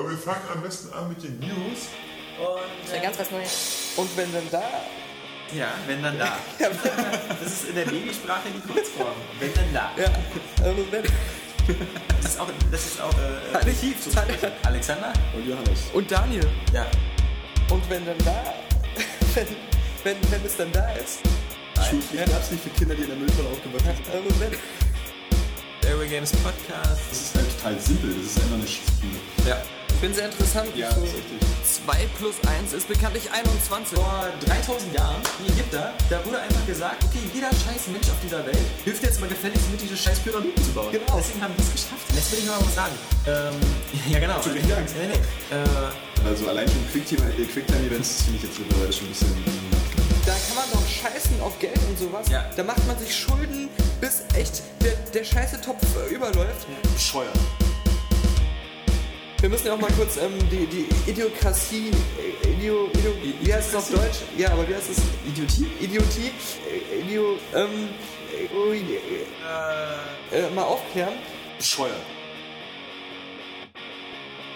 Aber 0.00 0.10
wir 0.10 0.18
fangen 0.18 0.40
am 0.54 0.62
besten 0.62 0.92
an 0.94 1.10
mit 1.10 1.22
den 1.22 1.38
News. 1.40 1.88
Und, 2.38 2.94
Ja, 2.94 3.02
ganz 3.02 3.18
was 3.18 3.30
Neues. 3.30 3.92
Und 3.96 4.16
wenn 4.16 4.32
dann 4.32 4.50
da. 4.50 4.62
ja, 5.54 5.68
wenn 5.86 6.02
dann 6.02 6.18
da. 6.18 6.38
Das 7.42 7.52
ist 7.52 7.68
in 7.68 7.74
der 7.74 7.84
Babysprache 7.84 8.48
die 8.54 8.66
Kurzform. 8.72 9.12
Wenn 9.38 9.52
dann 9.52 9.74
da. 9.74 9.90
Ja, 9.98 10.10
also 10.64 10.86
wenn. 10.90 11.02
Das 12.22 12.32
ist 12.32 12.40
auch, 12.40 12.48
das 12.70 12.86
ist 12.86 13.00
auch 13.00 13.12
äh, 13.12 13.54
Archiv. 13.56 13.96
Alexander? 14.62 15.12
Und 15.34 15.46
Johannes. 15.46 15.80
Und 15.92 16.10
Daniel. 16.10 16.48
Ja. 16.72 16.86
Und 17.70 17.88
wenn 17.90 18.06
dann 18.06 18.18
da. 18.24 18.54
Wenn, 19.34 19.46
wenn, 20.02 20.16
wenn 20.32 20.44
es 20.44 20.56
dann 20.56 20.72
da 20.72 20.90
ist. 20.94 21.20
Schulpflicht 21.88 22.26
gab 22.26 22.42
es 22.42 22.50
nicht 22.50 22.64
für 22.64 22.70
Kinder, 22.70 22.96
die 22.96 23.02
in 23.02 23.08
der 23.10 23.16
Mülltonne 23.16 23.48
aufgewachsen 23.50 23.94
sind. 24.04 24.08
Also 24.12 24.40
wenn. 24.40 25.88
Airway 25.88 26.08
Games 26.08 26.32
Podcast. 26.32 27.02
Das 27.10 27.20
ist 27.20 27.34
halt 27.36 27.46
total 27.58 27.78
simpel, 27.78 28.14
das 28.14 28.26
ist 28.32 28.40
einfach 28.40 28.54
eine 28.56 28.66
Spiel. 28.66 29.46
Ja. 29.46 29.62
Ich 30.00 30.08
finde 30.08 30.16
sehr 30.16 30.30
interessant. 30.32 30.74
Ja, 30.74 30.90
so 30.94 31.02
das 31.02 31.10
ist 31.10 31.16
richtig. 31.16 31.38
2 31.84 32.08
plus 32.16 32.36
1 32.64 32.72
ist 32.72 32.88
bekanntlich 32.88 33.30
21. 33.30 33.98
Vor 33.98 34.32
3000 34.46 34.94
Jahren, 34.94 35.20
die 35.44 35.52
Ägypter, 35.52 35.92
da 36.08 36.24
wurde 36.24 36.40
einfach 36.40 36.64
gesagt, 36.64 37.04
okay, 37.04 37.20
jeder 37.34 37.50
scheiß 37.52 37.92
Mensch 37.92 38.08
auf 38.08 38.16
dieser 38.24 38.40
Welt 38.46 38.56
hilft 38.82 39.02
jetzt 39.02 39.20
mal 39.20 39.28
gefälligst 39.28 39.70
mit, 39.70 39.82
diese 39.82 39.98
scheiß 39.98 40.20
Pyramiden 40.20 40.56
zu 40.64 40.72
bauen. 40.72 40.90
Genau. 40.90 41.20
Deswegen 41.20 41.42
haben 41.42 41.52
die 41.54 41.62
es 41.62 41.72
geschafft. 41.72 42.08
Jetzt 42.16 42.32
will 42.32 42.38
ich 42.38 42.46
mal 42.46 42.56
was 42.64 42.74
sagen. 42.74 42.94
Ähm, 43.28 43.60
ja, 44.08 44.18
genau. 44.20 44.40
Zu 44.40 44.54
wenig 44.54 44.74
Angst. 44.74 44.94
Nee, 44.96 45.12
nee. 45.12 45.20
Äh, 45.54 46.26
Also 46.26 46.48
allein 46.48 46.66
schon 46.66 46.80
äh, 46.80 47.44
Quicktime-Events 47.44 48.08
das 48.08 48.22
finde 48.24 48.38
ich 48.38 48.44
jetzt 48.44 48.58
mittlerweile 48.58 48.92
schon 48.94 49.04
ein 49.04 49.12
bisschen. 49.12 49.44
Da 50.24 50.32
kann 50.32 50.56
man 50.56 50.64
doch 50.72 50.88
scheißen 50.88 51.38
auf 51.42 51.58
Geld 51.58 51.76
und 51.76 51.98
sowas. 51.98 52.26
Ja. 52.30 52.48
Da 52.56 52.62
macht 52.64 52.86
man 52.86 52.98
sich 52.98 53.14
Schulden, 53.14 53.68
bis 54.00 54.22
echt 54.32 54.62
der, 54.80 54.96
der 55.12 55.24
scheiße 55.24 55.60
Topf 55.60 55.84
äh, 56.08 56.14
überläuft. 56.14 56.64
bescheuert. 56.94 57.36
Wir 59.40 59.48
müssen 59.48 59.68
ja 59.68 59.72
auch 59.72 59.80
mal 59.80 59.90
kurz 59.92 60.18
ähm, 60.18 60.32
die, 60.50 60.66
die 60.66 61.10
Idiokratie, 61.10 61.90
äh, 62.44 62.50
Idio, 62.50 62.90
Idio, 62.92 63.12
wie 63.40 63.54
heißt 63.54 63.70
es 63.70 63.74
auf 63.74 63.88
Deutsch? 63.88 64.18
Ja, 64.36 64.52
aber 64.52 64.68
wie 64.68 64.74
heißt 64.74 64.90
es? 64.90 64.98
Idiotie? 65.26 65.66
Idiotie, 65.80 66.30
äh, 66.68 67.00
Idio, 67.00 67.38
ähm, 67.54 67.88
äh, 68.30 68.44
äh, 70.34 70.38
äh, 70.38 70.50
mal 70.50 70.64
aufklären. 70.64 71.14
Bescheuert. 71.56 72.19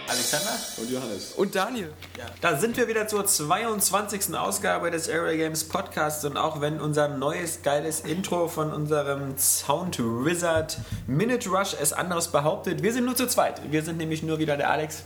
Alexander? 0.06 0.50
Und 0.76 0.90
Johannes. 0.90 1.32
Und 1.32 1.54
Daniel. 1.54 1.90
Ja. 2.18 2.26
Da 2.40 2.56
sind 2.58 2.76
wir 2.76 2.88
wieder 2.88 3.08
zur 3.08 3.24
22. 3.24 4.34
Ausgabe 4.36 4.90
des 4.90 5.08
Area 5.08 5.36
Games 5.36 5.64
Podcasts 5.64 6.24
und 6.24 6.36
auch 6.36 6.60
wenn 6.60 6.78
unser 6.80 7.08
neues 7.08 7.62
geiles 7.62 8.00
Intro 8.00 8.48
von 8.48 8.72
unserem 8.72 9.36
Sound 9.38 9.98
Wizard 9.98 10.78
Minute 11.06 11.48
Rush 11.48 11.74
es 11.80 11.92
anderes 11.94 12.28
behauptet, 12.28 12.82
wir 12.82 12.92
sind 12.92 13.06
nur 13.06 13.16
zu 13.16 13.26
zweit. 13.26 13.60
Wir 13.70 13.82
sind 13.82 13.96
nämlich 13.96 14.22
nur 14.22 14.38
wieder 14.38 14.58
der 14.58 14.70
Alex 14.70 15.04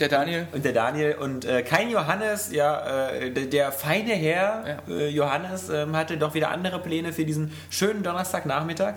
Der 0.00 0.08
Daniel. 0.08 0.48
und 0.52 0.64
der 0.64 0.72
Daniel 0.72 1.14
und 1.16 1.44
äh, 1.44 1.62
kein 1.62 1.90
Johannes, 1.90 2.50
ja, 2.52 3.10
äh, 3.10 3.30
der, 3.30 3.46
der 3.46 3.70
feine 3.72 4.14
Herr 4.14 4.64
Ja. 4.88 4.94
äh, 4.94 5.08
Johannes 5.08 5.68
ähm, 5.68 5.94
hatte 5.94 6.16
doch 6.16 6.32
wieder 6.32 6.50
andere 6.50 6.78
Pläne 6.78 7.12
für 7.12 7.26
diesen 7.26 7.52
schönen 7.68 8.02
Donnerstagnachmittag 8.02 8.94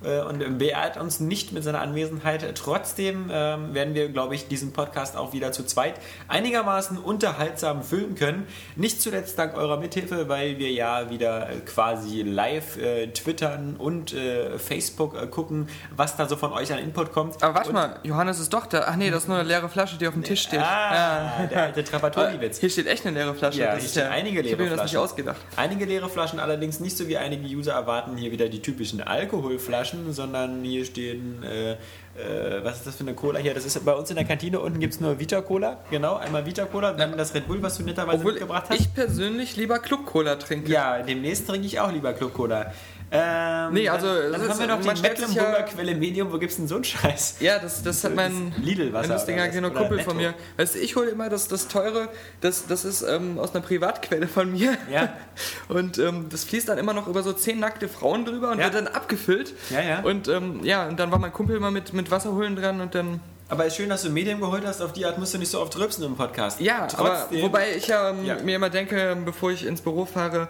und 0.00 0.58
beehrt 0.58 0.96
uns 0.96 1.20
nicht 1.20 1.52
mit 1.52 1.64
seiner 1.64 1.80
Anwesenheit. 1.80 2.44
Trotzdem 2.56 3.30
ähm, 3.32 3.74
werden 3.74 3.94
wir, 3.94 4.08
glaube 4.08 4.34
ich, 4.34 4.48
diesen 4.48 4.72
Podcast 4.72 5.16
auch 5.16 5.32
wieder 5.32 5.52
zu 5.52 5.64
zweit 5.64 5.94
einigermaßen 6.28 6.98
unterhaltsam 6.98 7.82
füllen 7.82 8.14
können. 8.14 8.46
Nicht 8.76 9.02
zuletzt 9.02 9.38
dank 9.38 9.56
eurer 9.56 9.78
Mithilfe, 9.78 10.28
weil 10.28 10.58
wir 10.58 10.70
ja 10.70 11.10
wieder 11.10 11.50
äh, 11.50 11.60
quasi 11.60 12.22
live 12.22 12.76
äh, 12.78 13.08
twittern 13.08 13.76
und 13.76 14.12
äh, 14.14 14.58
Facebook 14.58 15.20
äh, 15.20 15.26
gucken, 15.26 15.68
was 15.96 16.16
da 16.16 16.28
so 16.28 16.36
von 16.36 16.52
euch 16.52 16.72
an 16.72 16.78
Input 16.78 17.12
kommt. 17.12 17.42
Aber 17.42 17.54
warte 17.54 17.68
Und- 17.70 17.74
mal, 17.74 18.00
Johannes 18.04 18.38
ist 18.40 18.52
doch 18.52 18.66
da. 18.66 18.84
Ach 18.86 18.96
nee, 18.96 19.10
das 19.10 19.22
ist 19.24 19.28
nur 19.28 19.38
eine 19.38 19.48
leere 19.48 19.68
Flasche, 19.68 19.96
die 19.98 20.06
auf 20.06 20.14
dem 20.14 20.22
Tisch 20.24 20.42
steht. 20.42 20.60
Ah, 20.60 21.46
der 21.50 21.62
alte 21.64 21.82
Trapattoni-Witz. 21.84 22.58
Hier 22.58 22.70
steht 22.70 22.86
echt 22.86 23.06
eine 23.06 23.16
leere 23.18 23.34
Flasche. 23.34 23.58
Ja, 23.60 23.66
das 23.72 23.76
hier 23.78 23.84
ist 23.86 23.90
stehen 23.92 24.04
ja, 24.04 24.10
einige 24.10 24.40
Ich 24.40 24.46
leere 24.46 24.52
habe 24.54 24.62
mir 24.64 24.68
das 24.70 24.78
Flaschen. 24.80 24.96
nicht 24.96 25.04
ausgedacht. 25.04 25.36
Einige 25.56 25.84
leere 25.86 26.08
Flaschen, 26.08 26.38
allerdings 26.40 26.80
nicht 26.80 26.96
so 26.96 27.08
wie 27.08 27.16
einige 27.16 27.46
User 27.46 27.72
erwarten, 27.72 28.16
hier 28.16 28.30
wieder 28.30 28.48
die 28.48 28.60
typischen 28.62 29.00
Alkoholflaschen, 29.00 29.87
sondern 30.10 30.62
hier 30.62 30.84
stehen, 30.84 31.42
äh, 31.42 31.72
äh, 31.72 32.64
was 32.64 32.78
ist 32.78 32.86
das 32.86 32.96
für 32.96 33.04
eine 33.04 33.14
Cola 33.14 33.38
hier? 33.38 33.54
Das 33.54 33.64
ist 33.64 33.84
bei 33.84 33.94
uns 33.94 34.10
in 34.10 34.16
der 34.16 34.24
Kantine, 34.24 34.60
unten 34.60 34.80
gibt 34.80 34.94
es 34.94 35.00
nur 35.00 35.18
Vita 35.18 35.40
Cola, 35.40 35.78
genau, 35.90 36.16
einmal 36.16 36.44
Vita 36.46 36.64
Cola, 36.64 36.92
dann 36.92 37.16
das 37.16 37.34
Red 37.34 37.46
Bull, 37.46 37.62
was 37.62 37.76
du 37.76 37.82
netterweise 37.84 38.18
Obwohl 38.18 38.32
mitgebracht 38.32 38.64
hast. 38.68 38.80
ich 38.80 38.92
persönlich 38.92 39.56
lieber 39.56 39.78
Club 39.78 40.06
Cola 40.06 40.36
trinke. 40.36 40.70
ja, 40.70 41.02
demnächst 41.02 41.46
trinke 41.46 41.66
ich 41.66 41.80
auch 41.80 41.92
lieber 41.92 42.12
Club 42.12 42.34
Cola. 42.34 42.72
Ähm, 43.10 43.72
Nee, 43.72 43.88
also, 43.88 44.06
dann, 44.06 44.32
das 44.32 44.40
dann 44.42 44.50
haben 44.50 44.58
wir 44.60 44.66
noch 44.66 44.94
die 44.94 45.00
Mecklenburger 45.02 45.58
ja- 45.60 45.62
Quelle 45.64 45.94
Medium, 45.94 46.32
wo 46.32 46.38
gibt's 46.38 46.56
denn 46.56 46.68
so 46.68 46.74
einen 46.76 46.84
Scheiß? 46.84 47.36
Ja, 47.40 47.58
das, 47.58 47.82
das 47.82 48.04
hat 48.04 48.14
mein, 48.14 48.52
Das 48.54 48.64
Lidl-Wasser 48.64 49.06
oder 49.06 49.14
was? 49.16 49.24
kleiner 49.26 49.66
Oder 49.70 49.80
Kumpel 49.80 50.00
von 50.00 50.16
mir. 50.16 50.34
Weißt 50.56 50.74
du, 50.74 50.78
ich 50.78 50.94
hole 50.96 51.08
immer 51.10 51.28
das, 51.28 51.48
das 51.48 51.68
teure, 51.68 52.08
das, 52.40 52.66
das 52.66 52.84
ist 52.84 53.02
ähm, 53.02 53.38
aus 53.38 53.54
einer 53.54 53.64
Privatquelle 53.64 54.28
von 54.28 54.52
mir. 54.52 54.76
Ja. 54.92 55.12
Und 55.68 55.98
ähm, 55.98 56.26
das 56.30 56.44
fließt 56.44 56.68
dann 56.68 56.78
immer 56.78 56.92
noch 56.92 57.06
über 57.08 57.22
so 57.22 57.32
zehn 57.32 57.58
nackte 57.60 57.88
Frauen 57.88 58.24
drüber 58.24 58.50
und 58.52 58.58
Ja. 58.58 58.64
wird 58.64 58.74
dann 58.74 58.86
abgefüllt. 58.88 59.54
Ja, 59.70 59.80
ja. 59.80 60.00
Und 60.00 60.28
ähm, 60.28 60.60
ja, 60.64 60.86
und 60.88 60.98
dann 61.00 61.10
war 61.10 61.18
mein 61.18 61.32
Kumpel 61.32 61.56
immer 61.56 61.70
mit, 61.70 61.92
mit 61.92 62.10
Wasser 62.10 62.32
holen 62.32 62.56
dran 62.56 62.80
und 62.80 62.94
dann. 62.94 63.20
Aber 63.50 63.64
ist 63.64 63.76
schön, 63.76 63.88
dass 63.88 64.02
du 64.02 64.10
Medium 64.10 64.40
geholt 64.40 64.62
hast, 64.66 64.82
auf 64.82 64.92
die 64.92 65.06
Art 65.06 65.16
musst 65.18 65.32
du 65.32 65.38
nicht 65.38 65.50
so 65.50 65.60
oft 65.60 65.74
rülpsen 65.78 66.04
im 66.04 66.16
Podcast. 66.16 66.60
Ja, 66.60 66.86
aber 66.96 67.14
Trotzdem- 67.28 67.42
wobei 67.42 67.74
ich 67.76 67.88
ähm, 67.88 68.24
Ja. 68.24 68.34
mir 68.42 68.56
immer 68.56 68.68
denke, 68.68 69.00
ähm, 69.00 69.24
bevor 69.24 69.50
ich 69.50 69.64
ins 69.64 69.80
Büro 69.80 70.04
fahre, 70.04 70.48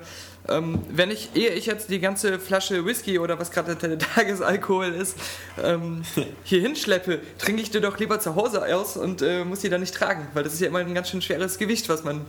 ähm, 0.49 0.81
wenn 0.91 1.13
ich, 1.13 1.31
ehe 1.35 1.51
ich 1.51 1.67
jetzt 1.67 1.91
die 1.91 2.01
ganze 2.01 2.41
Flasche 2.41 2.85
Whisky 2.85 3.21
oder 3.21 3.39
was 3.39 3.53
gerade 3.53 3.77
der 3.77 3.99
Tagesalkohol 4.01 4.89
ist, 4.95 5.17
ähm, 5.63 6.03
hier 6.43 6.61
hinschleppe, 6.61 7.21
trinke 7.39 7.63
ich 7.63 7.71
die 7.71 7.81
doch 7.81 7.99
lieber 7.99 8.19
zu 8.19 8.35
Hause 8.35 8.65
aus 8.75 8.97
und 8.97 9.23
äh, 9.23 9.45
muss 9.45 9.61
die 9.61 9.69
dann 9.69 9.81
nicht 9.81 9.95
tragen, 9.95 10.27
weil 10.35 10.43
das 10.43 10.55
ist 10.55 10.61
ja 10.61 10.67
immer 10.67 10.81
ein 10.81 10.93
ganz 10.95 11.09
schön 11.11 11.23
schweres 11.23 11.57
Gewicht, 11.59 11.89
was 11.89 12.03
man, 12.03 12.23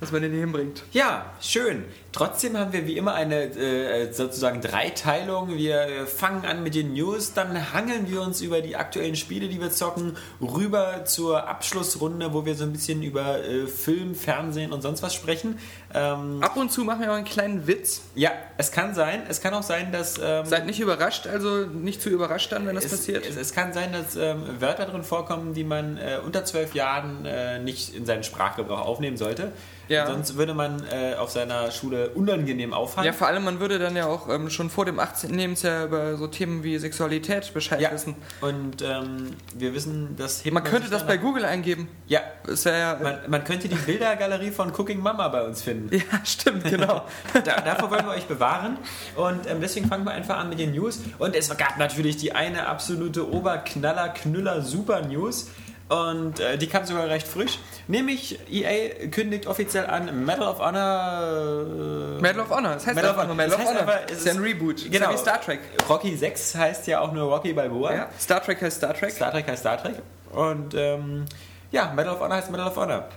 was 0.00 0.10
man 0.10 0.24
in 0.24 0.32
die 0.32 0.38
hinbringt. 0.40 0.82
Ja, 0.92 1.26
schön. 1.40 1.84
Trotzdem 2.12 2.58
haben 2.58 2.72
wir 2.72 2.86
wie 2.86 2.96
immer 2.96 3.14
eine 3.14 3.44
äh, 3.44 4.12
sozusagen 4.12 4.60
Dreiteilung. 4.60 5.56
Wir 5.56 5.82
äh, 5.82 6.06
fangen 6.06 6.44
an 6.44 6.62
mit 6.64 6.74
den 6.74 6.92
News, 6.92 7.34
dann 7.34 7.72
hangeln 7.72 8.10
wir 8.10 8.22
uns 8.22 8.40
über 8.40 8.62
die 8.62 8.74
aktuellen 8.74 9.14
Spiele, 9.14 9.48
die 9.48 9.60
wir 9.60 9.70
zocken, 9.70 10.16
rüber 10.40 11.04
zur 11.04 11.46
Abschlussrunde, 11.46 12.32
wo 12.32 12.44
wir 12.44 12.56
so 12.56 12.64
ein 12.64 12.72
bisschen 12.72 13.04
über 13.04 13.44
äh, 13.44 13.68
Film, 13.68 14.16
Fernsehen 14.16 14.72
und 14.72 14.82
sonst 14.82 15.02
was 15.04 15.14
sprechen. 15.14 15.58
Ähm, 15.94 16.42
Ab 16.42 16.56
und 16.56 16.72
zu 16.72 16.82
machen 16.82 17.02
wir 17.02 17.12
auch 17.12 17.16
einen 17.16 17.24
kleinen 17.24 17.68
Witz. 17.68 18.02
ja, 18.16 18.32
es 18.58 18.72
kann 18.72 18.92
sein. 18.94 19.22
Es 19.28 19.40
kann 19.40 19.54
auch 19.54 19.62
sein, 19.62 19.92
dass 19.92 20.18
ähm, 20.22 20.46
Seid 20.46 20.66
nicht 20.66 20.80
überrascht, 20.80 21.28
also 21.28 21.66
nicht 21.66 22.02
zu 22.02 22.10
überrascht 22.10 22.50
dann, 22.50 22.66
wenn 22.66 22.74
das 22.74 22.86
es, 22.86 22.90
passiert. 22.90 23.24
Es, 23.24 23.36
es 23.36 23.52
kann 23.52 23.72
sein, 23.72 23.92
dass 23.92 24.16
ähm, 24.16 24.42
Wörter 24.60 24.86
drin 24.86 25.04
vorkommen, 25.04 25.54
die 25.54 25.64
man 25.64 25.96
äh, 25.96 26.18
unter 26.24 26.44
zwölf 26.44 26.74
Jahren 26.74 27.24
äh, 27.24 27.60
nicht 27.60 27.94
in 27.94 28.04
seinen 28.04 28.24
Sprachgebrauch 28.24 28.80
aufnehmen 28.80 29.16
sollte. 29.16 29.52
Ja. 29.88 30.06
Sonst 30.06 30.36
würde 30.36 30.54
man 30.54 30.84
äh, 30.92 31.14
auf 31.14 31.30
seiner 31.30 31.72
Schule 31.72 31.99
unangenehm 32.08 32.72
auffallen. 32.72 33.06
ja, 33.06 33.12
vor 33.12 33.26
allem, 33.26 33.44
man 33.44 33.60
würde 33.60 33.78
dann 33.78 33.96
ja 33.96 34.06
auch 34.06 34.28
ähm, 34.28 34.50
schon 34.50 34.70
vor 34.70 34.84
dem 34.84 34.98
18. 34.98 35.32
Lebensjahr 35.34 35.84
über 35.86 36.16
so 36.16 36.26
Themen 36.26 36.62
wie 36.62 36.78
Sexualität 36.78 37.52
Bescheid 37.54 37.80
Ja, 37.80 37.92
wissen. 37.92 38.14
und 38.40 38.82
ähm, 38.82 39.30
wir 39.54 39.74
wissen, 39.74 40.16
das 40.16 40.44
hebt 40.44 40.54
Man 40.54 40.64
könnte 40.64 40.90
das 40.90 41.06
bei 41.06 41.16
Google 41.16 41.44
eingeben. 41.44 41.88
Ja, 42.06 42.20
Ist 42.46 42.64
ja, 42.66 42.98
man, 43.02 43.18
man 43.28 43.44
könnte 43.44 43.68
die 43.68 43.74
Bildergalerie 43.74 44.50
von 44.50 44.72
Cooking 44.72 45.00
Mama 45.00 45.28
bei 45.28 45.42
uns 45.42 45.62
finden. 45.62 45.94
ja, 45.96 46.24
stimmt, 46.24 46.64
genau. 46.64 47.02
Da, 47.44 47.60
davor 47.60 47.90
wollen 47.90 48.04
wir 48.06 48.12
euch 48.12 48.26
bewahren. 48.26 48.78
Und 49.16 49.46
ähm, 49.48 49.60
deswegen 49.60 49.88
fangen 49.88 50.04
wir 50.04 50.12
einfach 50.12 50.38
an 50.38 50.48
mit 50.48 50.58
den 50.58 50.72
News. 50.72 51.00
Und 51.18 51.34
es 51.34 51.48
gab 51.56 51.78
natürlich 51.78 52.16
die 52.16 52.32
eine 52.32 52.66
absolute 52.66 53.30
Oberknaller, 53.32 54.08
Knüller, 54.10 54.62
Super 54.62 55.02
News. 55.06 55.48
Und 55.90 56.38
äh, 56.38 56.56
die 56.56 56.68
kam 56.68 56.84
sogar 56.86 57.08
recht 57.08 57.26
frisch. 57.26 57.58
Nämlich 57.88 58.38
EA 58.48 59.08
kündigt 59.10 59.46
offiziell 59.48 59.86
an 59.86 60.24
Medal 60.24 60.46
of 60.46 60.60
Honor. 60.60 62.16
äh, 62.16 62.20
Medal 62.22 62.40
of 62.42 62.50
Honor, 62.50 62.74
das 62.74 62.86
heißt 62.86 62.94
Medal 62.94 63.10
of 63.10 63.18
einfach 63.18 63.34
nur 63.34 63.36
Honor. 63.36 63.48
Medal 63.48 63.58
Das 63.58 63.60
of 63.60 63.66
Honor. 63.66 63.82
aber, 63.82 64.04
es 64.10 64.18
ist 64.18 64.26
ja 64.26 64.32
ein 64.32 64.38
ist- 64.38 64.44
Reboot. 64.44 64.76
Ist 64.82 64.92
Genau. 64.92 65.06
ja 65.08 65.12
wie 65.14 65.18
Star 65.18 65.40
Trek. 65.40 65.58
Rocky 65.88 66.16
6 66.16 66.54
heißt 66.54 66.86
ja 66.86 67.00
auch 67.00 67.10
nur 67.12 67.24
Rocky 67.34 67.52
Balboa. 67.52 67.92
Ja, 67.92 68.08
Star 68.20 68.40
Trek 68.42 68.62
heißt 68.62 68.76
Star 68.76 68.94
Trek. 68.94 69.10
Star 69.10 69.32
Trek 69.32 69.48
heißt 69.48 69.60
Star 69.62 69.82
Trek. 69.82 69.96
Und 70.32 70.74
ähm, 70.74 71.24
ja, 71.72 71.92
Medal 71.94 72.14
of 72.14 72.20
Honor 72.20 72.36
heißt 72.36 72.52
Medal 72.52 72.68
of 72.68 72.76
Honor. 72.76 73.08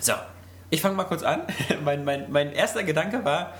So, 0.00 0.14
ich 0.70 0.80
fange 0.80 0.94
mal 0.94 1.04
kurz 1.04 1.22
an. 1.22 1.42
mein, 1.84 2.02
mein, 2.06 2.26
mein 2.30 2.52
erster 2.52 2.82
Gedanke 2.82 3.22
war, 3.26 3.52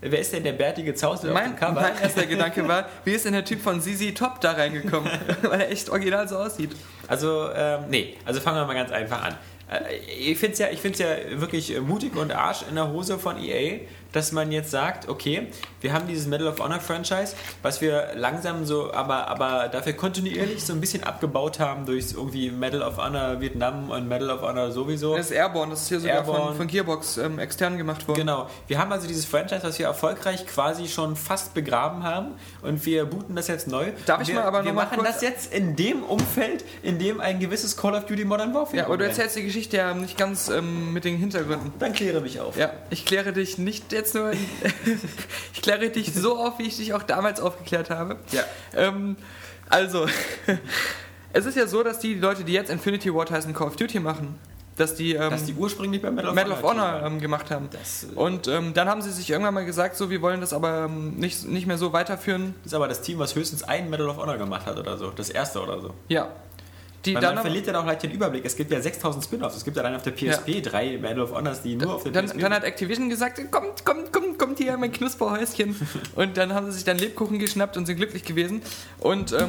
wer 0.00 0.18
ist 0.18 0.32
denn 0.32 0.44
der 0.44 0.52
bärtige 0.52 0.94
Zausel 0.94 1.30
auf 1.30 1.34
Mein, 1.34 1.52
dem 1.52 1.56
Cover? 1.56 1.80
mein 1.80 2.00
erster 2.00 2.26
Gedanke 2.26 2.66
war, 2.66 2.86
wie 3.04 3.12
ist 3.12 3.24
denn 3.24 3.32
der 3.32 3.44
Typ 3.44 3.60
von 3.60 3.80
ZZ 3.80 4.14
Top 4.14 4.40
da 4.40 4.52
reingekommen? 4.52 5.10
Weil 5.42 5.60
er 5.62 5.70
echt 5.70 5.88
original 5.90 6.26
so 6.28 6.36
aussieht. 6.38 6.70
Also, 7.08 7.48
ähm, 7.54 7.84
nee, 7.88 8.16
also 8.24 8.40
fangen 8.40 8.58
wir 8.58 8.66
mal 8.66 8.74
ganz 8.74 8.90
einfach 8.90 9.22
an. 9.22 9.34
Äh, 9.70 9.96
Ich 10.30 10.38
finde 10.38 10.52
es 10.54 10.58
ja, 10.58 10.68
ich 10.70 10.80
find's 10.80 10.98
ja 10.98 11.08
wirklich 11.34 11.78
mutig 11.80 12.16
und 12.16 12.32
Arsch 12.32 12.62
in 12.68 12.74
der 12.76 12.88
Hose 12.90 13.18
von 13.18 13.36
EA, 13.42 13.80
dass 14.12 14.32
man 14.32 14.52
jetzt 14.52 14.70
sagt, 14.70 15.08
okay, 15.08 15.48
wir 15.80 15.92
haben 15.92 16.06
dieses 16.06 16.26
Medal 16.26 16.48
of 16.48 16.60
Honor 16.60 16.80
Franchise, 16.80 17.34
was 17.62 17.80
wir 17.80 18.10
langsam 18.14 18.64
so, 18.66 18.92
aber, 18.92 19.28
aber 19.28 19.68
dafür 19.68 19.92
kontinuierlich 19.94 20.64
so 20.64 20.72
ein 20.72 20.80
bisschen 20.80 21.04
abgebaut 21.04 21.58
haben 21.58 21.86
durch 21.86 22.12
irgendwie 22.12 22.50
Medal 22.50 22.82
of 22.82 22.98
Honor 22.98 23.40
Vietnam 23.40 23.90
und 23.90 24.08
Medal 24.08 24.30
of 24.30 24.42
Honor 24.42 24.70
sowieso. 24.72 25.16
Das 25.16 25.26
ist 25.26 25.32
Airborne, 25.32 25.70
das 25.70 25.82
ist 25.82 25.88
hier 25.88 26.00
sogar 26.00 26.24
von, 26.24 26.34
Airborne. 26.34 26.56
von 26.56 26.66
Gearbox 26.66 27.16
ähm, 27.18 27.38
extern 27.38 27.78
gemacht 27.78 28.06
worden. 28.08 28.20
Genau. 28.20 28.48
Wir 28.66 28.78
haben 28.78 28.92
also 28.92 29.06
dieses 29.06 29.24
Franchise, 29.24 29.62
was 29.62 29.78
wir 29.78 29.86
erfolgreich 29.86 30.46
quasi 30.46 30.88
schon 30.88 31.16
fast 31.16 31.54
begraben 31.54 32.02
haben 32.02 32.32
und 32.62 32.84
wir 32.84 33.04
booten 33.04 33.36
das 33.36 33.48
jetzt 33.48 33.68
neu. 33.68 33.92
Darf 34.06 34.22
ich 34.22 34.28
wir, 34.28 34.36
mal 34.36 34.44
aber 34.44 34.64
Wir 34.64 34.72
noch 34.72 34.82
mal 34.82 34.84
machen 34.86 35.04
das 35.04 35.22
jetzt 35.22 35.52
in 35.52 35.76
dem 35.76 36.02
Umfeld, 36.02 36.64
in 36.82 36.98
dem 36.98 37.20
ein 37.20 37.40
gewisses 37.40 37.76
Call 37.76 37.94
of 37.94 38.06
Duty 38.06 38.24
Modern 38.24 38.54
Warfare 38.54 38.76
Ja, 38.76 38.86
aber 38.86 38.98
du 38.98 39.04
erzählst 39.04 39.36
die 39.36 39.44
Geschichte 39.44 39.76
ja 39.76 39.94
nicht 39.94 40.16
ganz 40.18 40.48
ähm, 40.48 40.92
mit 40.92 41.04
den 41.04 41.16
Hintergründen. 41.16 41.72
Dann 41.78 41.92
kläre 41.92 42.20
mich 42.20 42.40
auf. 42.40 42.56
Ja, 42.56 42.72
ich 42.90 43.06
kläre 43.06 43.32
dich 43.32 43.58
nicht 43.58 43.92
jetzt 44.00 44.14
nur, 44.14 44.32
ich 45.54 45.62
kläre 45.62 45.90
dich 45.90 46.12
so 46.14 46.36
auf, 46.38 46.58
wie 46.58 46.64
ich 46.64 46.76
dich 46.76 46.94
auch 46.94 47.02
damals 47.02 47.40
aufgeklärt 47.40 47.90
habe. 47.90 48.16
Ja. 48.32 48.42
Ähm, 48.74 49.16
also, 49.68 50.06
es 51.32 51.46
ist 51.46 51.56
ja 51.56 51.66
so, 51.66 51.82
dass 51.82 51.98
die 51.98 52.14
Leute, 52.14 52.44
die 52.44 52.52
jetzt 52.52 52.70
Infinity 52.70 53.14
Ward 53.14 53.30
heißen 53.30 53.54
Call 53.54 53.68
of 53.68 53.76
Duty 53.76 54.00
machen, 54.00 54.38
dass 54.76 54.94
die, 54.94 55.12
ähm, 55.14 55.30
Dass 55.30 55.44
die 55.44 55.52
ursprünglich 55.54 56.00
bei 56.00 56.10
Medal 56.10 56.30
of 56.30 56.34
Medal 56.34 56.52
of 56.52 56.62
Honor 56.62 56.84
Honor 56.84 57.02
waren. 57.02 57.12
ähm, 57.14 57.20
gemacht 57.20 57.50
haben. 57.50 57.68
Das, 57.70 58.04
äh, 58.04 58.14
Und 58.14 58.48
ähm, 58.48 58.72
dann 58.72 58.88
haben 58.88 59.02
sie 59.02 59.10
sich 59.10 59.28
irgendwann 59.28 59.52
mal 59.52 59.66
gesagt, 59.66 59.96
so, 59.96 60.08
wir 60.08 60.22
wollen 60.22 60.40
das 60.40 60.52
aber 60.54 60.84
ähm, 60.86 61.16
nicht, 61.16 61.46
nicht 61.46 61.66
mehr 61.66 61.76
so 61.76 61.92
weiterführen. 61.92 62.54
Das 62.62 62.72
ist 62.72 62.74
aber 62.74 62.88
das 62.88 63.02
Team, 63.02 63.18
was 63.18 63.34
höchstens 63.34 63.62
ein 63.62 63.90
Medal 63.90 64.08
of 64.08 64.16
Honor 64.16 64.38
gemacht 64.38 64.64
hat 64.66 64.78
oder 64.78 64.96
so. 64.96 65.10
Das 65.10 65.28
erste 65.28 65.60
oder 65.62 65.80
so. 65.80 65.92
Ja. 66.08 66.28
Die 67.04 67.14
Weil 67.14 67.22
dann, 67.22 67.34
man 67.34 67.44
verliert 67.44 67.66
ja 67.66 67.80
auch 67.80 67.86
leicht 67.86 68.02
den 68.02 68.10
Überblick. 68.10 68.44
Es 68.44 68.56
gibt 68.56 68.70
ja 68.70 68.80
6000 68.80 69.24
Spin-offs. 69.24 69.56
Es 69.56 69.64
gibt 69.64 69.76
ja 69.76 69.82
allein 69.82 69.96
auf 69.96 70.02
der 70.02 70.10
PSP 70.10 70.62
drei 70.62 70.98
Medal 70.98 71.20
of 71.20 71.32
Honors, 71.32 71.62
die 71.62 71.76
nur 71.76 71.94
auf 71.94 72.02
der 72.02 72.12
dann, 72.12 72.26
PSP 72.26 72.40
dann 72.40 72.52
hat 72.52 72.64
Activision 72.64 73.08
gesagt, 73.08 73.40
kommt, 73.50 73.84
kommt, 73.84 74.12
kommt, 74.12 74.38
kommt 74.38 74.58
hier, 74.58 74.76
mein 74.76 74.92
Knusperhäuschen. 74.92 75.76
und 76.14 76.36
dann 76.36 76.52
haben 76.52 76.66
sie 76.66 76.72
sich 76.72 76.84
dann 76.84 76.98
Lebkuchen 76.98 77.38
geschnappt 77.38 77.76
und 77.76 77.86
sind 77.86 77.96
glücklich 77.96 78.24
gewesen. 78.24 78.62
Und 78.98 79.32
ähm, 79.32 79.48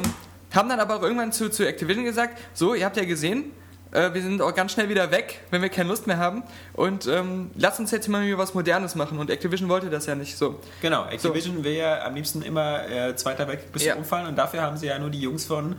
haben 0.54 0.68
dann 0.68 0.80
aber 0.80 0.96
auch 0.96 1.02
irgendwann 1.02 1.32
zu, 1.32 1.50
zu 1.50 1.66
Activision 1.66 2.04
gesagt, 2.04 2.38
so, 2.54 2.74
ihr 2.74 2.86
habt 2.86 2.96
ja 2.96 3.04
gesehen, 3.04 3.52
äh, 3.92 4.14
wir 4.14 4.22
sind 4.22 4.40
auch 4.40 4.54
ganz 4.54 4.72
schnell 4.72 4.88
wieder 4.88 5.10
weg, 5.10 5.40
wenn 5.50 5.60
wir 5.60 5.68
keine 5.68 5.90
Lust 5.90 6.06
mehr 6.06 6.16
haben. 6.16 6.42
Und 6.72 7.06
ähm, 7.06 7.50
lasst 7.56 7.78
uns 7.80 7.90
jetzt 7.90 8.08
mal 8.08 8.26
was 8.38 8.54
Modernes 8.54 8.94
machen. 8.94 9.18
Und 9.18 9.30
Activision 9.30 9.68
wollte 9.68 9.90
das 9.90 10.06
ja 10.06 10.14
nicht 10.14 10.36
so. 10.36 10.58
Genau, 10.80 11.04
Activision 11.06 11.62
will 11.62 11.74
ja 11.74 12.04
am 12.04 12.14
liebsten 12.14 12.42
immer 12.42 12.88
äh, 12.88 13.14
Zweiter 13.14 13.46
Weltkrieg 13.46 13.72
bis 13.72 13.84
Ja. 13.84 13.96
Umfallen 13.96 14.26
und 14.26 14.36
dafür 14.36 14.62
haben 14.62 14.76
sie 14.76 14.86
ja 14.86 14.98
nur 14.98 15.10
die 15.10 15.20
Jungs 15.20 15.44
von 15.44 15.76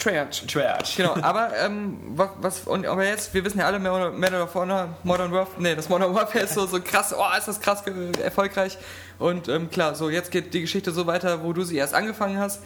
Treyarch. 0.00 0.44
Treyarch. 0.46 0.96
Genau, 0.96 1.14
aber 1.22 1.50
ähm, 1.58 1.98
was, 2.16 2.60
und 2.66 2.86
aber 2.86 3.04
jetzt, 3.04 3.32
wir 3.34 3.44
wissen 3.44 3.58
ja 3.60 3.66
alle, 3.66 3.78
Medal 3.78 4.42
of 4.42 4.54
Honor, 4.54 4.88
Modern 5.04 5.30
Warfare, 5.32 5.62
nee, 5.62 5.76
das 5.76 5.88
Modern 5.88 6.12
Warfare 6.12 6.44
ist 6.44 6.54
so, 6.54 6.66
so 6.66 6.80
krass, 6.80 7.14
oh, 7.16 7.22
ist 7.38 7.46
das 7.46 7.60
krass 7.60 7.84
ge- 7.84 8.10
erfolgreich. 8.20 8.76
Und 9.18 9.48
ähm, 9.48 9.70
klar, 9.70 9.94
so 9.94 10.10
jetzt 10.10 10.30
geht 10.32 10.52
die 10.54 10.60
Geschichte 10.60 10.90
so 10.90 11.06
weiter, 11.06 11.44
wo 11.44 11.52
du 11.52 11.62
sie 11.62 11.76
erst 11.76 11.94
angefangen 11.94 12.38
hast, 12.38 12.60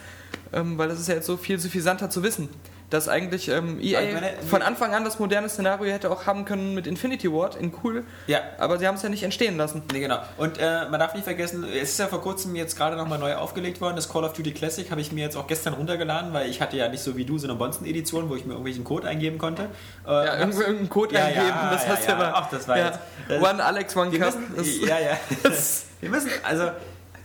ähm, 0.51 0.77
weil 0.79 0.89
das 0.89 0.99
ist 0.99 1.07
ja 1.09 1.15
jetzt 1.15 1.27
so 1.27 1.37
viel 1.37 1.59
suffisanter 1.59 2.09
zu 2.09 2.23
wissen, 2.23 2.49
dass 2.91 3.07
eigentlich 3.07 3.47
ähm, 3.49 3.79
EA 3.81 4.01
ich 4.01 4.13
meine, 4.13 4.33
von 4.47 4.61
Anfang 4.61 4.93
an 4.93 5.03
das 5.03 5.17
moderne 5.17 5.49
Szenario 5.49 5.91
hätte 5.91 6.11
auch 6.11 6.27
haben 6.27 6.45
können 6.45 6.75
mit 6.75 6.85
Infinity 6.85 7.31
Ward 7.31 7.55
in 7.55 7.73
cool, 7.83 8.03
Ja, 8.27 8.41
aber 8.59 8.77
sie 8.77 8.85
haben 8.87 8.95
es 8.95 9.01
ja 9.01 9.09
nicht 9.09 9.23
entstehen 9.23 9.57
lassen. 9.57 9.81
Nee, 9.91 10.01
genau. 10.01 10.19
Und 10.37 10.59
äh, 10.59 10.87
man 10.91 10.99
darf 10.99 11.13
nicht 11.15 11.23
vergessen, 11.23 11.63
es 11.63 11.89
ist 11.91 11.99
ja 11.99 12.07
vor 12.07 12.21
kurzem 12.21 12.55
jetzt 12.55 12.77
gerade 12.77 12.95
nochmal 12.97 13.17
neu 13.17 13.33
aufgelegt 13.35 13.81
worden. 13.81 13.95
Das 13.95 14.07
Call 14.09 14.23
of 14.25 14.33
Duty 14.33 14.51
Classic 14.53 14.91
habe 14.91 15.01
ich 15.01 15.11
mir 15.11 15.23
jetzt 15.23 15.35
auch 15.37 15.47
gestern 15.47 15.73
runtergeladen, 15.73 16.33
weil 16.33 16.49
ich 16.49 16.61
hatte 16.61 16.77
ja 16.77 16.87
nicht 16.89 17.01
so 17.01 17.17
wie 17.17 17.25
du 17.25 17.37
so 17.39 17.47
eine 17.47 17.55
Bonzen-Edition, 17.55 18.29
wo 18.29 18.35
ich 18.35 18.43
mir 18.45 18.51
irgendwelchen 18.51 18.83
Code 18.83 19.07
eingeben 19.07 19.37
konnte. 19.39 19.63
Äh, 20.05 20.11
Ja, 20.11 20.37
irgendeinen 20.39 20.89
Code 20.89 21.15
Ja, 21.15 21.25
eingeben, 21.25 21.47
ja, 21.47 21.69
das 21.71 21.83
ja, 21.85 21.89
hast 21.95 22.07
ja. 22.07 22.13
aber. 22.15 22.33
Ach, 22.35 22.49
das 22.51 22.67
war 22.67 22.77
ja. 22.77 22.85
jetzt- 22.87 22.99
das- 23.27 23.41
One 23.41 23.63
Alex, 23.63 23.95
One 23.95 24.11
Cup. 24.19 24.33
müssen, 24.55 24.87
ja, 24.87 24.99
ja. 24.99 25.17
wir 26.01 26.09
müssen, 26.09 26.29
also, 26.43 26.71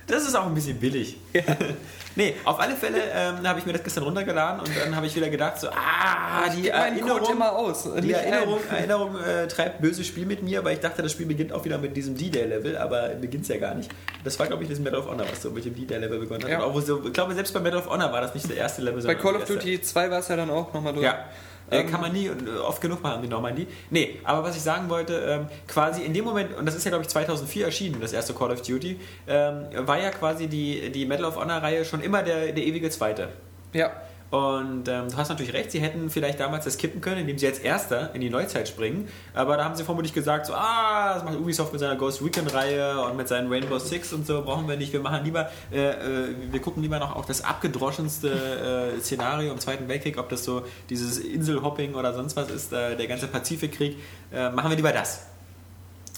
das 0.07 0.23
ist 0.23 0.35
auch 0.37 0.47
ein 0.47 0.55
bisschen 0.55 0.79
billig. 0.79 1.17
nee, 2.17 2.35
auf 2.45 2.61
alle 2.61 2.77
Fälle 2.77 2.99
ähm, 3.13 3.47
habe 3.47 3.59
ich 3.59 3.67
mir 3.67 3.73
das 3.73 3.83
gestern 3.83 4.05
runtergeladen 4.05 4.61
und 4.61 4.71
dann 4.77 4.95
habe 4.95 5.07
ich 5.07 5.17
wieder 5.17 5.29
gedacht, 5.29 5.61
so, 5.61 5.69
ah, 5.69 6.49
die 6.57 6.69
Erinnerung, 6.69 7.33
immer 7.33 7.53
aus. 7.53 7.89
die. 8.01 8.13
Erinnerung, 8.13 8.61
Erinnerung 8.71 9.17
äh, 9.21 9.49
treibt 9.49 9.81
böses 9.81 10.07
Spiel 10.07 10.25
mit 10.25 10.43
mir, 10.43 10.65
weil 10.65 10.75
ich 10.75 10.81
dachte, 10.81 11.03
das 11.03 11.13
Spiel 11.13 11.27
beginnt 11.27 11.53
auch 11.53 11.65
wieder 11.65 11.79
mit 11.79 11.97
diesem 11.97 12.17
D-Day-Level, 12.17 12.77
aber 12.79 13.09
beginnt 13.21 13.43
es 13.43 13.49
ja 13.49 13.59
gar 13.59 13.75
nicht. 13.75 13.91
Das 14.23 14.39
war, 14.39 14.47
glaube 14.47 14.63
ich, 14.63 14.69
das 14.69 14.79
Medal 14.79 15.01
of 15.01 15.09
Honor, 15.09 15.27
was 15.29 15.43
so 15.43 15.51
mit 15.51 15.65
dem 15.65 15.75
D-Day-Level 15.75 16.21
begonnen 16.21 16.45
hat. 16.45 16.51
Ja. 16.51 16.63
Auch 16.63 16.81
so, 16.81 17.03
ich 17.05 17.13
glaube, 17.13 17.35
selbst 17.35 17.53
bei 17.53 17.61
Medal 17.61 17.81
of 17.81 17.89
Honor 17.89 18.13
war 18.13 18.21
das 18.21 18.35
nicht 18.35 18.49
der 18.49 18.57
erste 18.57 18.83
Level, 18.83 19.03
Bei 19.03 19.17
Call 19.17 19.37
of. 19.37 19.45
Duty 19.45 19.81
2 19.81 20.11
war 20.11 20.21
es 20.21 20.29
ja 20.29 20.37
dann 20.37 20.51
auch 20.51 20.73
nochmal 20.73 20.93
durch. 20.93 21.05
Ja. 21.05 21.25
Äh, 21.71 21.81
Ähm, 21.81 21.91
kann 21.91 22.01
man 22.01 22.13
nie 22.13 22.29
und 22.29 22.47
äh, 22.47 22.59
oft 22.59 22.81
genug 22.81 23.03
machen, 23.03 23.23
die 23.23 23.29
Normandie. 23.29 23.67
Nee, 23.91 24.21
aber 24.25 24.45
was 24.45 24.57
ich 24.57 24.63
sagen 24.63 24.89
wollte, 24.89 25.15
ähm, 25.15 25.47
quasi 25.67 26.03
in 26.03 26.15
dem 26.15 26.25
Moment, 26.25 26.55
und 26.57 26.67
das 26.67 26.75
ist 26.77 26.85
ja 26.85 26.91
glaube 26.91 27.03
ich 27.03 27.09
2004 27.09 27.65
erschienen, 27.67 28.01
das 28.01 28.13
erste 28.13 28.35
Call 28.35 28.51
of 28.53 28.63
Duty, 28.63 28.99
ähm, 29.27 29.67
war 29.87 29.99
ja 30.01 30.11
quasi 30.11 30.47
die, 30.47 30.91
die 30.93 31.07
Medal 31.07 31.25
of 31.25 31.37
Honor-Reihe 31.37 31.85
schon 31.85 32.01
immer 32.03 32.23
der, 32.23 32.53
der 32.53 32.65
ewige 32.65 32.89
Zweite. 32.91 33.29
Ja. 33.73 33.91
Und 34.31 34.89
ähm, 34.89 35.09
du 35.09 35.17
hast 35.17 35.29
natürlich 35.29 35.53
recht, 35.53 35.71
sie 35.71 35.81
hätten 35.81 36.11
vielleicht 36.11 36.41
damals 36.41 36.65
das 36.65 36.79
kippen 36.79 37.01
können, 37.01 37.21
indem 37.21 37.39
sie 37.39 37.47
als 37.47 37.61
Erster 37.61 38.13
in 38.13 38.21
die 38.21 38.29
Neuzeit 38.29 38.67
springen. 38.67 39.09
Aber 39.35 39.57
da 39.57 39.65
haben 39.65 39.77
sie 39.77 39.85
vermutlich 39.85 40.13
gesagt, 40.13 40.47
so, 40.47 40.55
ah, 40.55 41.15
das 41.15 41.25
macht 41.25 41.37
Ubisoft 41.37 41.73
mit 41.73 41.81
seiner 41.81 41.95
Ghost 41.95 42.23
Recon-Reihe 42.23 43.01
und 43.03 43.17
mit 43.17 43.29
seinen 43.29 43.53
Rainbow 43.53 43.79
Six 43.79 44.13
und 44.13 44.27
so, 44.27 44.43
brauchen 44.43 44.69
wir 44.69 44.77
nicht. 44.77 44.93
Wir 44.93 45.01
machen 45.01 45.25
lieber, 45.25 45.49
äh, 45.73 45.91
äh, 45.91 46.35
wir 46.51 46.61
gucken 46.61 46.83
lieber 46.83 46.99
noch 46.99 47.15
auch 47.15 47.25
das 47.25 47.45
abgedroschenste 47.45 48.95
äh, 48.97 49.01
Szenario 49.01 49.53
im 49.53 49.61
Zweiten 49.61 49.87
Weltkrieg, 49.87 50.19
ob 50.19 50.29
das 50.29 50.45
so 50.45 50.65
dieses 50.91 51.19
Inselhopping 51.19 51.95
oder 51.95 52.13
sonst 52.13 52.35
was 52.35 52.51
ist, 52.51 52.73
äh, 52.73 52.97
der 52.97 53.07
ganze 53.07 53.29
Pazifikkrieg. 53.29 53.97
Äh, 54.33 54.51
machen 54.51 54.71
wir 54.71 54.77
lieber 54.77 54.93
das. 54.93 55.27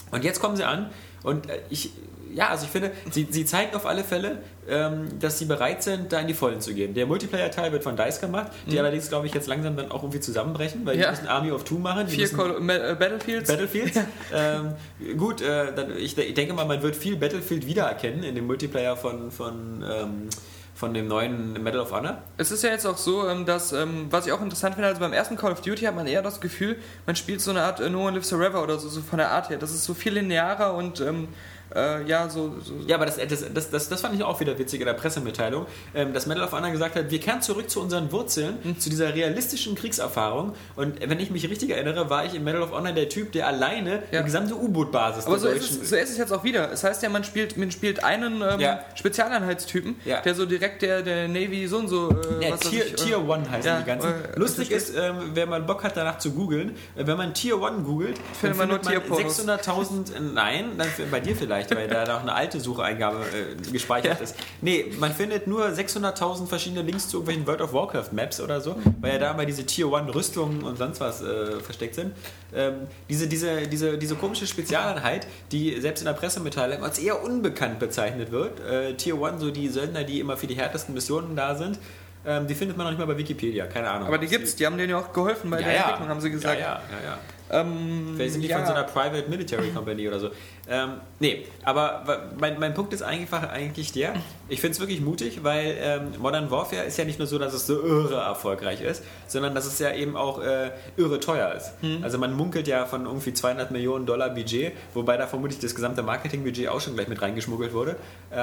Und 0.09 0.23
jetzt 0.23 0.39
kommen 0.39 0.55
sie 0.55 0.63
an 0.63 0.89
und 1.21 1.47
äh, 1.47 1.59
ich, 1.69 1.91
ja, 2.33 2.49
also 2.49 2.65
ich 2.65 2.71
finde, 2.71 2.91
sie, 3.11 3.27
sie 3.29 3.45
zeigen 3.45 3.75
auf 3.75 3.85
alle 3.85 4.03
Fälle, 4.03 4.39
ähm, 4.67 5.19
dass 5.19 5.39
sie 5.39 5.45
bereit 5.45 5.81
sind, 5.83 6.11
da 6.13 6.19
in 6.19 6.27
die 6.27 6.33
Vollen 6.33 6.61
zu 6.61 6.73
gehen. 6.73 6.93
Der 6.93 7.05
Multiplayer-Teil 7.05 7.71
wird 7.71 7.83
von 7.83 7.95
DICE 7.95 8.19
gemacht, 8.21 8.51
die 8.67 8.77
allerdings, 8.79 9.09
glaube 9.09 9.27
ich, 9.27 9.33
jetzt 9.33 9.47
langsam 9.47 9.75
dann 9.75 9.91
auch 9.91 10.03
irgendwie 10.03 10.19
zusammenbrechen, 10.19 10.85
weil 10.85 10.93
die 10.93 10.99
Mhm. 10.99 11.03
Ja. 11.03 11.11
müssen 11.11 11.27
Army 11.27 11.51
of 11.51 11.63
Two 11.63 11.79
machen. 11.79 12.07
Die 12.07 12.15
Vier 12.15 12.25
äh, 12.27 12.95
Battlefields. 12.95 13.49
Battlefields. 13.49 13.99
ähm, 14.33 14.73
gut, 15.17 15.41
äh, 15.41 15.73
dann, 15.75 15.97
ich, 15.97 16.17
ich 16.17 16.33
denke 16.33 16.53
mal, 16.53 16.65
man 16.65 16.81
wird 16.81 16.95
viel 16.95 17.15
Battlefield 17.15 17.65
wiedererkennen 17.65 18.23
in 18.23 18.35
dem 18.35 18.45
Multiplayer 18.47 18.95
von, 18.95 19.31
von, 19.31 19.83
ähm, 19.89 20.29
von 20.75 20.93
dem 20.93 21.07
neuen 21.07 21.61
Medal 21.61 21.81
of 21.81 21.91
Honor. 21.91 22.19
Es 22.37 22.51
ist 22.51 22.63
ja 22.63 22.69
jetzt 22.69 22.85
auch 22.85 22.95
so, 22.97 23.27
ähm, 23.27 23.45
dass, 23.45 23.73
ähm, 23.73 24.07
was 24.11 24.27
ich 24.27 24.31
auch 24.31 24.41
interessant 24.41 24.75
finde, 24.75 24.87
also 24.87 25.01
beim 25.01 25.11
ersten 25.13 25.35
Call 25.35 25.51
of 25.51 25.61
Duty 25.61 25.83
hat 25.85 25.95
man 25.95 26.07
eher 26.07 26.21
das 26.21 26.39
Gefühl, 26.39 26.77
man 27.05 27.15
spielt 27.17 27.41
so 27.41 27.51
eine 27.51 27.63
Art 27.63 27.79
äh, 27.81 27.89
No 27.89 28.05
One 28.05 28.11
Lives 28.17 28.29
Forever 28.29 28.63
oder 28.63 28.77
so, 28.79 28.87
so 28.87 29.01
von 29.01 29.17
der 29.17 29.31
Art 29.31 29.49
her. 29.49 29.57
Das 29.57 29.71
ist 29.71 29.83
so 29.83 29.93
viel 29.93 30.13
linearer 30.13 30.73
und 30.75 31.01
ähm, 31.01 31.27
äh, 31.75 32.03
ja, 32.07 32.29
so, 32.29 32.55
so 32.63 32.73
Ja, 32.87 32.95
aber 32.95 33.05
das, 33.05 33.17
das, 33.17 33.45
das, 33.53 33.69
das, 33.69 33.89
das 33.89 34.01
fand 34.01 34.15
ich 34.15 34.23
auch 34.23 34.39
wieder 34.39 34.57
witzig 34.57 34.79
in 34.81 34.85
der 34.87 34.93
Pressemitteilung, 34.93 35.65
ähm, 35.93 36.13
dass 36.13 36.25
Medal 36.25 36.43
of 36.43 36.51
Honor 36.51 36.71
gesagt 36.71 36.95
hat, 36.95 37.09
wir 37.11 37.19
kehren 37.19 37.41
zurück 37.41 37.69
zu 37.69 37.81
unseren 37.81 38.11
Wurzeln, 38.11 38.57
Mhm. 38.63 38.79
zu 38.79 38.89
dieser 38.89 39.13
realistischen 39.13 39.75
Kriegserfahrung. 39.75 40.53
Und 40.75 40.99
wenn 41.07 41.19
ich 41.19 41.29
mich 41.31 41.49
richtig 41.49 41.69
erinnere, 41.71 42.09
war 42.09 42.25
ich 42.25 42.33
in 42.35 42.43
Medal 42.43 42.61
of 42.61 42.71
Honor 42.71 42.91
der 42.91 43.09
Typ, 43.09 43.31
der 43.31 43.47
alleine 43.47 44.03
Ja. 44.11 44.19
die 44.19 44.25
gesamte 44.25 44.55
U-Boot-Basis 44.55 45.25
Aber 45.27 45.37
so 45.39 45.47
ist, 45.47 45.63
es, 45.81 45.89
so 45.89 45.95
ist 45.95 46.09
es 46.11 46.17
jetzt 46.17 46.31
auch 46.33 46.43
wieder. 46.43 46.71
Es 46.71 46.83
heißt 46.83 47.03
ja, 47.03 47.09
man 47.09 47.23
spielt, 47.23 47.57
man 47.57 47.71
spielt 47.71 48.03
einen 48.03 48.41
ähm, 48.41 48.59
Ja. 48.59 48.79
Spezialeinheitstypen, 48.95 49.95
Ja. 50.05 50.21
der 50.21 50.35
so 50.35 50.45
direkt 50.45 50.81
der, 50.81 51.01
der 51.01 51.27
Navy 51.27 51.67
so 51.67 51.77
und 51.77 51.87
so. 51.87 52.09
Äh, 52.41 52.51
Tier, 52.57 52.85
ich, 52.85 52.93
äh, 52.93 52.95
Tier 52.95 53.27
One 53.27 53.49
heißen 53.49 53.77
die 53.79 53.85
ganzen. 53.85 54.09
äh, 54.09 54.39
Lustig 54.39 54.69
das 54.69 54.89
ist, 54.89 54.95
ähm, 54.97 55.31
wenn 55.33 55.49
man 55.49 55.65
Bock 55.65 55.83
hat, 55.83 55.95
danach 55.97 56.17
zu 56.19 56.31
googeln, 56.31 56.69
äh, 56.95 57.05
wenn 57.05 57.17
man 57.17 57.33
Tier 57.33 57.59
One 57.61 57.83
googelt, 57.83 58.17
Findet 58.39 58.57
man 58.57 58.69
nur 58.69 58.79
findet 58.79 59.09
man 59.09 59.17
Tierpornos. 59.19 59.39
600.000, 59.39 60.15
äh, 60.15 60.19
nein, 60.19 60.71
dann 60.77 60.87
bei 61.11 61.19
dir 61.19 61.35
vielleicht, 61.35 61.58
weil 61.71 61.87
da 61.87 62.05
noch 62.05 62.21
eine 62.21 62.33
alte 62.33 62.59
Sucheingabe 62.59 63.17
äh, 63.17 63.71
gespeichert 63.71 64.21
ist. 64.21 64.35
Nee, 64.61 64.91
man 64.99 65.13
findet 65.13 65.47
nur 65.47 65.65
600.000 65.65 66.47
verschiedene 66.47 66.81
Links 66.81 67.07
zu 67.07 67.17
irgendwelchen 67.17 67.47
World 67.47 67.61
of 67.61 67.73
Warcraft 67.73 68.11
Maps 68.11 68.39
oder 68.41 68.61
so, 68.61 68.75
weil 69.01 69.13
ja 69.13 69.19
da 69.19 69.33
mal 69.33 69.45
diese 69.45 69.65
Tier 69.65 69.91
One 69.91 70.13
Rüstungen 70.13 70.63
und 70.63 70.77
sonst 70.77 70.99
was 70.99 71.21
äh, 71.21 71.59
versteckt 71.59 71.95
sind. 71.95 72.13
Ähm, 72.53 72.87
diese, 73.09 73.27
diese, 73.27 73.67
diese, 73.67 73.97
diese 73.97 74.15
komische 74.15 74.47
Spezialeinheit, 74.47 75.27
die 75.51 75.79
selbst 75.79 76.01
in 76.01 76.05
der 76.05 76.13
Pressemitteilung 76.13 76.83
als 76.83 76.99
eher 76.99 77.23
unbekannt 77.23 77.79
bezeichnet 77.79 78.31
wird, 78.31 78.59
äh, 78.59 78.93
Tier 78.95 79.19
One, 79.19 79.39
so 79.39 79.51
die 79.51 79.67
Söldner, 79.69 80.03
die 80.03 80.19
immer 80.19 80.37
für 80.37 80.47
die 80.47 80.55
härtesten 80.55 80.93
Missionen 80.93 81.35
da 81.35 81.55
sind, 81.55 81.79
ähm, 82.25 82.47
die 82.47 82.55
findet 82.55 82.77
man 82.77 82.85
noch 82.85 82.91
nicht 82.91 82.99
mal 82.99 83.07
bei 83.07 83.17
Wikipedia, 83.17 83.65
keine 83.65 83.89
Ahnung. 83.89 84.07
Aber 84.07 84.17
die 84.17 84.27
gibt's, 84.27 84.55
die 84.55 84.65
haben 84.65 84.77
denen 84.77 84.89
ja 84.89 84.99
auch 84.99 85.13
geholfen 85.13 85.49
bei 85.49 85.61
der 85.61 85.75
Entwicklung, 85.75 86.09
haben 86.09 86.21
sie 86.21 86.31
gesagt. 86.31 86.59
Ja, 86.59 86.65
ja, 86.65 86.81
ja. 87.03 87.11
ja. 87.11 87.17
Ähm, 87.51 88.13
Vielleicht 88.15 88.33
sind 88.33 88.41
die 88.41 88.47
ja. 88.47 88.57
von 88.57 88.65
so 88.65 88.73
einer 88.73 88.83
Private 88.83 89.29
Military 89.29 89.69
Company 89.69 90.07
oder 90.07 90.19
so. 90.19 90.29
Ähm, 90.67 91.01
nee, 91.19 91.45
aber 91.63 92.27
mein, 92.39 92.59
mein 92.59 92.73
Punkt 92.73 92.93
ist 92.93 93.01
einfach 93.01 93.49
eigentlich 93.49 93.91
der, 93.91 94.13
ich 94.47 94.61
finde 94.61 94.73
es 94.73 94.79
wirklich 94.79 95.01
mutig, 95.01 95.43
weil 95.43 95.75
ähm, 95.81 96.11
Modern 96.19 96.51
Warfare 96.51 96.83
ist 96.83 96.97
ja 96.97 97.05
nicht 97.05 97.17
nur 97.17 97.27
so, 97.27 97.39
dass 97.39 97.53
es 97.53 97.65
so 97.65 97.81
irre 97.81 98.17
erfolgreich 98.17 98.81
ist, 98.81 99.03
sondern 99.27 99.55
dass 99.55 99.65
es 99.65 99.79
ja 99.79 99.93
eben 99.93 100.15
auch 100.15 100.41
äh, 100.43 100.71
irre 100.95 101.19
teuer 101.19 101.53
ist. 101.53 101.71
Hm. 101.81 102.03
Also 102.03 102.19
man 102.19 102.33
munkelt 102.33 102.67
ja 102.67 102.85
von 102.85 103.05
irgendwie 103.05 103.33
200 103.33 103.71
Millionen 103.71 104.05
Dollar 104.05 104.29
Budget, 104.29 104.73
wobei 104.93 105.17
da 105.17 105.25
vermutlich 105.25 105.59
das 105.59 105.73
gesamte 105.73 106.03
Marketingbudget 106.03 106.67
auch 106.67 106.81
schon 106.81 106.93
gleich 106.93 107.07
mit 107.07 107.21
reingeschmuggelt 107.21 107.73
wurde. 107.73 107.95
Äh, 108.31 108.35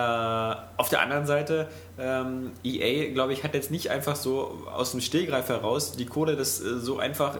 auf 0.76 0.88
der 0.90 1.00
anderen 1.00 1.26
Seite, 1.26 1.68
ähm, 1.98 2.52
EA, 2.64 3.12
glaube 3.12 3.32
ich, 3.32 3.44
hat 3.44 3.54
jetzt 3.54 3.70
nicht 3.70 3.90
einfach 3.90 4.16
so 4.16 4.66
aus 4.72 4.90
dem 4.90 5.00
Stehgreif 5.00 5.48
heraus 5.48 5.92
die 5.92 6.06
Kohle, 6.06 6.36
das 6.36 6.60
äh, 6.60 6.78
so 6.78 6.98
einfach 6.98 7.38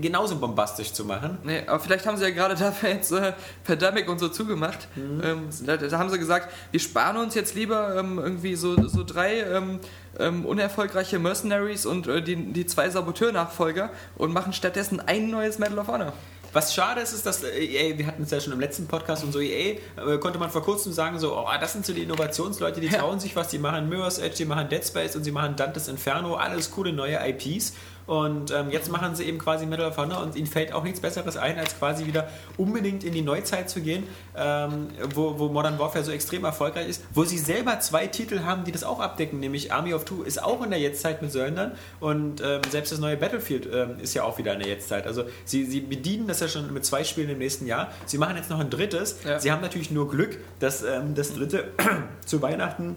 genauso 0.00 0.36
bombastisch 0.36 0.92
zu 0.92 1.04
machen. 1.04 1.38
Nee, 1.44 1.62
aber 1.66 1.80
vielleicht 1.80 2.06
haben 2.06 2.16
sie 2.16 2.24
ja 2.24 2.30
gerade 2.30 2.54
dafür 2.58 2.90
jetzt 2.90 3.12
äh, 3.12 3.32
Pandemic 3.64 4.08
und 4.08 4.18
so 4.18 4.28
zugemacht. 4.28 4.88
Mhm. 4.96 5.22
Ähm, 5.24 5.48
da, 5.66 5.76
da 5.76 5.98
haben 5.98 6.10
sie 6.10 6.18
gesagt, 6.18 6.52
wir 6.70 6.80
sparen 6.80 7.16
uns 7.16 7.34
jetzt 7.34 7.54
lieber 7.54 7.96
ähm, 7.96 8.18
irgendwie 8.18 8.56
so, 8.56 8.88
so 8.88 9.04
drei 9.04 9.40
ähm, 9.40 9.80
ähm, 10.18 10.44
unerfolgreiche 10.44 11.18
Mercenaries 11.18 11.86
und 11.86 12.06
äh, 12.06 12.22
die, 12.22 12.36
die 12.52 12.66
zwei 12.66 12.88
Saboteur-Nachfolger 12.90 13.90
und 14.16 14.32
machen 14.32 14.52
stattdessen 14.52 15.00
ein 15.00 15.30
neues 15.30 15.58
Medal 15.58 15.78
of 15.78 15.88
Honor. 15.88 16.12
Was 16.52 16.74
schade 16.74 17.00
ist, 17.00 17.12
ist, 17.12 17.24
dass 17.26 17.44
äh, 17.44 17.48
EA, 17.64 17.96
wir 17.96 18.06
hatten 18.06 18.24
es 18.24 18.30
ja 18.32 18.40
schon 18.40 18.52
im 18.52 18.58
letzten 18.58 18.88
Podcast 18.88 19.22
und 19.22 19.30
so, 19.32 19.40
EA 19.40 19.76
äh, 19.96 20.18
konnte 20.18 20.38
man 20.38 20.50
vor 20.50 20.62
kurzem 20.62 20.92
sagen, 20.92 21.18
so, 21.20 21.38
oh, 21.38 21.46
das 21.60 21.72
sind 21.74 21.86
so 21.86 21.92
die 21.92 22.02
Innovationsleute, 22.02 22.80
die 22.80 22.88
Ja. 22.88 22.98
trauen 22.98 23.20
sich 23.20 23.36
was, 23.36 23.48
die 23.48 23.58
machen 23.58 23.88
Mirror's 23.88 24.18
Edge, 24.18 24.36
die 24.38 24.44
machen 24.46 24.68
Dead 24.68 24.84
Space 24.84 25.14
und 25.14 25.22
sie 25.22 25.30
machen 25.30 25.54
Dantes 25.54 25.86
Inferno, 25.86 26.34
alles 26.34 26.72
coole 26.72 26.92
neue 26.92 27.18
IPs. 27.24 27.74
Und 28.06 28.50
ähm, 28.50 28.70
jetzt 28.70 28.90
machen 28.90 29.14
sie 29.14 29.24
eben 29.24 29.38
quasi 29.38 29.66
Medal 29.66 29.86
of 29.86 29.96
Honor 29.96 30.22
und 30.22 30.36
ihnen 30.36 30.46
fällt 30.46 30.72
auch 30.72 30.82
nichts 30.82 31.00
Besseres 31.00 31.36
ein, 31.36 31.58
als 31.58 31.78
quasi 31.78 32.06
wieder 32.06 32.28
unbedingt 32.56 33.04
in 33.04 33.12
die 33.12 33.22
Neuzeit 33.22 33.70
zu 33.70 33.80
gehen, 33.80 34.04
ähm, 34.36 34.88
wo, 35.14 35.38
wo 35.38 35.48
Modern 35.48 35.78
Warfare 35.78 36.04
so 36.04 36.10
extrem 36.10 36.44
erfolgreich 36.44 36.88
ist, 36.88 37.04
wo 37.14 37.24
sie 37.24 37.38
selber 37.38 37.78
zwei 37.80 38.06
Titel 38.06 38.40
haben, 38.40 38.64
die 38.64 38.72
das 38.72 38.84
auch 38.84 39.00
abdecken, 39.00 39.40
nämlich 39.40 39.72
Army 39.72 39.94
of 39.94 40.04
Two 40.04 40.22
ist 40.22 40.42
auch 40.42 40.62
in 40.62 40.70
der 40.70 40.80
Jetztzeit 40.80 41.22
mit 41.22 41.32
Söldnern 41.32 41.72
und 42.00 42.40
ähm, 42.40 42.60
selbst 42.68 42.92
das 42.92 42.98
neue 42.98 43.16
Battlefield 43.16 43.68
ähm, 43.72 44.00
ist 44.00 44.14
ja 44.14 44.24
auch 44.24 44.38
wieder 44.38 44.54
in 44.54 44.60
der 44.60 44.68
Jetztzeit. 44.68 45.06
Also 45.06 45.24
sie, 45.44 45.64
sie 45.64 45.80
bedienen 45.80 46.26
das 46.26 46.40
ja 46.40 46.48
schon 46.48 46.72
mit 46.72 46.84
zwei 46.84 47.04
Spielen 47.04 47.30
im 47.30 47.38
nächsten 47.38 47.66
Jahr. 47.66 47.92
Sie 48.06 48.18
machen 48.18 48.36
jetzt 48.36 48.50
noch 48.50 48.60
ein 48.60 48.70
drittes. 48.70 49.18
Ja. 49.24 49.38
Sie 49.38 49.52
haben 49.52 49.60
natürlich 49.60 49.90
nur 49.90 50.08
Glück, 50.10 50.38
dass 50.58 50.82
ähm, 50.82 51.14
das 51.14 51.34
dritte 51.34 51.68
zu 52.26 52.42
Weihnachten 52.42 52.96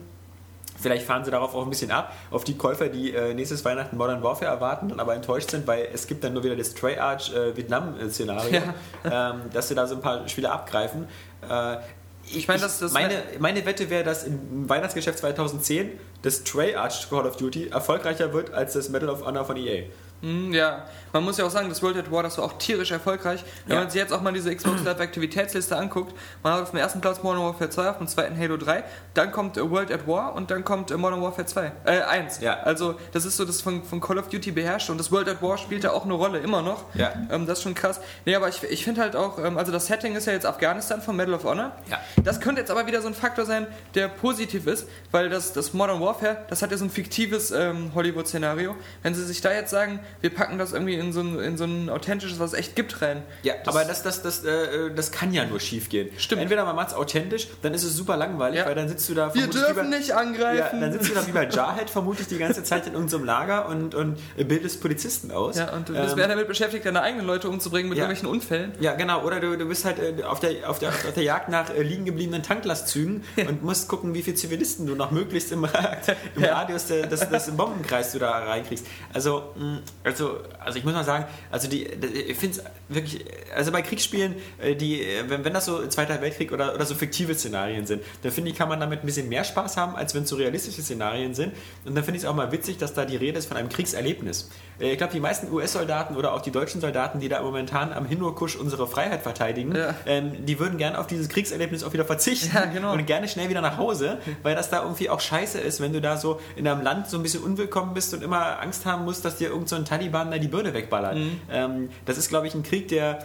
Vielleicht 0.79 1.05
fahren 1.05 1.23
sie 1.23 1.31
darauf 1.31 1.53
auch 1.55 1.63
ein 1.63 1.69
bisschen 1.69 1.91
ab, 1.91 2.11
auf 2.31 2.43
die 2.43 2.57
Käufer, 2.57 2.89
die 2.89 3.13
äh, 3.13 3.33
nächstes 3.33 3.63
Weihnachten 3.63 3.95
Modern 3.95 4.21
Warfare 4.23 4.51
erwarten, 4.51 4.89
dann 4.89 4.99
aber 4.99 5.15
enttäuscht 5.15 5.51
sind, 5.51 5.65
weil 5.67 5.87
es 5.93 6.07
gibt 6.07 6.23
dann 6.23 6.33
nur 6.33 6.43
wieder 6.43 6.55
das 6.55 6.73
Treyarch 6.73 7.33
äh, 7.33 7.55
Vietnam-Szenario, 7.55 8.61
ähm, 9.05 9.41
dass 9.53 9.67
sie 9.69 9.75
da 9.75 9.87
so 9.87 9.95
ein 9.95 10.01
paar 10.01 10.27
Spiele 10.27 10.51
abgreifen. 10.51 11.07
Äh, 11.49 11.77
ich, 12.25 12.47
meine, 12.47 12.61
das- 12.61 12.79
das- 12.79 12.91
meine, 12.93 13.21
meine 13.39 13.65
Wette 13.65 13.89
wäre, 13.89 14.03
dass 14.03 14.23
im 14.23 14.67
Weihnachtsgeschäft 14.69 15.19
2010 15.19 15.91
das 16.21 16.43
Treyarch 16.43 17.09
Call 17.09 17.25
of 17.27 17.35
Duty 17.37 17.67
erfolgreicher 17.69 18.33
wird 18.33 18.53
als 18.53 18.73
das 18.73 18.89
Medal 18.89 19.09
of 19.09 19.25
Honor 19.25 19.45
von 19.45 19.57
EA. 19.57 19.83
Hm, 20.23 20.53
ja, 20.53 20.85
man 21.11 21.21
muss 21.25 21.37
ja 21.37 21.45
auch 21.45 21.49
sagen, 21.51 21.67
das 21.67 21.83
World 21.83 21.97
at 21.97 22.09
War, 22.09 22.23
das 22.23 22.37
war 22.37 22.45
auch 22.45 22.53
tierisch 22.57 22.91
erfolgreich. 22.91 23.43
Wenn 23.67 23.75
Ja. 23.75 23.81
man 23.81 23.89
sich 23.91 23.99
jetzt 23.99 24.13
auch 24.13 24.21
mal 24.21 24.31
diese 24.31 24.55
Xbox 24.55 24.81
Live 24.83 25.01
Aktivitätsliste 25.01 25.75
anguckt, 25.75 26.15
man 26.41 26.53
hat 26.53 26.61
auf 26.61 26.69
dem 26.71 26.79
ersten 26.79 27.01
Platz 27.01 27.21
Modern 27.21 27.41
Warfare 27.43 27.69
2, 27.69 27.89
auf 27.89 27.97
dem 27.97 28.07
zweiten 28.07 28.39
Halo 28.39 28.55
3, 28.55 28.85
dann 29.15 29.33
kommt 29.33 29.57
äh, 29.57 29.69
World 29.69 29.91
at 29.91 30.07
War 30.07 30.33
und 30.33 30.49
dann 30.49 30.63
kommt 30.63 30.91
äh, 30.91 30.97
Modern 30.97 31.21
Warfare 31.21 31.45
2, 31.45 31.71
äh, 31.83 32.01
1. 32.03 32.39
Ja. 32.39 32.59
Also, 32.61 32.95
das 33.11 33.25
ist 33.25 33.35
so 33.35 33.43
das 33.43 33.61
von, 33.61 33.83
von 33.83 33.99
Call 33.99 34.17
of 34.17 34.29
Duty 34.29 34.51
beherrscht 34.51 34.89
und 34.89 34.97
das 34.97 35.11
World 35.11 35.27
at 35.27 35.41
War 35.41 35.57
spielt 35.57 35.83
da 35.83 35.91
auch 35.91 36.05
eine 36.05 36.13
Rolle, 36.13 36.39
immer 36.39 36.61
noch. 36.61 36.85
Ja. 36.93 37.11
Ähm, 37.29 37.45
das 37.45 37.57
ist 37.59 37.63
schon 37.63 37.75
krass. 37.75 37.99
Nee, 38.25 38.35
aber 38.35 38.47
ich, 38.47 38.63
ich 38.63 38.85
finde 38.85 39.01
halt 39.01 39.17
auch, 39.17 39.39
ähm, 39.39 39.57
also 39.57 39.73
das 39.73 39.87
Setting 39.87 40.15
ist 40.15 40.25
ja 40.25 40.31
jetzt 40.31 40.45
Afghanistan 40.45 41.01
von 41.01 41.17
Medal 41.17 41.33
of 41.33 41.43
Honor. 41.43 41.73
Ja. 41.89 41.99
Das 42.23 42.39
könnte 42.39 42.61
jetzt 42.61 42.71
aber 42.71 42.87
wieder 42.87 43.01
so 43.01 43.09
ein 43.09 43.13
Faktor 43.13 43.45
sein, 43.45 43.67
der 43.93 44.07
positiv 44.07 44.67
ist, 44.67 44.87
weil 45.11 45.27
das, 45.27 45.51
das 45.51 45.73
Modern 45.73 45.99
Warfare, 45.99 46.37
das 46.47 46.61
hat 46.61 46.71
ja 46.71 46.77
so 46.77 46.85
ein 46.85 46.89
fiktives 46.89 47.51
ähm, 47.51 47.91
Hollywood-Szenario. 47.93 48.75
Wenn 49.01 49.13
sie 49.13 49.25
sich 49.25 49.41
da 49.41 49.51
jetzt 49.51 49.69
sagen, 49.69 49.99
wir 50.21 50.29
packen 50.33 50.57
das 50.57 50.71
irgendwie 50.73 50.95
in 50.95 51.11
so 51.13 51.19
ein, 51.21 51.39
in 51.39 51.57
so 51.57 51.65
ein 51.65 51.89
authentisches, 51.89 52.39
was 52.39 52.53
es 52.53 52.59
echt 52.59 52.75
gibt, 52.75 53.01
rein. 53.01 53.23
Ja, 53.43 53.53
aber 53.65 53.83
das, 53.85 54.03
das, 54.03 54.21
das, 54.21 54.43
äh, 54.45 54.91
das 54.95 55.11
kann 55.11 55.33
ja 55.33 55.45
nur 55.45 55.59
schief 55.59 55.89
gehen. 55.89 56.09
Stimmt. 56.17 56.41
Entweder 56.41 56.65
man 56.65 56.75
macht 56.75 56.89
es 56.89 56.93
authentisch, 56.93 57.47
dann 57.61 57.73
ist 57.73 57.83
es 57.83 57.95
super 57.95 58.15
langweilig, 58.17 58.59
Ja. 58.59 58.65
weil 58.65 58.75
dann 58.75 58.87
sitzt 58.87 59.07
du 59.09 59.13
da 59.13 59.33
Wir 59.33 59.47
dürfen 59.47 59.67
lieber- 59.69 59.83
nicht 59.97 60.07
Ja, 60.09 60.17
angreifen. 60.17 60.81
dann 60.81 60.93
sitzt 60.93 61.09
du 61.09 61.13
da 61.13 61.27
wie 61.27 61.31
bei 61.31 61.47
Jarhead 61.49 61.89
vermutlich 61.89 62.27
die 62.27 62.37
ganze 62.37 62.63
Zeit 62.63 62.87
in 62.87 62.95
unserem 62.95 63.23
Lager 63.25 63.67
und, 63.67 63.95
und 63.95 64.17
bildest 64.47 64.81
Polizisten 64.81 65.31
aus. 65.31 65.57
Ja, 65.57 65.73
und 65.73 65.89
du 65.89 65.93
bist 65.93 66.17
Ähm, 66.17 66.29
damit 66.29 66.47
beschäftigt, 66.47 66.85
deine 66.85 67.01
eigenen 67.01 67.25
Leute 67.27 67.49
umzubringen 67.49 67.89
mit 67.89 67.97
Ja. 67.97 68.05
irgendwelchen 68.05 68.29
Unfällen. 68.33 68.71
ja, 68.79 68.93
genau. 68.93 69.23
Oder 69.23 69.39
du, 69.39 69.57
du 69.57 69.65
bist 69.67 69.85
halt 69.85 69.97
äh, 69.99 70.23
auf, 70.23 70.39
der, 70.39 70.69
auf, 70.69 70.79
der, 70.79 70.89
auf 70.89 71.13
der 71.15 71.23
Jagd 71.23 71.49
nach 71.49 71.69
äh, 71.69 71.81
liegen 71.83 72.05
gebliebenen 72.05 72.43
Tanklastzügen 72.43 73.23
und 73.47 73.63
musst 73.63 73.87
gucken, 73.87 74.13
wie 74.13 74.21
viele 74.23 74.35
Zivilisten 74.35 74.87
du 74.87 74.95
noch 74.95 75.11
möglichst 75.11 75.51
im, 75.51 75.63
im 76.35 76.43
Ja. 76.43 76.53
Radius 76.59 76.87
der, 76.87 77.07
des, 77.07 77.27
des 77.29 77.51
Bombenkreis 77.51 78.11
du 78.13 78.19
da 78.19 78.31
reinkriegst. 78.31 78.85
Also, 79.13 79.43
mh, 79.55 79.79
also, 80.03 80.39
also 80.59 80.77
ich 80.77 80.83
muss 80.83 80.93
mal 80.93 81.03
sagen, 81.03 81.25
also 81.49 81.69
die, 81.69 81.85
ich 81.85 82.37
finde 82.37 82.59
es 82.59 82.63
wirklich, 82.89 83.25
also 83.55 83.71
bei 83.71 83.81
Kriegsspielen, 83.81 84.35
äh, 84.61 84.75
die, 84.75 85.01
äh, 85.01 85.29
wenn, 85.29 85.45
wenn 85.45 85.53
das 85.53 85.65
so 85.65 85.85
Zweiter 85.87 86.21
Weltkrieg 86.21 86.51
oder, 86.51 86.75
oder 86.75 86.85
so 86.85 86.95
fiktive 86.95 87.33
Szenarien 87.35 87.85
sind, 87.85 88.03
dann 88.21 88.31
finde 88.31 88.51
ich, 88.51 88.57
kann 88.57 88.67
man 88.67 88.79
damit 88.79 89.01
ein 89.01 89.05
bisschen 89.05 89.29
mehr 89.29 89.43
Spaß 89.43 89.77
haben, 89.77 89.95
als 89.95 90.13
wenn 90.13 90.23
es 90.23 90.29
so 90.29 90.35
realistische 90.35 90.81
Szenarien 90.81 91.33
sind. 91.33 91.53
Und 91.85 91.95
dann 91.95 92.03
finde 92.03 92.17
ich 92.17 92.23
es 92.23 92.29
auch 92.29 92.35
mal 92.35 92.51
witzig, 92.51 92.77
dass 92.77 92.93
da 92.93 93.05
die 93.05 93.15
Rede 93.15 93.39
ist 93.39 93.45
von 93.45 93.57
einem 93.57 93.69
Kriegserlebnis. 93.69 94.49
Äh, 94.79 94.91
Ich 94.91 94.97
glaube, 94.97 95.13
die 95.13 95.19
meisten 95.19 95.51
US-Soldaten 95.51 96.15
oder 96.15 96.33
auch 96.33 96.41
die 96.41 96.51
deutschen 96.51 96.81
Soldaten, 96.81 97.19
die 97.19 97.29
da 97.29 97.41
momentan 97.41 97.93
am 97.93 98.05
Hinurkusch 98.05 98.55
unsere 98.55 98.87
Freiheit 98.87 99.21
verteidigen, 99.21 99.75
Ja. 99.75 99.93
ähm, 100.05 100.45
die 100.45 100.59
würden 100.59 100.77
gerne 100.77 100.97
auf 100.99 101.07
dieses 101.07 101.29
Kriegserlebnis 101.29 101.83
auch 101.83 101.93
wieder 101.93 102.05
verzichten 102.05 102.51
Ja, 102.55 102.65
genau. 102.65 102.93
und 102.93 103.05
gerne 103.05 103.27
schnell 103.27 103.49
wieder 103.49 103.61
nach 103.61 103.77
Hause, 103.77 104.17
weil 104.43 104.55
das 104.55 104.69
da 104.69 104.83
irgendwie 104.83 105.09
auch 105.09 105.19
scheiße 105.19 105.59
ist, 105.59 105.81
wenn 105.81 105.93
du 105.93 106.01
da 106.01 106.17
so 106.17 106.39
in 106.55 106.67
einem 106.67 106.81
Land 106.81 107.07
so 107.07 107.17
ein 107.17 107.23
bisschen 107.23 107.43
unwillkommen 107.43 107.93
bist 107.93 108.13
und 108.13 108.23
immer 108.23 108.59
Angst 108.61 108.85
haben 108.85 109.05
musst, 109.05 109.25
dass 109.25 109.37
dir 109.37 109.49
irgend 109.49 109.69
so 109.69 109.75
ein 109.75 109.85
Taliban 109.85 110.31
da 110.31 110.37
die 110.37 110.47
Birne 110.47 110.73
wegballert. 110.73 111.15
Mhm. 111.15 111.41
Ähm, 111.51 111.89
das 112.05 112.17
ist, 112.17 112.29
glaube 112.29 112.47
ich, 112.47 112.53
ein 112.55 112.63
Krieg, 112.63 112.87
der 112.87 113.19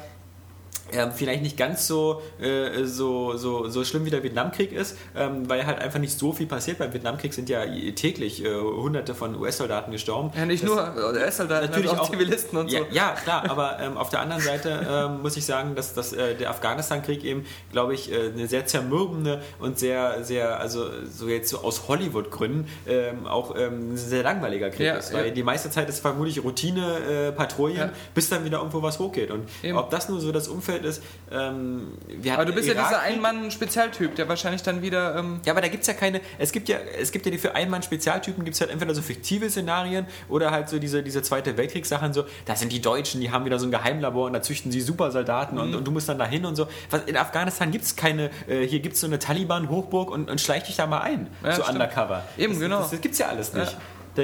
ähm, 0.93 1.11
vielleicht 1.15 1.43
nicht 1.43 1.57
ganz 1.57 1.87
so, 1.87 2.23
äh, 2.41 2.85
so, 2.85 3.37
so, 3.37 3.69
so 3.69 3.85
schlimm 3.85 4.05
wie 4.05 4.11
der 4.11 4.23
Vietnamkrieg 4.23 4.73
ist, 4.73 4.97
ähm, 5.17 5.49
weil 5.49 5.67
halt 5.67 5.81
einfach 5.81 5.99
nicht 5.99 6.19
so 6.19 6.33
viel 6.33 6.47
passiert. 6.47 6.79
Beim 6.79 6.93
Vietnamkrieg 6.93 7.33
sind 7.35 7.49
ja 7.49 7.65
täglich 7.95 8.45
äh, 8.45 8.55
hunderte 8.55 9.15
von 9.15 9.35
US-Soldaten 9.39 9.91
gestorben. 9.93 10.31
Ja, 10.37 10.47
nicht 10.47 10.63
Das- 10.65 10.71
nur 10.71 11.11
US-Soldaten, 11.13 11.67
natürlich 11.67 11.91
auch 11.91 12.11
Zivilisten 12.11 12.59
und 12.59 12.71
ja, 12.71 12.81
so. 12.81 12.87
Ja, 12.91 13.13
klar, 13.23 13.51
aber 13.51 13.79
ähm, 13.81 13.97
auf 13.97 14.09
der 14.11 14.21
anderen 14.21 14.43
Seite 14.43 14.87
ähm, 14.89 15.23
muss 15.23 15.37
ich 15.37 15.45
sagen, 15.45 15.75
dass, 15.75 15.95
dass 15.95 16.13
äh, 16.13 16.35
der 16.35 16.51
Afghanistan-Krieg 16.51 17.25
eben, 17.25 17.45
glaube 17.73 17.95
ich, 17.95 18.11
äh, 18.13 18.31
eine 18.35 18.47
sehr 18.47 18.67
zermürbende 18.67 19.43
und 19.59 19.79
sehr, 19.79 20.25
sehr, 20.25 20.59
also 20.61 20.87
so 21.11 21.29
jetzt 21.29 21.49
so 21.51 21.59
aus 21.59 21.89
Hollywood-Gründen 21.89 22.67
ähm, 22.87 23.27
auch 23.27 23.55
ähm, 23.57 23.93
ein 23.93 23.97
sehr 23.97 24.23
langweiliger 24.23 24.71
Krieg 24.71 24.87
Ja, 24.87 24.95
ist, 24.97 25.13
weil 25.13 25.27
ja. 25.29 25.31
die 25.33 25.43
meiste 25.43 25.71
Zeit 25.71 25.89
ist 25.89 26.01
vermutlich 26.01 26.43
Routine-Patrouillen, 26.43 27.77
Ja. 27.79 27.91
bis 28.15 28.29
dann 28.29 28.45
wieder 28.45 28.59
irgendwo 28.59 28.83
was 28.83 28.99
hochgeht. 28.99 29.31
Und 29.31 29.49
Eben. 29.63 29.77
ob 29.79 29.91
das 29.91 30.09
nur 30.09 30.21
so 30.21 30.33
das 30.33 30.49
Umfeld 30.49 30.78
ist, 30.85 31.03
ähm, 31.31 31.93
wir 32.07 32.33
Aber 32.33 32.43
hatten 32.43 32.51
du 32.51 32.57
bist 32.57 32.69
ja 32.69 32.75
dieser. 32.75 33.01
Ein-Mann-Spezialtyp, 33.01 34.15
der 34.17 34.29
wahrscheinlich 34.29 34.63
dann 34.63 34.83
wieder. 34.83 35.17
Ähm, 35.17 35.41
Ja, 35.45 35.53
aber 35.53 35.61
da 35.61 35.69
gibt 35.69 35.83
es 35.83 35.87
ja 35.87 35.95
keine, 35.95 36.21
es 36.39 36.53
gibt 36.53 36.69
ja, 36.69 36.79
es 37.01 37.13
gibt 37.13 37.27
ja 37.27 37.33
die 37.33 37.39
für 37.39 37.55
Einmann-Spezialtypen, 37.55 38.45
gibt 38.45 38.55
es 38.55 38.61
halt 38.61 38.71
entweder 38.71 38.95
so 38.95 39.03
fiktive 39.03 39.49
Szenarien 39.51 40.07
oder 40.29 40.51
halt 40.51 40.69
so 40.69 40.79
diese, 40.79 41.03
diese 41.03 41.23
Zweite 41.23 41.57
Weltkriegssachen, 41.57 42.13
so, 42.13 42.25
da 42.47 42.57
sind 42.57 42.73
die 42.73 42.81
Deutschen, 42.81 43.21
die 43.21 43.31
haben 43.31 43.45
wieder 43.45 43.59
so 43.59 43.67
ein 43.67 43.71
Geheimlabor 43.71 44.27
und 44.27 44.33
da 44.33 44.43
züchten 44.43 44.73
sie 44.73 44.81
Supersoldaten 44.81 45.57
Mhm. 45.57 45.63
und, 45.65 45.75
und 45.77 45.85
du 45.87 45.91
musst 45.91 46.09
dann 46.09 46.19
dahin 46.19 46.45
und 46.45 46.57
so. 46.57 46.69
Was, 46.91 47.03
in 47.05 47.17
Afghanistan 47.17 47.71
gibt 47.71 47.85
es 47.85 47.97
keine, 47.97 48.31
äh, 48.49 48.67
hier 48.67 48.81
gibt 48.81 48.95
es 48.95 49.01
so 49.01 49.07
eine 49.07 49.19
Taliban-Hochburg 49.19 50.11
und, 50.11 50.31
und 50.31 50.41
schleich 50.41 50.65
dich 50.65 50.77
da 50.77 50.87
mal 50.87 51.01
ein, 51.01 51.29
Ja, 51.45 51.53
so 51.53 51.63
stimmt. 51.63 51.81
undercover. 51.81 52.25
Eben, 52.37 52.53
das, 52.55 52.61
genau. 52.61 52.79
Das, 52.81 52.91
das 52.91 53.01
gibt's 53.01 53.19
ja 53.19 53.29
alles 53.29 53.53
nicht. 53.53 53.77
Da- 54.15 54.23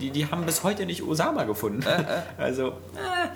Die, 0.00 0.10
die 0.10 0.26
haben 0.30 0.44
bis 0.44 0.64
heute 0.64 0.84
nicht 0.84 1.02
Osama 1.02 1.44
gefunden. 1.44 1.82
Also, 2.36 2.68
äh, 2.68 3.28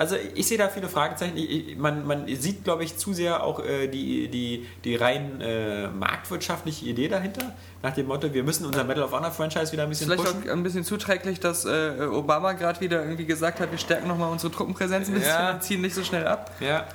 also 0.00 0.16
ich 0.34 0.48
sehe 0.48 0.56
da 0.56 0.68
viele 0.68 0.88
Fragezeichen. 0.88 1.36
Ich, 1.36 1.76
man, 1.76 2.06
man 2.06 2.26
sieht, 2.26 2.64
glaube 2.64 2.84
ich, 2.84 2.96
zu 2.96 3.12
sehr 3.12 3.44
auch 3.44 3.62
äh, 3.62 3.86
die, 3.86 4.28
die, 4.28 4.66
die 4.82 4.96
rein 4.96 5.42
äh, 5.42 5.88
marktwirtschaftliche 5.88 6.86
Idee 6.86 7.08
dahinter. 7.08 7.52
Nach 7.82 7.92
dem 7.92 8.06
Motto, 8.06 8.32
wir 8.32 8.42
müssen 8.42 8.64
unser 8.64 8.82
Medal 8.84 9.04
of 9.04 9.12
Honor 9.12 9.30
Franchise 9.30 9.72
wieder 9.72 9.82
ein 9.82 9.90
bisschen 9.90 10.06
vielleicht 10.10 10.24
pushen. 10.24 10.48
auch 10.48 10.52
ein 10.54 10.62
bisschen 10.62 10.84
zuträglich, 10.84 11.38
dass 11.38 11.66
äh, 11.66 12.06
Obama 12.10 12.54
gerade 12.54 12.80
wieder 12.80 13.02
irgendwie 13.02 13.26
gesagt 13.26 13.60
hat, 13.60 13.70
wir 13.70 13.78
stärken 13.78 14.08
nochmal 14.08 14.32
unsere 14.32 14.50
Truppenpräsenz 14.50 15.08
ein 15.08 15.14
bisschen 15.14 15.28
Ja. 15.28 15.60
ziehen 15.60 15.82
nicht 15.82 15.94
so 15.94 16.02
schnell 16.02 16.26
ab. 16.26 16.50
Ja. 16.60 16.86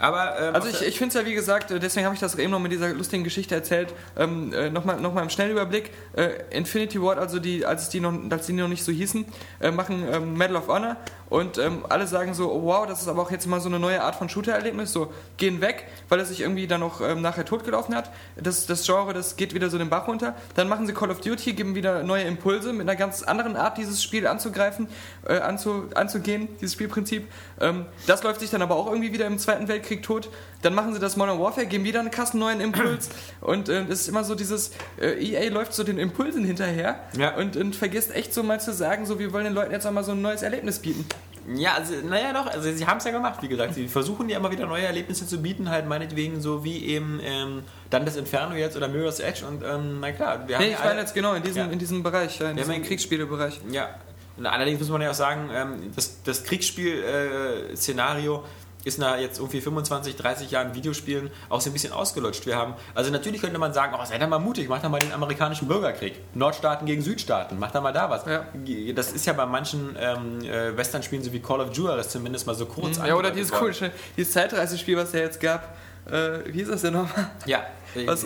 Aber 0.00 0.38
ähm, 0.40 0.54
Also 0.54 0.68
ich, 0.68 0.82
ich 0.82 0.98
finde 0.98 1.08
es 1.16 1.20
ja 1.20 1.28
wie 1.28 1.34
gesagt, 1.34 1.70
äh, 1.70 1.80
deswegen 1.80 2.06
habe 2.06 2.14
ich 2.14 2.20
das 2.20 2.36
eben 2.36 2.50
noch 2.52 2.60
mit 2.60 2.70
dieser 2.72 2.92
lustigen 2.92 3.24
Geschichte 3.24 3.54
erzählt. 3.54 3.92
Ähm, 4.16 4.52
äh, 4.52 4.70
Nochmal 4.70 5.00
noch 5.00 5.12
mal 5.12 5.22
im 5.22 5.30
Schnellüberblick. 5.30 5.90
Äh, 6.16 6.56
Infinity 6.56 7.02
Ward, 7.02 7.18
also 7.18 7.38
die, 7.40 7.66
als 7.66 7.88
die 7.88 8.00
noch, 8.00 8.12
als 8.30 8.46
die 8.46 8.52
noch 8.52 8.68
nicht 8.68 8.84
so 8.84 8.92
hießen, 8.92 9.24
äh, 9.60 9.70
machen 9.70 10.04
ähm, 10.12 10.34
Medal 10.36 10.56
of 10.56 10.68
Honor 10.68 10.96
und 11.30 11.58
ähm, 11.58 11.84
alle 11.88 12.06
sagen 12.06 12.34
so, 12.34 12.50
oh, 12.50 12.62
wow, 12.64 12.86
das 12.86 13.02
ist 13.02 13.08
aber 13.08 13.22
auch 13.22 13.30
jetzt 13.30 13.46
mal 13.46 13.60
so 13.60 13.68
eine 13.68 13.78
neue 13.78 14.02
Art 14.02 14.16
von 14.16 14.28
Shooter-Erlebnis. 14.28 14.92
So, 14.92 15.12
gehen 15.36 15.60
weg, 15.60 15.84
weil 16.08 16.20
es 16.20 16.28
sich 16.28 16.40
irgendwie 16.40 16.66
dann 16.66 16.80
noch 16.80 17.00
ähm, 17.00 17.20
nachher 17.20 17.44
totgelaufen 17.44 17.94
hat. 17.94 18.10
Das, 18.36 18.66
das 18.66 18.86
Genre, 18.86 19.12
das 19.12 19.36
geht 19.36 19.54
wieder 19.54 19.68
so 19.68 19.78
den 19.78 19.90
Bach 19.90 20.08
runter. 20.08 20.34
Dann 20.54 20.68
machen 20.68 20.86
sie 20.86 20.94
Call 20.94 21.10
of 21.10 21.20
Duty, 21.20 21.52
geben 21.52 21.74
wieder 21.74 22.02
neue 22.02 22.22
Impulse 22.24 22.72
mit 22.72 22.82
einer 22.88 22.96
ganz 22.96 23.22
anderen 23.22 23.56
Art, 23.56 23.76
dieses 23.78 24.02
Spiel 24.02 24.26
anzugreifen, 24.26 24.88
äh, 25.26 25.38
anzu, 25.38 25.84
anzugehen, 25.94 26.48
dieses 26.60 26.72
Spielprinzip. 26.72 27.26
Ähm, 27.60 27.86
das 28.06 28.22
läuft 28.22 28.40
sich 28.40 28.50
dann 28.50 28.62
aber 28.62 28.76
auch 28.76 28.86
irgendwie 28.86 29.12
wieder 29.12 29.26
im 29.26 29.38
Zweiten 29.38 29.68
Weltkrieg 29.68 30.02
tot. 30.02 30.30
Dann 30.62 30.74
machen 30.74 30.94
sie 30.94 30.98
das 30.98 31.16
Modern 31.16 31.38
Warfare, 31.38 31.66
geben 31.66 31.84
wieder 31.84 32.00
einen 32.00 32.10
krassen 32.10 32.40
neuen 32.40 32.60
Impuls. 32.60 33.10
Und 33.40 33.68
äh, 33.68 33.82
es 33.82 34.00
ist 34.02 34.08
immer 34.08 34.24
so 34.24 34.34
dieses, 34.34 34.72
äh, 35.00 35.22
EA 35.22 35.50
läuft 35.52 35.74
so 35.74 35.84
den 35.84 35.98
Impulsen 35.98 36.44
hinterher 36.44 37.00
Ja. 37.16 37.36
und, 37.36 37.56
und 37.56 37.76
vergisst 37.76 38.14
echt 38.14 38.34
so 38.34 38.42
mal 38.42 38.60
zu 38.60 38.72
sagen, 38.72 39.06
so 39.06 39.18
wir 39.18 39.32
wollen 39.32 39.44
den 39.44 39.54
Leuten 39.54 39.72
jetzt 39.72 39.86
auch 39.86 39.92
mal 39.92 40.04
so 40.04 40.12
ein 40.12 40.22
neues 40.22 40.42
Erlebnis 40.42 40.78
bieten. 40.80 41.06
Ja, 41.54 41.74
also, 41.74 41.94
naja, 42.04 42.32
doch, 42.32 42.46
also 42.46 42.70
sie 42.70 42.86
haben 42.86 42.98
es 42.98 43.04
ja 43.04 43.10
gemacht, 43.10 43.40
wie 43.42 43.48
gesagt. 43.48 43.74
Sie 43.74 43.88
versuchen 43.88 44.28
ja 44.28 44.38
immer 44.38 44.50
wieder 44.50 44.66
neue 44.66 44.84
Erlebnisse 44.84 45.26
zu 45.26 45.40
bieten, 45.40 45.70
halt 45.70 45.86
meinetwegen 45.86 46.40
so 46.40 46.64
wie 46.64 46.84
eben 46.84 47.20
ähm, 47.22 47.62
dann 47.90 48.04
das 48.04 48.16
Inferno 48.16 48.54
jetzt 48.54 48.76
oder 48.76 48.88
Mirror's 48.88 49.20
Edge 49.20 49.46
und 49.46 49.62
ähm, 49.64 50.00
na 50.00 50.12
klar, 50.12 50.46
wir 50.46 50.56
haben 50.56 50.64
Nee, 50.64 50.72
ja 50.72 50.78
ich 50.78 50.84
meine 50.84 51.00
jetzt 51.00 51.14
genau 51.14 51.34
in 51.34 51.42
diesem, 51.42 51.66
Ja. 51.66 51.72
in 51.72 51.78
diesem 51.78 52.02
Bereich, 52.02 52.38
ja, 52.38 52.50
in 52.50 52.56
Wir 52.56 52.64
diesem 52.64 52.82
Kriegsspielebereich. 52.82 53.60
Ja. 53.70 53.88
Und 54.36 54.46
allerdings 54.46 54.78
muss 54.80 54.88
man 54.90 55.00
ja 55.02 55.10
auch 55.10 55.14
sagen, 55.14 55.50
ähm, 55.52 55.90
das, 55.96 56.22
das 56.22 56.44
Kriegsspiel-Szenario 56.44 58.44
ist 58.84 58.98
nach 58.98 59.18
jetzt 59.18 59.38
irgendwie 59.38 59.60
25, 59.60 60.16
30 60.16 60.50
Jahren 60.50 60.74
Videospielen 60.74 61.30
auch 61.48 61.60
so 61.60 61.70
ein 61.70 61.72
bisschen 61.72 61.92
ausgelutscht. 61.92 62.46
Wir 62.46 62.56
haben, 62.56 62.74
also 62.94 63.10
natürlich 63.10 63.40
könnte 63.40 63.58
man 63.58 63.72
sagen, 63.72 63.94
oh, 63.98 64.04
seid 64.04 64.22
doch 64.22 64.28
mal 64.28 64.38
mutig, 64.38 64.68
macht 64.68 64.84
doch 64.84 64.88
mal 64.88 65.00
den 65.00 65.12
amerikanischen 65.12 65.68
Bürgerkrieg. 65.68 66.20
Nordstaaten 66.34 66.86
gegen 66.86 67.02
Südstaaten, 67.02 67.58
macht 67.58 67.74
doch 67.74 67.82
mal 67.82 67.92
da 67.92 68.08
was. 68.08 68.24
Ja. 68.26 68.46
Das 68.94 69.12
ist 69.12 69.26
ja 69.26 69.32
bei 69.32 69.46
manchen 69.46 69.96
ähm, 69.98 70.40
äh, 70.42 70.76
Western-Spielen 70.76 71.22
so 71.22 71.32
wie 71.32 71.40
Call 71.40 71.60
of 71.60 71.76
Juarez 71.76 72.08
zumindest 72.08 72.46
mal 72.46 72.54
so 72.54 72.66
kurz 72.66 72.98
Ja, 72.98 73.14
oder 73.16 73.30
dieses 73.30 73.52
komische, 73.52 73.90
dieses 74.16 74.32
Zeitreisespiel, 74.32 74.96
was 74.96 75.08
es 75.08 75.14
ja 75.14 75.20
jetzt 75.20 75.40
gab. 75.40 75.76
Äh, 76.06 76.44
wie 76.46 76.58
hieß 76.58 76.68
das 76.68 76.82
denn 76.82 76.94
nochmal? 76.94 77.30
Ja, 77.46 77.66
Was, 78.06 78.24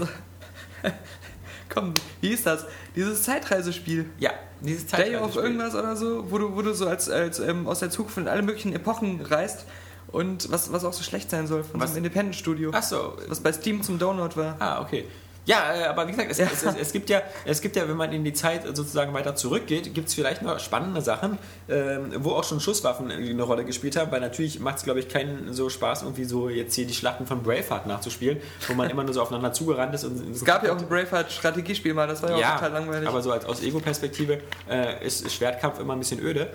komm, 1.68 1.94
wie 2.20 2.28
hieß 2.28 2.44
das? 2.44 2.66
Dieses 2.94 3.22
Zeitreisespiel. 3.22 4.06
ja, 4.18 4.30
dieses 4.60 4.86
Day 4.86 5.16
of 5.16 5.32
Zeitreisespiel. 5.32 5.42
irgendwas 5.42 5.74
oder 5.74 5.96
so, 5.96 6.30
wo 6.30 6.38
du, 6.38 6.54
wo 6.54 6.62
du 6.62 6.74
so 6.74 6.86
als, 6.86 7.08
als 7.08 7.38
ähm, 7.38 7.66
aus 7.66 7.80
der 7.80 7.90
Zukunft 7.90 8.18
in 8.18 8.28
alle 8.28 8.42
möglichen 8.42 8.74
Epochen 8.74 9.20
reist 9.22 9.66
und 10.12 10.50
was, 10.50 10.72
was 10.72 10.84
auch 10.84 10.92
so 10.92 11.02
schlecht 11.02 11.30
sein 11.30 11.46
soll 11.46 11.64
von 11.64 11.80
Was? 11.80 11.90
so 11.90 11.96
einem 11.96 12.04
Independent-Studio. 12.04 12.70
Ach 12.72 12.82
so, 12.82 13.16
Was 13.28 13.40
bei 13.40 13.52
Steam 13.52 13.82
zum 13.82 13.98
Download 13.98 14.36
war. 14.36 14.56
Ah, 14.58 14.80
okay. 14.82 15.06
Ja, 15.44 15.74
äh, 15.74 15.84
aber 15.86 16.06
wie 16.06 16.12
gesagt, 16.12 16.30
es, 16.30 16.38
Ja. 16.38 16.46
Es, 16.52 16.62
es, 16.62 16.76
es, 16.76 16.92
gibt 16.92 17.10
ja, 17.10 17.20
es 17.44 17.60
gibt 17.60 17.74
ja, 17.74 17.88
wenn 17.88 17.96
man 17.96 18.12
in 18.12 18.22
die 18.22 18.32
Zeit 18.32 18.64
sozusagen 18.64 19.12
weiter 19.12 19.34
zurückgeht, 19.34 19.92
gibt 19.92 20.08
es 20.08 20.14
vielleicht 20.14 20.42
noch 20.42 20.60
spannende 20.60 21.00
Sachen, 21.00 21.36
ähm, 21.68 22.12
wo 22.18 22.30
auch 22.30 22.44
schon 22.44 22.60
Schusswaffen 22.60 23.10
eine 23.10 23.42
Rolle 23.42 23.64
gespielt 23.64 23.96
haben, 23.96 24.12
weil 24.12 24.20
natürlich 24.20 24.60
macht 24.60 24.78
es, 24.78 24.84
glaube 24.84 25.00
ich, 25.00 25.08
keinen 25.08 25.52
so 25.52 25.68
Spaß, 25.68 26.02
irgendwie 26.02 26.24
so 26.24 26.48
jetzt 26.48 26.74
hier 26.74 26.86
die 26.86 26.94
Schlachten 26.94 27.26
von 27.26 27.42
Braveheart 27.42 27.86
nachzuspielen, 27.86 28.38
wo 28.68 28.74
man 28.74 28.88
immer 28.88 29.02
nur 29.02 29.14
so 29.14 29.22
aufeinander 29.22 29.52
zugerannt 29.52 29.94
ist. 29.94 30.04
Und 30.04 30.30
Es 30.30 30.44
gab 30.44 30.62
ja 30.64 30.72
auch 30.72 30.78
ein 30.78 30.88
Braveheart-Strategiespiel 30.88 31.92
mal, 31.92 32.06
das 32.06 32.22
war 32.22 32.38
ja, 32.38 32.50
auch 32.50 32.60
total 32.60 32.72
langweilig. 32.72 33.08
aber 33.08 33.20
so 33.20 33.32
als 33.32 33.44
aus 33.44 33.62
Ego-Perspektive 33.62 34.38
äh, 34.70 35.04
ist 35.04 35.26
ist 35.26 35.34
Schwertkampf 35.34 35.80
immer 35.80 35.94
ein 35.94 35.98
bisschen 35.98 36.20
öde. 36.20 36.50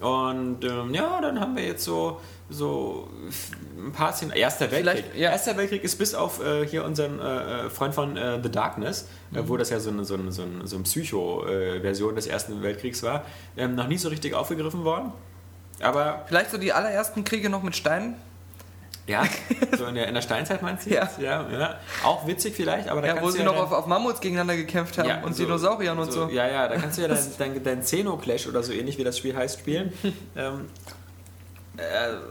Und 0.00 0.64
ähm, 0.64 0.92
ja, 0.92 1.20
dann 1.20 1.38
haben 1.38 1.54
wir 1.54 1.64
jetzt 1.64 1.84
so, 1.84 2.20
so 2.52 3.08
ein 3.76 3.92
paar 3.92 4.12
Szenen. 4.12 4.32
Erster 4.32 4.70
Weltkrieg. 4.70 5.04
Ja. 5.16 5.30
Erster 5.30 5.56
Weltkrieg 5.56 5.82
ist 5.84 5.96
bis 5.98 6.14
auf 6.14 6.44
äh, 6.44 6.66
hier 6.66 6.84
unseren 6.84 7.18
äh, 7.20 7.70
Freund 7.70 7.94
von 7.94 8.16
äh, 8.16 8.38
The 8.42 8.50
Darkness, 8.50 9.08
Mhm. 9.30 9.38
äh, 9.38 9.48
wo 9.48 9.56
das 9.56 9.70
ja 9.70 9.80
so 9.80 9.90
eine, 9.90 10.04
so 10.04 10.14
eine, 10.14 10.30
so 10.32 10.42
eine, 10.42 10.66
so 10.66 10.76
eine 10.76 10.84
Psycho-Version 10.84 12.14
des 12.14 12.26
Ersten 12.26 12.62
Weltkriegs 12.62 13.02
war, 13.02 13.24
ähm, 13.56 13.74
noch 13.74 13.88
nie 13.88 13.98
so 13.98 14.08
richtig 14.08 14.34
aufgegriffen 14.34 14.84
worden. 14.84 15.12
Aber 15.80 16.24
Vielleicht 16.28 16.50
so 16.50 16.58
die 16.58 16.72
allerersten 16.72 17.24
Kriege 17.24 17.48
noch 17.50 17.62
mit 17.62 17.74
Steinen. 17.74 18.14
ja, 19.08 19.24
so 19.76 19.86
in 19.86 19.96
der, 19.96 20.06
in 20.06 20.14
der 20.14 20.22
Steinzeit 20.22 20.62
meinst 20.62 20.86
du 20.86 20.90
Ja. 20.94 21.10
Ja, 21.18 21.44
ja. 21.50 21.74
Auch 22.04 22.24
witzig 22.26 22.54
vielleicht, 22.54 22.88
aber 22.88 23.00
da 23.02 23.08
Ja, 23.16 23.22
wo 23.22 23.30
sie 23.30 23.38
ja 23.38 23.44
noch 23.44 23.56
auf, 23.56 23.72
auf 23.72 23.86
Mammuts 23.86 24.20
gegeneinander 24.20 24.54
gekämpft 24.54 24.96
haben 24.98 25.08
Ja, 25.08 25.22
und 25.22 25.34
so- 25.34 25.42
Dinosauriern 25.42 25.98
und 25.98 26.12
so. 26.12 26.28
Ja, 26.28 26.46
ja, 26.46 26.68
da 26.68 26.76
kannst 26.76 26.98
du 26.98 27.02
ja 27.02 27.08
dein, 27.08 27.18
dein, 27.38 27.64
dein 27.64 27.80
Xeno-Clash 27.80 28.46
oder 28.46 28.62
so 28.62 28.72
ähnlich 28.72 28.98
wie 28.98 29.04
das 29.04 29.18
Spiel 29.18 29.34
heißt 29.34 29.58
spielen. 29.58 29.92
ähm, 30.04 30.12
äh, 30.36 30.90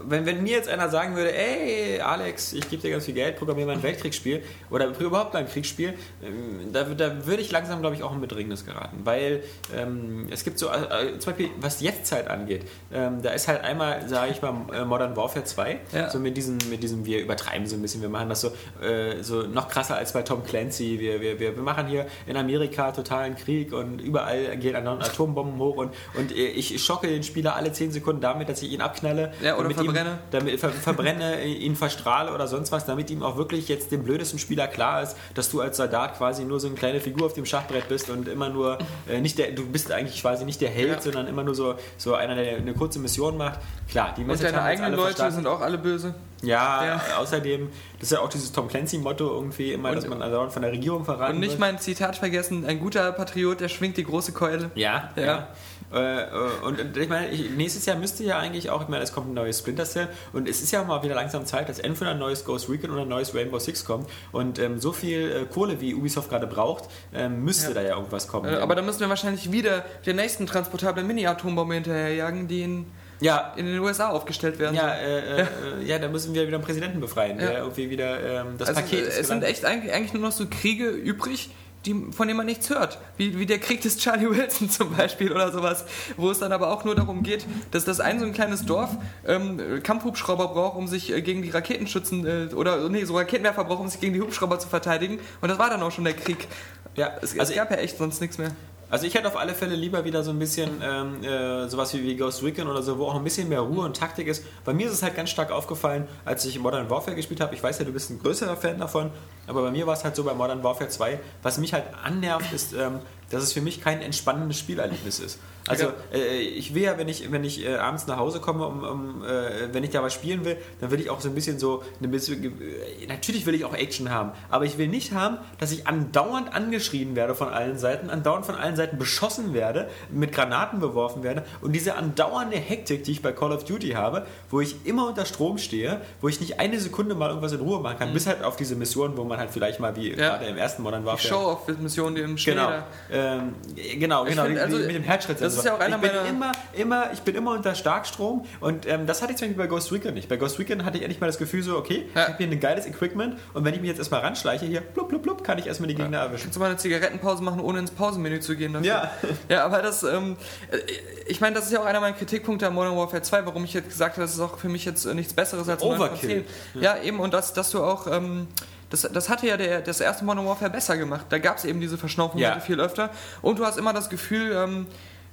wenn, 0.04 0.24
wenn 0.24 0.42
mir 0.42 0.52
jetzt 0.52 0.68
einer 0.68 0.88
sagen 0.88 1.16
würde, 1.16 1.34
ey 1.36 2.00
Alex, 2.00 2.52
ich 2.52 2.68
gebe 2.70 2.80
dir 2.80 2.90
ganz 2.92 3.06
viel 3.06 3.14
Geld, 3.14 3.36
programmiere 3.36 3.66
mal 3.68 3.76
ein 3.76 3.82
Weltkriegsspiel 3.82 4.42
oder 4.70 4.86
überhaupt 4.98 5.34
ein 5.34 5.48
Kriegsspiel, 5.48 5.94
ähm, 6.22 6.72
da, 6.72 6.84
da 6.84 7.26
würde 7.26 7.42
ich 7.42 7.50
langsam, 7.50 7.80
glaube 7.80 7.96
ich, 7.96 8.02
auch 8.04 8.12
in 8.12 8.20
Bedrängnis 8.20 8.64
geraten. 8.64 9.00
Weil 9.04 9.42
ähm, 9.76 10.28
es 10.30 10.44
gibt 10.44 10.58
so, 10.60 10.68
äh, 10.68 11.18
zum 11.18 11.32
Beispiel, 11.32 11.50
was 11.60 11.78
die 11.78 11.86
Jetztzeit 11.86 12.28
angeht, 12.28 12.62
ähm, 12.92 13.20
da 13.20 13.30
ist 13.30 13.48
halt 13.48 13.62
einmal, 13.62 14.08
sage 14.08 14.30
ich 14.30 14.42
mal, 14.42 14.54
äh, 14.72 14.84
Modern 14.84 15.16
Warfare 15.16 15.44
2, 15.44 15.80
Ja. 15.92 16.08
so 16.08 16.20
mit 16.20 16.36
diesem, 16.36 16.58
mit 16.70 16.82
diesem, 16.82 17.04
wir 17.04 17.20
übertreiben 17.20 17.66
so 17.66 17.74
ein 17.74 17.82
bisschen, 17.82 18.00
wir 18.00 18.08
machen 18.08 18.28
das 18.28 18.42
so, 18.42 18.52
äh, 18.80 19.22
so 19.22 19.42
noch 19.42 19.68
krasser 19.68 19.96
als 19.96 20.12
bei 20.12 20.22
Tom 20.22 20.44
Clancy, 20.44 21.00
wir, 21.00 21.20
wir, 21.20 21.40
wir, 21.40 21.56
wir 21.56 21.62
machen 21.62 21.88
hier 21.88 22.06
in 22.26 22.36
Amerika 22.36 22.92
totalen 22.92 23.36
Krieg 23.36 23.72
und 23.72 24.00
überall 24.00 24.56
gehen 24.56 24.76
Atombomben 24.76 25.58
hoch 25.58 25.76
und, 25.76 25.92
und 26.14 26.32
ich 26.32 26.82
schocke 26.84 27.08
den 27.08 27.22
Spieler 27.22 27.56
alle 27.56 27.72
10 27.72 27.92
Sekunden 27.92 28.20
damit, 28.20 28.48
dass 28.48 28.62
ich 28.62 28.70
ihn 28.72 28.80
abknalle. 28.80 29.31
Ja, 29.40 29.52
oder 29.54 29.60
und 29.62 29.68
mit 29.68 29.76
verbrenne. 29.76 30.10
Ihm, 30.10 30.18
damit, 30.30 30.60
ver, 30.60 30.70
verbrenne, 30.70 31.44
ihn 31.44 31.76
verstrahle 31.76 32.32
oder 32.32 32.46
sonst 32.48 32.72
was, 32.72 32.84
damit 32.86 33.10
ihm 33.10 33.22
auch 33.22 33.36
wirklich 33.36 33.68
jetzt 33.68 33.90
dem 33.92 34.02
blödesten 34.04 34.38
Spieler 34.38 34.68
klar 34.68 35.02
ist, 35.02 35.16
dass 35.34 35.50
du 35.50 35.60
als 35.60 35.76
Soldat 35.76 36.16
quasi 36.18 36.44
nur 36.44 36.60
so 36.60 36.66
eine 36.68 36.76
kleine 36.76 37.00
Figur 37.00 37.26
auf 37.26 37.32
dem 37.34 37.46
Schachbrett 37.46 37.88
bist 37.88 38.10
und 38.10 38.28
immer 38.28 38.48
nur 38.48 38.78
äh, 39.08 39.20
nicht 39.20 39.38
der, 39.38 39.52
du 39.52 39.64
bist 39.66 39.90
eigentlich 39.92 40.20
quasi 40.20 40.44
nicht 40.44 40.60
der 40.60 40.70
Held, 40.70 40.88
Ja. 40.96 41.00
sondern 41.00 41.26
immer 41.26 41.44
nur 41.44 41.54
so, 41.54 41.74
so 41.96 42.14
einer, 42.14 42.34
der 42.34 42.56
eine 42.56 42.74
kurze 42.74 42.98
Mission 42.98 43.36
macht. 43.36 43.60
Klar, 43.90 44.14
die 44.16 44.22
Und 44.22 44.28
Message 44.28 44.50
deine 44.52 44.62
haben 44.62 44.70
jetzt 44.70 44.80
eigenen 44.80 44.96
Leute 44.96 45.06
verstanden. 45.16 45.34
sind 45.36 45.46
auch 45.46 45.60
alle 45.60 45.78
böse. 45.78 46.14
Ja, 46.42 46.84
Ja. 46.84 47.00
außerdem, 47.20 47.68
das 48.00 48.10
ist 48.10 48.12
ja 48.12 48.18
auch 48.20 48.28
dieses 48.28 48.50
Tom 48.50 48.66
Clancy-Motto 48.66 49.28
irgendwie 49.32 49.72
immer, 49.72 49.90
Und- 49.90 49.96
dass 49.96 50.08
man 50.08 50.20
also 50.22 50.48
von 50.50 50.62
der 50.62 50.72
Regierung 50.72 51.04
verraten 51.04 51.34
Und 51.34 51.40
nicht 51.40 51.50
wird. 51.52 51.60
mein 51.60 51.78
Zitat 51.78 52.16
vergessen, 52.16 52.64
ein 52.66 52.80
guter 52.80 53.12
Patriot, 53.12 53.60
der 53.60 53.68
schwingt 53.68 53.96
die 53.96 54.02
große 54.04 54.32
Keule. 54.32 54.70
Ja, 54.74 55.10
Ja. 55.14 55.22
ja. 55.24 55.48
Äh, 55.92 56.22
äh, 56.22 56.28
und 56.62 56.96
ich 56.96 57.08
meine, 57.08 57.28
ich, 57.30 57.50
nächstes 57.50 57.84
Jahr 57.86 57.96
müsste 57.96 58.24
ja 58.24 58.38
eigentlich 58.38 58.70
auch, 58.70 58.82
ich 58.82 58.88
meine, 58.88 59.02
es 59.02 59.12
kommt 59.12 59.28
ein 59.28 59.34
neues 59.34 59.58
Splinter 59.58 59.84
Cell 59.84 60.08
und 60.32 60.48
es 60.48 60.62
ist 60.62 60.70
ja 60.72 60.82
mal 60.84 61.02
wieder 61.02 61.14
langsam 61.14 61.44
Zeit, 61.46 61.68
dass 61.68 61.78
entweder 61.78 62.12
ein 62.12 62.18
neues 62.18 62.44
Ghost 62.44 62.68
Recon 62.70 62.90
oder 62.90 63.02
ein 63.02 63.08
neues 63.08 63.34
Rainbow 63.34 63.58
Six 63.58 63.84
kommt. 63.84 64.08
Und 64.32 64.58
ähm, 64.58 64.78
so 64.80 64.92
viel 64.92 65.30
äh, 65.30 65.44
Kohle, 65.52 65.80
wie 65.80 65.94
Ubisoft 65.94 66.30
gerade 66.30 66.46
braucht, 66.46 66.84
ähm, 67.14 67.44
müsste 67.44 67.68
Ja. 67.68 67.74
da 67.74 67.82
ja 67.82 67.96
irgendwas 67.96 68.28
kommen. 68.28 68.52
Äh, 68.52 68.56
aber 68.56 68.74
dann 68.74 68.86
müssen 68.86 69.00
wir 69.00 69.08
wahrscheinlich 69.08 69.52
wieder 69.52 69.84
den 70.06 70.16
nächsten 70.16 70.46
transportablen 70.46 71.06
Mini-Atombombe 71.06 71.74
hinterherjagen, 71.74 72.48
die 72.48 72.62
in, 72.62 72.86
ja, 73.20 73.52
in 73.56 73.66
den 73.66 73.78
USA 73.78 74.08
aufgestellt 74.08 74.58
werden. 74.58 74.74
ja, 74.74 74.94
äh, 74.94 75.42
äh, 75.42 75.46
ja, 75.84 75.98
da 75.98 76.08
müssen 76.08 76.34
wir 76.34 76.46
wieder 76.46 76.56
einen 76.56 76.64
Präsidenten 76.64 77.00
befreien, 77.00 77.38
Ja. 77.38 77.46
der 77.46 77.58
irgendwie 77.58 77.90
wieder 77.90 78.40
ähm, 78.40 78.54
das 78.58 78.68
also, 78.70 78.80
Paket 78.80 79.06
es 79.08 79.28
sind 79.28 79.44
echt 79.44 79.64
eigentlich, 79.64 79.92
eigentlich 79.92 80.12
nur 80.14 80.22
noch 80.22 80.32
so 80.32 80.46
Kriege 80.48 80.88
übrig, 80.88 81.50
die, 81.86 82.06
von 82.12 82.28
denen 82.28 82.36
man 82.36 82.46
nichts 82.46 82.70
hört. 82.70 82.98
Wie, 83.16 83.38
wie 83.38 83.46
der 83.46 83.58
Krieg 83.58 83.80
des 83.80 83.98
Charlie 83.98 84.30
Wilson 84.30 84.70
zum 84.70 84.94
Beispiel 84.94 85.32
oder 85.32 85.50
sowas. 85.52 85.84
Wo 86.16 86.30
es 86.30 86.38
dann 86.38 86.52
aber 86.52 86.70
auch 86.70 86.84
nur 86.84 86.94
darum 86.94 87.22
geht, 87.22 87.46
dass 87.70 87.84
das 87.84 88.00
ein 88.00 88.20
so 88.20 88.26
ein 88.26 88.32
kleines 88.32 88.64
Dorf 88.64 88.90
ähm, 89.26 89.82
Kampfhubschrauber 89.82 90.48
braucht, 90.48 90.76
um 90.76 90.86
sich 90.86 91.12
äh, 91.12 91.22
gegen 91.22 91.42
die 91.42 91.50
Raketenschützen 91.50 92.26
äh, 92.26 92.54
oder 92.54 92.88
nee, 92.88 93.04
so 93.04 93.16
Raketenwerfer 93.16 93.64
braucht, 93.64 93.80
um 93.80 93.88
sich 93.88 94.00
gegen 94.00 94.14
die 94.14 94.20
Hubschrauber 94.20 94.58
zu 94.58 94.68
verteidigen. 94.68 95.18
Und 95.40 95.48
das 95.48 95.58
war 95.58 95.70
dann 95.70 95.82
auch 95.82 95.92
schon 95.92 96.04
der 96.04 96.14
Krieg. 96.14 96.48
Ja, 96.94 97.10
Es, 97.20 97.38
also 97.38 97.52
es 97.52 97.56
gab 97.56 97.70
ja 97.70 97.78
echt 97.78 97.98
sonst 97.98 98.20
nichts 98.20 98.38
mehr. 98.38 98.52
Also 98.92 99.06
ich 99.06 99.14
hätte 99.14 99.26
auf 99.26 99.38
alle 99.38 99.54
Fälle 99.54 99.74
lieber 99.74 100.04
wieder 100.04 100.22
so 100.22 100.32
ein 100.32 100.38
bisschen 100.38 100.82
ähm, 100.82 101.24
äh, 101.24 101.66
sowas 101.66 101.94
wie, 101.94 102.02
wie 102.02 102.14
Ghost 102.14 102.42
Recon 102.42 102.68
oder 102.68 102.82
so, 102.82 102.98
wo 102.98 103.06
auch 103.06 103.14
ein 103.14 103.24
bisschen 103.24 103.48
mehr 103.48 103.60
Ruhe 103.60 103.86
und 103.86 103.96
Taktik 103.96 104.26
ist. 104.26 104.44
Bei 104.66 104.74
mir 104.74 104.86
ist 104.86 104.92
es 104.92 105.02
halt 105.02 105.16
ganz 105.16 105.30
stark 105.30 105.50
aufgefallen, 105.50 106.06
als 106.26 106.44
ich 106.44 106.58
Modern 106.58 106.90
Warfare 106.90 107.16
gespielt 107.16 107.40
habe. 107.40 107.54
Ich 107.54 107.62
weiß 107.62 107.78
ja, 107.78 107.86
du 107.86 107.92
bist 107.92 108.10
ein 108.10 108.18
größerer 108.18 108.54
Fan 108.54 108.78
davon, 108.78 109.10
aber 109.46 109.62
bei 109.62 109.70
mir 109.70 109.86
war 109.86 109.94
es 109.94 110.04
halt 110.04 110.14
so 110.14 110.24
bei 110.24 110.34
Modern 110.34 110.62
Warfare 110.62 110.90
2, 110.90 111.18
was 111.42 111.56
mich 111.56 111.72
halt 111.72 111.84
annervt, 112.04 112.52
ist, 112.52 112.74
ähm, 112.74 112.98
dass 113.30 113.42
es 113.42 113.54
für 113.54 113.62
mich 113.62 113.80
kein 113.80 114.02
entspannendes 114.02 114.58
Spielerlebnis 114.58 115.20
ist. 115.20 115.38
Also 115.72 115.92
äh, 116.12 116.38
ich 116.38 116.74
will 116.74 116.82
ja, 116.82 116.98
wenn 116.98 117.08
ich, 117.08 117.30
wenn 117.30 117.44
ich 117.44 117.64
äh, 117.64 117.74
abends 117.76 118.06
nach 118.06 118.16
Hause 118.16 118.40
komme, 118.40 118.66
um, 118.66 118.82
um, 118.82 119.24
äh, 119.24 119.72
wenn 119.72 119.84
ich 119.84 119.90
da 119.90 120.02
was 120.02 120.14
spielen 120.14 120.44
will, 120.44 120.56
dann 120.80 120.90
will 120.90 121.00
ich 121.00 121.10
auch 121.10 121.20
so 121.20 121.28
ein 121.28 121.34
bisschen 121.34 121.58
so, 121.58 121.82
eine 121.98 122.08
bisschen, 122.08 122.44
äh, 122.44 123.06
natürlich 123.06 123.46
will 123.46 123.54
ich 123.54 123.64
auch 123.64 123.74
Action 123.74 124.10
haben, 124.10 124.32
aber 124.50 124.64
ich 124.64 124.78
will 124.78 124.88
nicht 124.88 125.12
haben, 125.12 125.38
dass 125.58 125.72
ich 125.72 125.86
andauernd 125.86 126.54
angeschrien 126.54 127.16
werde 127.16 127.34
von 127.34 127.48
allen 127.48 127.78
Seiten, 127.78 128.10
andauernd 128.10 128.46
von 128.46 128.54
allen 128.54 128.76
Seiten 128.76 128.98
beschossen 128.98 129.54
werde, 129.54 129.88
mit 130.10 130.32
Granaten 130.32 130.80
beworfen 130.80 131.22
werde 131.22 131.44
und 131.60 131.72
diese 131.72 131.96
andauernde 131.96 132.56
Hektik, 132.56 133.04
die 133.04 133.12
ich 133.12 133.22
bei 133.22 133.32
Call 133.32 133.52
of 133.52 133.64
Duty 133.64 133.90
habe, 133.90 134.26
wo 134.50 134.60
ich 134.60 134.86
immer 134.86 135.08
unter 135.08 135.24
Strom 135.24 135.58
stehe, 135.58 136.00
wo 136.20 136.28
ich 136.28 136.40
nicht 136.40 136.60
eine 136.60 136.78
Sekunde 136.78 137.14
mal 137.14 137.28
irgendwas 137.28 137.52
in 137.52 137.60
Ruhe 137.60 137.80
machen 137.80 137.98
kann, 137.98 138.12
bis 138.12 138.26
halt 138.26 138.42
auf 138.42 138.56
diese 138.56 138.76
Mission, 138.76 139.16
wo 139.16 139.24
man 139.24 139.38
halt 139.38 139.50
vielleicht 139.50 139.80
mal 139.80 139.96
wie 139.96 140.10
gerade 140.10 140.46
im 140.46 140.56
ersten 140.56 140.82
Modern 140.82 141.02
Die 141.02 141.06
Warfare 141.06 141.28
Show-Off-Mission, 141.28 142.14
die 142.14 142.20
im 142.20 142.38
Schnee 142.38 142.52
Genau, 142.52 142.70
ähm, 143.10 143.54
genau, 143.98 144.24
Ich 144.24 144.30
genau, 144.30 144.44
find, 144.44 144.56
die, 144.56 144.60
also, 144.60 144.78
die, 144.78 144.86
mit 144.86 144.96
dem 144.96 145.02
Herzschritt. 145.02 145.40
das 145.40 145.61
ist 145.64 145.66
ja 145.70 145.74
auch 145.76 145.80
einer 145.80 145.96
ich 145.96 146.02
bin 146.02 146.12
meiner- 146.12 146.28
immer, 146.28 146.52
immer, 146.72 147.12
ich 147.12 147.20
bin 147.20 147.34
immer 147.34 147.52
unter 147.52 147.74
Starkstrom 147.74 148.44
und 148.60 148.86
ähm, 148.86 149.06
das 149.06 149.22
hatte 149.22 149.32
ich 149.32 149.38
zum 149.38 149.48
Beispiel 149.48 149.62
bei 149.64 149.68
Ghost 149.68 149.90
Recon 149.92 150.14
nicht. 150.14 150.28
Bei 150.28 150.36
Ghost 150.36 150.58
Recon 150.58 150.84
hatte 150.84 150.96
ich 150.98 151.02
endlich 151.02 151.20
mal 151.20 151.26
das 151.26 151.38
Gefühl 151.38 151.62
so, 151.62 151.76
okay, 151.76 152.06
Ja. 152.14 152.22
ich 152.22 152.28
habe 152.28 152.36
hier 152.38 152.48
ein 152.48 152.60
geiles 152.60 152.86
Equipment 152.86 153.38
und 153.54 153.64
wenn 153.64 153.74
ich 153.74 153.80
mich 153.80 153.88
jetzt 153.88 153.98
erstmal 153.98 154.20
ranschleiche, 154.20 154.66
hier, 154.66 154.80
blub, 154.80 155.08
blub, 155.08 155.22
blub, 155.22 155.44
kann 155.44 155.58
ich 155.58 155.66
erstmal 155.66 155.88
die 155.88 155.94
Gegner 155.94 156.18
erwischen. 156.18 156.44
Kannst 156.44 156.56
du 156.56 156.60
mal 156.60 156.66
eine 156.66 156.76
Zigarettenpause 156.76 157.42
machen, 157.42 157.60
ohne 157.60 157.78
ins 157.80 157.90
Pausenmenü 157.90 158.40
zu 158.40 158.56
gehen? 158.56 158.72
Dafür? 158.72 158.86
Ja. 158.88 159.10
Ja, 159.48 159.64
aber 159.64 159.82
das, 159.82 160.02
ähm, 160.02 160.36
äh, 160.70 160.78
ich 161.26 161.40
meine, 161.40 161.54
das 161.56 161.66
ist 161.66 161.72
ja 161.72 161.80
auch 161.80 161.84
einer 161.86 162.00
meiner 162.00 162.16
Kritikpunkte 162.16 162.66
an 162.66 162.74
Modern 162.74 162.96
Warfare 162.96 163.22
2, 163.22 163.46
warum 163.46 163.64
ich 163.64 163.74
jetzt 163.74 163.88
gesagt 163.88 164.16
habe, 164.16 164.22
das 164.22 164.32
ist 164.34 164.40
auch 164.40 164.58
für 164.58 164.68
mich 164.68 164.84
jetzt 164.84 165.04
äh, 165.04 165.14
nichts 165.14 165.32
Besseres 165.32 165.68
als 165.68 165.82
9 165.82 165.96
von 165.96 166.08
Overkill. 166.08 166.44
10. 166.72 166.82
Ja, 166.82 166.96
eben, 167.02 167.20
und 167.20 167.32
das, 167.34 167.52
dass 167.52 167.70
du 167.70 167.82
auch, 167.82 168.06
ähm, 168.06 168.46
das, 168.90 169.02
das 169.10 169.28
hatte 169.30 169.46
ja 169.46 169.56
der, 169.56 169.80
das 169.80 170.00
erste 170.00 170.24
Modern 170.24 170.44
Warfare 170.46 170.70
besser 170.70 170.96
gemacht. 170.98 171.26
Da 171.30 171.38
gab 171.38 171.56
es 171.56 171.64
eben 171.64 171.80
diese 171.80 171.96
Verschnaufung 171.96 172.38
Ja. 172.40 172.60
viel 172.60 172.78
öfter. 172.80 173.10
Und 173.40 173.58
du 173.58 173.64
hast 173.64 173.78
immer 173.78 173.92
das 173.94 174.10
Gefühl, 174.10 174.52
ähm, 174.54 174.86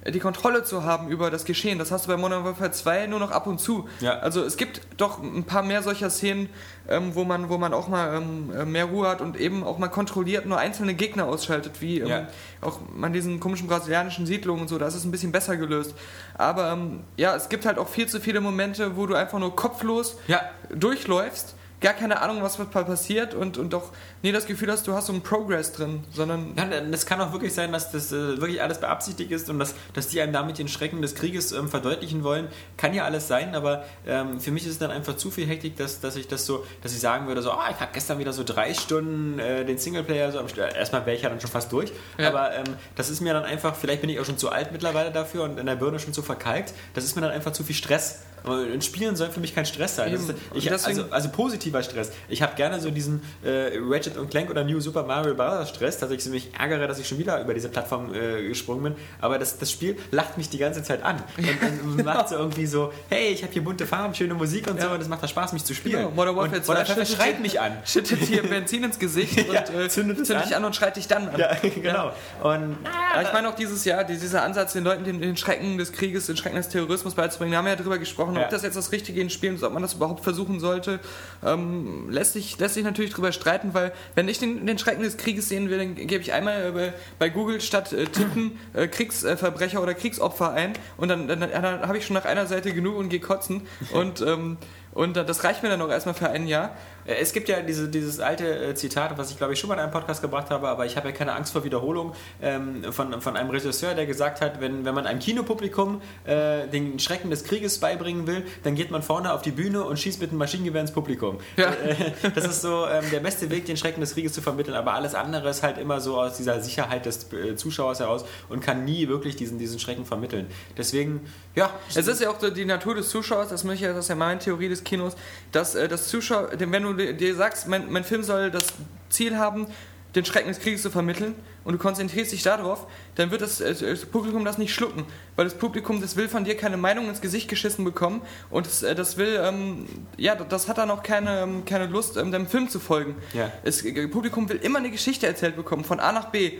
die 0.08 0.18
Kontrolle 0.18 0.64
zu 0.64 0.84
haben 0.84 1.08
über 1.08 1.30
das 1.30 1.44
Geschehen. 1.44 1.78
Das 1.78 1.90
hast 1.90 2.06
du 2.06 2.10
bei 2.10 2.16
Modern 2.16 2.42
Warfare 2.44 2.70
2 2.70 3.06
nur 3.06 3.20
noch 3.20 3.30
ab 3.30 3.46
und 3.46 3.60
zu. 3.60 3.86
Ja. 4.00 4.18
Also 4.20 4.42
es 4.42 4.56
gibt 4.56 4.80
doch 4.96 5.22
ein 5.22 5.44
paar 5.44 5.62
mehr 5.62 5.82
solcher 5.82 6.08
Szenen, 6.08 6.48
ähm, 6.88 7.14
wo, 7.14 7.24
man, 7.24 7.50
wo 7.50 7.58
man 7.58 7.74
auch 7.74 7.86
mal 7.88 8.16
ähm, 8.16 8.50
äh, 8.56 8.64
mehr 8.64 8.86
Ruhe 8.86 9.06
hat 9.08 9.20
und 9.20 9.38
eben 9.38 9.62
auch 9.62 9.76
mal 9.78 9.88
kontrolliert 9.88 10.46
nur 10.46 10.56
einzelne 10.58 10.94
Gegner 10.94 11.26
ausschaltet, 11.26 11.80
wie 11.82 12.00
ähm, 12.00 12.08
Ja. 12.08 12.28
auch 12.62 12.78
man 12.94 13.12
diesen 13.12 13.40
komischen 13.40 13.68
brasilianischen 13.68 14.24
Siedlungen 14.24 14.62
und 14.62 14.68
so, 14.68 14.78
da 14.78 14.86
ist 14.86 14.94
es 14.94 15.04
ein 15.04 15.10
bisschen 15.10 15.32
besser 15.32 15.58
gelöst. 15.58 15.94
Aber 16.34 16.72
ähm, 16.72 17.00
ja, 17.18 17.36
es 17.36 17.50
gibt 17.50 17.66
halt 17.66 17.76
auch 17.78 17.88
viel 17.88 18.06
zu 18.08 18.20
viele 18.20 18.40
Momente, 18.40 18.96
wo 18.96 19.06
du 19.06 19.14
einfach 19.14 19.38
nur 19.38 19.54
kopflos 19.54 20.16
Ja, 20.28 20.40
durchläufst, 20.74 21.54
gar 21.80 21.94
keine 21.94 22.20
Ahnung, 22.20 22.42
was 22.42 22.56
passiert 22.56 23.34
und, 23.34 23.56
und 23.56 23.72
doch 23.72 23.90
nie 24.22 24.32
das 24.32 24.46
Gefühl 24.46 24.70
hast, 24.70 24.86
du 24.86 24.92
hast 24.92 25.06
so 25.06 25.12
einen 25.12 25.22
Progress 25.22 25.72
drin, 25.72 26.04
sondern. 26.12 26.54
Ja, 26.56 26.66
das 26.80 27.06
kann 27.06 27.20
auch 27.20 27.32
wirklich 27.32 27.54
sein, 27.54 27.72
dass 27.72 27.90
das 27.90 28.12
äh, 28.12 28.38
wirklich 28.40 28.62
alles 28.62 28.80
beabsichtigt 28.80 29.30
ist 29.30 29.48
und 29.48 29.58
dass, 29.58 29.74
dass 29.94 30.08
die 30.08 30.20
einem 30.20 30.32
damit 30.32 30.58
den 30.58 30.68
Schrecken 30.68 31.00
des 31.00 31.14
Krieges 31.14 31.52
ähm, 31.52 31.68
verdeutlichen 31.68 32.22
wollen. 32.22 32.48
Kann 32.76 32.92
ja 32.92 33.04
alles 33.04 33.28
sein, 33.28 33.54
aber 33.54 33.84
ähm, 34.06 34.40
für 34.40 34.50
mich 34.50 34.64
ist 34.64 34.72
es 34.72 34.78
dann 34.78 34.90
einfach 34.90 35.16
zu 35.16 35.30
viel 35.30 35.46
Hektik, 35.46 35.76
dass, 35.76 36.00
dass 36.00 36.16
ich 36.16 36.28
das 36.28 36.44
so, 36.44 36.66
dass 36.82 36.92
ich 36.92 37.00
sagen 37.00 37.26
würde, 37.26 37.40
so, 37.42 37.50
oh, 37.52 37.70
ich 37.70 37.80
habe 37.80 37.90
gestern 37.92 38.18
wieder 38.18 38.32
so 38.32 38.44
drei 38.44 38.74
Stunden 38.74 39.38
äh, 39.38 39.64
den 39.64 39.78
Singleplayer 39.78 40.32
so 40.32 40.38
am 40.38 40.48
Start. 40.48 40.76
Erstmal 40.76 41.06
wäre 41.06 41.16
ich 41.16 41.22
ja 41.22 41.30
dann 41.30 41.40
schon 41.40 41.50
fast 41.50 41.72
durch, 41.72 41.92
Ja. 42.18 42.28
aber 42.28 42.54
ähm, 42.54 42.64
das 42.96 43.08
ist 43.08 43.20
mir 43.20 43.32
dann 43.32 43.44
einfach, 43.44 43.74
vielleicht 43.74 44.02
bin 44.02 44.10
ich 44.10 44.20
auch 44.20 44.24
schon 44.26 44.38
zu 44.38 44.50
alt 44.50 44.72
mittlerweile 44.72 45.10
dafür 45.12 45.44
und 45.44 45.58
in 45.58 45.66
der 45.66 45.76
Birne 45.76 45.98
schon 45.98 46.12
zu 46.12 46.22
verkalkt, 46.22 46.74
das 46.94 47.04
ist 47.04 47.16
mir 47.16 47.22
dann 47.22 47.30
einfach 47.30 47.52
zu 47.52 47.64
viel 47.64 47.74
Stress. 47.76 48.20
Und 48.44 48.84
Spielen 48.84 49.16
soll 49.16 49.28
für 49.30 49.40
mich 49.40 49.54
kein 49.54 49.66
Stress 49.66 49.96
sein. 49.96 50.12
Das 50.12 50.22
ist, 50.22 50.34
ich, 50.54 50.64
deswegen- 50.64 50.98
also, 51.00 51.10
also 51.12 51.28
positiver 51.30 51.82
Stress. 51.82 52.10
Ich 52.28 52.42
habe 52.42 52.54
gerne 52.56 52.80
so 52.80 52.90
diesen 52.90 53.22
äh, 53.44 53.72
Ratchet 53.80 54.16
und 54.16 54.30
Clank 54.30 54.50
oder 54.50 54.64
New 54.64 54.80
Super 54.80 55.02
Mario 55.04 55.34
Bros. 55.34 55.68
Stress, 55.68 55.98
dass 55.98 56.10
ich 56.10 56.24
mich 56.26 56.50
ärgere, 56.58 56.86
dass 56.88 56.98
ich 56.98 57.06
schon 57.08 57.18
wieder 57.18 57.40
über 57.40 57.54
diese 57.54 57.68
Plattform 57.68 58.14
äh, 58.14 58.48
gesprungen 58.48 58.82
bin. 58.82 58.94
Aber 59.20 59.38
das, 59.38 59.58
das 59.58 59.70
Spiel 59.70 59.96
lacht 60.10 60.38
mich 60.38 60.48
die 60.48 60.58
ganze 60.58 60.82
Zeit 60.82 61.02
an. 61.02 61.22
Und, 61.36 61.82
und 61.98 62.04
macht 62.04 62.28
so 62.30 62.36
irgendwie 62.36 62.66
so, 62.66 62.92
hey, 63.08 63.28
ich 63.28 63.42
habe 63.42 63.52
hier 63.52 63.62
bunte 63.64 63.86
Farben, 63.86 64.14
schöne 64.14 64.34
Musik 64.34 64.66
und 64.70 64.80
so, 64.80 64.86
Ja. 64.88 64.94
und 64.94 65.00
es 65.00 65.08
macht 65.08 65.22
da 65.22 65.28
Spaß, 65.28 65.52
mich 65.52 65.64
zu 65.64 65.74
spielen. 65.74 65.98
Genau, 66.00 66.10
Modern 66.10 66.36
Warfare 66.36 66.56
und 66.56 66.64
2 66.64 66.74
Modern 66.74 67.06
schreit 67.06 67.40
mich 67.40 67.60
an. 67.60 67.72
Schüttet 67.84 68.28
dir 68.28 68.42
Benzin 68.48 68.84
ins 68.84 68.98
Gesicht 68.98 69.38
und 69.48 69.52
Ja, 69.54 69.62
äh, 69.68 69.88
zündet 69.88 70.18
dich 70.20 70.34
an. 70.36 70.52
an 70.52 70.64
und 70.64 70.76
schreit 70.76 70.96
dich 70.96 71.06
dann 71.08 71.28
an. 71.28 71.38
Ja, 71.38 71.54
genau. 71.82 72.12
Und 72.42 72.76
Ja, 73.14 73.22
ich 73.22 73.32
meine 73.32 73.48
auch 73.48 73.54
dieses 73.54 73.84
Jahr, 73.84 74.04
die- 74.04 74.16
dieser 74.18 74.42
Ansatz, 74.42 74.72
den 74.72 74.84
Leuten 74.84 75.04
den, 75.04 75.20
den 75.20 75.36
Schrecken 75.36 75.78
des 75.78 75.92
Krieges, 75.92 76.26
den 76.26 76.36
Schrecken 76.36 76.56
des 76.56 76.68
Terrorismus 76.68 77.14
beizubringen, 77.14 77.52
da 77.52 77.58
haben 77.58 77.64
wir 77.66 77.72
ja 77.72 77.76
drüber 77.80 77.98
gesprochen, 77.98 78.29
Ja. 78.34 78.42
ob 78.44 78.50
das 78.50 78.62
jetzt 78.62 78.76
das 78.76 78.92
Richtige 78.92 79.20
in 79.20 79.30
Spielen 79.30 79.54
ist, 79.54 79.62
ob 79.62 79.72
man 79.72 79.82
das 79.82 79.94
überhaupt 79.94 80.22
versuchen 80.24 80.60
sollte. 80.60 81.00
Ähm, 81.44 82.10
lässt, 82.10 82.34
sich, 82.34 82.58
lässt 82.58 82.74
sich 82.74 82.84
natürlich 82.84 83.12
drüber 83.12 83.32
streiten, 83.32 83.74
weil 83.74 83.92
wenn 84.14 84.28
ich 84.28 84.38
den, 84.38 84.66
den 84.66 84.78
Schrecken 84.78 85.02
des 85.02 85.16
Krieges 85.16 85.48
sehen 85.48 85.70
will, 85.70 85.78
dann 85.78 85.94
gebe 85.94 86.22
ich 86.22 86.32
einmal 86.32 86.68
äh, 86.68 86.70
bei, 86.70 86.92
bei 87.18 87.28
Google 87.28 87.60
statt 87.60 87.92
äh, 87.92 88.06
tippen 88.06 88.58
äh, 88.74 88.86
Kriegsverbrecher 88.88 89.82
oder 89.82 89.94
Kriegsopfer 89.94 90.52
ein 90.52 90.72
und 90.96 91.08
dann, 91.08 91.28
dann, 91.28 91.40
dann 91.40 91.64
habe 91.64 91.98
ich 91.98 92.06
schon 92.06 92.14
nach 92.14 92.24
einer 92.24 92.46
Seite 92.46 92.72
genug 92.72 92.96
und 92.96 93.08
gehe 93.08 93.20
kotzen 93.20 93.62
und, 93.92 94.20
ähm, 94.20 94.58
und 94.92 95.16
das 95.16 95.44
reicht 95.44 95.62
mir 95.62 95.68
dann 95.68 95.80
auch 95.82 95.90
erstmal 95.90 96.14
für 96.14 96.30
ein 96.30 96.46
Jahr. 96.46 96.76
Äh, 97.10 97.20
Es 97.20 97.32
gibt 97.32 97.48
ja 97.48 97.60
diese, 97.62 97.88
dieses 97.88 98.20
alte 98.20 98.46
äh, 98.46 98.74
Zitat, 98.74 99.18
was 99.18 99.30
ich 99.30 99.36
glaube 99.36 99.52
ich 99.52 99.58
schon 99.58 99.68
mal 99.68 99.74
in 99.74 99.80
einem 99.80 99.92
Podcast 99.92 100.22
gebracht 100.22 100.50
habe, 100.50 100.68
aber 100.68 100.86
ich 100.86 100.96
habe 100.96 101.08
ja 101.08 101.14
keine 101.14 101.32
Angst 101.32 101.52
vor 101.52 101.64
Wiederholung, 101.64 102.14
ähm, 102.40 102.84
von, 102.92 103.20
von 103.20 103.36
einem 103.36 103.50
Regisseur, 103.50 103.94
der 103.94 104.06
gesagt 104.06 104.40
hat, 104.40 104.60
wenn, 104.60 104.84
wenn 104.84 104.94
man 104.94 105.06
einem 105.06 105.20
Kinopublikum 105.20 106.00
äh, 106.24 106.66
den 106.68 106.98
Schrecken 106.98 107.30
des 107.30 107.44
Krieges 107.44 107.78
beibringen 107.78 108.26
will, 108.26 108.44
dann 108.62 108.74
geht 108.74 108.90
man 108.90 109.02
vorne 109.02 109.32
auf 109.32 109.42
die 109.42 109.50
Bühne 109.50 109.84
und 109.84 109.98
schießt 109.98 110.20
mit 110.20 110.30
einem 110.30 110.38
Maschinengewehr 110.38 110.80
ins 110.80 110.92
Publikum. 110.92 111.38
Ja. 111.56 111.70
Äh, 111.70 112.12
das 112.34 112.44
ist 112.46 112.62
so 112.62 112.86
ähm, 112.86 113.04
der 113.10 113.20
beste 113.20 113.50
Weg, 113.50 113.66
den 113.66 113.76
Schrecken 113.76 114.00
des 114.00 114.14
Krieges 114.14 114.32
zu 114.32 114.42
vermitteln, 114.42 114.74
aber 114.74 114.94
alles 114.94 115.14
andere 115.14 115.50
ist 115.50 115.62
halt 115.62 115.78
immer 115.78 116.00
so 116.00 116.20
aus 116.20 116.36
dieser 116.36 116.60
Sicherheit 116.60 117.06
des 117.06 117.32
äh, 117.32 117.56
Zuschauers 117.56 118.00
heraus 118.00 118.24
und 118.48 118.60
kann 118.60 118.84
nie 118.84 119.08
wirklich 119.08 119.36
diesen, 119.36 119.58
diesen 119.58 119.78
Schrecken 119.78 120.04
vermitteln. 120.04 120.46
Deswegen, 120.76 121.20
ja, 121.54 121.70
Es 121.94 122.06
ist 122.06 122.20
ja 122.20 122.30
auch 122.30 122.38
so 122.38 122.50
die 122.50 122.64
Natur 122.64 122.94
des 122.94 123.08
Zuschauers, 123.08 123.48
das, 123.48 123.64
ist 123.64 124.08
ja 124.08 124.14
meine 124.14 124.38
Theorie 124.38 124.68
des 124.68 124.84
Kinos, 124.84 125.16
dass 125.52 125.74
äh, 125.74 125.88
das 125.88 126.08
Zuschauer, 126.08 126.50
wenn 126.56 126.82
du 126.82 126.94
dir- 127.12 127.34
sagst, 127.34 127.66
mein, 127.68 127.90
mein 127.90 128.04
Film 128.04 128.22
soll 128.22 128.50
das 128.50 128.68
Ziel 129.08 129.36
haben, 129.36 129.66
den 130.14 130.24
Schrecken 130.24 130.48
des 130.48 130.58
Krieges 130.58 130.82
zu 130.82 130.90
vermitteln 130.90 131.34
und 131.62 131.72
du 131.74 131.78
konzentrierst 131.78 132.32
dich 132.32 132.42
darauf, 132.42 132.86
dann 133.14 133.30
wird 133.30 133.42
das, 133.42 133.60
äh, 133.60 133.74
das 133.74 134.04
Publikum 134.06 134.44
das 134.44 134.58
nicht 134.58 134.74
schlucken, 134.74 135.04
weil 135.36 135.44
das 135.44 135.54
Publikum, 135.54 136.00
das 136.00 136.16
will 136.16 136.28
von 136.28 136.44
dir 136.44 136.56
keine 136.56 136.76
Meinung 136.76 137.08
ins 137.08 137.20
Gesicht 137.20 137.48
geschissen 137.48 137.84
bekommen 137.84 138.22
und 138.50 138.66
das, 138.66 138.82
äh, 138.82 138.94
das 138.94 139.16
will, 139.16 139.40
ähm, 139.42 139.86
ja, 140.16 140.34
das 140.36 140.68
hat 140.68 140.78
dann 140.78 140.90
auch 140.90 141.02
keine, 141.02 141.42
ähm, 141.42 141.64
keine 141.64 141.86
Lust, 141.86 142.16
ähm, 142.16 142.30
deinem 142.32 142.46
Film 142.48 142.68
zu 142.68 142.80
folgen. 142.80 143.16
Ja. 143.32 143.52
Das 143.64 143.82
Publikum 143.82 144.48
will 144.48 144.58
immer 144.62 144.78
eine 144.78 144.90
Geschichte 144.90 145.26
erzählt 145.26 145.56
bekommen, 145.56 145.84
von 145.84 146.00
A 146.00 146.12
nach 146.12 146.26
B. 146.30 146.58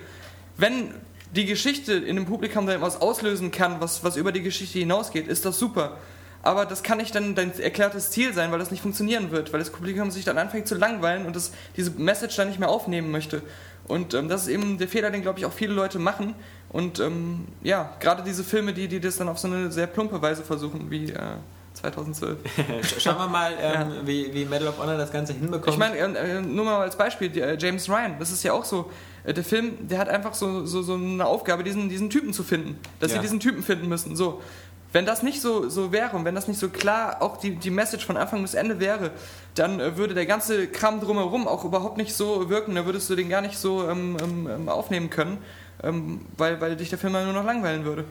Wenn 0.57 0.95
die 1.35 1.47
Geschichte 1.47 1.95
in 1.95 2.17
dem 2.17 2.27
Publikum 2.27 2.67
dann 2.67 2.81
was 2.81 3.01
auslösen 3.01 3.51
kann, 3.51 3.81
was, 3.81 4.03
was 4.03 4.17
über 4.17 4.33
die 4.33 4.43
Geschichte 4.43 4.79
hinausgeht, 4.79 5.29
ist 5.29 5.45
das 5.45 5.59
super. 5.59 5.97
Aber 6.43 6.65
das 6.65 6.83
kann 6.83 6.99
nicht 6.99 7.15
dann 7.15 7.35
dein 7.35 7.59
erklärtes 7.59 8.11
Ziel 8.11 8.33
sein, 8.33 8.51
weil 8.51 8.59
das 8.59 8.71
nicht 8.71 8.81
funktionieren 8.81 9.31
wird, 9.31 9.53
weil 9.53 9.61
das 9.61 9.71
Publikum 9.71 10.11
sich 10.11 10.25
dann 10.25 10.39
anfängt 10.39 10.67
zu 10.67 10.75
langweilen 10.75 11.27
und 11.27 11.37
das, 11.37 11.53
diese 11.77 11.91
Message 11.91 12.35
dann 12.37 12.49
nicht 12.49 12.59
mehr 12.59 12.71
aufnehmen 12.71 13.11
möchte. 13.11 13.43
Und 13.87 14.15
ähm, 14.15 14.29
das 14.29 14.43
ist 14.43 14.49
eben 14.49 14.79
der 14.79 14.89
Fehler, 14.89 15.11
den, 15.11 15.23
glaube 15.23 15.39
ich, 15.39 15.45
auch 15.45 15.53
viele 15.53 15.75
Leute 15.75 15.99
machen. 15.99 16.35
Und 16.71 16.99
ähm, 17.01 17.47
ja, 17.63 17.95
gerade 18.01 18.23
diese 18.23 18.45
Filme, 18.45 18.73
die, 18.73 18.89
die 18.89 19.01
das 19.01 19.17
dann 19.17 19.29
auf 19.29 19.39
so 19.39 19.49
eine 19.49 19.71
sehr 19.71 19.87
plumpe 19.87 20.23
Weise 20.23 20.43
versuchen, 20.43 20.91
wie 20.91 21.11
äh, 21.11 21.19
2012. 21.81 22.39
Sch- 22.83 23.01
schauen 23.01 23.17
wir 23.19 23.29
mal, 23.29 23.53
ähm, 23.61 23.93
wie, 24.05 24.33
wie 24.35 24.45
Medal 24.45 24.69
of 24.69 24.79
Honor 24.79 24.97
das 24.97 25.11
Ganze 25.13 25.33
hinbekommt. 25.33 25.69
Ich 25.69 25.79
meine, 25.79 25.97
äh, 25.97 26.39
äh, 26.39 26.41
nur 26.41 26.65
mal 26.65 26.81
als 26.81 26.97
Beispiel, 26.97 27.37
äh, 27.39 27.57
James 27.59 27.89
Ryan, 27.89 28.17
das 28.19 28.31
ist 28.31 28.43
ja 28.43 28.53
auch 28.53 28.65
so, 28.65 28.91
äh, 29.25 29.33
der 29.33 29.45
Film, 29.45 29.89
der 29.89 29.99
hat 29.99 30.09
einfach 30.09 30.35
so, 30.35 30.67
so, 30.67 30.83
so 30.83 30.95
eine 30.95 31.25
Aufgabe, 31.27 31.65
diesen, 31.65 31.89
diesen 31.89 32.11
Typen 32.11 32.33
zu 32.33 32.43
finden. 32.43 32.79
Dass 33.01 33.11
Ja. 33.13 33.17
sie 33.19 33.23
diesen 33.23 33.41
Typen 33.41 33.63
finden 33.63 33.89
müssen. 33.89 34.17
So. 34.17 34.41
Wenn 34.93 35.07
das 35.07 35.23
nicht 35.23 35.41
so, 35.41 35.69
so 35.69 35.93
wäre 35.93 36.17
und 36.17 36.25
wenn 36.25 36.35
das 36.35 36.49
nicht 36.49 36.59
so 36.59 36.69
klar 36.69 37.23
auch 37.23 37.37
die, 37.37 37.55
die 37.55 37.71
Message 37.71 38.05
von 38.05 38.17
Anfang 38.17 38.43
bis 38.43 38.55
Ende 38.55 38.81
wäre, 38.81 39.13
dann 39.55 39.79
würde 39.97 40.15
der 40.15 40.27
ganze 40.27 40.67
Kram 40.67 40.99
drumherum 41.01 41.47
auch 41.47 41.65
überhaupt 41.65 41.97
nicht 41.97 42.13
so 42.13 42.51
wirken. 42.51 42.75
Da 42.75 42.85
würdest 42.87 43.09
du 43.09 43.15
den 43.15 43.29
gar 43.29 43.41
nicht 43.41 43.57
so 43.57 43.89
ähm, 43.89 44.17
ähm, 44.21 44.49
ähm, 44.53 44.69
aufnehmen 44.69 45.09
können, 45.09 45.39
ähm, 45.85 46.23
weil, 46.37 46.61
weil 46.61 46.75
dich 46.75 46.91
der 46.91 46.99
Film 46.99 47.15
ja 47.15 47.23
nur 47.25 47.33
noch 47.35 47.45
langweilen 47.45 47.85
würde. 47.85 48.05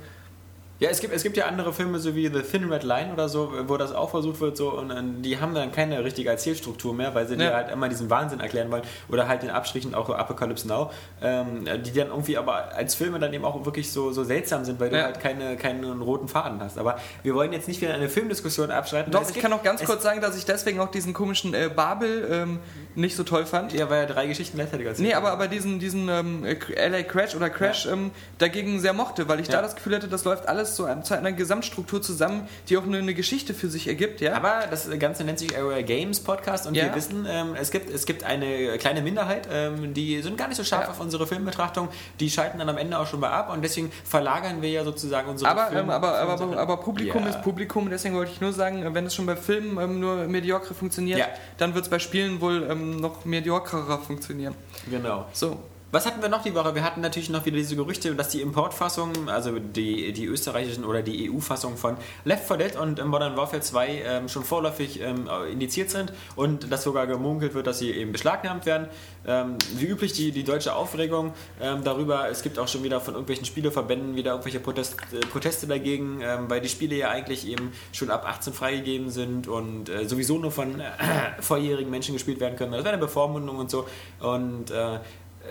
Ja, 0.80 0.90
es 0.90 1.02
gibt, 1.02 1.14
es 1.14 1.24
gibt 1.24 1.36
ja 1.36 1.46
andere 1.46 1.74
Filme, 1.74 2.00
so 2.00 2.16
wie 2.16 2.28
The 2.28 2.42
Thin 2.42 2.72
Red 2.72 2.84
Line 2.84 3.12
oder 3.12 3.28
so, 3.28 3.52
wo 3.68 3.76
das 3.76 3.92
auch 3.94 4.10
versucht 4.12 4.40
wird, 4.40 4.56
so, 4.56 4.72
und, 4.72 5.22
die 5.24 5.38
haben 5.40 5.54
dann 5.54 5.74
keine 5.74 6.02
richtige 6.06 6.30
Erzählstruktur 6.30 6.94
mehr, 6.94 7.14
weil 7.14 7.28
sie 7.28 7.36
dir 7.36 7.46
Ja. 7.50 7.54
halt 7.56 7.70
immer 7.72 7.90
diesen 7.90 8.10
Wahnsinn 8.10 8.40
erklären 8.40 8.72
wollen 8.72 8.84
oder 9.10 9.28
halt 9.28 9.44
in 9.44 9.50
Abstrichen 9.50 9.94
auch 9.94 10.10
Apocalypse 10.10 10.68
Now, 10.70 10.92
ähm, 11.22 11.66
die 11.84 11.92
dann 11.92 12.08
irgendwie 12.08 12.38
aber 12.38 12.74
als 12.76 12.96
Filme 12.96 13.20
dann 13.20 13.34
eben 13.34 13.44
auch 13.44 13.66
wirklich 13.66 13.92
so, 13.92 14.14
so 14.14 14.24
seltsam 14.24 14.64
sind, 14.64 14.80
weil 14.80 14.90
du 14.90 14.98
Ja. 14.98 15.04
halt 15.04 15.20
keine, 15.20 15.58
keinen 15.58 16.02
roten 16.02 16.30
Faden 16.30 16.62
hast. 16.62 16.78
Aber 16.78 16.98
wir 17.24 17.36
wollen 17.36 17.52
jetzt 17.52 17.68
nicht 17.68 17.82
wieder 17.82 17.94
eine 17.94 18.08
Filmdiskussion 18.08 18.72
abschreiten. 18.72 19.12
Doch, 19.12 19.22
ich 19.24 19.28
gibt- 19.28 19.42
kann 19.42 19.52
noch 19.52 19.64
ganz 19.64 19.84
kurz 19.84 20.02
sagen, 20.02 20.22
dass 20.22 20.38
ich 20.38 20.46
deswegen 20.46 20.80
auch 20.80 20.92
diesen 20.92 21.14
komischen 21.14 21.54
äh, 21.54 21.70
Babel 21.76 22.26
ähm, 22.32 22.60
nicht 22.96 23.18
so 23.18 23.24
toll 23.24 23.46
fand. 23.46 23.74
Ja, 23.74 23.90
weil 23.90 24.04
er 24.04 24.08
drei 24.08 24.28
Geschichten 24.28 24.56
gleichzeitig 24.56 24.88
erzählt. 24.88 25.10
Nee, 25.10 25.14
aber, 25.14 25.32
aber 25.32 25.50
diesen, 25.50 25.80
diesen 25.80 26.08
ähm, 26.08 26.46
LA 26.46 27.04
Crash 27.04 27.36
oder 27.36 27.50
Crash 27.50 27.86
ähm, 27.86 28.12
dagegen 28.38 28.80
sehr 28.80 28.94
mochte, 28.94 29.28
weil 29.28 29.42
ich 29.42 29.48
Ja. 29.48 29.56
da 29.56 29.62
das 29.62 29.76
Gefühl 29.76 29.96
hatte, 29.96 30.08
das 30.08 30.24
läuft 30.24 30.48
alles 30.48 30.69
so 30.76 30.86
an- 30.86 31.04
zu 31.04 31.16
einer 31.18 31.32
Gesamtstruktur 31.32 32.02
zusammen, 32.02 32.48
die 32.70 32.78
auch 32.78 32.84
eine, 32.84 32.98
eine 32.98 33.14
Geschichte 33.14 33.54
für 33.54 33.70
sich 33.70 33.88
ergibt, 33.88 34.22
ja? 34.22 34.34
Aber 34.34 34.66
das 34.70 34.90
Ganze 35.00 35.24
nennt 35.24 35.40
sich 35.40 35.58
Area 35.58 35.82
Games 35.82 36.20
Podcast 36.20 36.68
und 36.68 36.76
Ja. 36.76 36.86
wir 36.86 36.96
wissen, 36.96 37.26
ähm, 37.30 37.56
es, 37.60 37.72
gibt, 37.72 37.90
es 37.94 38.06
gibt 38.06 38.24
eine 38.24 38.78
kleine 38.78 39.02
Minderheit, 39.02 39.48
ähm, 39.52 39.94
die 39.94 40.22
sind 40.22 40.38
gar 40.38 40.48
nicht 40.48 40.58
so 40.58 40.64
scharf 40.64 40.84
Ja. 40.86 40.90
auf 40.90 41.00
unsere 41.00 41.28
Filmbetrachtung, 41.28 41.90
die 42.20 42.30
schalten 42.30 42.60
dann 42.60 42.70
am 42.70 42.78
Ende 42.78 42.98
auch 43.00 43.08
schon 43.08 43.20
mal 43.20 43.30
ab 43.32 43.52
und 43.54 43.62
deswegen 43.64 43.92
verlagern 44.04 44.62
wir 44.62 44.70
ja 44.70 44.84
sozusagen 44.84 45.30
unsere 45.30 45.50
aber, 45.52 45.68
Film- 45.68 45.80
ähm, 45.86 45.90
aber, 45.90 46.18
aber, 46.20 46.34
aber, 46.42 46.58
aber 46.58 46.78
Publikum 46.78 47.24
Ja. 47.24 47.30
ist 47.30 47.42
Publikum, 47.42 47.90
deswegen 47.90 48.16
wollte 48.16 48.32
ich 48.32 48.42
nur 48.42 48.54
sagen, 48.54 48.84
wenn 48.94 49.06
es 49.06 49.16
schon 49.16 49.26
bei 49.26 49.36
Filmen 49.36 49.78
ähm, 49.78 50.00
nur 50.00 50.16
mediocre 50.28 50.74
funktioniert, 50.74 51.22
dann 51.58 51.74
wird 51.76 51.86
es 51.86 51.90
bei 51.90 52.00
Spielen 52.00 52.42
wohl 52.42 52.68
ähm, 52.70 52.98
noch 52.98 53.26
mediocrerer 53.26 53.98
funktionieren. 54.00 54.56
Genau. 54.90 55.26
So. 55.34 55.58
Was 55.92 56.06
hatten 56.06 56.22
wir 56.22 56.30
noch 56.30 56.44
die 56.44 56.54
Woche? 56.54 56.76
Wir 56.76 56.84
hatten 56.84 57.02
natürlich 57.02 57.32
noch 57.32 57.48
wieder 57.48 57.58
diese 57.58 57.76
Gerüchte, 57.76 58.14
dass 58.14 58.30
die 58.30 58.42
Importfassungen, 58.42 59.28
also 59.28 59.58
die, 59.58 60.14
die 60.14 60.26
österreichischen 60.26 60.86
oder 60.86 61.02
die 61.02 61.32
EU-Fassung 61.32 61.78
von 61.78 61.98
Left 62.26 62.48
4 62.48 62.58
Dead 62.58 62.76
und 62.76 63.04
Modern 63.08 63.36
Warfare 63.36 63.64
2 63.64 63.88
ähm, 64.06 64.30
schon 64.30 64.44
vorläufig 64.44 65.02
ähm, 65.02 65.28
indiziert 65.52 65.90
sind 65.90 66.14
und 66.36 66.72
dass 66.72 66.84
sogar 66.84 67.08
gemunkelt 67.08 67.56
wird, 67.56 67.66
dass 67.66 67.80
sie 67.80 67.90
eben 67.90 68.12
beschlagnahmt 68.12 68.68
werden. 68.68 68.88
Ähm, 69.26 69.58
wie 69.78 69.88
üblich 69.88 70.14
die, 70.14 70.32
die 70.32 70.44
deutsche 70.44 70.76
Aufregung 70.76 71.34
ähm, 71.60 71.84
darüber, 71.84 72.30
es 72.30 72.44
gibt 72.44 72.60
auch 72.60 72.68
schon 72.68 72.84
wieder 72.84 73.02
von 73.02 73.16
irgendwelchen 73.16 73.46
Spieleverbänden 73.46 74.16
wieder 74.16 74.32
irgendwelche 74.32 74.60
Protest, 74.60 74.96
äh, 75.12 75.26
Proteste 75.26 75.66
dagegen, 75.66 76.22
ähm, 76.22 76.52
weil 76.52 76.62
die 76.62 76.70
Spiele 76.70 76.96
ja 76.96 77.10
eigentlich 77.10 77.48
eben 77.48 77.72
schon 77.94 78.12
ab 78.12 78.26
18 78.28 78.54
freigegeben 78.54 79.10
sind 79.10 79.48
und 79.48 79.90
äh, 79.90 80.08
sowieso 80.08 80.38
nur 80.38 80.52
von 80.52 80.80
äh, 80.80 80.86
volljährigen 81.40 81.90
Menschen 81.90 82.14
gespielt 82.14 82.40
werden 82.40 82.58
können. 82.58 82.74
Das 82.74 82.84
wäre 82.84 82.94
eine 82.94 83.02
Bevormundung 83.02 83.58
und 83.58 83.72
so. 83.72 83.88
Und 84.20 84.70
äh, 84.70 85.00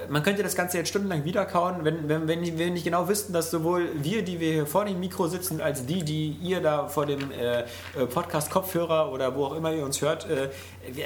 man 0.08 0.22
könnte 0.22 0.42
das 0.42 0.54
Ganze 0.54 0.78
jetzt 0.78 0.88
stundenlang 0.88 1.24
wiederkauen, 1.24 1.84
wenn, 1.84 2.08
wenn, 2.08 2.28
wenn 2.28 2.58
wir 2.58 2.70
nicht 2.70 2.84
genau 2.84 3.08
wüssten, 3.08 3.32
dass 3.32 3.50
sowohl 3.50 3.88
wir, 3.94 4.22
die 4.22 4.38
wir 4.38 4.52
hier 4.52 4.66
vor 4.66 4.84
dem 4.84 5.00
Mikro 5.00 5.28
sitzen, 5.28 5.60
als 5.60 5.86
die, 5.86 6.02
die 6.02 6.36
ihr 6.42 6.60
da 6.60 6.88
vor 6.88 7.06
dem 7.06 7.30
äh, 7.30 7.60
äh, 7.60 7.64
Podcast-Kopfhörer 8.06 9.12
oder 9.12 9.34
wo 9.34 9.46
auch 9.46 9.56
immer 9.56 9.72
ihr 9.72 9.84
uns 9.84 10.00
hört, 10.00 10.28
äh, 10.28 10.50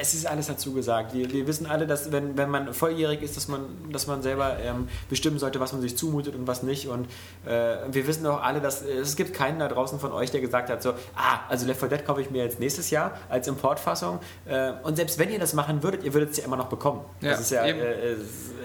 es 0.00 0.14
ist 0.14 0.26
alles 0.26 0.46
dazu 0.46 0.72
gesagt. 0.72 1.14
Wir, 1.14 1.32
wir 1.32 1.46
wissen 1.46 1.66
alle, 1.66 1.86
dass 1.86 2.12
wenn, 2.12 2.36
wenn 2.36 2.50
man 2.50 2.74
volljährig 2.74 3.22
ist, 3.22 3.36
dass 3.36 3.48
man, 3.48 3.66
dass 3.90 4.06
man 4.06 4.22
selber 4.22 4.58
ähm, 4.60 4.88
bestimmen 5.08 5.38
sollte, 5.38 5.60
was 5.60 5.72
man 5.72 5.80
sich 5.80 5.96
zumutet 5.96 6.34
und 6.34 6.46
was 6.46 6.62
nicht. 6.62 6.88
Und 6.88 7.06
äh, 7.46 7.76
wir 7.90 8.06
wissen 8.06 8.26
auch 8.26 8.42
alle, 8.42 8.60
dass 8.60 8.82
äh, 8.82 8.98
es 8.98 9.16
gibt 9.16 9.32
keinen 9.32 9.58
da 9.58 9.68
draußen 9.68 9.98
von 9.98 10.12
euch, 10.12 10.30
der 10.30 10.40
gesagt 10.40 10.70
hat, 10.70 10.82
so, 10.82 10.90
ah, 11.14 11.40
also 11.48 11.66
Left 11.66 11.80
4 11.80 11.88
Dead 11.88 12.04
kaufe 12.04 12.20
ich 12.20 12.30
mir 12.30 12.44
jetzt 12.44 12.60
nächstes 12.60 12.90
Jahr 12.90 13.18
als 13.28 13.48
Importfassung. 13.48 14.20
Äh, 14.44 14.72
und 14.82 14.96
selbst 14.96 15.18
wenn 15.18 15.30
ihr 15.30 15.38
das 15.38 15.54
machen 15.54 15.82
würdet, 15.82 16.04
ihr 16.04 16.14
würdet 16.14 16.30
es 16.30 16.36
ja 16.38 16.44
immer 16.44 16.56
noch 16.56 16.68
bekommen. 16.68 17.02
Ja, 17.20 17.30
das 17.30 17.40
ist 17.40 17.50
ja, 17.50 17.64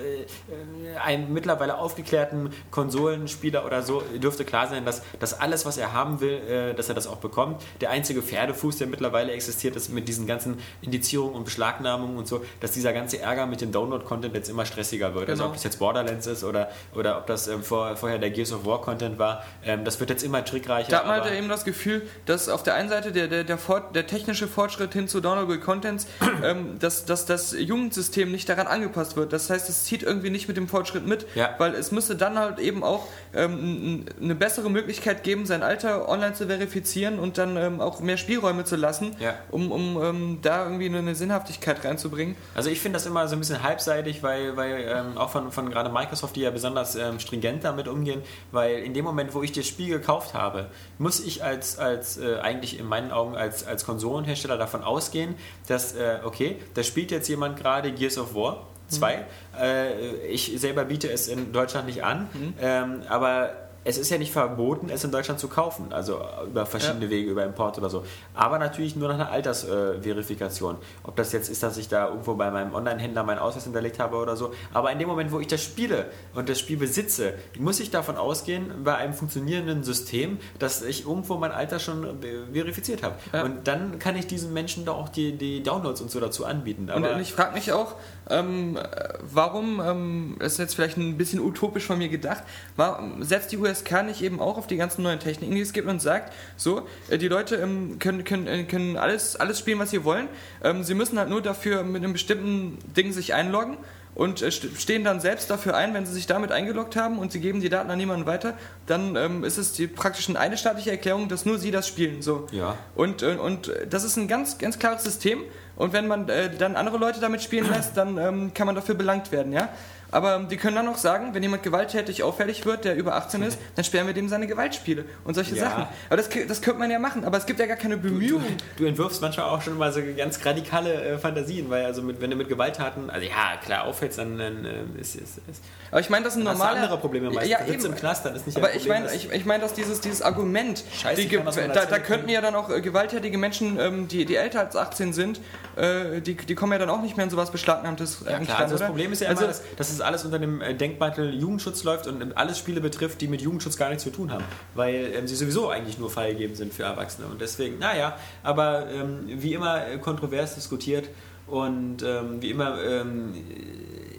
äh, 0.08 0.98
einem 0.98 1.34
mittlerweile 1.34 1.78
aufgeklärten 1.78 2.52
Konsolenspieler 2.72 3.66
oder 3.66 3.82
so 3.82 4.02
dürfte 4.22 4.46
klar 4.46 4.68
sein, 4.68 4.86
dass, 4.86 5.02
dass 5.20 5.40
alles, 5.40 5.66
was 5.66 5.78
er 5.78 5.94
haben 5.94 6.20
will, 6.20 6.42
äh, 6.48 6.74
dass 6.74 6.90
er 6.90 6.96
das 6.96 7.08
auch 7.08 7.18
bekommt. 7.18 7.62
Der 7.82 7.90
einzige 7.90 8.22
Pferdefuß, 8.22 8.78
der 8.78 8.88
mittlerweile 8.88 9.32
existiert, 9.32 9.76
ist 9.76 9.90
mit 9.90 10.08
diesen 10.08 10.28
ganzen 10.28 10.60
Indizierungen 10.82 11.36
und 11.36 11.44
Beschlagnahmungen 11.46 12.18
und 12.18 12.28
so, 12.28 12.44
dass 12.60 12.72
dieser 12.72 12.94
ganze 12.94 13.20
Ärger 13.20 13.46
mit 13.46 13.62
dem 13.62 13.72
Download-Content 13.72 14.34
jetzt 14.34 14.50
immer 14.50 14.66
stressiger 14.66 15.14
wird. 15.14 15.30
Also 15.30 15.44
Genau. 15.44 15.50
ob 15.50 15.54
das 15.54 15.64
jetzt 15.64 15.80
Borderlands 15.80 16.28
ist 16.28 16.44
oder, 16.44 16.70
oder 16.96 17.18
ob 17.18 17.28
das 17.28 17.48
ähm, 17.48 17.64
vor, 17.64 17.96
vorher 17.96 18.20
der 18.20 18.32
Gears 18.32 18.52
of 18.52 18.66
War-Content 18.66 19.20
war, 19.20 19.44
ähm, 19.64 19.84
das 19.84 20.00
wird 20.00 20.10
jetzt 20.10 20.24
immer 20.24 20.44
trickreicher. 20.44 20.90
Da 20.90 20.98
hat 21.00 21.08
man 21.08 21.22
halt 21.22 21.34
eben 21.34 21.50
das 21.50 21.64
Gefühl, 21.64 22.08
dass 22.26 22.50
auf 22.50 22.64
der 22.64 22.76
einen 22.76 22.90
Seite 22.90 23.12
der, 23.12 23.28
der, 23.28 23.44
der, 23.44 23.58
Fort, 23.58 23.96
der 23.96 24.08
technische 24.08 24.48
Fortschritt 24.48 24.94
hin 24.94 25.08
zu 25.08 25.22
Downloadable 25.22 25.60
Contents, 25.60 26.08
ähm, 26.44 26.80
dass, 26.80 27.06
dass 27.06 27.26
das 27.26 27.54
Jugendsystem 27.58 28.32
nicht 28.32 28.50
daran 28.50 28.68
angepasst 28.68 29.16
wird. 29.16 29.34
Das 29.34 29.50
heißt, 29.50 29.70
es 29.70 29.84
zieht 29.86 29.97
irgendwie 30.04 30.30
nicht 30.30 30.48
mit 30.48 30.58
dem 30.58 30.68
Fortschritt 30.68 31.06
mit, 31.08 31.26
Ja. 31.36 31.56
weil 31.58 31.74
es 31.76 31.92
müsste 31.92 32.16
dann 32.16 32.38
halt 32.38 32.60
eben 32.60 32.84
auch 32.84 33.08
ähm, 33.34 34.06
eine 34.22 34.36
bessere 34.36 34.70
Möglichkeit 34.70 35.24
geben, 35.24 35.46
sein 35.46 35.64
Alter 35.64 36.10
online 36.10 36.34
zu 36.34 36.48
verifizieren 36.48 37.20
und 37.20 37.38
dann 37.38 37.58
ähm, 37.58 37.82
auch 37.82 38.00
mehr 38.00 38.18
Spielräume 38.18 38.64
zu 38.64 38.76
lassen, 38.76 39.16
Ja. 39.20 39.36
um, 39.52 39.72
um 39.72 40.02
ähm, 40.04 40.40
da 40.42 40.64
irgendwie 40.64 40.86
eine, 40.88 41.00
eine 41.00 41.16
Sinnhaftigkeit 41.16 41.84
reinzubringen. 41.84 42.36
Also 42.56 42.70
ich 42.70 42.80
finde 42.80 42.98
das 42.98 43.06
immer 43.06 43.28
so 43.28 43.36
ein 43.36 43.40
bisschen 43.40 43.64
halbseitig, 43.64 44.24
weil, 44.24 44.56
weil 44.58 44.86
ähm, 44.88 45.18
auch 45.18 45.30
von, 45.30 45.52
von 45.52 45.70
gerade 45.70 45.90
Microsoft, 45.92 46.36
die 46.36 46.42
ja 46.42 46.52
besonders 46.52 46.96
ähm, 46.96 47.20
stringent 47.20 47.64
damit 47.64 47.88
umgehen, 47.88 48.22
weil 48.52 48.80
in 48.80 48.94
dem 48.94 49.06
Moment, 49.06 49.34
wo 49.34 49.44
ich 49.44 49.52
das 49.52 49.68
Spiel 49.68 49.90
gekauft 49.90 50.34
habe, 50.34 50.68
muss 50.98 51.20
ich 51.20 51.44
als, 51.44 51.78
als 51.78 52.18
äh, 52.18 52.38
eigentlich 52.40 52.80
in 52.80 52.86
meinen 52.86 53.12
Augen 53.12 53.36
als, 53.36 53.66
als 53.66 53.86
Konsolenhersteller 53.86 54.58
davon 54.58 54.84
ausgehen, 54.84 55.36
dass, 55.68 55.94
äh, 55.96 56.20
okay, 56.24 56.58
da 56.74 56.84
spielt 56.84 57.12
jetzt 57.12 57.28
jemand 57.28 57.58
gerade 57.60 57.92
Gears 57.92 58.18
of 58.18 58.34
War 58.36 58.66
2. 58.88 59.26
Äh, 59.60 60.16
ich 60.28 60.54
selber 60.60 60.86
biete 60.86 61.12
es 61.12 61.28
in 61.28 61.52
Deutschland 61.52 61.88
nicht 61.88 62.04
an, 62.04 62.30
ähm, 62.62 63.02
aber 63.10 63.67
es 63.88 63.98
ist 63.98 64.10
ja 64.10 64.18
nicht 64.18 64.34
verboten, 64.34 64.90
es 64.90 65.06
in 65.06 65.12
Deutschland 65.12 65.40
zu 65.40 65.48
kaufen, 65.48 65.94
also 65.94 66.20
über 66.46 66.66
verschiedene 66.66 67.10
Wege, 67.10 67.32
über 67.32 67.46
Import 67.46 67.78
oder 67.78 67.90
so. 67.90 68.04
Aber 68.34 68.60
natürlich 68.60 68.98
nur 68.98 69.08
nach 69.08 69.16
einer 69.16 69.32
Altersverifikation. 69.32 70.76
Äh. 70.76 71.08
Ob 71.08 71.16
das 71.16 71.32
jetzt 71.32 71.48
ist, 71.48 71.64
dass 71.64 71.78
ich 71.78 71.88
da 71.88 72.10
irgendwo 72.10 72.34
bei 72.34 72.52
meinem 72.52 72.74
Online-Händler 72.74 73.24
meinen 73.24 73.40
Ausweis 73.40 73.64
hinterlegt 73.64 74.00
habe 74.00 74.18
oder 74.18 74.36
so. 74.36 74.52
Aber 74.74 74.92
in 74.92 75.00
dem 75.00 75.08
Moment, 75.08 75.32
wo 75.32 75.40
ich 75.40 75.48
das 75.48 75.64
spiele 75.64 76.12
und 76.36 76.50
das 76.50 76.60
Spiel 76.60 76.76
besitze, 76.76 77.36
muss 77.58 77.80
ich 77.80 77.90
davon 77.90 78.18
ausgehen, 78.18 78.84
bei 78.84 78.96
einem 78.96 79.14
funktionierenden 79.14 79.86
System, 79.86 80.38
dass 80.60 80.82
ich 80.82 81.06
irgendwo 81.06 81.38
mein 81.38 81.54
Alter 81.54 81.80
schon 81.80 82.20
verifiziert 82.52 83.04
habe. 83.04 83.16
Ja. 83.32 83.44
Und 83.44 83.70
dann 83.70 84.00
kann 84.00 84.18
ich 84.18 84.28
diesen 84.28 84.52
Menschen 84.52 84.84
doch 84.84 84.98
auch 84.98 85.10
die, 85.10 85.38
die 85.38 85.64
Downloads 85.64 86.02
und 86.02 86.12
so 86.12 86.20
dazu 86.20 86.44
anbieten. 86.44 86.84
Und, 86.84 87.06
Aber 87.06 87.16
und 87.16 87.22
ich 87.22 87.32
frage 87.32 87.54
mich 87.54 87.72
auch, 87.72 87.96
ähm, 88.30 88.76
äh, 88.76 88.82
warum, 89.22 89.80
ähm, 89.80 90.36
das 90.40 90.54
ist 90.54 90.58
jetzt 90.60 90.76
vielleicht 90.76 90.98
ein 90.98 91.18
bisschen 91.18 91.40
utopisch 91.40 91.86
von 91.86 91.98
mir 91.98 92.10
gedacht, 92.10 92.44
warum 92.76 93.24
setzt 93.24 93.54
die 93.54 93.62
USK 93.78 94.04
nicht 94.04 94.22
eben 94.22 94.40
auch 94.40 94.58
auf 94.58 94.68
die 94.68 94.78
ganzen 94.78 95.04
neuen 95.04 95.20
Techniken, 95.20 95.54
die 95.56 95.62
es 95.62 95.74
gibt 95.74 95.88
und 95.88 96.02
sagt, 96.02 96.34
so, 96.56 96.88
äh, 97.10 97.18
die 97.18 97.28
Leute 97.28 97.56
ähm, 97.58 98.00
können, 98.00 98.24
können, 98.24 98.48
äh, 98.48 98.64
können 98.64 98.98
alles, 98.98 99.36
alles 99.36 99.60
spielen, 99.60 99.80
was 99.80 99.92
sie 99.92 100.04
wollen, 100.04 100.28
ähm, 100.64 100.84
sie 100.84 100.94
müssen 100.94 101.18
halt 101.20 101.30
nur 101.30 101.42
dafür 101.42 101.84
mit 101.84 102.04
einem 102.04 102.14
bestimmten 102.14 102.78
Ding 102.96 103.12
sich 103.12 103.34
einloggen 103.34 103.78
und 104.16 104.42
äh, 104.42 104.48
st- 104.48 104.80
stehen 104.80 105.04
dann 105.04 105.20
selbst 105.20 105.50
dafür 105.50 105.76
ein, 105.76 105.94
wenn 105.94 106.06
sie 106.06 106.14
sich 106.14 106.26
damit 106.26 106.52
eingeloggt 106.52 106.96
haben 106.96 107.20
und 107.20 107.32
sie 107.32 107.40
geben 107.40 107.62
die 107.62 107.70
Daten 107.70 107.92
an 107.92 107.98
niemanden 107.98 108.26
weiter, 108.26 108.56
dann 108.88 109.16
ähm, 109.16 109.44
ist 109.44 109.58
es 109.58 109.74
die, 109.74 109.88
praktisch 109.88 110.28
eine 110.36 110.58
staatliche 110.58 110.92
Erklärung, 110.92 111.30
dass 111.30 111.46
nur 111.46 111.60
sie 111.60 111.72
das 111.72 111.88
spielen. 111.88 112.22
So. 112.22 112.48
Ja. 112.52 112.78
Und, 112.96 113.22
äh, 113.22 113.36
und 113.36 113.72
das 113.90 114.04
ist 114.04 114.18
ein 114.18 114.28
ganz, 114.28 114.58
ganz 114.58 114.80
klares 114.80 115.04
System. 115.04 115.42
Und 115.76 115.94
wenn 115.94 116.08
man 116.08 116.28
äh, 116.28 116.50
dann 116.58 116.76
andere 116.76 116.98
Leute 116.98 117.20
damit 117.20 117.44
spielen 117.44 117.70
lässt, 117.70 117.96
dann 117.96 118.18
ähm, 118.18 118.52
kann 118.56 118.66
man 118.66 118.74
dafür 118.76 118.96
belangt 118.96 119.32
werden, 119.32 119.54
ja. 119.54 119.70
Aber 120.12 120.40
die 120.50 120.56
können 120.58 120.76
dann 120.78 120.88
auch 120.88 120.98
sagen, 120.98 121.34
wenn 121.34 121.44
jemand 121.44 121.64
gewalttätig 121.64 122.24
auffällig 122.24 122.66
wird, 122.66 122.86
der 122.86 122.96
über 122.96 123.16
18 123.16 123.44
ist, 123.44 123.58
dann 123.76 123.84
sperren 123.84 124.08
wir 124.08 124.14
dem 124.14 124.30
seine 124.30 124.48
Gewaltspiele 124.48 125.04
und 125.26 125.34
solche 125.34 125.56
Ja. 125.56 125.66
Sachen. 125.70 125.88
Aber 126.10 126.18
das, 126.18 126.30
das 126.48 126.62
könnte 126.62 126.80
man 126.80 126.90
ja 126.90 126.98
machen, 127.00 127.26
aber 127.26 127.38
es 127.38 127.46
gibt 127.46 127.60
ja 127.60 127.66
gar 127.66 127.76
keine 127.78 127.98
Bemühungen. 127.98 128.56
Du 128.78 128.86
entwirfst 128.86 129.22
manchmal 129.22 129.48
auch 129.50 129.62
schon 129.62 129.78
mal 129.78 129.92
so 129.92 130.00
ganz 130.16 130.44
radikale 130.46 130.94
äh, 130.94 131.18
Fantasien, 131.18 131.70
weil 131.70 131.86
also 131.86 132.02
mit, 132.02 132.22
wenn 132.22 132.30
du 132.30 132.38
mit 132.38 132.48
Gewalttaten, 132.48 133.10
also 133.10 133.28
ja, 133.28 133.58
klar, 133.64 133.84
auffällst, 133.84 134.18
dann, 134.18 134.38
dann 134.38 134.64
äh, 134.66 135.02
ist, 135.02 135.16
ist, 135.16 135.40
ist 135.50 135.62
Aber 135.92 136.00
ich 136.00 136.10
meine, 136.10 136.24
das 136.26 136.36
sind 136.36 136.46
Dann 136.46 136.54
hast 136.54 136.60
du 136.62 136.64
normale... 136.66 136.82
andere 136.86 137.00
Probleme 137.00 137.30
meistens. 137.30 137.50
Ja, 137.52 137.58
Du 137.66 137.74
eben. 137.74 137.86
im 137.86 137.96
Knast, 137.96 138.26
dann 138.26 138.36
ist 138.36 138.48
nicht 138.48 138.58
Aber 138.58 138.68
ein 138.68 138.78
ich 138.78 138.84
Problem, 138.84 139.04
meine, 139.04 139.16
ich, 139.16 139.32
ich 139.32 139.46
mein, 139.46 139.60
dass 139.62 139.74
dieses, 139.74 140.00
dieses 140.02 140.22
Argument, 140.22 140.84
Scheiße, 141.02 141.22
die, 141.22 141.38
da, 141.38 141.86
da 141.86 142.00
könnten 142.00 142.30
ja 142.30 142.40
dann 142.42 142.56
auch 142.56 142.70
äh, 142.70 142.80
gewalttätige 142.82 143.38
Menschen, 143.38 143.78
ähm, 143.80 144.08
die, 144.08 144.24
die 144.26 144.36
älter 144.38 144.62
als 144.62 144.76
18 144.76 145.12
sind, 145.14 145.42
äh, 145.76 146.22
die, 146.22 146.36
die 146.36 146.56
kommen 146.56 146.72
ja 146.72 146.78
dann 146.80 146.90
auch 146.90 147.02
nicht 147.02 147.18
mehr 147.18 147.26
in 147.26 147.30
sowas 147.30 147.52
Beschlagnahmtes 147.52 148.20
Ja, 148.26 148.36
eigentlich 148.38 148.48
klar, 148.50 148.60
also 148.62 148.78
das? 148.78 148.88
Problem 148.88 149.12
ist 149.12 149.22
ja 149.22 149.30
Also- 149.30 149.42
immer, 149.44 149.48
dass, 149.52 149.62
dass 149.76 149.90
es 149.90 149.97
alles 150.02 150.26
unter 150.26 150.40
dem 150.40 150.62
äh, 150.62 150.74
Denkmantel 150.74 151.34
Jugendschutz 151.34 151.84
läuft 151.84 152.08
und 152.08 152.38
alles 152.38 152.58
Spiele 152.58 152.82
betrifft, 152.82 153.22
die 153.22 153.28
mit 153.28 153.42
Jugendschutz 153.42 153.78
gar 153.78 153.90
nichts 153.90 154.04
zu 154.04 154.12
tun 154.12 154.32
haben, 154.32 154.44
weil 154.76 155.12
ähm, 155.16 155.28
sie 155.28 155.36
sowieso 155.36 155.70
eigentlich 155.70 155.98
nur 155.98 156.10
freigegeben 156.10 156.56
sind 156.56 156.74
für 156.74 156.84
Erwachsene 156.84 157.28
und 157.28 157.42
deswegen, 157.42 157.80
naja, 157.80 158.18
aber 158.44 158.90
ähm, 158.90 159.26
wie 159.28 159.54
immer 159.54 159.88
äh, 159.88 159.98
kontrovers 159.98 160.56
diskutiert 160.56 161.10
und 161.48 162.04
ähm, 162.04 162.42
wie 162.42 162.52
immer 162.52 162.84
ähm, 162.84 163.34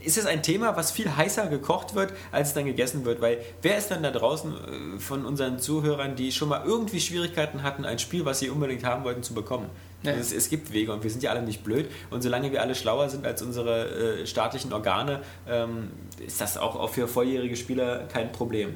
ist 0.02 0.16
es 0.16 0.26
ein 0.26 0.42
Thema, 0.42 0.76
was 0.76 0.90
viel 0.90 1.14
heißer 1.14 1.46
gekocht 1.48 1.94
wird, 1.94 2.12
als 2.32 2.48
es 2.48 2.54
dann 2.54 2.64
gegessen 2.64 3.04
wird, 3.04 3.20
weil 3.20 3.38
wer 3.60 3.76
ist 3.76 3.90
dann 3.90 4.02
da 4.02 4.10
draußen 4.10 4.52
äh, 4.52 4.98
von 4.98 5.26
unseren 5.26 5.58
Zuhörern, 5.58 6.16
die 6.16 6.32
schon 6.32 6.48
mal 6.48 6.62
irgendwie 6.64 7.00
Schwierigkeiten 7.00 7.62
hatten, 7.62 7.84
ein 7.84 7.98
Spiel, 7.98 8.24
was 8.24 8.38
sie 8.38 8.48
unbedingt 8.48 8.84
haben 8.84 9.04
wollten, 9.04 9.22
zu 9.22 9.34
bekommen? 9.34 9.68
Ja. 10.02 10.12
Es, 10.12 10.32
es 10.32 10.48
gibt 10.48 10.72
Wege 10.72 10.92
und 10.92 11.02
wir 11.02 11.10
sind 11.10 11.22
ja 11.22 11.30
alle 11.30 11.42
nicht 11.42 11.64
blöd. 11.64 11.90
Und 12.10 12.22
solange 12.22 12.52
wir 12.52 12.62
alle 12.62 12.74
schlauer 12.74 13.08
sind 13.08 13.26
als 13.26 13.42
unsere 13.42 14.20
äh, 14.20 14.26
staatlichen 14.26 14.72
Organe, 14.72 15.22
ähm, 15.48 15.90
ist 16.24 16.40
das 16.40 16.56
auch, 16.56 16.76
auch 16.76 16.90
für 16.90 17.08
volljährige 17.08 17.56
Spieler 17.56 18.06
kein 18.06 18.30
Problem. 18.30 18.74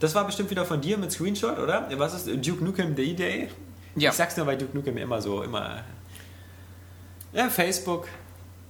Das 0.00 0.14
war 0.14 0.24
bestimmt 0.24 0.50
wieder 0.50 0.64
von 0.64 0.80
dir 0.80 0.98
mit 0.98 1.12
Screenshot, 1.12 1.58
oder? 1.58 1.88
Was 1.96 2.14
ist 2.14 2.46
Duke 2.46 2.64
Nukem 2.64 2.94
Day 2.94 3.14
Day? 3.14 3.48
Ja. 3.94 4.10
Ich 4.10 4.16
sag's 4.16 4.36
nur, 4.36 4.46
weil 4.46 4.56
Duke 4.56 4.76
Nukem 4.76 4.96
immer 4.96 5.20
so, 5.20 5.42
immer. 5.42 5.84
Ja, 7.32 7.48
Facebook, 7.48 8.08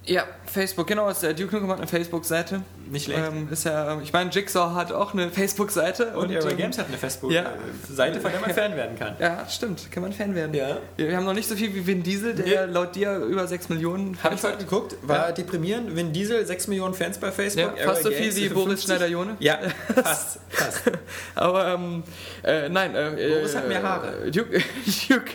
Ja, 0.05 0.25
Facebook, 0.45 0.87
genau. 0.87 1.07
Ist, 1.09 1.23
der 1.23 1.33
Duke 1.33 1.55
Nukem 1.55 1.69
hat 1.71 1.77
eine 1.77 1.87
Facebook-Seite. 1.87 2.61
nicht 2.91 3.05
schlecht. 3.05 3.21
Ähm, 3.25 3.47
ist 3.49 3.63
ja, 3.63 3.99
ich 4.01 4.11
meine, 4.11 4.29
Jigsaw 4.31 4.75
hat 4.75 4.91
auch 4.91 5.13
eine 5.13 5.29
Facebook-Seite. 5.29 6.07
und 6.17 6.29
Aero 6.29 6.49
ähm, 6.49 6.57
Games 6.57 6.77
hat 6.77 6.87
eine 6.87 6.95
ja. 6.95 6.99
Facebook-Seite, 6.99 8.19
von 8.19 8.31
der 8.31 8.41
man 8.41 8.49
Fan 8.53 8.75
werden 8.75 8.99
kann. 8.99 9.15
Ja, 9.19 9.47
stimmt. 9.49 9.89
Kann 9.91 10.03
man 10.03 10.11
Fan 10.11 10.35
werden. 10.35 10.53
Ja. 10.53 10.77
Wir, 10.97 11.15
haben 11.15 11.23
noch 11.25 11.33
nicht 11.33 11.47
so 11.47 11.55
viel 11.55 11.73
wie 11.73 11.87
Vin 11.87 12.03
Diesel, 12.03 12.33
der 12.35 12.67
laut 12.67 12.95
dir 12.95 13.15
über 13.19 13.47
6 13.47 13.69
Millionen 13.69 14.17
Habe 14.21 14.35
ich 14.35 14.41
Fans 14.41 14.43
heute 14.43 14.53
hat. 14.63 14.69
geguckt, 14.69 14.95
war 15.03 15.27
Ja. 15.27 15.31
deprimierend. 15.31 15.95
Vin 15.95 16.11
Diesel, 16.11 16.45
6 16.45 16.67
Millionen 16.67 16.93
Fans 16.93 17.17
bei 17.17 17.31
Facebook. 17.31 17.77
Ja, 17.77 17.85
fast 17.85 18.03
so 18.03 18.09
Aero 18.09 18.17
viel 18.17 18.25
Games, 18.31 18.35
wie 18.35 18.49
55. 18.49 18.53
Boris 18.65 18.83
Schneider-Jone. 18.83 19.37
Ja, 19.39 19.59
fast. 20.03 20.39
fast. 20.49 20.81
Aber 21.35 21.67
ähm, 21.75 22.03
äh, 22.43 22.67
nein, 22.67 22.93
äh, 22.93 23.35
Boris 23.37 23.55
hat 23.55 23.69
mehr 23.69 23.81
Haare. 23.81 24.25
äh, 24.25 24.31
Duke, 24.31 24.59
Duke, 25.07 25.31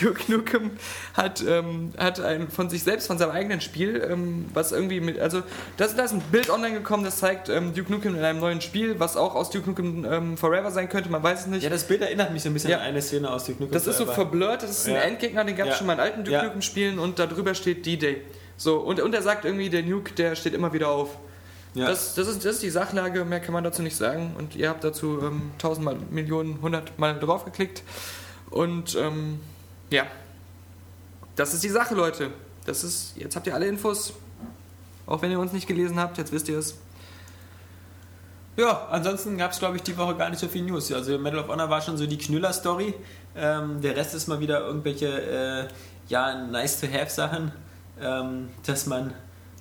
Duke 0.00 0.30
Nukem 0.30 0.70
hat, 1.14 1.42
ähm, 1.46 1.92
hat 1.98 2.20
ein, 2.20 2.48
von 2.50 2.70
sich 2.70 2.82
selbst, 2.82 3.06
von 3.06 3.18
seinem 3.18 3.30
eigenen 3.32 3.60
Spiel, 3.60 4.06
ähm, 4.10 4.46
was 4.54 4.72
irgendwie 4.72 5.00
mit, 5.00 5.18
also 5.18 5.42
da 5.76 5.86
da 5.86 6.02
ist 6.04 6.12
ein 6.12 6.20
Bild 6.32 6.50
online 6.50 6.74
gekommen, 6.74 7.04
das 7.04 7.18
zeigt 7.18 7.48
ähm, 7.48 7.74
Duke 7.74 7.90
Nukem 7.92 8.14
in 8.14 8.24
einem 8.24 8.40
neuen 8.40 8.60
Spiel, 8.60 8.98
was 9.00 9.16
auch 9.16 9.34
aus 9.34 9.50
Duke 9.50 9.68
Nukem 9.68 10.04
ähm, 10.10 10.36
Forever 10.36 10.70
sein 10.70 10.88
könnte, 10.88 11.10
man 11.10 11.22
weiß 11.22 11.40
es 11.40 11.46
nicht. 11.46 11.62
Ja, 11.62 11.70
das 11.70 11.84
Bild 11.84 12.02
erinnert 12.02 12.32
mich 12.32 12.42
so 12.42 12.48
ein 12.50 12.54
bisschen 12.54 12.70
Ja. 12.70 12.78
an 12.78 12.84
eine 12.84 13.02
Szene 13.02 13.30
aus 13.30 13.44
Duke 13.44 13.62
Nukem. 13.62 13.72
das 13.72 13.86
ist 13.86 13.98
so 13.98 14.06
verblurrt, 14.06 14.62
das 14.62 14.70
ist 14.70 14.86
ein 14.88 14.94
Ja. 14.94 15.00
Endgegner, 15.00 15.44
den 15.44 15.56
gab 15.56 15.66
es 15.66 15.72
Ja. 15.74 15.78
schon 15.78 15.86
mal 15.86 15.94
in 15.94 16.00
alten 16.00 16.24
Duke. 16.24 16.42
Nukem 16.44 16.62
Spielen 16.62 16.98
und 16.98 17.18
da 17.18 17.26
drüber 17.26 17.54
steht 17.54 17.84
D-Day. 17.86 18.22
So, 18.56 18.78
und, 18.78 19.00
und 19.00 19.14
er 19.14 19.22
sagt 19.22 19.44
irgendwie, 19.44 19.70
der 19.70 19.82
Nuke, 19.82 20.12
der 20.14 20.34
steht 20.34 20.52
immer 20.54 20.72
wieder 20.72 20.88
auf. 20.88 21.16
Ja. 21.74 21.86
Das, 21.86 22.14
das, 22.14 22.26
ist, 22.26 22.44
das 22.44 22.54
ist 22.56 22.62
die 22.62 22.70
Sachlage, 22.70 23.24
mehr 23.24 23.40
kann 23.40 23.52
man 23.52 23.62
dazu 23.62 23.82
nicht 23.82 23.96
sagen. 23.96 24.34
Und 24.36 24.56
ihr 24.56 24.68
habt 24.68 24.82
dazu 24.82 25.20
ähm, 25.22 25.50
tausendmal, 25.58 25.96
Millionen, 26.10 26.60
hundertmal 26.60 27.18
draufgeklickt. 27.20 27.82
Und 28.50 28.96
ähm, 28.96 29.38
ja, 29.90 30.06
das 31.36 31.54
ist 31.54 31.62
die 31.62 31.68
Sache, 31.68 31.94
Leute. 31.94 32.30
Das 32.66 32.84
ist, 32.84 33.16
jetzt 33.16 33.36
habt 33.36 33.46
ihr 33.46 33.54
alle 33.54 33.66
Infos. 33.66 34.12
Auch 35.06 35.22
wenn 35.22 35.30
ihr 35.30 35.40
uns 35.40 35.52
nicht 35.52 35.66
gelesen 35.66 35.98
habt, 35.98 36.18
jetzt 36.18 36.32
wisst 36.32 36.48
ihr 36.48 36.58
es. 36.58 36.76
Ja, 38.56 38.88
ansonsten 38.90 39.38
gab 39.38 39.52
es, 39.52 39.58
glaube 39.58 39.76
ich, 39.76 39.82
die 39.82 39.96
Woche 39.96 40.16
gar 40.16 40.30
nicht 40.30 40.40
so 40.40 40.48
viel 40.48 40.62
News. 40.62 40.92
Also 40.92 41.16
Medal 41.16 41.38
of 41.38 41.48
Honor 41.48 41.70
war 41.70 41.80
schon 41.80 41.96
so 41.96 42.06
die 42.06 42.18
Knüller-Story. 42.18 42.92
Ähm, 43.36 43.80
der 43.80 43.96
Rest 43.96 44.14
ist 44.14 44.26
mal 44.26 44.40
wieder 44.40 44.66
irgendwelche, 44.66 45.06
äh, 45.06 45.68
ja, 46.08 46.34
nice-to-have-Sachen, 46.46 47.52
ähm, 48.00 48.48
dass 48.66 48.86
man 48.86 49.14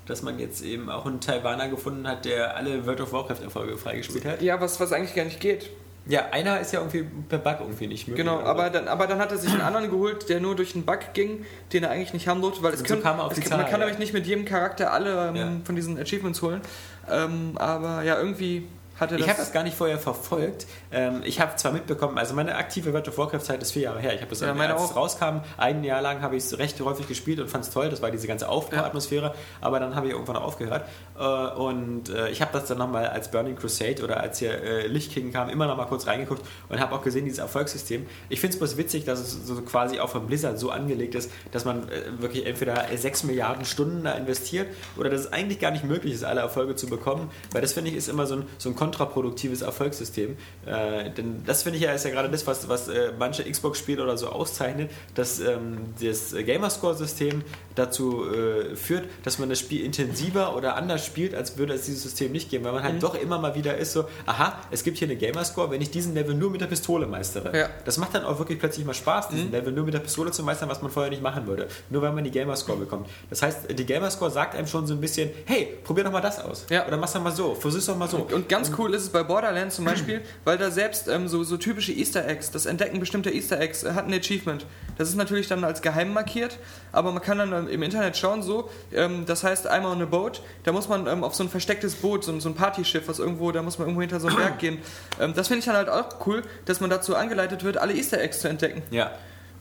dass 0.07 0.21
man 0.21 0.39
jetzt 0.39 0.61
eben 0.63 0.89
auch 0.89 1.05
einen 1.05 1.19
Taiwaner 1.19 1.67
gefunden 1.67 2.07
hat, 2.07 2.25
der 2.25 2.55
alle 2.55 2.85
World 2.85 3.01
of 3.01 3.11
Warcraft-Erfolge 3.11 3.77
freigespielt 3.77 4.25
hat. 4.25 4.41
Ja, 4.41 4.59
was, 4.59 4.79
was 4.79 4.93
eigentlich 4.93 5.13
gar 5.13 5.25
nicht 5.25 5.41
geht. 5.41 5.69
Ja, 6.09 6.27
einer 6.31 6.59
ist 6.59 6.71
ja 6.73 6.79
irgendwie 6.79 7.05
per 7.27 7.39
Bug 7.39 7.57
irgendwie 7.59 7.87
nicht 7.87 8.07
möglich. 8.07 8.25
Genau, 8.25 8.39
aber 8.39 8.67
so. 8.67 8.73
dann, 8.73 8.87
aber 8.87 9.07
dann 9.07 9.19
hat 9.19 9.31
er 9.31 9.37
sich 9.37 9.51
einen 9.51 9.61
anderen 9.61 9.89
geholt, 9.89 10.29
der 10.29 10.39
nur 10.39 10.55
durch 10.55 10.73
einen 10.75 10.85
Bug 10.85 10.99
ging, 11.13 11.45
den 11.73 11.83
er 11.83 11.91
eigentlich 11.91 12.13
nicht 12.13 12.27
haben 12.27 12.41
durfte, 12.41 12.63
weil 12.63 12.73
es 12.73 12.79
Und 12.81 12.87
so 12.87 12.93
können, 12.93 13.03
kam 13.03 13.19
auf 13.19 13.37
es 13.37 13.43
Zahl, 13.43 13.57
man 13.57 13.65
kann 13.67 13.79
ja. 13.79 13.85
nämlich 13.85 13.99
nicht 13.99 14.13
mit 14.13 14.25
jedem 14.25 14.45
Charakter 14.45 14.93
alle 14.93 15.27
ähm, 15.29 15.35
Ja. 15.35 15.51
von 15.63 15.75
diesen 15.75 15.99
Achievements 15.99 16.41
holen. 16.41 16.61
Ähm, 17.09 17.53
aber 17.57 18.03
ja, 18.03 18.17
irgendwie 18.17 18.67
Hatte 18.99 19.15
Ich 19.17 19.27
habe 19.27 19.37
das 19.37 19.51
gar 19.51 19.63
nicht 19.63 19.77
vorher 19.77 19.99
verfolgt. 19.99 20.65
Ähm, 20.91 21.21
ich 21.23 21.39
habe 21.39 21.55
zwar 21.55 21.71
mitbekommen, 21.71 22.17
also 22.17 22.33
meine 22.33 22.55
aktive 22.55 22.93
World 22.93 23.07
of 23.07 23.17
Warcraft-Zeit 23.17 23.61
ist 23.61 23.71
vier 23.71 23.83
Jahre 23.83 23.99
her. 23.99 24.13
Ich 24.15 24.21
habe 24.21 24.29
das, 24.29 24.41
Ja, 24.41 24.53
als 24.53 24.83
es 24.83 24.95
rauskam, 24.95 25.41
ein 25.57 25.83
Jahr 25.83 26.01
lang 26.01 26.21
habe 26.21 26.35
ich 26.35 26.43
es 26.43 26.57
recht 26.57 26.79
häufig 26.81 27.07
gespielt 27.07 27.39
und 27.39 27.49
fand 27.49 27.63
es 27.63 27.71
toll. 27.71 27.89
Das 27.89 28.01
war 28.01 28.09
diese 28.09 28.27
ganze 28.27 28.49
Aufbauatmosphäre. 28.49 29.35
Aber 29.61 29.79
dann 29.79 29.95
habe 29.95 30.07
ich 30.07 30.13
irgendwann 30.13 30.37
aufgehört. 30.37 30.85
Äh, 31.17 31.23
und 31.23 32.09
äh, 32.09 32.29
ich 32.29 32.41
habe 32.41 32.51
das 32.53 32.65
dann 32.65 32.79
nochmal 32.79 33.07
als 33.07 33.29
Burning 33.29 33.55
Crusade 33.55 34.03
oder 34.03 34.19
als 34.19 34.39
hier 34.39 34.63
äh, 34.63 34.87
Lich 34.87 35.11
King 35.11 35.31
kam, 35.31 35.49
immer 35.49 35.67
noch 35.67 35.77
mal 35.77 35.85
kurz 35.85 36.07
reingeguckt 36.07 36.43
und 36.69 36.79
habe 36.79 36.95
auch 36.95 37.03
gesehen, 37.03 37.25
dieses 37.25 37.39
Erfolgssystem. 37.39 38.05
Ich 38.29 38.39
finde 38.39 38.55
es 38.55 38.59
bloß 38.59 38.77
witzig, 38.77 39.05
dass 39.05 39.19
es 39.19 39.47
so 39.47 39.61
quasi 39.61 39.99
auch 39.99 40.09
von 40.09 40.25
Blizzard 40.25 40.57
so 40.57 40.71
angelegt 40.71 41.15
ist, 41.15 41.31
dass 41.51 41.65
man 41.65 41.87
äh, 41.89 42.19
wirklich 42.19 42.45
entweder 42.45 42.85
6 42.95 43.23
Milliarden 43.23 43.65
Stunden 43.65 44.03
da 44.03 44.13
investiert 44.13 44.67
oder 44.97 45.09
dass 45.09 45.21
es 45.21 45.33
eigentlich 45.33 45.59
gar 45.59 45.71
nicht 45.71 45.83
möglich 45.83 46.13
ist, 46.13 46.23
alle 46.23 46.41
Erfolge 46.41 46.75
zu 46.75 46.87
bekommen. 46.87 47.29
Weil 47.51 47.61
das 47.61 47.73
finde 47.73 47.91
ich 47.91 47.97
ist 47.97 48.09
immer 48.09 48.25
so 48.25 48.35
ein, 48.35 48.47
so 48.57 48.69
ein 48.69 48.75
kontraproduktives 48.91 49.61
Erfolgssystem. 49.61 50.37
Äh, 50.65 51.11
denn 51.11 51.43
das 51.45 51.63
finde 51.63 51.77
ich 51.77 51.83
ja 51.83 51.91
ist 51.91 52.05
ja 52.05 52.11
gerade 52.11 52.29
das, 52.29 52.45
was, 52.47 52.67
was 52.69 52.87
äh, 52.87 53.11
manche 53.17 53.43
Xbox-Spiele 53.43 54.01
oder 54.03 54.17
so 54.17 54.27
auszeichnet, 54.29 54.91
dass 55.15 55.39
ähm, 55.39 55.93
das 56.01 56.33
Gamerscore-System 56.33 57.43
dazu 57.75 58.25
äh, 58.31 58.75
führt, 58.75 59.05
dass 59.23 59.39
man 59.39 59.49
das 59.49 59.59
Spiel 59.59 59.83
intensiver 59.85 60.55
oder 60.55 60.75
anders 60.75 61.05
spielt, 61.05 61.35
als 61.35 61.57
würde 61.57 61.73
es 61.73 61.85
dieses 61.85 62.03
System 62.03 62.31
nicht 62.31 62.49
geben, 62.49 62.65
weil 62.65 62.73
man 62.73 62.83
halt 62.83 62.95
Mhm. 62.95 62.99
doch 62.99 63.15
immer 63.15 63.37
mal 63.39 63.53
wieder 63.55 63.77
ist 63.77 63.93
so, 63.93 64.05
aha, 64.25 64.57
es 64.71 64.83
gibt 64.83 64.97
hier 64.97 65.07
eine 65.07 65.15
Gamerscore, 65.17 65.69
wenn 65.71 65.81
ich 65.81 65.91
diesen 65.91 66.13
Level 66.13 66.33
nur 66.33 66.49
mit 66.49 66.61
der 66.61 66.67
Pistole 66.67 67.05
meistere. 67.05 67.55
Ja. 67.57 67.67
Mhm. 67.67 67.71
Das 67.85 67.97
macht 67.97 68.15
dann 68.15 68.23
auch 68.25 68.39
wirklich 68.39 68.59
plötzlich 68.59 68.85
mal 68.85 68.93
Spaß, 68.93 69.29
diesen 69.29 69.51
Level 69.51 69.71
nur 69.73 69.85
mit 69.85 69.93
der 69.93 69.99
Pistole 69.99 70.31
zu 70.31 70.43
meistern, 70.43 70.69
was 70.69 70.81
man 70.81 70.89
vorher 70.91 71.09
nicht 71.11 71.21
machen 71.21 71.45
würde. 71.47 71.67
Nur 71.89 72.01
weil 72.01 72.11
man 72.13 72.23
die 72.23 72.31
Gamerscore 72.31 72.77
bekommt. 72.79 73.07
Das 73.29 73.41
heißt, 73.41 73.77
die 73.77 73.85
Gamerscore 73.85 74.31
sagt 74.31 74.55
einem 74.55 74.67
schon 74.67 74.87
so 74.87 74.93
ein 74.93 75.01
bisschen, 75.01 75.29
hey, 75.45 75.77
probier 75.83 76.03
doch 76.05 76.11
mal 76.11 76.21
das 76.21 76.39
aus. 76.43 76.65
Ja. 76.69 76.87
Oder 76.87 76.97
mach's 76.97 77.13
doch 77.13 77.21
mal 77.21 77.31
so, 77.31 77.53
versuch's 77.55 77.85
doch 77.85 77.97
mal 77.97 78.07
so. 78.07 78.17
Und 78.17 78.49
ganz 78.49 78.71
cool 78.77 78.93
ist 78.93 79.03
es 79.03 79.09
bei 79.09 79.23
Borderlands 79.23 79.75
zum 79.75 79.85
Beispiel, 79.85 80.21
weil 80.43 80.57
da 80.57 80.71
selbst 80.71 81.07
ähm, 81.07 81.27
so, 81.27 81.43
so 81.43 81.57
typische 81.57 81.91
Easter 81.91 82.27
Eggs, 82.27 82.51
das 82.51 82.65
Entdecken 82.65 82.99
bestimmter 82.99 83.31
Easter 83.31 83.59
Eggs 83.59 83.83
äh, 83.83 83.93
hat 83.93 84.07
ein 84.07 84.13
Achievement. 84.13 84.65
Das 84.97 85.09
ist 85.09 85.15
natürlich 85.15 85.47
dann 85.47 85.63
als 85.63 85.81
geheim 85.81 86.13
markiert, 86.13 86.59
aber 86.91 87.11
man 87.11 87.21
kann 87.21 87.37
dann 87.37 87.53
ähm, 87.53 87.67
im 87.67 87.83
Internet 87.83 88.17
schauen, 88.17 88.41
so, 88.41 88.69
ähm, 88.93 89.25
das 89.25 89.43
heißt 89.43 89.67
einmal 89.67 89.91
on 89.91 90.01
a 90.01 90.05
boat, 90.05 90.41
da 90.63 90.71
muss 90.71 90.87
man 90.87 91.07
ähm, 91.07 91.23
auf 91.23 91.35
so 91.35 91.43
ein 91.43 91.49
verstecktes 91.49 91.95
Boot, 91.95 92.23
so, 92.23 92.39
so 92.39 92.49
ein 92.49 92.55
Partyschiff, 92.55 93.07
was 93.07 93.19
irgendwo, 93.19 93.51
da 93.51 93.61
muss 93.61 93.77
man 93.77 93.87
irgendwo 93.87 94.01
hinter 94.01 94.19
so 94.19 94.27
einen 94.27 94.37
Berg 94.37 94.59
gehen. 94.59 94.79
Ähm, 95.19 95.33
das 95.35 95.47
finde 95.47 95.59
ich 95.59 95.65
dann 95.65 95.75
halt 95.75 95.89
auch 95.89 96.25
cool, 96.25 96.43
dass 96.65 96.79
man 96.79 96.89
dazu 96.89 97.15
angeleitet 97.15 97.63
wird, 97.63 97.77
alle 97.77 97.93
Easter 97.93 98.19
Eggs 98.21 98.41
zu 98.41 98.47
entdecken. 98.47 98.81
Ja. 98.91 99.11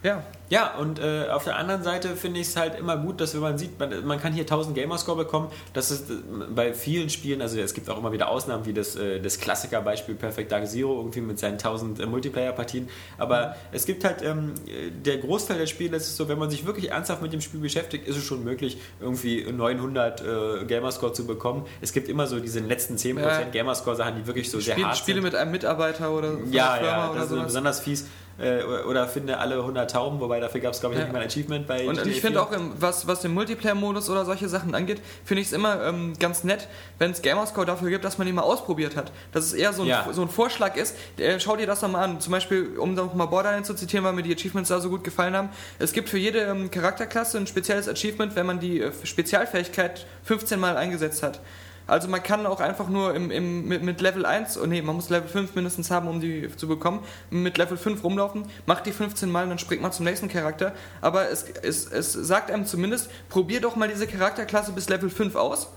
Ja. 0.07 0.23
Ja, 0.49 0.77
und 0.77 1.01
äh, 1.01 1.27
auf 1.31 1.43
der 1.43 1.57
anderen 1.57 1.83
Seite 1.83 2.15
finde 2.15 2.39
ich 2.39 2.47
es 2.47 2.57
halt 2.57 2.79
immer 2.79 2.97
gut, 2.97 3.21
dass 3.21 3.35
wenn 3.35 3.41
man 3.41 3.59
sieht, 3.59 3.81
man, 3.81 4.07
man 4.07 4.21
kann 4.21 4.33
hier 4.33 4.45
1000 4.45 4.77
Gamerscore 4.77 5.17
bekommen, 5.17 5.49
das 5.73 5.91
ist 5.91 6.09
äh, 6.09 6.15
bei 6.55 6.73
vielen 6.73 7.11
Spielen, 7.11 7.43
also 7.43 7.59
es 7.59 7.75
gibt 7.75 7.91
auch 7.91 7.99
immer 7.99 8.13
wieder 8.13 8.29
Ausnahmen, 8.29 8.65
wie 8.65 8.73
das, 8.73 8.95
äh, 8.95 9.19
das 9.21 9.41
Klassikerbeispiel 9.41 10.15
Perfect 10.15 10.53
Dark 10.53 10.69
Zero, 10.69 10.99
irgendwie 10.99 11.21
mit 11.21 11.41
seinen 11.41 11.55
1000 11.55 11.99
äh, 11.99 12.07
Multiplayer-Partien, 12.07 12.89
aber 13.19 13.57
es 13.73 13.87
gibt 13.87 14.05
halt, 14.05 14.23
ähm, 14.23 14.55
äh, 14.69 14.93
der 14.93 15.19
Großteil 15.19 15.59
der 15.59 15.67
Spiele 15.67 15.97
ist 15.97 16.17
so, 16.17 16.29
wenn 16.29 16.39
man 16.39 16.49
sich 16.49 16.65
wirklich 16.65 16.93
ernsthaft 16.93 17.23
mit 17.23 17.33
dem 17.33 17.41
Spiel 17.41 17.59
beschäftigt, 17.59 18.07
ist 18.07 18.17
es 18.17 18.23
schon 18.23 18.45
möglich, 18.45 18.79
irgendwie 19.01 19.51
900 19.51 20.21
äh, 20.21 20.65
Gamerscore 20.67 21.13
zu 21.13 21.27
bekommen. 21.27 21.65
Es 21.81 21.93
gibt 21.93 22.09
immer 22.09 22.29
so 22.29 22.39
diese 22.39 22.61
letzten 22.61 22.95
10% 22.95 23.19
Ja. 23.21 23.43
Gamerscore-Sachen, 23.51 24.15
die 24.15 24.27
wirklich 24.29 24.49
so 24.49 24.61
sehr 24.61 24.75
Spiel, 24.75 24.87
hart 24.87 24.97
Spiele 24.97 25.17
sind. 25.17 25.25
mit 25.25 25.35
einem 25.35 25.51
Mitarbeiter 25.51 26.13
oder 26.13 26.35
von 26.35 26.53
Ja, 26.53 26.81
ja, 26.81 27.11
oder 27.11 27.19
das 27.19 27.33
ist 27.33 27.43
besonders 27.47 27.81
fies. 27.81 28.07
Äh, 28.39 28.63
oder- 28.65 29.09
finde 29.09 29.39
alle 29.39 29.63
100 29.65 29.91
Tauben, 29.91 30.21
wobei 30.21 30.41
dafür 30.41 30.61
gab 30.61 30.73
es, 30.75 30.81
glaube 30.81 30.95
ich, 30.95 30.99
Ja. 31.01 31.07
nicht 31.07 31.13
mal 31.15 31.21
ein 31.23 31.27
Achievement 31.27 31.67
bei 31.67 31.87
Und 31.89 31.95
GTA 31.97 32.07
ich 32.11 32.21
finde 32.21 32.39
4. 32.39 32.43
auch, 32.43 32.51
was, 32.79 33.07
was 33.07 33.23
den 33.23 33.33
Multiplayer-Modus 33.33 34.11
oder 34.11 34.25
solche 34.27 34.49
Sachen 34.49 34.75
angeht, 34.75 35.01
finde 35.25 35.41
ich 35.41 35.47
es 35.49 35.53
immer 35.55 35.83
ähm, 35.85 36.13
ganz 36.19 36.45
nett, 36.45 36.69
wenn 36.99 37.13
es 37.13 37.23
Gamerscore 37.23 37.67
dafür 37.67 37.89
gibt, 37.89 38.05
dass 38.05 38.19
man 38.19 38.27
ihn 38.29 38.35
mal 38.35 38.43
ausprobiert 38.43 38.95
hat. 38.97 39.11
Dass 39.33 39.45
es 39.47 39.53
eher 39.55 39.73
so 39.73 39.83
ein, 39.83 39.89
Ja. 39.89 40.07
so 40.13 40.21
ein 40.23 40.29
Vorschlag 40.29 40.77
ist. 40.77 40.97
Äh, 41.19 41.41
schau 41.41 41.57
dir 41.57 41.67
das 41.67 41.81
doch 41.81 41.89
mal 41.89 42.03
an. 42.05 42.21
Zum 42.21 42.31
Beispiel, 42.33 42.77
um 42.79 42.93
noch 42.95 43.15
mal 43.15 43.27
Borderlands 43.27 43.69
zu 43.69 43.75
zitieren, 43.75 44.05
weil 44.05 44.13
mir 44.13 44.23
die 44.23 44.35
Achievements 44.35 44.69
da 44.69 44.81
so 44.81 44.91
gut 44.91 45.03
gefallen 45.05 45.35
haben. 45.35 45.49
Es 45.79 45.93
gibt 45.93 46.09
für 46.09 46.19
jede 46.19 46.41
ähm, 46.41 46.71
Charakterklasse 46.71 47.39
ein 47.39 47.47
spezielles 47.47 47.89
Achievement, 47.89 48.37
wenn 48.37 48.45
man 48.47 48.61
die 48.61 48.81
äh, 48.81 48.93
Spezialfähigkeit 49.03 50.07
15 50.25 50.59
Mal 50.61 50.77
eingesetzt 50.77 51.23
hat. 51.23 51.41
Also 51.87 52.09
man 52.09 52.23
kann 52.23 52.47
auch 52.47 52.61
einfach 52.61 52.89
nur 52.89 53.15
im, 53.15 53.31
im, 53.31 53.69
mit, 53.69 53.83
mit 53.83 54.01
Level 54.01 54.27
1, 54.27 54.59
oh 54.59 54.67
nee, 54.67 54.83
man 54.83 54.97
muss 54.97 55.09
Level 55.09 55.29
5 55.29 55.55
mindestens 55.55 55.91
haben, 55.91 56.09
um 56.09 56.21
die 56.21 56.49
zu 56.57 56.67
bekommen, 56.67 57.01
mit 57.31 57.59
Level 57.59 57.77
5 57.77 58.03
rumlaufen, 58.03 58.45
macht 58.67 58.87
die 58.87 58.93
15 58.93 59.31
Mal 59.31 59.45
und 59.45 59.51
dann 59.51 59.59
springt 59.59 59.83
man 59.83 59.93
zum 59.93 60.05
nächsten 60.05 60.29
Charakter. 60.29 60.73
Aber 61.01 61.31
es, 61.31 61.45
es, 61.63 61.87
es 61.87 62.13
sagt 62.13 62.51
einem 62.51 62.67
zumindest, 62.67 63.11
probier 63.29 63.61
doch 63.61 63.77
mal 63.77 63.89
diese 63.89 64.07
Charakterklasse 64.07 64.73
bis 64.73 64.89
Level 64.89 65.11
5 65.11 65.37
aus. 65.37 65.69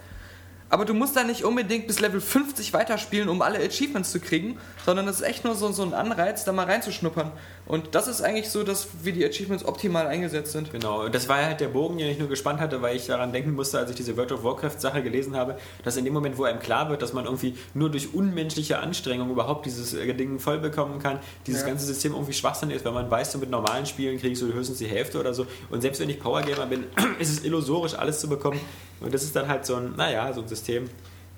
Aber 0.70 0.86
du 0.86 0.94
musst 0.94 1.16
da 1.16 1.24
nicht 1.24 1.44
unbedingt 1.44 1.88
bis 1.88 2.00
Level 2.00 2.22
50 2.22 2.74
weiterspielen, 2.74 3.28
um 3.28 3.42
alle 3.42 3.58
Achievements 3.60 4.12
zu 4.12 4.20
kriegen, 4.20 4.58
sondern 4.86 5.08
das 5.08 5.18
ist 5.18 5.22
echt 5.24 5.44
nur 5.44 5.56
so, 5.56 5.72
so 5.72 5.82
ein 5.84 5.94
Anreiz, 5.94 6.44
da 6.46 6.52
mal 6.52 6.66
reinzuschnuppern. 6.66 7.32
Und 7.66 7.96
das 7.96 8.08
ist 8.08 8.22
eigentlich 8.22 8.50
so, 8.50 8.64
dass 8.64 8.88
wie 9.04 9.12
die 9.12 9.26
Achievements 9.26 9.66
optimal 9.66 10.08
eingesetzt 10.08 10.52
sind. 10.52 10.72
Genau, 10.72 11.08
das 11.10 11.28
war 11.28 11.44
halt 11.44 11.60
der 11.60 11.70
Bogen, 11.70 11.98
den 11.98 12.08
ich 12.10 12.20
nur 12.20 12.28
gespannt 12.30 12.60
hatte, 12.60 12.82
weil 12.82 12.96
ich 12.96 13.08
daran 13.08 13.32
denken 13.32 13.54
musste, 13.54 13.80
als 13.80 13.90
ich 13.90 13.96
diese 13.96 14.16
World 14.18 14.32
of 14.32 14.44
Warcraft-Sache 14.44 15.02
gelesen 15.02 15.36
habe, 15.36 15.58
dass 15.84 15.98
in 15.98 16.06
dem 16.06 16.14
Moment, 16.14 16.38
wo 16.38 16.44
einem 16.44 16.60
klar 16.60 16.90
wird, 16.90 17.02
dass 17.02 17.14
man 17.14 17.26
irgendwie 17.26 17.56
nur 17.74 17.90
durch 17.90 18.14
unmenschliche 18.14 18.80
Anstrengung 18.80 19.30
überhaupt 19.32 19.66
dieses 19.66 19.94
äh, 19.94 20.14
Ding 20.14 20.40
voll 20.40 20.60
bekommen 20.60 21.00
kann, 21.00 21.20
dieses 21.48 21.62
Ja. 21.62 21.68
ganze 21.68 21.86
System 21.86 22.14
irgendwie 22.14 22.34
schwachsinnig 22.34 22.78
ist, 22.78 22.86
weil 22.86 22.94
man 22.94 23.10
weiß, 23.10 23.32
so 23.32 23.40
mit 23.40 23.50
normalen 23.50 23.86
Spielen 23.86 24.20
ich 24.24 24.38
so 24.40 24.48
höchstens 24.48 24.78
die 24.78 24.88
Hälfte 24.88 25.20
oder 25.20 25.34
so. 25.34 25.48
Und 25.70 25.82
selbst 25.82 26.00
wenn 26.00 26.10
ich 26.10 26.20
Powergamer 26.20 26.68
bin, 26.68 26.84
ist 27.20 27.30
es 27.32 27.44
illusorisch, 27.44 27.96
alles 27.96 28.20
zu 28.20 28.30
bekommen. 28.30 28.60
Und 29.02 29.14
das 29.14 29.24
ist 29.24 29.36
dann 29.36 29.48
halt 29.48 29.66
so 29.66 29.76
ein, 29.76 29.96
naja, 29.96 30.32
so 30.34 30.42
ein 30.42 30.48
System. 30.48 30.90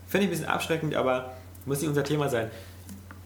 Finde 0.08 0.26
ich 0.26 0.30
ein 0.30 0.32
bisschen 0.32 0.46
abschreckend, 0.46 0.96
aber 0.96 1.34
muss 1.66 1.80
nicht 1.80 1.90
unser 1.90 2.04
Thema 2.04 2.30
sein. 2.30 2.52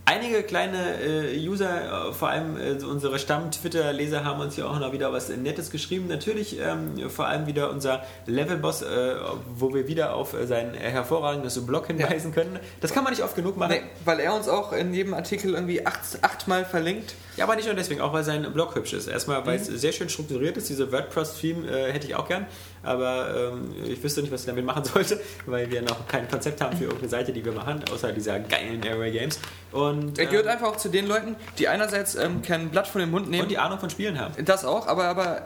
Einige 0.08 0.44
kleine 0.44 1.02
äh, 1.02 1.48
User, 1.48 2.10
äh, 2.10 2.14
vor 2.14 2.30
allem 2.30 2.58
äh, 2.58 2.84
unsere 2.84 3.18
Stamm-Twitter-Leser, 3.18 4.24
haben 4.24 4.40
uns 4.40 4.54
hier 4.54 4.70
auch 4.70 4.80
noch 4.80 4.94
wieder 4.94 5.12
was 5.12 5.30
Nettes 5.30 5.72
geschrieben. 5.72 6.08
Natürlich 6.08 6.60
ähm, 6.60 7.10
vor 7.10 7.26
allem 7.26 7.48
wieder 7.48 7.72
unser 7.72 8.04
Level-Boss, 8.28 8.84
äh, 8.84 9.16
wo 9.56 9.74
wir 9.74 9.88
wieder 9.88 10.14
auf 10.14 10.36
sein 10.46 10.76
hervorragendes 10.76 11.66
Blog 11.66 11.88
hinweisen 11.88 12.36
können. 12.36 12.60
Das 12.82 12.94
kann 12.94 13.04
man 13.04 13.14
nicht 13.14 13.24
oft 13.24 13.36
genug 13.36 13.58
machen. 13.58 13.72
Nee, 13.72 13.82
weil 14.06 14.20
er 14.20 14.36
uns 14.36 14.48
auch 14.48 14.74
in 14.74 14.94
jedem 14.94 15.16
Artikel 15.16 15.56
irgendwie 15.56 15.84
acht, 15.88 16.02
achtmal 16.22 16.66
verlinkt. 16.66 17.16
Ja, 17.36 17.46
aber 17.46 17.56
nicht 17.56 17.66
nur 17.66 17.74
deswegen, 17.74 18.00
auch 18.00 18.14
weil 18.14 18.24
sein 18.24 18.44
Blog 18.54 18.76
hübsch 18.76 18.94
ist. 18.94 19.08
Erstmal, 19.08 19.44
weil 19.48 19.58
es 19.58 19.66
sehr 19.66 19.92
schön 19.92 20.10
strukturiert 20.10 20.56
ist. 20.56 20.70
Diese 20.70 20.92
WordPress-Theme 20.92 21.68
äh, 21.68 21.92
hätte 21.92 22.06
ich 22.06 22.14
auch 22.14 22.28
gern, 22.28 22.46
aber 22.86 23.52
ähm, 23.54 23.74
ich 23.86 24.02
wüsste 24.04 24.22
nicht, 24.22 24.32
was 24.32 24.42
ich 24.42 24.48
damit 24.48 24.66
machen 24.66 24.84
sollte, 24.84 25.20
weil 25.46 25.70
wir 25.70 25.82
noch 25.82 26.08
kein 26.08 26.28
Konzept 26.30 26.62
haben 26.62 26.78
für 26.78 26.86
irgendeine 26.86 27.10
Seite, 27.10 27.34
die 27.34 27.44
wir 27.44 27.52
machen, 27.52 27.84
außer 27.92 28.12
dieser 28.12 28.40
geilen 28.40 28.84
Airway 28.84 29.12
Games. 29.12 29.40
Und, 29.72 30.18
Er 30.18 30.26
gehört 30.28 30.46
ähm, 30.46 30.52
einfach 30.52 30.68
auch 30.68 30.78
zu 30.78 30.90
den 30.90 31.08
Leuten, 31.08 31.36
die 31.58 31.68
einerseits 31.68 32.16
ähm, 32.16 32.42
kein 32.42 32.70
Blatt 32.70 32.88
von 32.88 33.02
den 33.02 33.12
Mund 33.12 33.30
nehmen. 33.30 33.44
und 33.44 33.52
die 33.52 33.58
Ahnung 33.58 33.80
von 33.80 33.90
Spielen 33.90 34.20
haben. 34.20 34.34
Das 34.46 34.66
auch, 34.66 34.88
aber, 34.88 35.06
aber 35.06 35.44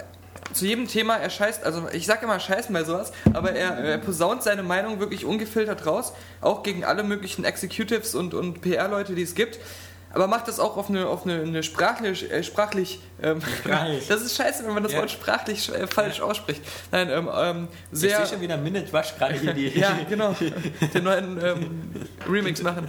zu 0.53 0.65
jedem 0.65 0.87
Thema, 0.87 1.15
er 1.17 1.29
scheißt, 1.29 1.63
also 1.63 1.87
ich 1.93 2.05
sag 2.05 2.23
immer 2.23 2.39
scheißen 2.39 2.73
bei 2.73 2.83
sowas, 2.83 3.11
aber 3.33 3.51
er, 3.51 3.77
er 3.77 3.97
posaunt 3.97 4.43
seine 4.43 4.63
Meinung 4.63 4.99
wirklich 4.99 5.25
ungefiltert 5.25 5.85
raus, 5.85 6.13
auch 6.41 6.63
gegen 6.63 6.83
alle 6.83 7.03
möglichen 7.03 7.45
Executives 7.45 8.15
und, 8.15 8.33
und 8.33 8.61
PR-Leute, 8.61 9.13
die 9.15 9.21
es 9.21 9.35
gibt. 9.35 9.59
Aber 10.11 10.27
macht 10.27 10.47
das 10.47 10.59
auch 10.59 10.75
auf 10.75 10.89
eine, 10.89 11.07
auf 11.07 11.23
eine, 11.23 11.41
eine 11.41 11.61
sprachlich, 11.61 12.31
äh, 12.31 12.43
sprachlich, 12.43 12.99
ähm, 13.21 13.41
Sprachlich. 13.41 14.07
das 14.09 14.21
ist 14.21 14.35
scheiße, 14.35 14.65
wenn 14.65 14.73
man 14.73 14.83
das 14.83 14.93
Ja. 14.93 14.99
Wort 14.99 15.11
sprachlich 15.11 15.69
äh, 15.73 15.85
falsch 15.87 16.19
ausspricht. 16.19 16.61
Nein, 16.91 17.09
ähm, 17.11 17.29
ähm, 17.33 17.67
Ich 17.91 17.99
sehr, 17.99 18.17
sehe 18.17 18.25
schon 18.25 18.41
wieder 18.41 18.57
Minute 18.57 18.91
Wasch 18.91 19.15
gerade 19.17 19.35
hier 19.35 19.53
die. 19.55 19.67
ja, 19.79 19.99
genau, 20.09 20.35
den 20.93 21.03
neuen 21.03 21.43
ähm, 21.43 21.91
Remix 22.27 22.61
machen. 22.63 22.87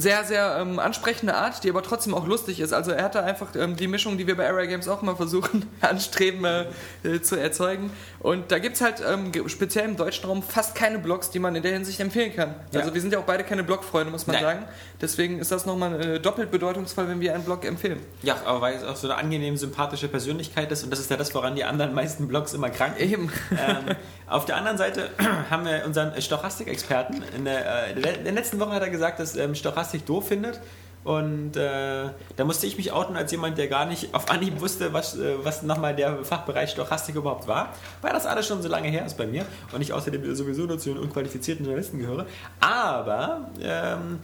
Sehr, 0.00 0.24
sehr 0.24 0.58
ähm, 0.60 0.78
ansprechende 0.78 1.34
Art, 1.34 1.64
die 1.64 1.70
aber 1.70 1.82
trotzdem 1.82 2.14
auch 2.14 2.26
lustig 2.26 2.60
ist. 2.60 2.72
Also 2.72 2.90
er 2.92 3.04
hat 3.04 3.14
da 3.14 3.22
einfach 3.22 3.48
ähm, 3.54 3.76
die 3.76 3.88
Mischung, 3.88 4.18
die 4.18 4.26
wir 4.26 4.36
bei 4.36 4.48
Area 4.48 4.66
Games 4.66 4.88
auch 4.88 5.02
immer 5.02 5.16
versuchen, 5.16 5.66
anstreben 5.80 6.44
äh, 6.44 6.66
äh, 7.02 7.22
zu 7.22 7.36
erzeugen. 7.36 7.90
Und 8.20 8.50
da 8.50 8.58
gibt 8.58 8.76
es 8.76 8.82
halt 8.82 9.02
ähm, 9.06 9.32
speziell 9.48 9.84
im 9.84 9.96
deutschen 9.96 10.26
Raum 10.26 10.42
fast 10.42 10.74
keine 10.74 10.98
Blogs, 10.98 11.30
die 11.30 11.38
man 11.38 11.54
in 11.54 11.62
der 11.62 11.72
Hinsicht 11.72 12.00
empfehlen 12.00 12.34
kann. 12.34 12.54
Ja. 12.72 12.80
Also 12.80 12.94
wir 12.94 13.00
sind 13.00 13.12
ja 13.12 13.18
auch 13.18 13.24
beide 13.24 13.44
keine 13.44 13.64
Blogfreunde, 13.64 14.10
muss 14.10 14.26
man 14.26 14.36
Nein. 14.36 14.44
sagen. 14.44 14.64
Deswegen 15.00 15.38
ist 15.38 15.52
das 15.52 15.66
nochmal 15.66 16.00
äh, 16.00 16.20
doppelt 16.20 16.50
bedeutungsvoll, 16.50 17.08
wenn 17.08 17.20
wir 17.20 17.34
einen 17.34 17.44
Blog 17.44 17.64
empfehlen. 17.64 18.00
Ja, 18.22 18.36
aber 18.44 18.60
weil 18.60 18.76
es 18.76 18.84
auch 18.84 18.96
so 18.96 19.08
eine 19.08 19.16
angenehm 19.16 19.56
sympathische 19.56 20.08
Persönlichkeit 20.08 20.70
ist 20.72 20.84
und 20.84 20.90
das 20.90 21.00
ist 21.00 21.10
ja 21.10 21.16
das, 21.16 21.34
woran 21.34 21.54
die 21.54 21.64
anderen 21.64 21.94
meisten 21.94 22.28
Blogs 22.28 22.54
immer 22.54 22.70
krank 22.70 22.98
Eben. 22.98 23.30
ähm, 23.50 23.96
auf 24.28 24.44
der 24.44 24.56
anderen 24.56 24.78
Seite 24.78 25.10
haben 25.50 25.64
wir 25.64 25.84
unseren 25.84 26.20
Stochastik-Experten. 26.20 27.22
In 27.36 27.44
der, 27.44 27.88
äh, 27.88 27.92
in 27.92 28.24
der 28.24 28.32
letzten 28.32 28.58
Woche 28.58 28.70
hat 28.70 28.82
er 28.82 28.90
gesagt, 28.90 29.20
dass 29.20 29.36
ähm, 29.36 29.54
Stochastik 29.54 29.85
doof 30.04 30.28
findet. 30.28 30.60
Und 31.06 31.56
äh, 31.56 32.08
da 32.34 32.44
musste 32.44 32.66
ich 32.66 32.76
mich 32.76 32.90
outen 32.90 33.16
als 33.16 33.30
jemand, 33.30 33.56
der 33.58 33.68
gar 33.68 33.86
nicht 33.86 34.12
auf 34.12 34.28
Anhieb 34.28 34.60
wusste, 34.60 34.92
was, 34.92 35.16
äh, 35.16 35.36
was 35.44 35.62
nochmal 35.62 35.94
der 35.94 36.24
Fachbereich 36.24 36.70
Stochastik 36.70 37.14
überhaupt 37.14 37.46
war, 37.46 37.72
weil 38.02 38.12
das 38.12 38.26
alles 38.26 38.48
schon 38.48 38.60
so 38.60 38.68
lange 38.68 38.88
her 38.88 39.06
ist 39.06 39.16
bei 39.16 39.24
mir 39.24 39.46
und 39.72 39.80
ich 39.80 39.92
außerdem 39.92 40.34
sowieso 40.34 40.64
nur 40.64 40.80
zu 40.80 40.88
den 40.88 40.98
unqualifizierten 40.98 41.64
Journalisten 41.64 42.00
gehöre. 42.00 42.26
Aber 42.58 43.52
ähm, 43.62 44.18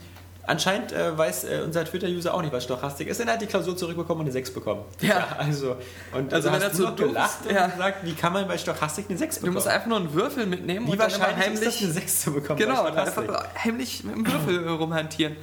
Anscheinend 0.45 0.91
äh, 0.91 1.17
weiß 1.17 1.45
äh, 1.45 1.61
unser 1.63 1.85
Twitter-User 1.85 2.33
auch 2.33 2.41
nicht, 2.41 2.51
was 2.51 2.65
Stochastik 2.65 3.07
ist. 3.07 3.19
Denn 3.19 3.27
er 3.27 3.35
hat 3.35 3.41
die 3.41 3.45
Klausur 3.45 3.77
zurückbekommen 3.77 4.19
und 4.21 4.25
eine 4.25 4.33
6 4.33 4.51
bekommen. 4.53 4.81
Ja. 4.99 5.27
also, 5.37 5.77
und 6.13 6.33
Also 6.33 6.49
da 6.49 6.55
wenn 6.55 6.61
er 6.61 6.69
du 6.69 6.75
so 6.75 6.93
gelacht 6.93 7.41
ist, 7.41 7.49
und 7.49 7.55
ja. 7.55 7.67
gesagt, 7.67 8.05
wie 8.05 8.13
kann 8.13 8.33
man 8.33 8.45
bei 8.47 8.57
Stochastik 8.57 9.05
eine 9.09 9.17
6 9.17 9.35
Du 9.35 9.41
bekommen? 9.41 9.53
musst 9.55 9.67
einfach 9.67 9.87
nur 9.87 9.97
einen 9.99 10.13
Würfel 10.13 10.45
mitnehmen 10.45 10.85
wie 10.87 10.91
und 10.91 10.99
dann 10.99 11.09
wahrscheinlich 11.11 11.45
heimlich. 11.45 11.61
ist 11.61 11.75
das 11.77 11.83
eine 11.83 11.93
6 11.93 12.21
zu 12.21 12.33
bekommen 12.33 12.59
genau, 12.59 12.83
dann 12.89 12.97
einfach 13.07 13.45
heimlich 13.63 14.03
mit 14.03 14.15
dem 14.15 14.27
Würfel 14.27 14.67
rumhantieren. 14.67 15.37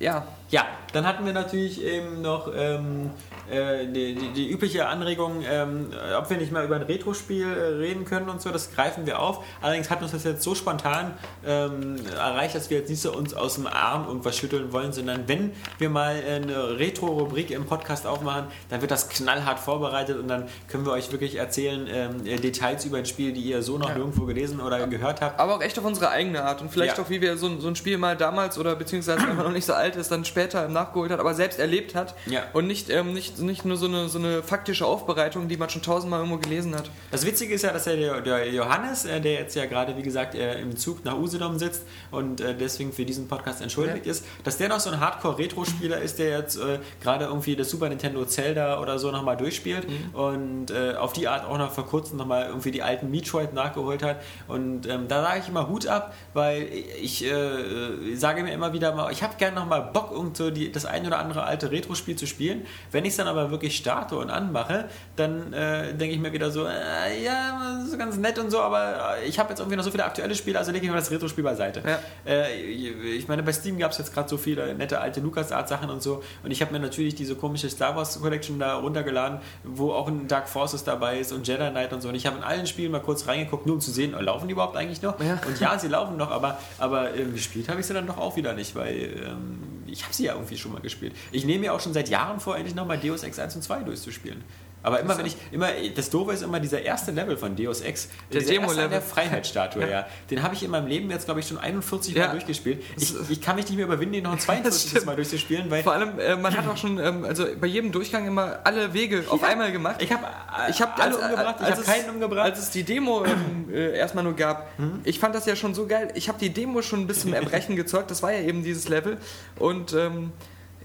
Ja, 0.00 0.26
Ja, 0.50 0.66
dann 0.92 1.06
hatten 1.06 1.24
wir 1.24 1.32
natürlich 1.32 1.80
eben 1.82 2.20
noch 2.20 2.50
ähm, 2.54 3.10
äh, 3.50 3.86
die, 3.86 4.14
die, 4.14 4.28
die 4.32 4.50
übliche 4.50 4.86
Anregung, 4.88 5.42
ähm, 5.48 5.90
ob 6.18 6.28
wir 6.30 6.36
nicht 6.36 6.52
mal 6.52 6.64
über 6.64 6.76
ein 6.76 6.82
Retro-Spiel 6.82 7.46
äh, 7.46 7.62
reden 7.76 8.04
können 8.04 8.28
und 8.28 8.40
so, 8.42 8.50
das 8.50 8.72
greifen 8.72 9.06
wir 9.06 9.20
auf. 9.20 9.44
Allerdings 9.62 9.90
hat 9.90 10.02
uns 10.02 10.12
das 10.12 10.24
jetzt 10.24 10.42
so 10.42 10.54
spontan 10.54 11.12
ähm, 11.46 11.96
erreicht, 12.16 12.54
dass 12.54 12.70
wir 12.70 12.78
jetzt 12.78 12.88
nicht 12.90 13.00
so 13.02 13.12
uns 13.14 13.34
aus 13.34 13.54
dem 13.54 13.66
Arm 13.66 14.06
irgendwas 14.06 14.36
schütteln 14.36 14.72
wollen, 14.72 14.92
sondern 14.92 15.28
wenn 15.28 15.52
wir 15.78 15.90
mal 15.90 16.16
eine 16.26 16.78
Retro-Rubrik 16.78 17.50
im 17.50 17.66
Podcast 17.66 18.06
aufmachen, 18.06 18.46
dann 18.70 18.80
wird 18.80 18.90
das 18.90 19.08
knallhart 19.08 19.58
vorbereitet 19.58 20.18
und 20.18 20.28
dann 20.28 20.48
können 20.68 20.84
wir 20.86 20.92
euch 20.92 21.12
wirklich 21.12 21.36
erzählen 21.36 21.86
ähm, 21.90 22.26
äh, 22.26 22.36
Details 22.36 22.84
über 22.84 22.98
ein 22.98 23.06
Spiel, 23.06 23.32
die 23.32 23.42
ihr 23.42 23.62
so 23.62 23.78
noch 23.78 23.88
Ja. 23.90 23.94
nirgendwo 23.96 24.24
gelesen 24.26 24.60
oder 24.60 24.86
gehört 24.86 25.20
habt. 25.20 25.38
aber 25.40 25.56
auch 25.56 25.62
echt 25.62 25.78
auf 25.78 25.84
unsere 25.84 26.10
eigene 26.10 26.42
Art 26.44 26.60
und 26.60 26.70
vielleicht 26.70 26.98
Ja. 26.98 27.04
auch, 27.04 27.10
wie 27.10 27.20
wir 27.20 27.36
so, 27.36 27.46
ein- 27.46 27.60
so 27.60 27.68
ein 27.68 27.76
Spiel 27.76 27.98
mal 27.98 28.16
damals 28.16 28.58
oder 28.58 28.74
beziehungsweise 28.76 29.22
wenn 29.26 29.36
man 29.36 29.44
noch 29.46 29.52
nicht 29.52 29.66
so 29.66 29.72
alt 29.74 29.96
ist, 29.96 30.10
dann 30.10 30.24
später 30.24 30.68
nachgeholt 30.68 31.10
hat, 31.10 31.20
aber 31.20 31.34
selbst 31.34 31.58
erlebt 31.58 31.94
hat 31.94 32.14
Ja. 32.26 32.42
und 32.52 32.66
nicht, 32.66 32.90
ähm, 32.90 33.12
nicht, 33.12 33.35
nicht 33.40 33.64
nur 33.64 33.76
so 33.76 33.86
eine, 33.86 34.08
so 34.08 34.18
eine 34.18 34.42
faktische 34.42 34.86
Aufbereitung, 34.86 35.48
die 35.48 35.56
man 35.56 35.68
schon 35.70 35.82
tausendmal 35.82 36.20
irgendwo 36.20 36.38
gelesen 36.38 36.74
hat. 36.74 36.90
Das 37.10 37.24
Witzige 37.26 37.54
ist 37.54 37.62
ja, 37.62 37.72
dass 37.72 37.84
ja 37.86 37.96
der, 37.96 38.20
der 38.20 38.50
Johannes, 38.52 39.04
äh, 39.04 39.20
der 39.20 39.32
jetzt 39.34 39.54
ja 39.56 39.66
gerade, 39.66 39.96
wie 39.96 40.02
gesagt, 40.02 40.34
äh, 40.34 40.60
im 40.60 40.76
Zug 40.76 41.04
nach 41.04 41.16
Usedom 41.16 41.58
sitzt 41.58 41.82
und 42.10 42.40
äh, 42.40 42.54
deswegen 42.56 42.92
für 42.92 43.04
diesen 43.04 43.28
Podcast 43.28 43.60
entschuldigt 43.62 44.06
Ja. 44.06 44.12
ist, 44.12 44.24
dass 44.44 44.56
der 44.58 44.68
noch 44.68 44.80
so 44.80 44.90
ein 44.90 45.00
Hardcore-Retro-Spieler 45.00 46.00
ist, 46.00 46.18
der 46.18 46.38
jetzt 46.38 46.56
äh, 46.56 46.78
gerade 47.02 47.26
irgendwie 47.26 47.56
das 47.56 47.70
Super 47.70 47.88
Nintendo 47.88 48.24
Zelda 48.24 48.80
oder 48.80 48.98
so 48.98 49.10
nochmal 49.10 49.36
durchspielt 49.36 49.86
Mhm. 49.88 50.14
und 50.14 50.70
äh, 50.70 50.94
auf 50.96 51.12
die 51.12 51.28
Art 51.28 51.44
auch 51.44 51.58
noch 51.58 51.70
vor 51.72 51.86
kurzem 51.86 52.16
nochmal 52.16 52.46
irgendwie 52.48 52.70
die 52.70 52.82
alten 52.82 53.10
Metroid 53.10 53.52
nachgeholt 53.54 54.02
hat. 54.02 54.20
Und 54.48 54.86
ähm, 54.88 55.08
da 55.08 55.22
sage 55.22 55.40
ich 55.40 55.48
immer 55.48 55.68
Hut 55.68 55.86
ab, 55.86 56.14
weil 56.34 56.68
ich 57.00 57.24
äh, 57.24 58.14
sage 58.16 58.42
mir 58.42 58.52
immer 58.52 58.72
wieder 58.72 58.94
mal, 58.94 59.10
ich 59.12 59.22
habe 59.22 59.36
gerne 59.36 59.56
nochmal 59.56 59.82
Bock, 59.92 60.10
irgend 60.12 60.36
so 60.36 60.50
die, 60.50 60.72
das 60.72 60.84
ein 60.86 61.06
oder 61.06 61.18
andere 61.18 61.44
alte 61.44 61.70
Retro-Spiel 61.70 62.16
zu 62.16 62.26
spielen. 62.26 62.66
Wenn 62.92 63.04
ich 63.04 63.10
es 63.10 63.16
dann 63.16 63.25
aber 63.26 63.50
wirklich 63.50 63.76
starte 63.76 64.16
und 64.16 64.30
anmache, 64.30 64.88
dann 65.16 65.52
äh, 65.52 65.94
denke 65.94 66.14
ich 66.14 66.20
mir 66.20 66.32
wieder 66.32 66.50
so, 66.50 66.66
äh, 66.66 67.22
ja, 67.22 67.82
ist 67.84 67.98
ganz 67.98 68.16
nett 68.16 68.38
und 68.38 68.50
so, 68.50 68.60
aber 68.60 69.16
ich 69.26 69.38
habe 69.38 69.50
jetzt 69.50 69.60
irgendwie 69.60 69.76
noch 69.76 69.84
so 69.84 69.90
viele 69.90 70.04
aktuelle 70.04 70.34
Spiele, 70.34 70.58
also 70.58 70.72
lege 70.72 70.84
ich 70.84 70.90
mal 70.90 70.98
das 70.98 71.10
Retro-Spiel 71.10 71.44
beiseite. 71.44 71.82
Ja. 71.86 71.98
Äh, 72.24 72.54
ich 72.56 73.28
meine, 73.28 73.42
bei 73.42 73.52
Steam 73.52 73.78
gab 73.78 73.92
es 73.92 73.98
jetzt 73.98 74.12
gerade 74.12 74.28
so 74.28 74.36
viele 74.36 74.74
nette 74.74 75.00
alte 75.00 75.20
LucasArts-Sachen 75.20 75.90
und 75.90 76.02
so 76.02 76.22
und 76.42 76.50
ich 76.50 76.60
habe 76.60 76.72
mir 76.72 76.80
natürlich 76.80 77.14
diese 77.14 77.34
komische 77.34 77.70
Star 77.70 77.96
Wars 77.96 78.20
Collection 78.20 78.58
da 78.58 78.76
runtergeladen, 78.76 79.40
wo 79.64 79.92
auch 79.92 80.08
ein 80.08 80.28
Dark 80.28 80.48
Forces 80.48 80.84
dabei 80.84 81.18
ist 81.18 81.32
und 81.32 81.46
Jedi 81.46 81.70
Knight 81.70 81.92
und 81.92 82.00
so 82.00 82.08
und 82.08 82.14
ich 82.14 82.26
habe 82.26 82.36
in 82.36 82.42
allen 82.42 82.66
Spielen 82.66 82.92
mal 82.92 83.00
kurz 83.00 83.26
reingeguckt, 83.26 83.66
nur 83.66 83.76
um 83.76 83.80
zu 83.80 83.90
sehen, 83.90 84.12
laufen 84.12 84.48
die 84.48 84.52
überhaupt 84.52 84.76
eigentlich 84.76 85.02
noch? 85.02 85.18
Ja. 85.20 85.38
Und 85.46 85.60
ja, 85.60 85.78
sie 85.78 85.88
laufen 85.88 86.16
noch, 86.16 86.30
aber, 86.30 86.58
aber 86.78 87.14
ähm, 87.14 87.32
gespielt 87.32 87.68
habe 87.68 87.80
ich 87.80 87.86
sie 87.86 87.94
dann 87.94 88.06
doch 88.06 88.18
auch 88.18 88.36
wieder 88.36 88.52
nicht, 88.52 88.74
weil 88.74 89.24
ähm, 89.26 89.85
ich 89.96 90.04
habe 90.04 90.14
sie 90.14 90.24
ja 90.24 90.34
irgendwie 90.34 90.58
schon 90.58 90.72
mal 90.72 90.82
gespielt. 90.82 91.14
Ich 91.32 91.46
nehme 91.46 91.60
mir 91.60 91.72
auch 91.72 91.80
schon 91.80 91.94
seit 91.94 92.10
Jahren 92.10 92.38
vor, 92.38 92.56
endlich 92.56 92.74
nochmal 92.74 92.98
Deus 92.98 93.22
Ex 93.22 93.38
1 93.38 93.56
und 93.56 93.62
2 93.62 93.82
durchzuspielen. 93.84 94.44
Aber 94.82 95.00
immer, 95.00 95.18
wenn 95.18 95.26
ich, 95.26 95.36
immer, 95.50 95.68
das 95.96 96.10
Doofe 96.10 96.32
ist 96.32 96.42
immer 96.42 96.60
dieser 96.60 96.80
erste 96.80 97.10
Level 97.10 97.36
von 97.36 97.56
Deus 97.56 97.80
Ex, 97.80 98.08
Der 98.32 98.40
an 98.42 98.46
Demo-Level. 98.46 98.88
der 98.88 99.02
Freiheitsstatue, 99.02 99.90
ja. 99.90 100.06
Den 100.30 100.44
habe 100.44 100.54
ich 100.54 100.62
in 100.62 100.70
meinem 100.70 100.86
Leben 100.86 101.10
jetzt, 101.10 101.24
glaube 101.24 101.40
ich, 101.40 101.48
schon 101.48 101.58
41 101.58 102.14
Mal 102.14 102.20
Ja. 102.20 102.28
durchgespielt. 102.30 102.82
Ich, 102.96 103.12
ich 103.28 103.40
kann 103.42 103.56
mich 103.56 103.66
nicht 103.66 103.76
mehr 103.76 103.86
überwinden, 103.86 104.12
den 104.14 104.22
noch 104.24 104.32
ein 104.34 104.38
42. 104.38 104.90
stimmt. 104.90 105.06
Mal 105.06 105.16
durchzuspielen, 105.16 105.68
weil 105.70 105.82
Vor 105.82 105.92
allem, 105.92 106.20
äh, 106.20 106.36
man 106.36 106.56
hat 106.56 106.68
auch 106.68 106.76
schon, 106.76 107.00
ähm, 107.00 107.24
also 107.24 107.46
bei 107.60 107.66
jedem 107.66 107.90
Durchgang 107.90 108.28
immer 108.28 108.60
alle 108.62 108.94
Wege 108.94 109.24
auf 109.28 109.42
einmal 109.42 109.72
gemacht. 109.72 110.00
ich 110.00 110.12
habe 110.12 110.24
Ich 110.70 110.80
habe 110.80 111.02
alle 111.02 111.16
umgebracht, 111.18 111.56
ich 111.60 111.66
habe 111.70 111.82
keinen 111.82 112.10
umgebracht. 112.10 112.44
Als 112.44 112.58
es 112.60 112.70
die 112.70 112.84
Demo 112.84 113.24
ähm, 113.24 113.68
äh, 113.74 113.96
erstmal 113.98 114.22
nur 114.22 114.36
gab, 114.36 114.68
Mhm. 114.78 115.00
ich 115.04 115.18
fand 115.18 115.34
das 115.34 115.46
ja 115.46 115.56
schon 115.56 115.74
so 115.74 115.86
geil. 115.88 116.10
Ich 116.14 116.28
habe 116.28 116.38
die 116.38 116.50
Demo 116.50 116.80
schon 116.82 117.06
bis 117.08 117.22
zum 117.22 117.32
Erbrechen 117.34 117.74
gezockt. 117.74 118.10
Das 118.10 118.22
war 118.22 118.30
ja 118.32 118.40
eben 118.40 118.62
dieses 118.62 118.88
Level. 118.88 119.16
Und 119.58 119.94
ähm, 119.94 120.32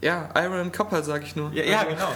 ja, 0.01 0.29
Iron 0.35 0.71
Copper, 0.71 1.03
sag 1.03 1.23
ich 1.23 1.35
nur. 1.35 1.51
Ja, 1.53 1.63
ja, 1.63 1.83
genau. 1.83 2.09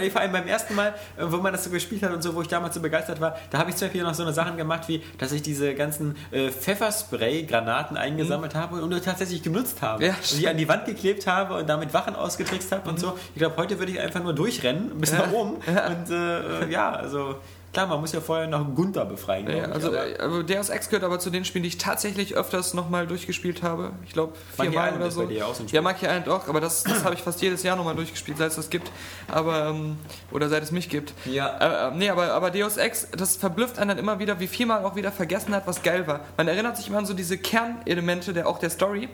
Und 0.00 0.12
vor 0.12 0.20
allem 0.20 0.32
beim 0.32 0.46
ersten 0.46 0.74
Mal, 0.74 0.94
äh, 1.16 1.22
wo 1.24 1.38
man 1.38 1.52
das 1.52 1.64
so 1.64 1.70
gespielt 1.70 2.02
hat 2.02 2.12
und 2.12 2.22
so, 2.22 2.34
wo 2.34 2.42
ich 2.42 2.48
damals 2.48 2.74
so 2.74 2.80
begeistert 2.80 3.20
war, 3.20 3.36
da 3.50 3.58
habe 3.58 3.70
ich 3.70 3.76
zum 3.76 3.88
Beispiel 3.88 4.02
noch 4.04 4.14
so 4.14 4.22
eine 4.22 4.32
Sachen 4.32 4.56
gemacht, 4.56 4.88
wie, 4.88 5.02
dass 5.18 5.32
ich 5.32 5.42
diese 5.42 5.74
ganzen 5.74 6.16
äh, 6.30 6.50
Pfefferspray-Granaten 6.50 7.96
eingesammelt 7.96 8.54
habe 8.54 8.76
und 8.80 9.04
tatsächlich 9.04 9.42
genutzt 9.42 9.82
habe. 9.82 10.02
Mhm. 10.04 10.08
Ja, 10.10 10.14
und 10.32 10.38
die 10.40 10.48
an 10.48 10.56
die 10.56 10.68
Wand 10.68 10.84
geklebt 10.86 11.26
habe 11.26 11.54
und 11.54 11.68
damit 11.68 11.92
Wachen 11.94 12.14
ausgetrickst 12.14 12.70
habe 12.72 12.88
und 12.88 13.00
so. 13.00 13.18
Ich 13.34 13.38
glaube, 13.38 13.56
heute 13.56 13.78
würde 13.78 13.92
ich 13.92 14.00
einfach 14.00 14.22
nur 14.22 14.34
durchrennen 14.34 14.98
bis 14.98 15.10
Ja. 15.12 15.18
nach 15.18 15.32
oben. 15.32 15.56
Und 15.56 16.10
äh, 16.10 16.68
ja, 16.70 16.92
also 16.92 17.36
klar, 17.72 17.86
man 17.86 18.00
muss 18.00 18.12
ja 18.12 18.20
vorher 18.20 18.46
noch 18.46 18.74
Gunther 18.74 19.04
befreien. 19.04 19.48
Ja, 19.48 19.66
ich, 19.66 19.72
also, 19.72 19.88
aber- 19.88 20.06
äh, 20.06 20.16
also 20.18 20.42
Deus 20.42 20.68
Ex 20.68 20.88
gehört 20.88 21.04
aber 21.04 21.18
zu 21.18 21.30
den 21.30 21.44
Spielen, 21.44 21.62
die 21.62 21.68
ich 21.68 21.78
tatsächlich 21.78 22.34
öfters 22.34 22.74
nochmal 22.74 23.06
durchgespielt 23.06 23.62
habe. 23.62 23.92
Ich 24.06 24.12
glaube 24.12 24.34
viermal 24.56 24.94
oder 24.94 25.10
so. 25.10 25.26
so 25.26 25.64
ja, 25.66 25.82
Monkey 25.82 26.06
Island 26.06 26.28
auch, 26.28 26.48
aber 26.48 26.60
das, 26.60 26.84
das 26.84 27.04
habe 27.04 27.14
ich 27.14 27.22
fast 27.22 27.40
jedes 27.42 27.62
Jahr 27.62 27.76
nochmal 27.76 27.94
durchgespielt, 27.94 28.38
seit 28.38 28.50
es 28.50 28.56
das 28.56 28.70
gibt. 28.70 28.90
Aber, 29.28 29.68
ähm, 29.68 29.96
oder 30.30 30.48
seit 30.48 30.62
es 30.62 30.70
mich 30.70 30.88
gibt. 30.88 31.14
Ja. 31.24 31.88
Äh, 31.88 31.88
äh, 31.88 31.96
nee, 31.96 32.10
aber, 32.10 32.32
aber 32.32 32.50
Deus 32.50 32.76
Ex, 32.76 33.08
das 33.16 33.36
verblüfft 33.36 33.78
einen 33.78 33.88
dann 33.88 33.98
immer 33.98 34.18
wieder, 34.18 34.40
wie 34.40 34.48
viel 34.48 34.66
man 34.66 34.84
auch 34.84 34.96
wieder 34.96 35.12
vergessen 35.12 35.54
hat, 35.54 35.66
was 35.66 35.82
geil 35.82 36.06
war. 36.06 36.20
Man 36.36 36.48
erinnert 36.48 36.76
sich 36.76 36.88
immer 36.88 36.98
an 36.98 37.06
so 37.06 37.14
diese 37.14 37.38
Kernelemente 37.38 38.32
der, 38.32 38.48
auch 38.48 38.58
der 38.58 38.70
Story. 38.70 39.08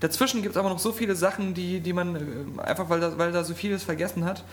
Dazwischen 0.00 0.42
gibt 0.42 0.54
es 0.54 0.56
aber 0.58 0.68
noch 0.68 0.78
so 0.78 0.92
viele 0.92 1.16
Sachen, 1.16 1.54
die, 1.54 1.80
die 1.80 1.92
man 1.92 2.16
äh, 2.16 2.60
einfach, 2.62 2.88
weil 2.88 3.00
da, 3.00 3.18
weil 3.18 3.32
da 3.32 3.42
so 3.44 3.54
vieles 3.54 3.82
vergessen 3.82 4.24
hat. 4.24 4.44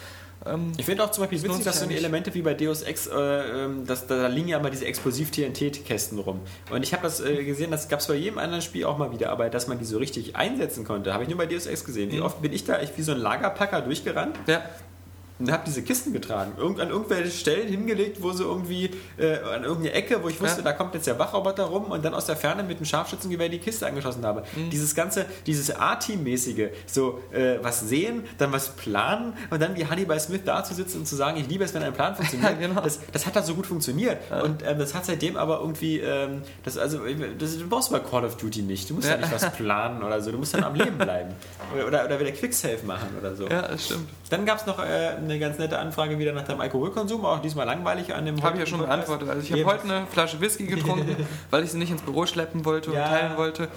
Ähm, 0.46 0.72
Ich 0.78 0.86
finde 0.86 1.04
auch 1.04 1.12
zum 1.12 1.24
Beispiel 1.24 1.44
witzig, 1.44 1.64
dass 1.64 1.80
so. 1.80 1.90
Elemente 1.90 2.34
wie 2.34 2.42
bei 2.42 2.54
Deus 2.54 2.84
Ex, 2.84 3.08
äh, 3.08 3.14
ähm, 3.16 3.86
dass, 3.86 4.08
da 4.08 4.28
liegen 4.28 4.48
ja 4.48 4.60
immer 4.60 4.70
diese 4.70 4.86
Explosiv-TNT-Kästen 4.86 6.20
rum. 6.20 6.40
Und 6.72 6.84
ich 6.84 6.94
habe 6.94 7.04
das 7.04 7.20
äh, 7.20 7.44
gesehen, 7.44 7.72
das 7.72 7.88
gab 7.88 8.00
es 8.00 8.08
bei 8.08 8.16
jedem 8.16 8.38
anderen 8.38 8.62
Spiel 8.62 8.86
auch 8.86 8.98
mal 8.98 9.12
wieder, 9.12 9.32
aber 9.32 9.50
dass 9.50 9.68
man 9.68 9.80
die 9.80 9.86
so 9.86 9.98
richtig 9.98 10.36
einsetzen 10.36 10.84
konnte, 10.84 11.14
habe 11.14 11.24
ich 11.24 11.30
nur 11.30 11.38
bei 11.38 11.46
Deus 11.46 11.66
Ex 11.66 11.84
gesehen. 11.84 12.12
Wie 12.12 12.22
oft 12.22 12.42
bin 12.42 12.54
ich 12.54 12.64
da 12.64 12.80
echt 12.80 12.98
wie 12.98 13.02
so 13.02 13.12
ein 13.14 13.20
Lagerpacker 13.20 13.82
durchgerannt 13.82 14.38
ja. 14.48 14.62
Und 15.40 15.52
habe 15.52 15.64
diese 15.66 15.82
Kisten 15.84 16.14
getragen. 16.14 16.54
Irgend, 16.58 16.80
an 16.80 16.90
irgendwelche 16.90 17.30
Stellen 17.32 17.68
hingelegt, 17.68 18.22
wo 18.22 18.32
so 18.32 18.46
irgendwie 18.46 18.92
äh, 19.18 19.38
an 19.40 19.64
irgendeine 19.64 19.92
Ecke, 19.94 20.24
wo 20.24 20.30
ich 20.30 20.40
wusste, 20.42 20.60
Ja. 20.60 20.64
da 20.66 20.74
kommt 20.74 20.94
jetzt 20.94 21.08
der 21.08 21.20
Wachroboter 21.20 21.64
rum 21.66 21.86
und 21.92 22.06
dann 22.06 22.14
aus 22.14 22.26
der 22.26 22.36
Ferne 22.38 22.64
mit 22.64 22.80
dem 22.80 22.86
Scharfschützengewehr 22.86 23.50
die 23.50 23.60
Kiste 23.60 23.86
angeschossen 23.86 24.26
habe. 24.26 24.44
Mhm. 24.56 24.70
Dieses 24.70 24.96
ganze, 24.96 25.26
dieses 25.46 25.76
A-Team-mäßige, 25.76 26.70
so 26.86 27.22
äh, 27.32 27.58
was 27.62 27.82
sehen, 27.82 28.24
dann 28.38 28.52
was 28.52 28.70
planen 28.70 29.34
und 29.50 29.62
dann 29.62 29.76
wie 29.76 29.86
Hannibal 29.86 30.20
Smith 30.20 30.42
da 30.46 30.64
zu 30.64 30.74
sitzen 30.74 31.00
und 31.00 31.06
zu 31.08 31.16
sagen, 31.16 31.38
ich 31.38 31.48
liebe 31.48 31.64
es, 31.64 31.74
wenn 31.74 31.84
ein 31.84 31.94
Plan 31.94 32.16
funktioniert. 32.16 32.52
Ja, 32.62 32.68
genau. 32.68 32.82
das, 32.82 33.00
das 33.12 33.26
hat 33.26 33.36
da 33.36 33.42
so 33.44 33.56
gut 33.56 33.68
funktioniert. 33.68 34.18
Und 34.44 34.64
ähm, 34.66 34.80
das 34.80 34.94
hat 34.94 35.06
seitdem 35.06 35.36
aber 35.38 35.60
irgendwie, 35.60 36.00
ähm, 36.00 36.42
das, 36.64 36.78
also, 36.78 37.00
das, 37.38 37.58
du 37.58 37.68
brauchst 37.68 37.92
bei 37.92 38.00
Call 38.00 38.26
of 38.26 38.38
Duty 38.38 38.62
nicht. 38.62 38.90
Du 38.90 38.94
musst 38.96 39.08
ja. 39.08 39.16
Ja. 39.16 39.22
nicht 39.22 39.34
was 39.34 39.52
planen 39.54 40.04
oder 40.04 40.22
so. 40.22 40.32
Du 40.32 40.38
musst 40.38 40.54
dann 40.54 40.64
am 40.64 40.76
Leben 40.76 40.98
bleiben. 40.98 41.34
Oder, 41.76 41.88
oder, 41.88 42.06
oder 42.06 42.20
wieder 42.20 42.32
Quicksave 42.32 42.86
machen 42.86 43.08
oder 43.20 43.36
so. 43.36 43.48
ja, 43.48 43.64
das 43.68 43.86
stimmt. 43.86 44.08
Dann 44.30 44.46
gab 44.46 44.60
es 44.60 44.66
noch 44.66 44.80
äh, 44.80 45.20
eine 45.26 45.40
ganz 45.40 45.58
nette 45.58 45.78
Anfrage 45.80 46.18
wieder 46.20 46.32
nach 46.34 46.44
deinem 46.44 46.62
Alkoholkonsum, 46.62 47.26
auch 47.26 47.42
diesmal 47.42 47.66
langweilig 47.66 48.14
an 48.16 48.26
dem 48.26 48.42
Habe 48.42 48.56
ich 48.56 48.62
ja 48.62 48.66
schon 48.66 48.80
beantwortet. 48.80 49.30
Also 49.30 49.42
ich 49.42 49.52
habe 49.52 49.66
heute 49.66 49.84
eine 49.84 50.08
Flasche 50.08 50.40
Whisky 50.40 50.66
getrunken, 50.66 51.28
weil 51.50 51.64
ich 51.64 51.72
sie 51.72 51.78
nicht 51.78 51.92
ins 51.92 52.02
Büro 52.02 52.26
schleppen 52.26 52.66
wollte 52.66 52.92
und 52.92 52.96
Ja. 52.98 53.08
teilen 53.10 53.38
wollte. 53.38 53.68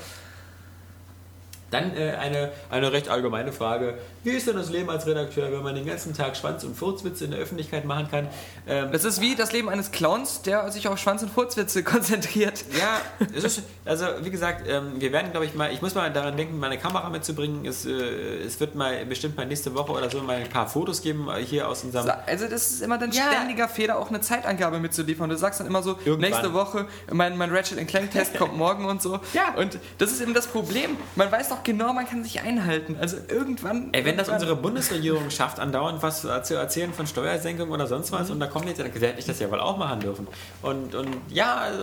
Dann 1.71 1.95
äh, 1.97 2.13
eine, 2.19 2.51
eine 2.71 2.93
recht 2.93 3.09
allgemeine 3.09 3.53
Frage. 3.53 3.99
Wie 4.25 4.31
ist 4.31 4.47
denn 4.47 4.57
das 4.57 4.71
Leben 4.71 4.89
als 4.89 5.07
Redakteur, 5.07 5.53
wenn 5.53 5.63
man 5.63 5.75
den 5.75 5.85
ganzen 5.87 6.15
Tag 6.15 6.37
Schwanz- 6.37 6.65
und 6.65 6.75
Furzwitze 6.77 7.27
in 7.27 7.31
der 7.33 7.41
Öffentlichkeit 7.41 7.85
machen 7.85 8.09
kann? 8.11 8.29
Ähm, 8.67 8.91
Das 8.91 9.05
ist 9.05 9.21
wie 9.21 9.35
das 9.37 9.53
Leben 9.53 9.69
eines 9.69 9.91
Clowns, 9.91 10.43
der 10.43 10.71
sich 10.73 10.89
auf 10.89 10.99
Schwanz- 10.99 11.23
und 11.23 11.31
Furzwitze 11.31 11.83
konzentriert. 11.85 12.65
Ja, 12.79 13.01
es 13.35 13.45
ist, 13.45 13.63
also 13.85 14.07
wie 14.23 14.31
gesagt, 14.31 14.67
ähm, 14.69 14.93
wir 14.99 15.13
werden, 15.13 15.31
glaube 15.31 15.45
ich, 15.47 15.55
mal, 15.55 15.73
ich 15.73 15.83
muss 15.83 15.95
mal 15.95 16.11
daran 16.13 16.37
denken, 16.37 16.59
meine 16.59 16.79
Kamera 16.79 17.09
mitzubringen. 17.11 17.67
Es, 17.67 17.85
äh, 17.85 17.91
es 17.93 18.59
wird 18.61 18.75
mal 18.75 19.05
bestimmt 19.07 19.37
mal 19.37 19.45
nächste 19.47 19.75
Woche 19.75 19.93
oder 19.93 20.09
so 20.11 20.23
mal 20.23 20.37
ein 20.37 20.49
paar 20.49 20.69
Fotos 20.69 21.03
geben 21.03 21.29
äh, 21.29 21.43
hier 21.45 21.69
aus 21.69 21.85
unserem. 21.85 22.11
Also 22.27 22.49
das 22.49 22.71
ist 22.71 22.83
immer 22.83 22.97
dein 22.99 23.13
Ja. 23.13 23.25
ständiger 23.33 23.69
Fehler, 23.69 23.99
auch 23.99 24.09
eine 24.09 24.21
Zeitangabe 24.23 24.79
mitzuliefern. 24.79 25.29
Du 25.29 25.37
sagst 25.37 25.61
dann 25.61 25.67
immer 25.67 25.83
so, 25.83 25.99
Irgendwann. 26.05 26.31
nächste 26.31 26.53
Woche, 26.55 26.87
mein, 27.13 27.37
mein 27.37 27.55
Ratchet 27.55 27.87
Clank 27.89 28.11
Test 28.11 28.37
kommt 28.39 28.57
morgen 28.57 28.87
und 28.87 29.03
so. 29.03 29.21
Ja. 29.35 29.55
Und 29.57 29.79
das 29.99 30.13
ist 30.13 30.21
eben 30.23 30.33
das 30.35 30.47
Problem. 30.47 30.97
Man 31.15 31.31
weiß 31.31 31.51
doch 31.51 31.58
genau, 31.65 31.93
man 31.93 32.07
kann 32.07 32.23
sich 32.25 32.41
einhalten. 32.41 32.97
Also 33.01 33.17
irgendwann... 33.29 33.89
Ey, 33.93 34.05
wenn 34.05 34.17
das 34.17 34.29
unsere 34.29 34.57
Bundesregierung 34.57 35.31
schafft, 35.31 35.61
andauernd 35.61 36.03
was 36.03 36.23
zu 36.23 36.55
erzählen 36.55 36.93
von 36.93 37.07
Steuersenkung 37.07 37.71
oder 37.71 37.87
sonst 37.87 38.13
was, 38.13 38.31
und 38.31 38.41
da 38.41 38.47
kommt 38.47 38.67
jetzt, 38.67 38.81
dann 38.81 38.93
werde 39.01 39.19
ich 39.19 39.27
das 39.27 39.39
ja 39.41 39.51
wohl 39.51 39.61
auch 39.61 39.77
machen 39.77 40.01
dürfen. 40.01 40.27
Und, 40.63 40.95
und 40.95 41.09
ja, 41.29 41.57
also, 41.57 41.83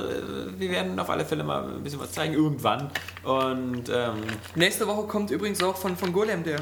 wir 0.58 0.72
werden 0.72 1.00
auf 1.00 1.10
alle 1.10 1.26
Fälle 1.26 1.44
mal 1.44 1.64
ein 1.64 1.84
bisschen 1.84 2.00
was 2.00 2.12
zeigen, 2.12 2.34
irgendwann. 2.34 2.90
Und 3.24 3.90
ähm, 3.90 4.24
Nächste 4.56 4.88
Woche 4.88 5.08
kommt 5.08 5.32
übrigens 5.32 5.62
auch 5.64 5.76
von, 5.78 5.96
von 5.98 6.14
Golem 6.14 6.44
der. 6.44 6.60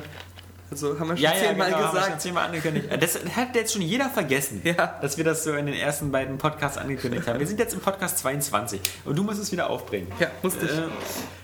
Also 0.72 1.00
haben 1.00 1.10
wir 1.10 1.18
schon 1.18 1.24
ja, 1.24 1.34
ja, 1.36 1.50
zehnmal 1.50 1.68
genau, 1.68 1.78
haben 1.78 1.84
wir 1.84 1.88
schon 1.90 2.04
gesagt. 2.06 2.22
zehnmal 2.22 2.46
angekündigt. 2.46 2.88
Das 3.00 3.20
hat 3.36 3.56
jetzt 3.56 3.74
schon 3.74 3.84
jeder 3.84 4.10
vergessen, 4.10 4.62
Ja. 4.64 4.98
dass 5.02 5.18
wir 5.18 5.24
das 5.24 5.44
so 5.44 5.54
in 5.54 5.68
den 5.68 5.76
ersten 5.76 6.12
beiden 6.12 6.40
Podcasts 6.40 6.80
angekündigt 6.80 7.28
haben. 7.28 7.38
Wir 7.40 7.46
sind 7.46 7.60
jetzt 7.60 7.74
im 7.74 7.80
Podcast 7.80 8.18
22 8.20 8.82
und 9.06 9.16
du 9.16 9.24
musst 9.24 9.40
es 9.40 9.52
wieder 9.52 9.70
aufbringen. 9.70 10.08
Ja, 10.20 10.28
musste 10.42 10.66
ich. 10.66 10.72
Äh, 10.72 10.84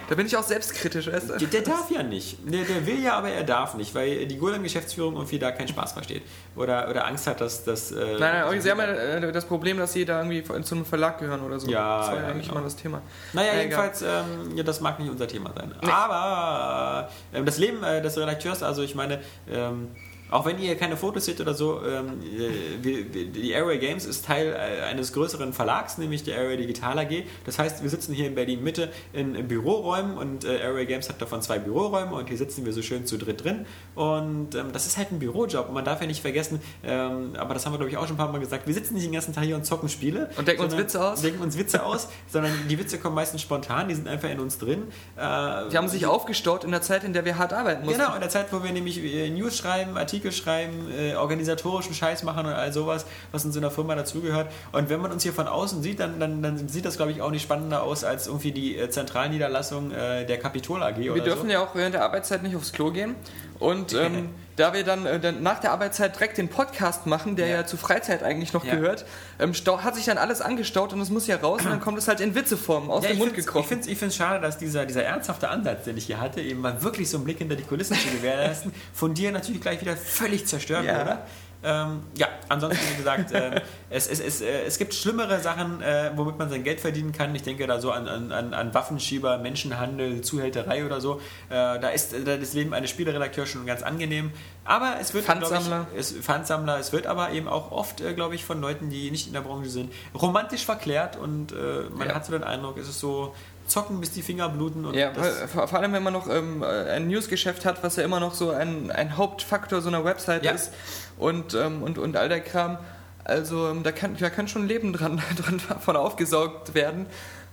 Da 0.10 0.16
bin 0.16 0.26
ich 0.26 0.36
auch 0.36 0.44
selbstkritisch, 0.44 1.06
weißt 1.06 1.30
du? 1.30 1.46
Der, 1.46 1.62
darf 1.62 1.92
ja 1.92 2.02
nicht. 2.02 2.40
Der, 2.52 2.64
der 2.64 2.88
will 2.88 3.00
ja, 3.00 3.14
aber 3.14 3.30
er 3.30 3.44
darf 3.44 3.76
nicht, 3.76 3.94
weil 3.94 4.26
die 4.26 4.38
Golem-Geschäftsführung 4.38 5.14
irgendwie 5.14 5.38
da 5.38 5.52
keinen 5.52 5.68
Spaß 5.68 5.92
versteht. 5.92 6.24
Oder, 6.56 6.90
oder 6.90 7.06
Angst 7.06 7.28
hat, 7.28 7.42
dass 7.42 7.64
das. 7.64 7.92
Äh, 7.92 7.96
Nein, 7.96 8.20
nein, 8.20 8.44
aber 8.44 8.60
sie 8.60 8.72
haben 8.72 8.80
ja 8.80 8.88
äh, 8.88 9.32
das 9.32 9.46
Problem, 9.46 9.78
dass 9.78 9.94
sie 9.94 10.06
da 10.06 10.24
irgendwie 10.24 10.44
zu 10.64 10.74
einem 10.74 10.86
Verlag 10.86 11.20
gehören 11.20 11.42
oder 11.42 11.60
so. 11.60 11.70
Ja, 11.70 12.00
das 12.00 12.08
war 12.08 12.16
ja, 12.16 12.22
ja, 12.24 12.28
eigentlich 12.30 12.48
genau. 12.48 12.60
mal 12.60 12.64
das 12.64 12.76
Thema. 12.76 13.04
Naja, 13.34 13.54
Äh, 13.54 13.62
jedenfalls, 13.62 14.02
ähm, 14.02 14.56
ja, 14.56 14.64
das 14.64 14.82
mag 14.82 15.00
nicht 15.00 15.12
unser 15.12 15.28
Thema 15.28 15.54
sein. 15.56 15.76
Nee. 15.80 15.92
Aber 15.92 17.10
ähm, 17.32 17.46
das 17.46 17.60
Leben 17.60 17.84
äh, 17.84 18.02
des 18.02 18.18
Redakteurs, 18.18 18.64
also 18.64 18.82
ich 18.82 18.96
meine, 18.96 19.20
ähm, 19.48 19.90
auch 20.32 20.46
wenn 20.46 20.60
ihr 20.60 20.76
keine 20.76 20.98
Fotos 20.98 21.26
seht 21.26 21.42
oder 21.42 21.54
so, 21.54 21.82
ähm, 21.86 22.20
äh, 22.22 23.26
die 23.26 23.52
Airway 23.52 23.78
Games 23.78 24.06
ist 24.06 24.26
Teil 24.26 24.48
äh, 24.54 24.84
eines 24.84 25.14
größeren 25.14 25.54
Verlags, 25.54 25.98
nämlich 25.98 26.24
der 26.24 26.38
Airway 26.38 26.58
Digital 26.58 27.00
AG. 27.00 27.24
Das 27.46 27.60
heißt, 27.60 27.82
wir 27.84 27.90
sitzen 27.90 28.14
hier 28.14 28.28
in 28.28 28.36
Berlin 28.36 28.64
Mitte 28.64 28.90
in, 29.14 29.36
in 29.36 29.48
Büroräumen 29.48 30.18
und 30.18 30.46
äh, 30.46 30.60
Airway 30.60 30.86
Games 30.86 31.10
hat 31.10 31.22
davon 31.22 31.42
zwei 31.42 31.60
Büroräume 31.60 32.14
und 32.14 32.28
hier 32.28 32.38
sitzen 32.38 32.66
wir 32.66 32.74
so 32.74 32.82
schön 32.82 33.06
zu 33.06 33.18
dritt 33.18 33.44
drin. 33.44 33.66
Und 33.96 34.56
ähm, 34.56 34.72
das 34.72 34.86
ist 34.86 34.98
halt 34.98 35.12
ein 35.12 35.20
Bürojob 35.20 35.68
und 35.68 35.74
man 35.74 35.86
darf 35.86 36.02
ja 36.02 36.08
nicht 36.08 36.22
vergessen, 36.22 36.62
ähm, 36.84 37.34
aber 37.38 37.54
das 37.54 37.66
haben 37.66 37.74
wir 37.74 37.78
glaube 37.78 37.92
ich 37.92 37.98
auch 37.98 38.06
schon 38.08 38.16
ein 38.16 38.18
paar 38.18 38.32
Mal 38.32 38.40
gesagt, 38.40 38.68
wir 38.68 38.74
sitzen 38.74 38.94
nicht 38.94 39.06
den 39.06 39.14
ganzen 39.14 39.34
Tag 39.34 39.44
hier 39.44 39.56
und 39.56 39.66
zocken 39.66 39.90
Spiele. 39.90 40.30
Und 40.38 40.48
denken 40.48 40.64
uns 40.64 40.78
Witze 40.78 41.04
aus. 41.04 41.22
Denken 41.22 41.42
uns 41.42 41.58
Witze 41.58 41.84
aus, 41.84 42.08
sondern 42.28 42.52
die 42.70 42.78
Witze 42.78 43.00
kommen 43.00 43.16
meistens 43.16 43.42
spontan, 43.42 43.88
die 43.88 43.96
sind 43.96 44.08
einfach 44.08 44.30
in 44.30 44.40
uns 44.40 44.58
drin. 44.58 44.84
Äh, 45.16 45.70
Die 45.70 45.78
haben 45.78 45.88
sich 45.88 46.06
aufgestaut 46.06 46.64
in 46.64 46.72
der 46.72 46.82
Zeit, 46.82 47.04
in 47.04 47.14
der 47.14 47.26
wir 47.26 47.38
hart 47.38 47.54
arbeiten 47.54 47.86
mussten. 47.86 48.00
Genau, 48.00 48.14
in 48.14 48.22
der 48.22 48.30
Zeit, 48.30 48.52
wo 48.52 48.64
wir 48.64 48.72
nämlich 48.72 49.04
äh, 49.04 49.30
News 49.30 49.58
schreiben, 49.58 49.98
Artikel 49.98 50.19
schreiben, 50.32 50.92
äh, 50.92 51.16
organisatorischen 51.16 51.94
Scheiß 51.94 52.24
machen 52.24 52.46
und 52.46 52.54
all 52.54 52.72
sowas, 52.74 53.06
was 53.32 53.46
in 53.46 53.52
so 53.52 53.60
einer 53.60 53.72
Firma 53.72 53.96
dazugehört. 53.96 54.52
Und 54.72 54.90
wenn 54.90 55.02
man 55.02 55.12
uns 55.12 55.24
hier 55.24 55.34
von 55.34 55.48
außen 55.48 55.82
sieht, 55.82 56.00
dann, 56.00 56.20
dann, 56.20 56.42
dann 56.42 56.70
sieht 56.70 56.86
das, 56.86 56.98
glaube 56.98 57.12
ich, 57.12 57.22
auch 57.22 57.32
nicht 57.32 57.44
spannender 57.44 57.84
aus 57.84 58.04
als 58.04 58.28
irgendwie 58.28 58.52
die 58.52 58.78
äh, 58.78 58.90
Zentralniederlassung 58.90 59.92
äh, 59.92 60.26
der 60.26 60.38
Kapitol 60.38 60.84
AG 60.84 60.98
Wir 60.98 61.14
dürfen 61.24 61.48
so. 61.48 61.54
ja 61.54 61.64
auch 61.64 61.76
während 61.76 61.96
der 61.96 62.04
Arbeitszeit 62.04 62.44
nicht 62.44 62.56
aufs 62.56 62.72
Klo 62.72 62.92
gehen. 62.92 63.16
Und 63.60 63.94
ähm, 63.94 64.30
da 64.60 64.74
wir 64.74 64.84
dann, 64.84 65.06
äh, 65.06 65.20
dann 65.20 65.42
nach 65.42 65.60
der 65.60 65.72
Arbeitszeit 65.72 66.16
direkt 66.16 66.38
den 66.38 66.50
Podcast 66.50 67.06
machen, 67.06 67.36
der 67.36 67.48
ja, 67.48 67.56
Ja. 67.58 67.66
zur 67.66 67.80
Freizeit 67.80 68.24
eigentlich 68.24 68.54
noch 68.54 68.66
Ja. 68.66 68.76
gehört, 68.76 69.06
ähm, 69.40 69.54
hat 69.54 69.96
sich 69.96 70.06
dann 70.06 70.18
alles 70.18 70.42
angestaut 70.42 70.94
und 70.94 71.02
es 71.02 71.10
muss 71.10 71.28
ja 71.28 71.38
raus 71.38 71.62
und 71.64 71.70
dann 71.72 71.80
kommt 71.80 71.98
es 71.98 72.08
halt 72.08 72.20
in 72.20 72.36
Witzeform 72.36 72.92
aus 72.92 73.04
Ja, 73.04 73.10
dem 73.12 73.18
Mund 73.20 73.34
gekrochen. 73.34 73.62
Ich 73.62 73.68
finde 73.68 73.92
es 73.92 74.00
find's 74.00 74.16
schade, 74.16 74.42
dass 74.42 74.58
dieser, 74.58 74.86
dieser 74.86 75.04
ernsthafte 75.04 75.50
Ansatz, 75.50 75.86
den 75.86 75.98
ich 75.98 76.06
hier 76.06 76.20
hatte, 76.20 76.42
eben 76.42 76.60
mal 76.62 76.82
wirklich 76.84 77.10
so 77.10 77.18
einen 77.18 77.24
Blick 77.26 77.38
hinter 77.38 77.56
die 77.56 77.64
Kulissen 77.64 77.96
zu 77.98 78.10
gewährleisten, 78.10 78.74
von 78.94 79.14
dir 79.14 79.32
natürlich 79.32 79.62
gleich 79.62 79.80
wieder 79.82 79.96
völlig 79.96 80.46
zerstört 80.46 80.84
wurde. 80.84 81.20
Ähm, 81.62 82.04
ja, 82.16 82.28
ansonsten, 82.48 82.80
wie 82.94 82.98
gesagt, 82.98 83.32
ähm, 83.34 83.56
es, 83.90 84.08
es, 84.08 84.22
es, 84.22 84.40
äh, 84.42 84.64
es 84.66 84.78
gibt 84.78 84.94
schlimmere 84.94 85.40
Sachen, 85.42 85.82
äh, 85.82 86.12
womit 86.16 86.38
man 86.38 86.50
sein 86.50 86.64
Geld 86.64 86.80
verdienen 86.80 87.12
kann. 87.12 87.36
Ich 87.36 87.44
denke 87.44 87.68
da 87.68 87.82
so 87.82 87.92
an, 87.92 88.08
an, 88.08 88.54
an- 88.54 88.74
Waffenschieber, 88.74 89.38
Menschenhandel, 89.40 90.22
Zuhälterei 90.22 90.86
oder 90.86 91.02
so. 91.02 91.16
Äh, 91.50 91.80
da 91.80 91.90
ist 91.90 92.14
äh, 92.14 92.40
das 92.40 92.54
Leben 92.54 92.74
eines 92.74 92.90
Spieleredakteurs 92.92 93.50
schon 93.50 93.66
ganz 93.66 93.84
angenehm. 93.84 94.32
Aber 94.64 94.96
es 95.02 95.14
wird, 95.14 95.26
Pfandsammler. 95.26 95.88
Ich, 95.94 96.00
es, 96.00 96.12
Pfandsammler, 96.14 96.80
es 96.80 96.94
wird 96.94 97.08
aber 97.08 97.32
eben 97.32 97.50
auch 97.50 97.72
oft, 97.72 98.00
äh, 98.00 98.14
glaube 98.14 98.36
ich, 98.36 98.46
von 98.46 98.62
Leuten, 98.62 98.90
die 98.90 99.12
nicht 99.12 99.28
in 99.28 99.34
der 99.34 99.42
Branche 99.42 99.70
sind, 99.70 99.92
romantisch 100.20 100.64
verklärt 100.66 101.18
und 101.18 101.52
äh, 101.52 101.56
man 101.94 102.08
Ja. 102.08 102.16
hat 102.16 102.26
so 102.26 102.32
den 102.32 102.44
Eindruck, 102.44 102.78
es 102.78 102.88
ist 102.88 103.00
so 103.02 103.36
zocken, 103.68 104.00
bis 104.00 104.12
die 104.12 104.24
Finger 104.24 104.50
bluten. 104.50 104.84
Und 104.86 104.96
Ja, 104.96 105.12
vor 105.14 105.72
allem 105.74 105.94
wenn 105.94 106.02
man 106.02 106.14
noch 106.14 106.28
ähm, 106.28 106.64
ein 106.64 107.08
Newsgeschäft 107.08 107.66
hat, 107.66 107.84
was 107.84 107.98
ja 107.98 108.04
immer 108.04 108.20
noch 108.20 108.34
so 108.34 108.50
ein, 108.50 108.90
ein 108.90 109.16
Hauptfaktor 109.16 109.82
so 109.82 109.90
einer 109.90 110.04
Website 110.04 110.44
Ja. 110.44 110.54
ist 110.54 110.72
und, 111.20 111.54
ähm, 111.54 111.84
und, 111.84 112.00
und 112.00 112.18
all 112.18 112.30
der 112.30 112.40
Kram. 112.40 112.80
Also 113.24 113.70
ähm, 113.70 113.84
da 113.84 113.92
kann, 113.92 114.18
da 114.18 114.32
kann 114.32 114.48
schon 114.48 114.68
Leben 114.68 114.92
dran, 114.94 115.22
dran 115.38 115.62
davon 115.70 115.96
aufgesaugt 115.96 116.74
werden, 116.74 117.06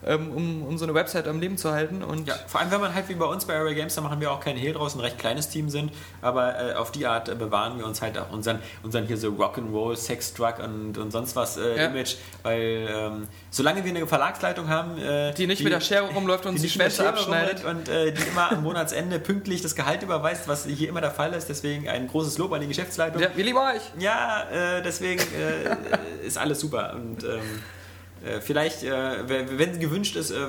um, 0.02 0.62
um 0.64 0.78
so 0.78 0.84
eine 0.84 0.94
Website 0.94 1.26
am 1.26 1.40
Leben 1.40 1.56
zu 1.56 1.72
halten. 1.72 2.02
Und 2.02 2.28
Ja, 2.28 2.34
vor 2.46 2.60
allem 2.60 2.70
wenn 2.70 2.80
man 2.80 2.94
halt 2.94 3.08
wie 3.08 3.14
bei 3.14 3.24
uns 3.24 3.44
bei 3.44 3.56
Area 3.56 3.74
Games, 3.74 3.94
da 3.94 4.00
machen 4.02 4.20
wir 4.20 4.30
auch 4.30 4.40
keinen 4.40 4.58
Hehl 4.58 4.72
draus, 4.72 4.94
ein 4.94 5.00
recht 5.00 5.18
kleines 5.18 5.48
Team 5.48 5.68
sind, 5.70 5.90
aber 6.22 6.72
äh, 6.72 6.74
auf 6.74 6.92
die 6.92 7.06
Art 7.06 7.28
äh, 7.28 7.34
bewahren 7.34 7.78
wir 7.78 7.86
uns 7.86 8.02
halt 8.02 8.18
auch 8.18 8.30
unseren, 8.30 8.60
unseren 8.82 9.06
hier 9.06 9.16
so 9.16 9.28
Rock'n'Roll, 9.28 9.96
Sextruck 9.96 10.58
und, 10.58 10.98
und 10.98 11.10
sonst 11.10 11.34
was 11.36 11.56
äh, 11.56 11.76
Ja. 11.76 11.86
Image, 11.86 12.16
weil 12.42 12.88
ähm, 12.90 13.28
solange 13.50 13.84
wir 13.84 13.90
eine 13.90 14.06
Verlagsleitung 14.06 14.68
haben, 14.68 14.98
äh, 14.98 15.32
die 15.34 15.46
nicht 15.46 15.62
mit 15.64 15.72
der 15.72 15.80
Schere 15.80 16.04
rumläuft 16.12 16.46
und 16.46 16.56
die 16.56 16.62
die 16.62 16.68
Schwänze 16.68 17.08
abschneidet. 17.08 17.64
und 17.64 17.88
äh, 17.88 18.12
die 18.12 18.22
immer 18.22 18.52
am 18.52 18.62
Monatsende 18.62 19.18
pünktlich 19.18 19.62
das 19.62 19.74
Gehalt 19.74 20.02
überweist, 20.02 20.46
was 20.48 20.66
hier 20.66 20.88
immer 20.88 21.00
der 21.00 21.10
Fall 21.10 21.32
ist, 21.32 21.48
deswegen 21.48 21.88
ein 21.88 22.06
großes 22.08 22.38
Lob 22.38 22.52
an 22.52 22.60
die 22.60 22.68
Geschäftsleitung. 22.68 23.20
Ja, 23.20 23.28
wir 23.34 23.44
lieben 23.44 23.58
euch. 23.58 23.82
Ja, 23.98 24.44
äh, 24.52 24.82
deswegen 24.82 25.22
ist 26.24 26.38
alles 26.38 26.60
super. 26.60 26.94
Und 26.94 27.24
ähm, 27.24 27.28
äh, 27.28 27.40
vielleicht, 28.40 28.82
äh, 28.82 29.28
wenn 29.28 29.78
gewünscht 29.78 30.16
ist, 30.16 30.30
äh, 30.30 30.34
äh, 30.34 30.48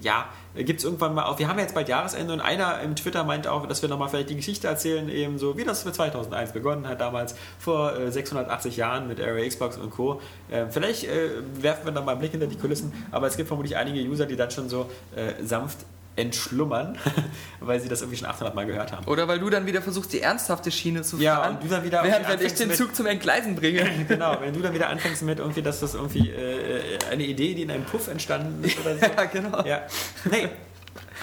ja, 0.00 0.26
gibt 0.54 0.80
es 0.80 0.84
irgendwann 0.84 1.14
mal 1.14 1.24
auch. 1.24 1.38
Wir 1.38 1.48
haben 1.48 1.56
ja 1.58 1.62
jetzt 1.62 1.74
bald 1.74 1.88
Jahresende 1.88 2.32
und 2.32 2.40
einer 2.40 2.80
im 2.80 2.96
Twitter 2.96 3.24
meinte 3.24 3.52
auch, 3.52 3.66
dass 3.66 3.82
wir 3.82 3.88
nochmal 3.88 4.08
vielleicht 4.08 4.30
die 4.30 4.36
Geschichte 4.36 4.68
erzählen, 4.68 5.08
eben 5.08 5.38
so 5.38 5.56
wie 5.56 5.64
das 5.64 5.82
für 5.82 5.92
2001 5.92 6.52
begonnen 6.52 6.86
hat, 6.86 7.00
damals 7.00 7.34
vor 7.58 7.96
äh, 7.98 8.10
680 8.12 8.76
Jahren 8.76 9.08
mit 9.08 9.20
Area 9.20 9.48
Xbox 9.48 9.76
und 9.76 9.90
Co. 9.90 10.20
Äh, 10.50 10.66
vielleicht 10.70 11.04
äh, 11.04 11.30
werfen 11.60 11.86
wir 11.86 11.92
da 11.92 12.00
mal 12.00 12.12
einen 12.12 12.20
Blick 12.20 12.32
hinter 12.32 12.46
die 12.46 12.56
Kulissen, 12.56 12.92
aber 13.10 13.26
es 13.26 13.36
gibt 13.36 13.48
vermutlich 13.48 13.76
einige 13.76 14.00
User, 14.08 14.26
die 14.26 14.36
dann 14.36 14.50
schon 14.50 14.68
so 14.68 14.90
äh, 15.16 15.44
sanft 15.44 15.78
entschlummern, 16.18 16.98
weil 17.60 17.80
sie 17.80 17.88
das 17.88 18.00
irgendwie 18.00 18.18
schon 18.18 18.28
800 18.28 18.54
Mal 18.54 18.66
gehört 18.66 18.92
haben. 18.92 19.06
Oder 19.06 19.28
weil 19.28 19.38
du 19.38 19.48
dann 19.50 19.66
wieder 19.66 19.80
versuchst, 19.80 20.12
die 20.12 20.20
ernsthafte 20.20 20.70
Schiene 20.70 21.02
zu 21.02 21.16
Ja, 21.18 21.36
fahren. 21.36 21.54
und 21.56 21.64
du 21.64 21.68
dann 21.68 21.84
wieder 21.84 22.02
während 22.04 22.28
wenn 22.28 22.40
ich 22.44 22.54
den 22.54 22.72
Zug 22.72 22.94
zum 22.94 23.06
Entgleisen 23.06 23.54
bringe. 23.54 23.88
Genau, 24.08 24.38
wenn 24.40 24.52
du 24.54 24.60
dann 24.60 24.74
wieder 24.74 24.88
anfängst 24.88 25.22
mit 25.22 25.38
irgendwie, 25.38 25.62
dass 25.62 25.80
das 25.80 25.94
irgendwie 25.94 26.30
äh, 26.30 26.98
eine 27.10 27.24
Idee, 27.24 27.54
die 27.54 27.62
in 27.62 27.70
einem 27.70 27.84
Puff 27.84 28.08
entstanden 28.08 28.62
ist 28.64 28.78
oder 28.80 28.96
so. 28.96 29.00
ja, 29.16 29.24
genau. 29.24 29.64
Ja. 29.64 29.82
Nee, 30.30 30.48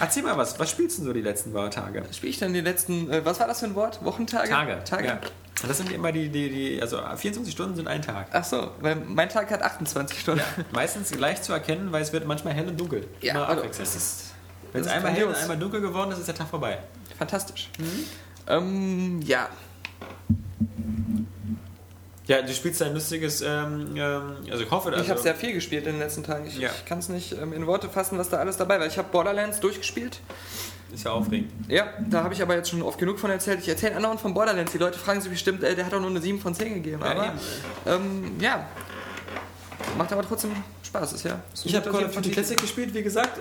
erzähl 0.00 0.22
mal 0.22 0.36
was. 0.36 0.58
Was 0.58 0.70
spielst 0.70 0.98
du 0.98 1.04
so 1.04 1.12
die 1.12 1.20
letzten 1.22 1.52
Tage? 1.70 2.02
Spiele 2.12 2.30
ich 2.30 2.38
dann 2.38 2.52
die 2.52 2.60
letzten, 2.60 3.10
äh, 3.10 3.24
was 3.24 3.40
war 3.40 3.46
das 3.46 3.60
für 3.60 3.66
ein 3.66 3.74
Wort? 3.74 4.04
Wochentage? 4.04 4.48
Tage. 4.48 4.78
Tage? 4.84 5.06
Ja. 5.06 5.20
Das 5.66 5.78
sind 5.78 5.90
immer 5.90 6.12
die, 6.12 6.28
die, 6.28 6.50
die, 6.50 6.82
also 6.82 6.98
24 6.98 7.52
Stunden 7.52 7.76
sind 7.76 7.88
ein 7.88 8.02
Tag. 8.02 8.28
Ach 8.32 8.44
so, 8.44 8.72
weil 8.80 8.96
mein 8.96 9.28
Tag 9.28 9.50
hat 9.50 9.62
28 9.62 10.20
Stunden. 10.20 10.42
Meistens 10.72 11.14
leicht 11.14 11.44
zu 11.44 11.52
erkennen, 11.52 11.92
weil 11.92 12.02
es 12.02 12.12
wird 12.12 12.26
manchmal 12.26 12.52
hell 12.52 12.68
und 12.68 12.78
dunkel. 12.78 13.06
Ja, 13.22 13.44
also, 13.44 13.62
das 13.62 13.96
ist, 13.96 14.25
Wenn 14.76 14.84
es 14.84 14.88
einmal 14.88 15.12
hell 15.12 15.24
und 15.24 15.34
einmal 15.34 15.58
dunkel 15.58 15.80
geworden 15.80 16.12
ist, 16.12 16.18
ist 16.18 16.28
der 16.28 16.34
Tag 16.34 16.48
vorbei. 16.48 16.78
fantastisch. 17.18 17.70
Ähm, 18.48 19.20
ja, 19.22 19.48
Ja, 22.26 22.42
du 22.42 22.52
spielst 22.52 22.82
ein 22.82 22.92
lustiges, 22.92 23.40
ähm, 23.40 23.94
ähm, 23.96 24.36
also 24.50 24.64
ich 24.64 24.70
hoffe, 24.70 24.90
also, 24.90 25.02
ich 25.02 25.10
habe 25.10 25.20
sehr 25.20 25.34
viel 25.34 25.52
gespielt 25.52 25.86
in 25.86 25.92
den 25.92 26.00
letzten 26.00 26.24
Tagen. 26.24 26.44
Ich, 26.46 26.58
Ja. 26.58 26.70
ich 26.76 26.84
kann 26.84 26.98
es 26.98 27.08
nicht 27.08 27.32
ähm, 27.40 27.52
in 27.52 27.66
Worte 27.68 27.88
fassen, 27.88 28.18
was 28.18 28.28
da 28.28 28.38
alles 28.38 28.56
dabei 28.56 28.80
war. 28.80 28.86
Ich 28.86 28.98
habe 28.98 29.08
Borderlands 29.12 29.60
durchgespielt. 29.60 30.20
ist 30.92 31.04
ja 31.04 31.12
aufregend. 31.12 31.52
Ja, 31.68 31.86
da 32.10 32.24
habe 32.24 32.34
ich 32.34 32.42
aber 32.42 32.56
jetzt 32.56 32.70
schon 32.70 32.82
oft 32.82 32.98
genug 32.98 33.20
von 33.20 33.30
erzählt. 33.30 33.60
Ich 33.60 33.68
erzähle 33.68 33.94
andauernd 33.96 34.20
von 34.20 34.34
Borderlands. 34.34 34.72
Die 34.72 34.78
Leute 34.78 34.98
fragen 34.98 35.20
sich 35.20 35.30
bestimmt, 35.30 35.62
äh, 35.62 35.76
der 35.76 35.86
hat 35.86 35.92
doch 35.92 36.00
nur 36.00 36.10
eine 36.10 36.20
7 36.20 36.40
von 36.40 36.52
10 36.52 36.74
gegeben. 36.74 37.00
Ja, 37.04 37.10
aber 37.12 37.32
ähm, 37.86 38.32
ja, 38.40 38.66
macht 39.96 40.12
aber 40.12 40.22
trotzdem 40.22 40.50
Spaß. 40.82 41.12
Ist 41.12 41.24
ja 41.24 41.40
ist 41.54 41.64
Ich 41.64 41.76
habe 41.76 41.88
Call 41.90 42.06
of 42.06 42.14
Duty. 42.14 42.30
Classic 42.32 42.60
gespielt, 42.60 42.92
wie 42.92 43.04
gesagt. 43.04 43.38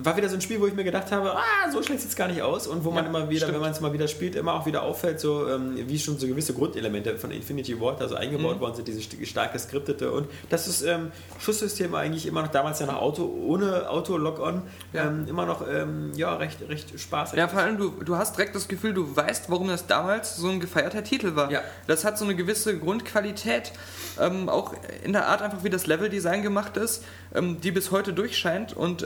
War 0.00 0.16
wieder 0.16 0.28
so 0.28 0.36
ein 0.36 0.40
Spiel, 0.40 0.60
wo 0.60 0.66
ich 0.68 0.74
mir 0.74 0.84
gedacht 0.84 1.10
habe, 1.10 1.34
ah, 1.36 1.70
so 1.72 1.82
schlecht 1.82 2.02
sieht 2.02 2.10
es 2.10 2.16
gar 2.16 2.28
nicht 2.28 2.40
aus. 2.40 2.68
Und 2.68 2.84
wo 2.84 2.92
man 2.92 3.02
Ja, 3.02 3.10
immer 3.10 3.28
wieder, 3.30 3.40
stimmt. 3.40 3.54
wenn 3.54 3.60
man 3.62 3.72
es 3.72 3.80
mal 3.80 3.92
wieder 3.92 4.06
spielt, 4.06 4.36
immer 4.36 4.54
auch 4.54 4.64
wieder 4.64 4.84
auffällt, 4.84 5.18
so 5.18 5.48
ähm, 5.48 5.76
wie 5.88 5.98
schon 5.98 6.16
so 6.18 6.28
gewisse 6.28 6.54
Grundelemente 6.54 7.18
von 7.18 7.32
Infinity 7.32 7.80
Ward 7.80 8.00
also 8.00 8.14
eingebaut 8.14 8.56
Mhm. 8.56 8.60
worden 8.60 8.76
sind, 8.76 8.86
diese 8.86 9.00
st- 9.00 9.26
stark 9.26 9.52
geskriptete. 9.52 10.12
Und 10.12 10.28
dass 10.50 10.66
das 10.66 10.82
ähm, 10.82 11.10
Schusssystem 11.40 11.92
eigentlich 11.96 12.26
immer 12.26 12.42
noch 12.42 12.52
damals 12.52 12.78
ja 12.78 12.86
nach 12.86 12.98
Auto, 13.00 13.24
ohne 13.24 13.90
Auto-Lock-On, 13.90 14.62
Ja. 14.92 15.08
ähm, 15.08 15.26
immer 15.28 15.46
noch 15.46 15.66
ähm, 15.68 16.12
ja, 16.14 16.32
recht, 16.36 16.58
recht 16.68 16.98
spaßig. 16.98 17.36
Ja, 17.36 17.48
vor 17.48 17.58
allem, 17.60 17.76
du, 17.76 17.90
du 17.90 18.14
hast 18.16 18.36
direkt 18.36 18.54
das 18.54 18.68
Gefühl, 18.68 18.94
du 18.94 19.16
weißt, 19.16 19.50
warum 19.50 19.66
das 19.66 19.88
damals 19.88 20.36
so 20.36 20.48
ein 20.48 20.60
gefeierter 20.60 21.02
Titel 21.02 21.34
war. 21.34 21.50
Ja. 21.50 21.62
Das 21.88 22.04
hat 22.04 22.18
so 22.18 22.24
eine 22.24 22.36
gewisse 22.36 22.78
Grundqualität, 22.78 23.72
ähm, 24.20 24.48
auch 24.48 24.74
in 25.02 25.12
der 25.12 25.26
Art 25.26 25.42
einfach, 25.42 25.64
wie 25.64 25.70
das 25.70 25.88
Leveldesign 25.88 26.42
gemacht 26.44 26.76
ist, 26.76 27.02
ähm, 27.34 27.60
die 27.60 27.72
bis 27.72 27.90
heute 27.90 28.12
durchscheint. 28.12 28.76
Und 28.76 29.04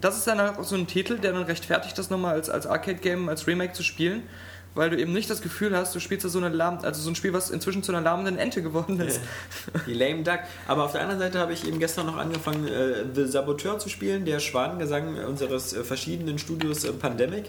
das 0.00 0.16
ist 0.16 0.26
dann 0.26 0.40
auch 0.40 0.62
so 0.64 0.76
ein 0.76 0.86
Titel, 0.86 1.18
der 1.18 1.32
dann 1.32 1.42
rechtfertigt, 1.42 1.96
das 1.98 2.10
nochmal 2.10 2.34
als, 2.34 2.50
als 2.50 2.66
Arcade-Game, 2.66 3.28
als 3.28 3.46
Remake 3.46 3.72
zu 3.72 3.82
spielen. 3.82 4.22
Weil 4.72 4.90
du 4.90 4.96
eben 4.96 5.12
nicht 5.12 5.28
das 5.28 5.42
Gefühl 5.42 5.76
hast, 5.76 5.96
du 5.96 5.98
spielst 5.98 6.24
da 6.24 6.28
so 6.28 6.38
eine 6.38 6.48
lahm, 6.48 6.78
also 6.82 7.02
so 7.02 7.10
ein 7.10 7.16
Spiel, 7.16 7.32
was 7.32 7.50
inzwischen 7.50 7.82
zu 7.82 7.90
einer 7.90 8.02
lahmenden 8.02 8.38
Ente 8.38 8.62
geworden 8.62 9.00
ist. 9.00 9.20
Die 9.88 9.94
Lame 9.94 10.22
Duck. 10.22 10.38
Aber 10.68 10.84
auf 10.84 10.92
der 10.92 11.00
anderen 11.00 11.18
Seite 11.18 11.40
habe 11.40 11.52
ich 11.52 11.66
eben 11.66 11.80
gestern 11.80 12.06
noch 12.06 12.16
angefangen, 12.16 12.68
äh, 12.68 13.04
The 13.12 13.26
Saboteur 13.26 13.80
zu 13.80 13.88
spielen, 13.88 14.24
der 14.24 14.38
Schwanengesang 14.38 15.16
unseres 15.24 15.72
äh, 15.72 15.82
verschiedenen 15.82 16.38
Studios 16.38 16.84
äh, 16.84 16.92
Pandemic. 16.92 17.46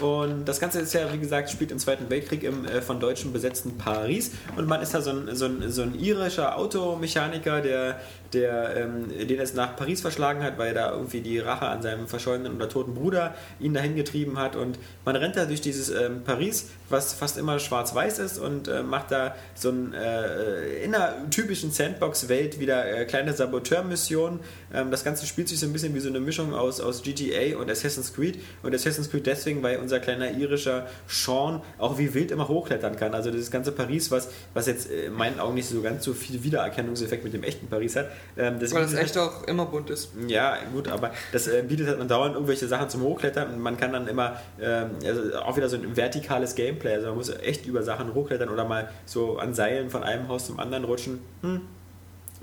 Und 0.00 0.46
das 0.46 0.60
Ganze 0.60 0.80
ist 0.80 0.94
ja, 0.94 1.12
wie 1.12 1.18
gesagt, 1.18 1.50
spielt 1.50 1.72
im 1.72 1.78
Zweiten 1.78 2.08
Weltkrieg 2.08 2.42
im 2.42 2.64
äh, 2.64 2.80
von 2.80 3.00
Deutschen 3.00 3.34
besetzten 3.34 3.76
Paris. 3.76 4.30
Und 4.56 4.66
man 4.66 4.80
ist 4.80 4.94
da 4.94 5.02
so 5.02 5.10
ein, 5.10 5.36
so 5.36 5.44
ein, 5.44 5.70
so 5.70 5.82
ein 5.82 5.94
irischer 5.94 6.56
Automechaniker, 6.56 7.60
der 7.60 8.00
der 8.34 8.76
ähm, 8.76 9.08
den 9.08 9.40
es 9.40 9.54
nach 9.54 9.76
Paris 9.76 10.00
verschlagen 10.00 10.42
hat, 10.42 10.58
weil 10.58 10.68
er 10.68 10.74
da 10.74 10.92
irgendwie 10.92 11.20
die 11.20 11.38
Rache 11.38 11.66
an 11.66 11.82
seinem 11.82 12.08
verschollenen 12.08 12.56
oder 12.56 12.68
toten 12.68 12.94
Bruder 12.94 13.34
ihn 13.60 13.74
dahin 13.74 13.96
getrieben 13.96 14.38
hat. 14.38 14.56
Und 14.56 14.78
man 15.04 15.16
rennt 15.16 15.36
da 15.36 15.44
durch 15.44 15.60
dieses 15.60 15.90
ähm, 15.90 16.22
Paris, 16.24 16.68
was 16.88 17.12
fast 17.12 17.38
immer 17.38 17.58
schwarz-weiß 17.58 18.18
ist 18.18 18.38
und 18.38 18.68
äh, 18.68 18.82
macht 18.82 19.10
da 19.10 19.34
so 19.54 19.70
ein 19.70 19.94
äh, 19.94 20.84
in 20.84 20.94
einer 20.94 21.30
typischen 21.30 21.70
Sandbox-Welt 21.70 22.58
wieder 22.58 22.86
äh, 22.86 23.04
kleine 23.04 23.32
Saboteur-Missionen. 23.32 24.40
Ähm, 24.72 24.90
das 24.90 25.04
Ganze 25.04 25.26
spielt 25.26 25.48
sich 25.48 25.58
so 25.58 25.66
ein 25.66 25.72
bisschen 25.72 25.94
wie 25.94 26.00
so 26.00 26.08
eine 26.08 26.20
Mischung 26.20 26.54
aus, 26.54 26.80
aus 26.80 27.02
GTA 27.02 27.56
und 27.58 27.70
Assassin's 27.70 28.14
Creed. 28.14 28.38
Und 28.62 28.74
Assassin's 28.74 29.10
Creed 29.10 29.26
deswegen, 29.26 29.62
weil 29.62 29.78
unser 29.78 30.00
kleiner 30.00 30.30
irischer 30.32 30.86
Sean 31.06 31.62
auch 31.78 31.98
wie 31.98 32.14
wild 32.14 32.30
immer 32.30 32.48
hochklettern 32.48 32.96
kann. 32.96 33.14
Also 33.14 33.30
das 33.30 33.50
ganze 33.50 33.72
Paris, 33.72 34.10
was, 34.10 34.28
was 34.54 34.66
jetzt 34.66 34.90
in 34.90 35.12
meinen 35.12 35.40
Augen 35.40 35.54
nicht 35.54 35.68
so 35.68 35.82
ganz 35.82 36.04
so 36.04 36.12
viel 36.12 36.42
Wiedererkennungseffekt 36.42 37.24
mit 37.24 37.32
dem 37.32 37.42
echten 37.42 37.68
Paris 37.68 37.96
hat. 37.96 38.10
Ähm, 38.36 38.58
das 38.58 38.74
weil 38.74 38.82
das 38.82 38.94
echt 38.94 39.16
halt, 39.16 39.28
auch 39.28 39.44
immer 39.44 39.66
bunt 39.66 39.90
ist. 39.90 40.10
Ja, 40.26 40.56
gut, 40.72 40.88
aber 40.88 41.12
das 41.32 41.46
äh, 41.48 41.62
bietet 41.62 41.88
halt 41.88 42.10
dauernd 42.10 42.34
irgendwelche 42.34 42.66
Sachen 42.66 42.88
zum 42.88 43.02
Hochklettern 43.02 43.52
und 43.54 43.60
man 43.60 43.76
kann 43.76 43.92
dann 43.92 44.08
immer 44.08 44.40
ähm, 44.60 44.90
also 45.04 45.36
auch 45.36 45.56
wieder 45.56 45.68
so 45.68 45.76
ein 45.76 45.96
vertikales 45.96 46.54
Gameplay. 46.54 46.94
Also 46.94 47.08
man 47.08 47.16
muss 47.16 47.28
echt 47.30 47.66
über 47.66 47.82
Sachen 47.82 48.14
hochklettern 48.14 48.48
oder 48.48 48.64
mal 48.64 48.88
so 49.04 49.38
an 49.38 49.54
Seilen 49.54 49.90
von 49.90 50.02
einem 50.02 50.28
Haus 50.28 50.46
zum 50.46 50.58
anderen 50.58 50.84
rutschen. 50.84 51.20
Hm. 51.42 51.60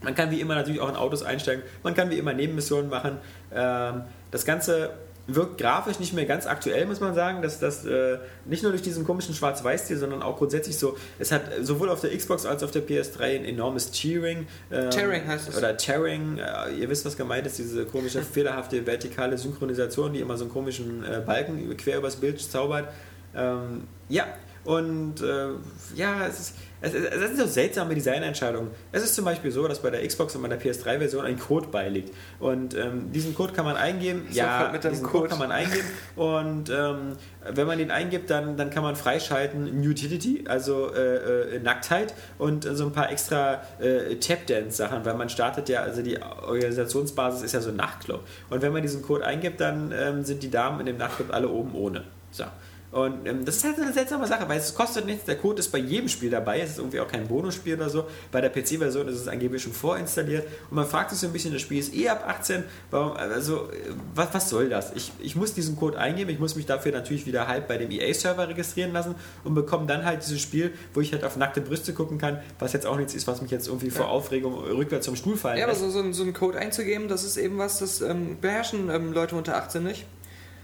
Man 0.01 0.15
kann 0.15 0.31
wie 0.31 0.39
immer 0.39 0.55
natürlich 0.55 0.79
auch 0.79 0.89
in 0.89 0.95
Autos 0.95 1.23
einsteigen. 1.23 1.63
Man 1.83 1.93
kann 1.93 2.09
wie 2.09 2.17
immer 2.17 2.33
Nebenmissionen 2.33 2.89
machen. 2.89 3.17
Ähm, 3.53 4.03
das 4.31 4.45
Ganze 4.45 4.91
wirkt 5.35 5.59
grafisch 5.59 5.99
nicht 5.99 6.13
mehr 6.13 6.25
ganz 6.25 6.45
aktuell, 6.47 6.85
muss 6.85 6.99
man 6.99 7.13
sagen. 7.13 7.41
Dass 7.41 7.59
das 7.59 7.85
äh, 7.85 8.19
nicht 8.45 8.63
nur 8.63 8.71
durch 8.71 8.81
diesen 8.81 9.03
komischen 9.05 9.33
Schwarz-Weiß-Stil, 9.33 9.97
sondern 9.97 10.21
auch 10.21 10.37
grundsätzlich 10.37 10.77
so, 10.77 10.97
es 11.17 11.31
hat 11.31 11.43
sowohl 11.61 11.89
auf 11.89 12.01
der 12.01 12.15
Xbox 12.15 12.45
als 12.45 12.63
auch 12.63 12.69
auf 12.69 12.71
der 12.71 12.87
PS3 12.87 13.39
ein 13.39 13.45
enormes 13.45 13.91
Tearing. 13.91 14.47
Ähm, 14.71 14.89
Tearing 14.89 15.27
heißt 15.27 15.49
es. 15.49 15.57
Oder 15.57 15.75
Tearing, 15.77 16.37
äh, 16.37 16.71
ihr 16.79 16.89
wisst, 16.89 17.05
was 17.05 17.17
gemeint 17.17 17.47
ist, 17.47 17.57
diese 17.57 17.85
komische, 17.85 18.21
fehlerhafte 18.23 18.85
vertikale 18.85 19.37
Synchronisation, 19.37 20.13
die 20.13 20.19
immer 20.19 20.37
so 20.37 20.45
einen 20.45 20.53
komischen 20.53 21.03
äh, 21.03 21.21
Balken 21.25 21.75
quer 21.77 21.97
übers 21.97 22.15
Bild 22.15 22.39
zaubert. 22.39 22.89
Ähm, 23.35 23.83
ja, 24.07 24.25
und 24.65 25.21
äh, 25.21 25.49
ja, 25.95 26.27
es 26.27 26.39
ist 26.39 26.55
es, 26.81 26.93
es, 26.93 27.19
sind 27.19 27.37
so 27.37 27.45
seltsame 27.45 27.93
Designentscheidungen. 27.93 28.69
Es 28.91 29.03
ist 29.03 29.15
zum 29.15 29.25
Beispiel 29.25 29.51
so, 29.51 29.67
dass 29.67 29.81
bei 29.81 29.89
der 29.89 30.05
Xbox 30.07 30.35
und 30.35 30.41
bei 30.41 30.47
der 30.47 30.61
PS3-Version 30.61 31.25
ein 31.25 31.37
Code 31.37 31.67
beiliegt. 31.67 32.13
Und 32.39 32.75
ähm, 32.75 33.11
diesen 33.11 33.35
Code 33.35 33.53
kann 33.53 33.65
man 33.65 33.75
eingeben. 33.75 34.27
So, 34.29 34.37
ja, 34.37 34.69
mit 34.71 34.83
diesen 34.83 35.03
Code. 35.03 35.11
Code. 35.11 35.29
kann 35.29 35.39
man 35.39 35.51
eingeben. 35.51 35.85
Und 36.15 36.69
ähm, 36.69 37.17
wenn 37.53 37.67
man 37.67 37.77
den 37.77 37.91
eingibt, 37.91 38.29
dann, 38.29 38.55
dann 38.55 38.69
kann 38.69 38.83
man 38.83 38.95
freischalten 38.95 39.67
Utility, 39.79 40.45
also 40.47 40.93
äh, 40.93 41.55
äh, 41.55 41.59
Nacktheit 41.59 42.13
und 42.37 42.63
so 42.63 42.85
ein 42.85 42.91
paar 42.91 43.11
extra 43.11 43.61
äh, 43.79 44.15
Tap-Dance-Sachen, 44.15 45.03
weil 45.03 45.15
man 45.15 45.29
startet 45.29 45.69
ja, 45.69 45.81
also 45.81 46.01
die 46.01 46.17
Organisationsbasis 46.21 47.43
ist 47.43 47.53
ja 47.53 47.61
so 47.61 47.69
ein 47.69 47.75
Nachtclub. 47.75 48.21
Und 48.49 48.61
wenn 48.61 48.71
man 48.71 48.81
diesen 48.81 49.01
Code 49.01 49.25
eingibt, 49.25 49.59
dann 49.59 49.91
ähm, 49.91 50.23
sind 50.23 50.43
die 50.43 50.51
Damen 50.51 50.79
in 50.81 50.85
dem 50.85 50.97
Nachtclub 50.97 51.33
alle 51.33 51.49
oben 51.49 51.75
ohne. 51.75 52.03
So. 52.31 52.45
Und 52.91 53.27
ähm, 53.27 53.45
das 53.45 53.57
ist 53.57 53.63
halt 53.65 53.79
eine 53.79 53.93
seltsame 53.93 54.25
Sache, 54.25 54.49
weil 54.49 54.57
es 54.57 54.73
kostet 54.73 55.05
nichts. 55.05 55.25
Der 55.25 55.35
Code 55.37 55.59
ist 55.59 55.71
bei 55.71 55.77
jedem 55.77 56.09
Spiel 56.09 56.31
dabei. 56.31 56.59
Es 56.59 56.71
ist 56.71 56.77
irgendwie 56.79 56.99
auch 56.99 57.07
kein 57.07 57.27
Bonusspiel 57.27 57.75
oder 57.75 57.89
so. 57.89 58.05
Bei 58.31 58.41
der 58.41 58.49
PC-Version 58.49 59.07
ist 59.07 59.15
es 59.19 59.27
angeblich 59.27 59.61
schon 59.61 59.73
vorinstalliert. 59.73 60.47
Und 60.71 60.75
man 60.77 60.87
fragt 60.87 61.11
sich 61.11 61.19
so 61.19 61.27
ein 61.27 61.33
bisschen, 61.33 61.53
das 61.53 61.61
Spiel 61.61 61.77
ist 61.79 61.93
eh 61.93 62.09
ab 62.09 62.25
18. 62.27 62.63
Warum, 62.89 63.13
also, 63.15 63.69
was, 64.15 64.29
was 64.33 64.49
soll 64.49 64.69
das? 64.69 64.91
Ich, 64.95 65.11
ich 65.19 65.35
muss 65.35 65.53
diesen 65.53 65.75
Code 65.75 65.99
eingeben. 65.99 66.31
Ich 66.31 66.39
muss 66.39 66.55
mich 66.55 66.65
dafür 66.65 66.91
natürlich 66.91 67.27
wieder 67.27 67.47
halb 67.47 67.67
bei 67.67 67.77
dem 67.77 67.91
EA-Server 67.91 68.47
registrieren 68.49 68.91
lassen 68.91 69.13
und 69.43 69.53
bekomme 69.53 69.85
dann 69.85 70.03
halt 70.03 70.23
dieses 70.23 70.41
Spiel, 70.41 70.73
wo 70.95 71.01
ich 71.01 71.13
halt 71.13 71.23
auf 71.23 71.37
nackte 71.37 71.61
Brüste 71.61 71.93
gucken 71.93 72.17
kann, 72.17 72.39
was 72.57 72.73
jetzt 72.73 72.87
auch 72.87 72.97
nichts 72.97 73.13
ist, 73.13 73.27
was 73.27 73.41
mich 73.43 73.51
jetzt 73.51 73.67
irgendwie 73.67 73.91
vor 73.91 74.09
Aufregung 74.09 74.55
rückwärts 74.55 75.05
zum 75.05 75.15
Stuhl 75.15 75.37
fallen 75.37 75.59
Ja, 75.59 75.67
lässt. 75.67 75.81
aber 75.83 75.91
so, 75.91 76.01
so, 76.03 76.11
so 76.11 76.23
einen 76.23 76.33
Code 76.33 76.57
einzugeben, 76.57 77.07
das 77.07 77.23
ist 77.23 77.37
eben 77.37 77.59
was, 77.59 77.77
das 77.79 78.01
ähm, 78.01 78.37
beherrschen 78.41 78.89
ähm, 78.89 79.13
Leute 79.13 79.35
unter 79.35 79.57
18 79.57 79.83
nicht. 79.83 80.05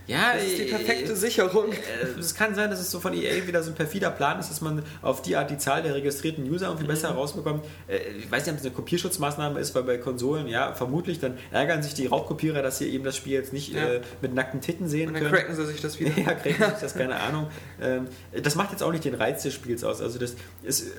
Ja, 0.08 0.34
das 0.34 0.43
ist 0.43 0.58
die 0.60 0.64
perfekte 0.66 1.14
äh, 1.14 1.16
Sicherung. 1.16 1.72
Äh, 1.72 2.20
es 2.20 2.36
kann 2.36 2.53
sein, 2.56 2.70
dass 2.70 2.80
es 2.80 2.91
so 2.91 2.99
von 2.99 3.14
EA 3.14 3.47
wieder 3.47 3.64
so 3.64 3.72
ein 3.72 3.76
perfider 3.76 4.12
Plan 4.12 4.39
ist, 4.39 4.49
dass 4.49 4.62
man 4.62 4.84
auf 5.01 5.22
die 5.22 5.36
Art 5.36 5.49
die 5.49 5.58
Zahl 5.58 5.82
der 5.82 5.95
registrierten 5.95 6.47
User 6.49 6.68
irgendwie 6.68 6.84
mhm. 6.84 6.89
besser 6.89 7.10
herausbekommt. 7.10 7.66
Äh, 7.88 7.97
ich 8.18 8.32
weiß 8.32 8.45
nicht, 8.45 8.53
ob 8.53 8.60
es 8.60 8.66
eine 8.66 8.76
Kopierschutzmaßnahme 8.76 9.60
ist, 9.60 9.74
weil 9.74 9.84
bei 9.84 9.97
Konsolen, 9.97 10.47
ja, 10.47 10.74
vermutlich, 10.74 11.20
dann 11.20 11.38
ärgern 11.51 11.82
sich 11.82 11.93
die 11.93 12.08
Raubkopierer, 12.08 12.62
dass 12.62 12.78
sie 12.78 12.89
eben 12.89 13.03
das 13.03 13.18
Spiel 13.18 13.34
jetzt 13.34 13.53
nicht 13.53 13.74
ja. 13.74 13.86
äh, 13.86 14.01
mit 14.22 14.34
nackten 14.34 14.62
Titten 14.62 14.88
sehen 14.88 15.08
Und 15.10 15.16
dann 15.16 15.24
können. 15.24 15.36
cracken 15.36 15.56
sie 15.56 15.66
sich 15.66 15.82
das 15.82 15.99
wieder. 15.99 16.12
ja, 16.18 16.34
cracken 16.34 16.66
sich 16.72 16.82
das, 16.82 16.93
keine 16.97 17.16
Ahnung. 17.16 17.47
Ähm, 17.82 18.08
das 18.41 18.56
macht 18.56 18.72
jetzt 18.72 18.84
auch 18.84 18.91
nicht 18.91 19.06
den 19.06 19.16
Reiz 19.16 19.43
des 19.43 19.53
Spiels 19.53 19.84
aus. 19.84 20.01
Also 20.01 20.20
das 20.20 20.36
ist, 20.64 20.91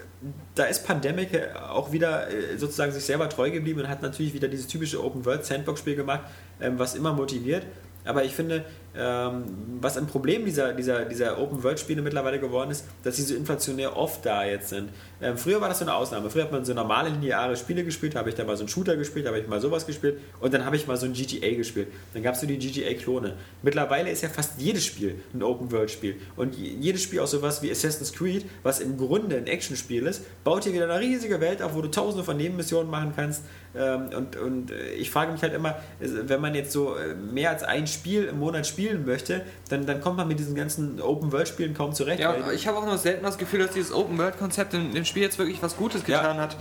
da 0.55 0.65
ist 0.65 0.85
Pandemic 0.85 1.29
auch 1.71 1.93
wieder 1.93 2.29
sozusagen 2.57 2.93
sich 2.93 3.05
selber 3.05 3.29
treu 3.29 3.51
geblieben 3.51 3.81
und 3.81 3.89
hat 3.89 4.03
natürlich 4.03 4.35
wieder 4.35 4.49
dieses 4.49 4.67
typische 4.67 5.03
Open-World-Sandbox-Spiel 5.03 5.97
gemacht, 5.97 6.23
ähm, 6.61 6.79
was 6.79 6.95
immer 6.95 7.13
motiviert. 7.13 7.65
Aber 8.07 8.25
ich 8.25 8.35
finde, 8.35 8.65
was 8.97 9.97
ein 9.97 10.07
Problem 10.07 10.45
dieser, 10.45 10.73
dieser, 10.73 11.05
dieser 11.05 11.39
Open-World-Spiele 11.39 12.03
mittlerweile 12.03 12.41
geworden 12.41 12.71
ist, 12.71 12.87
dass 13.03 13.17
sie 13.17 13.23
so 13.23 13.35
inflationär 13.35 13.97
oft 13.97 14.25
da 14.25 14.45
jetzt 14.45 14.71
sind. 14.71 14.91
Ähm, 15.21 15.37
früher 15.37 15.61
war 15.61 15.69
das 15.69 15.81
so 15.81 15.85
eine 15.85 15.95
Ausnahme. 15.95 16.31
Früher 16.31 16.45
hat 16.45 16.53
man 16.53 16.65
so 16.65 16.73
normale 16.75 17.11
lineare 17.11 17.57
Spiele 17.57 17.85
gespielt, 17.85 18.15
habe 18.15 18.29
ich 18.29 18.35
da 18.35 18.45
mal 18.45 18.57
so 18.57 18.63
einen 18.63 18.69
Shooter 18.69 18.97
gespielt, 18.97 19.27
habe 19.27 19.39
ich 19.39 19.47
mal 19.49 19.61
sowas 19.61 19.87
gespielt 19.87 20.19
und 20.41 20.55
dann 20.55 20.65
habe 20.65 20.77
ich 20.77 20.87
mal 20.87 20.97
so 20.97 21.07
ein 21.07 21.13
GTA 21.13 21.55
gespielt. 21.55 21.89
Dann 22.15 22.23
gab 22.23 22.35
es 22.35 22.41
so 22.41 22.47
die 22.47 22.59
GTA-Klone. 22.59 23.35
Mittlerweile 23.63 24.11
ist 24.11 24.23
ja 24.23 24.29
fast 24.29 24.59
jedes 24.59 24.85
Spiel 24.85 25.17
ein 25.35 25.43
Open-World-Spiel. 25.43 26.17
Und 26.37 26.55
jedes 26.57 27.03
Spiel 27.03 27.21
auch 27.21 27.27
sowas 27.27 27.63
wie 27.63 27.71
Assassin's 27.71 28.13
Creed, 28.13 28.47
was 28.63 28.81
im 28.81 28.97
Grunde 28.97 29.37
ein 29.37 29.47
Action-Spiel 29.47 30.07
ist, 30.07 30.23
baut 30.45 30.65
hier 30.65 30.73
wieder 30.73 30.85
eine 30.85 31.01
riesige 31.01 31.41
Welt 31.41 31.63
auf, 31.63 31.75
wo 31.75 31.83
du 31.83 31.89
tausende 31.89 32.25
von 32.25 32.37
Nebenmissionen 32.37 32.91
machen 32.91 33.13
kannst. 33.15 33.43
Ähm, 33.77 34.09
und, 34.17 34.37
und 34.37 34.71
äh, 34.71 34.93
ich 34.93 35.11
frage 35.11 35.33
mich 35.33 35.43
halt 35.43 35.53
immer, 35.53 35.77
wenn 36.01 36.41
man 36.41 36.55
jetzt 36.55 36.73
so 36.73 36.97
äh, 36.97 37.15
mehr 37.15 37.51
als 37.51 37.63
ein 37.63 37.87
Spiel 37.87 38.25
im 38.25 38.39
Monat 38.39 38.67
spielen 38.87 39.05
möchte, 39.05 39.45
dann, 39.69 39.87
dann 39.87 40.01
kommt 40.01 40.17
man 40.17 40.29
mit 40.29 40.39
diesen 40.39 40.55
ganzen 40.55 41.01
Open-World-Spielen 41.01 41.75
kaum 41.75 41.93
zurecht. 41.93 42.21
Ja, 42.21 42.51
ich 42.53 42.67
habe 42.67 42.79
auch 42.79 42.87
noch 42.87 42.99
selten 42.99 43.25
das 43.25 43.39
Gefühl, 43.39 43.61
dass 43.61 43.73
dieses 43.73 43.93
Open-World-Konzept 43.93 44.75
in 44.75 44.95
dem 44.95 45.05
Spiel 45.05 45.23
jetzt 45.23 45.39
wirklich 45.39 45.63
was 45.63 45.77
Gutes 45.77 46.05
getan 46.05 46.37
ja. 46.37 46.43
hat. 46.43 46.57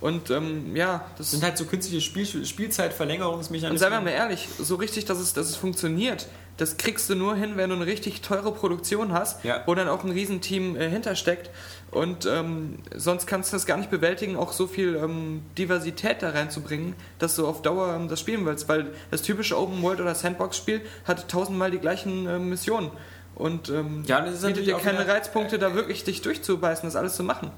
Und 0.00 0.30
ähm, 0.30 0.76
ja, 0.76 1.06
das 1.16 1.30
sind 1.30 1.42
halt 1.42 1.56
so 1.56 1.64
künstliche 1.64 2.02
Spiel 2.02 2.44
Spielzeitverlängerungsmechanismen. 2.44 3.72
Und 3.72 3.78
seien 3.78 3.92
wir 3.92 4.00
mal 4.00 4.10
ehrlich, 4.10 4.48
so 4.58 4.74
richtig, 4.74 5.06
dass 5.06 5.18
es, 5.18 5.32
dass 5.32 5.48
es 5.48 5.56
funktioniert, 5.56 6.28
das 6.58 6.76
kriegst 6.76 7.08
du 7.08 7.14
nur 7.14 7.34
hin, 7.34 7.56
wenn 7.56 7.70
du 7.70 7.76
eine 7.76 7.86
richtig 7.86 8.20
teure 8.20 8.52
Produktion 8.52 9.12
hast, 9.12 9.44
ja. 9.44 9.62
wo 9.66 9.74
dann 9.74 9.88
auch 9.88 10.04
ein 10.04 10.10
Riesenteam 10.10 10.76
äh, 10.76 10.88
hintersteckt. 10.90 11.50
Und 11.96 12.26
ähm, 12.26 12.74
sonst 12.94 13.26
kannst 13.26 13.50
du 13.50 13.56
das 13.56 13.64
gar 13.64 13.78
nicht 13.78 13.88
bewältigen, 13.88 14.36
auch 14.36 14.52
so 14.52 14.66
viel 14.66 14.96
ähm, 14.96 15.40
Diversität 15.56 16.20
da 16.20 16.28
reinzubringen, 16.28 16.94
dass 17.18 17.36
du 17.36 17.46
auf 17.46 17.62
Dauer 17.62 17.94
ähm, 17.94 18.08
das 18.08 18.20
spielen 18.20 18.44
willst. 18.44 18.68
Weil 18.68 18.88
das 19.10 19.22
typische 19.22 19.58
Open 19.58 19.80
World 19.80 20.02
oder 20.02 20.14
Sandbox-Spiel 20.14 20.82
hat 21.06 21.26
tausendmal 21.30 21.70
die 21.70 21.78
gleichen 21.78 22.26
äh, 22.26 22.38
Missionen. 22.38 22.90
Und 23.34 23.70
ähm, 23.70 24.04
ja, 24.06 24.20
das 24.20 24.42
bietet 24.42 24.66
dir 24.66 24.76
keine 24.76 25.08
Reizpunkte, 25.08 25.58
da 25.58 25.74
wirklich 25.74 26.04
dich 26.04 26.20
durchzubeißen, 26.20 26.86
das 26.86 26.96
alles 26.96 27.16
zu 27.16 27.22
machen 27.22 27.50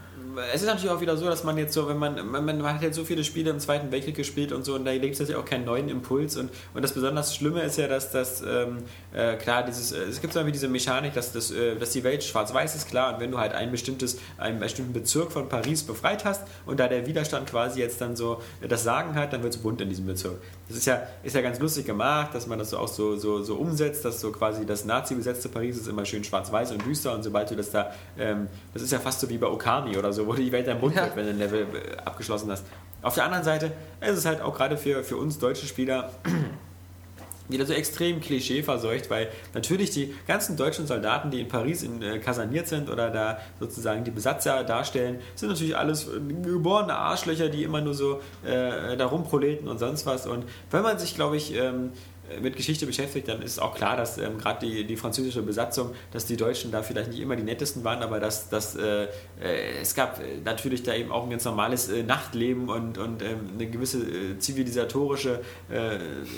es 0.53 0.63
ist 0.63 0.67
natürlich 0.67 0.91
auch 0.91 1.01
wieder 1.01 1.17
so, 1.17 1.27
dass 1.27 1.45
man 1.45 1.59
jetzt 1.59 1.73
so, 1.73 1.89
wenn 1.89 1.99
man, 1.99 2.27
man, 2.27 2.45
man 2.45 2.75
hat 2.75 2.83
jetzt 2.83 2.97
so 2.97 3.05
viele 3.05 3.25
Spiele 3.25 3.51
im 3.51 3.61
Zweiten 3.61 3.91
Weltkrieg 3.93 4.17
gespielt 4.17 4.53
und 4.53 4.65
so, 4.65 4.75
und 4.75 4.85
da 4.85 4.93
gibt 4.93 5.15
es 5.15 5.21
natürlich 5.21 5.41
auch 5.41 5.45
keinen 5.45 5.65
neuen 5.65 5.89
Impuls. 5.89 6.37
Und, 6.37 6.51
und 6.75 6.83
das 6.83 6.93
besonders 6.93 7.35
Schlimme 7.35 7.63
ist 7.63 7.79
ja, 7.79 7.89
dass 7.89 8.11
das, 8.11 8.43
ähm, 8.43 8.79
äh, 9.13 9.37
klar, 9.37 9.63
dieses, 9.65 9.93
äh, 9.93 10.03
es 10.03 10.21
gibt 10.21 10.33
so 10.33 10.39
irgendwie 10.39 10.53
diese 10.53 10.69
Mechanik, 10.69 11.15
dass, 11.15 11.33
das, 11.33 11.51
äh, 11.51 11.77
dass 11.77 11.91
die 11.91 12.05
Welt 12.05 12.23
schwarz-weiß 12.23 12.75
ist, 12.75 12.89
klar, 12.89 13.15
und 13.15 13.21
wenn 13.21 13.31
du 13.31 13.39
halt 13.39 13.53
ein 13.53 13.71
bestimmtes, 13.71 14.19
einen 14.37 14.61
bestimmten 14.61 14.93
Bezirk 14.93 15.33
von 15.33 15.49
Paris 15.49 15.83
befreit 15.83 16.25
hast 16.25 16.43
und 16.67 16.79
da 16.81 16.89
der 16.89 17.07
Widerstand 17.07 17.49
quasi 17.49 17.81
jetzt 17.81 18.01
dann 18.01 18.15
so 18.15 18.41
das 18.67 18.85
Sagen 18.85 19.15
hat, 19.15 19.33
dann 19.33 19.43
wird 19.43 19.55
es 19.55 19.61
bunt 19.61 19.81
in 19.81 19.89
diesem 19.89 20.07
Bezirk. 20.07 20.37
Das 20.69 20.77
ist 20.77 20.87
ja, 20.87 21.03
ist 21.23 21.35
ja 21.35 21.41
ganz 21.41 21.59
lustig 21.59 21.87
gemacht, 21.87 22.35
dass 22.35 22.47
man 22.47 22.59
das 22.59 22.71
so 22.71 22.79
auch 22.79 22.89
so, 22.89 23.17
so, 23.17 23.43
so 23.43 23.57
umsetzt, 23.57 24.05
dass 24.05 24.21
so 24.21 24.31
quasi 24.33 24.67
das 24.67 24.85
Nazi-besetzte 24.85 25.49
Paris 25.49 25.77
ist 25.77 25.89
immer 25.89 26.05
schön 26.05 26.25
schwarz-weiß 26.25 26.73
und 26.73 26.85
düster 26.85 27.15
und 27.15 27.23
sobald 27.23 27.51
du 27.51 27.57
das 27.57 27.71
da, 27.71 27.93
ähm, 28.19 28.49
das 28.75 28.83
ist 28.83 28.93
ja 28.93 28.99
fast 28.99 29.21
so 29.21 29.29
wie 29.29 29.39
bei 29.39 29.47
Okami 29.47 29.97
oder 29.97 30.13
so, 30.13 30.28
wo 30.29 30.35
die 30.35 30.53
Welt 30.53 30.67
dann 30.67 30.81
bunt 30.81 30.95
ja. 30.95 31.05
wird, 31.05 31.17
wenn 31.17 31.25
du 31.25 31.31
ein 31.31 31.39
Level 31.39 31.63
äh, 31.63 31.97
abgeschlossen 32.05 32.51
hast. 32.51 32.65
Auf 33.03 33.15
der 33.15 33.25
anderen 33.25 33.45
Seite 33.45 33.73
ist 34.01 34.19
es 34.19 34.27
halt 34.27 34.41
auch 34.41 34.57
gerade 34.57 34.77
für, 34.77 35.03
für 35.05 35.17
uns 35.17 35.39
deutsche 35.39 35.67
Spieler 35.67 36.11
wieder 37.49 37.65
so 37.65 37.73
extrem 37.73 38.21
klischeeverseucht, 38.21 39.09
weil 39.09 39.29
natürlich 39.55 39.91
die 39.91 40.15
ganzen 40.27 40.57
deutschen 40.57 40.87
Soldaten, 40.87 41.31
die 41.31 41.41
in 41.41 41.49
Paris 41.49 41.83
in, 41.83 42.03
äh, 42.03 42.19
kaserniert 42.19 42.69
sind 42.69 42.91
oder 42.91 43.11
da 43.11 43.39
sozusagen 43.59 44.05
die 44.05 44.11
Besatzer 44.11 44.65
darstellen, 44.65 45.21
sind 45.35 45.49
natürlich 45.49 45.77
alles 45.77 46.09
äh, 46.09 46.21
geborene 46.43 46.95
Arschlöcher, 46.95 47.49
die 47.49 47.63
immer 47.63 47.81
nur 47.81 47.95
so 47.95 48.21
äh, 48.45 48.97
da 48.97 49.07
rumproleten 49.07 49.67
und 49.69 49.79
sonst 49.79 50.05
was. 50.05 50.27
Und 50.27 50.45
wenn 50.71 50.83
man 50.83 50.99
sich, 50.99 51.15
glaube 51.15 51.37
ich, 51.37 51.55
ähm, 51.55 51.93
äh, 52.18 52.18
mit 52.41 52.57
Geschichte 52.57 52.87
beschäftigt, 52.87 53.29
dann 53.29 53.43
ist 53.43 53.61
auch 53.61 53.75
klar, 53.75 53.97
dass 53.97 54.19
ähm, 54.19 54.39
gerade 54.39 54.67
die, 54.67 54.85
die 54.85 54.97
französische 54.97 55.43
Besatzung, 55.43 55.93
dass 56.13 56.27
die 56.27 56.37
Deutschen 56.37 56.71
da 56.71 56.83
vielleicht 56.83 57.11
nicht 57.11 57.21
immer 57.21 57.37
die 57.37 57.43
nettesten 57.43 57.85
waren, 57.85 58.03
aber 58.03 58.21
dass, 58.21 58.49
dass 58.49 58.77
äh, 58.77 59.05
äh, 59.41 59.81
es 59.81 59.95
gab 59.95 60.21
äh, 60.21 60.39
natürlich 60.45 60.83
da 60.83 60.95
eben 60.95 61.11
auch 61.11 61.25
ein 61.25 61.31
ganz 61.31 61.45
normales 61.45 61.89
äh, 61.89 62.03
Nachtleben 62.03 62.69
und, 62.69 62.99
und 62.99 63.23
ähm, 63.23 63.51
eine 63.55 63.67
gewisse 63.69 63.99
äh, 63.99 64.39
zivilisatorische 64.39 65.41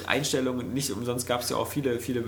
Einstellung. 0.07 0.73
Nicht 0.73 0.91
umsonst 0.91 1.27
gab 1.27 1.43
es 1.43 1.51
ja 1.51 1.57
auch 1.57 1.67
viele, 1.67 2.01
viele 2.01 2.25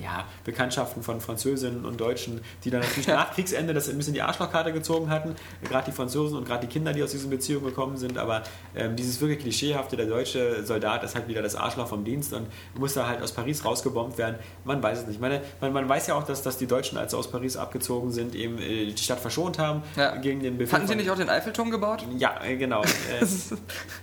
ja, 0.00 0.26
Bekanntschaften 0.44 1.02
von 1.02 1.20
Französinnen 1.20 1.84
und 1.84 2.00
Deutschen, 2.00 2.40
die 2.64 2.70
dann 2.70 2.80
natürlich 2.80 3.08
nach 3.08 3.32
Kriegsende 3.32 3.74
das 3.74 3.88
ein 3.88 3.96
bisschen 3.96 4.14
die 4.14 4.22
Arschlochkarte 4.22 4.72
gezogen 4.72 5.08
hatten. 5.08 5.34
Gerade 5.62 5.86
die 5.86 5.92
Franzosen 5.92 6.36
und 6.36 6.46
gerade 6.46 6.66
die 6.66 6.72
Kinder, 6.72 6.92
die 6.92 7.02
aus 7.02 7.12
diesen 7.12 7.30
Beziehungen 7.30 7.66
gekommen 7.66 7.96
sind. 7.96 8.18
Aber 8.18 8.42
ähm, 8.74 8.96
dieses 8.96 9.20
wirklich 9.20 9.40
klischeehafte, 9.40 9.96
der 9.96 10.06
deutsche 10.06 10.64
Soldat 10.64 11.02
ist 11.04 11.14
halt 11.14 11.28
wieder 11.28 11.42
das 11.42 11.56
Arschloch 11.56 11.88
vom 11.88 12.04
Dienst 12.04 12.32
und 12.32 12.46
muss 12.78 12.94
da 12.94 13.06
halt 13.08 13.22
aus 13.22 13.32
Paris 13.32 13.64
rausgebombt 13.64 14.16
werden. 14.18 14.36
Man 14.64 14.82
weiß 14.82 15.00
es 15.00 15.06
nicht. 15.06 15.16
Ich 15.16 15.20
meine, 15.20 15.40
man, 15.60 15.72
man 15.72 15.88
weiß 15.88 16.06
ja 16.06 16.14
auch, 16.14 16.22
dass, 16.24 16.42
dass 16.42 16.56
die 16.58 16.66
Deutschen, 16.66 16.96
als 16.98 17.10
sie 17.12 17.16
aus 17.18 17.30
Paris 17.30 17.56
abgezogen 17.56 18.10
sind, 18.12 18.34
eben 18.34 18.58
äh, 18.58 18.86
die 18.92 19.02
Stadt 19.02 19.20
verschont 19.20 19.58
haben 19.58 19.82
Ja. 19.96 20.16
gegen 20.16 20.40
den 20.40 20.56
Befehl. 20.58 20.72
Hatten 20.74 20.86
sie 20.86 20.94
nicht 20.94 21.10
auch 21.10 21.16
den 21.16 21.28
Eiffelturm 21.28 21.70
gebaut? 21.70 22.04
ja, 22.18 22.34
äh, 22.44 22.56
genau. 22.56 22.82
Äh, 23.10 23.26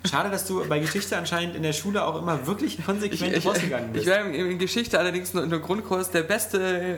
Schade, 0.09 0.29
dass 0.29 0.45
du 0.45 0.65
bei 0.67 0.79
Geschichte 0.79 1.17
anscheinend 1.17 1.55
in 1.55 1.63
der 1.63 1.73
Schule 1.73 2.05
auch 2.05 2.19
immer 2.19 2.45
wirklich 2.47 2.83
konsequent 2.85 3.35
ich, 3.37 3.45
rausgegangen 3.45 3.87
ich 3.89 4.05
bist. 4.05 4.07
war 4.07 4.19
in, 4.25 4.33
in 4.33 4.57
Geschichte 4.59 4.99
allerdings 4.99 5.33
nur 5.33 5.43
in 5.43 5.49
der 5.49 5.59
Grundkurs 5.59 6.11
der 6.11 6.23
Beste 6.23 6.57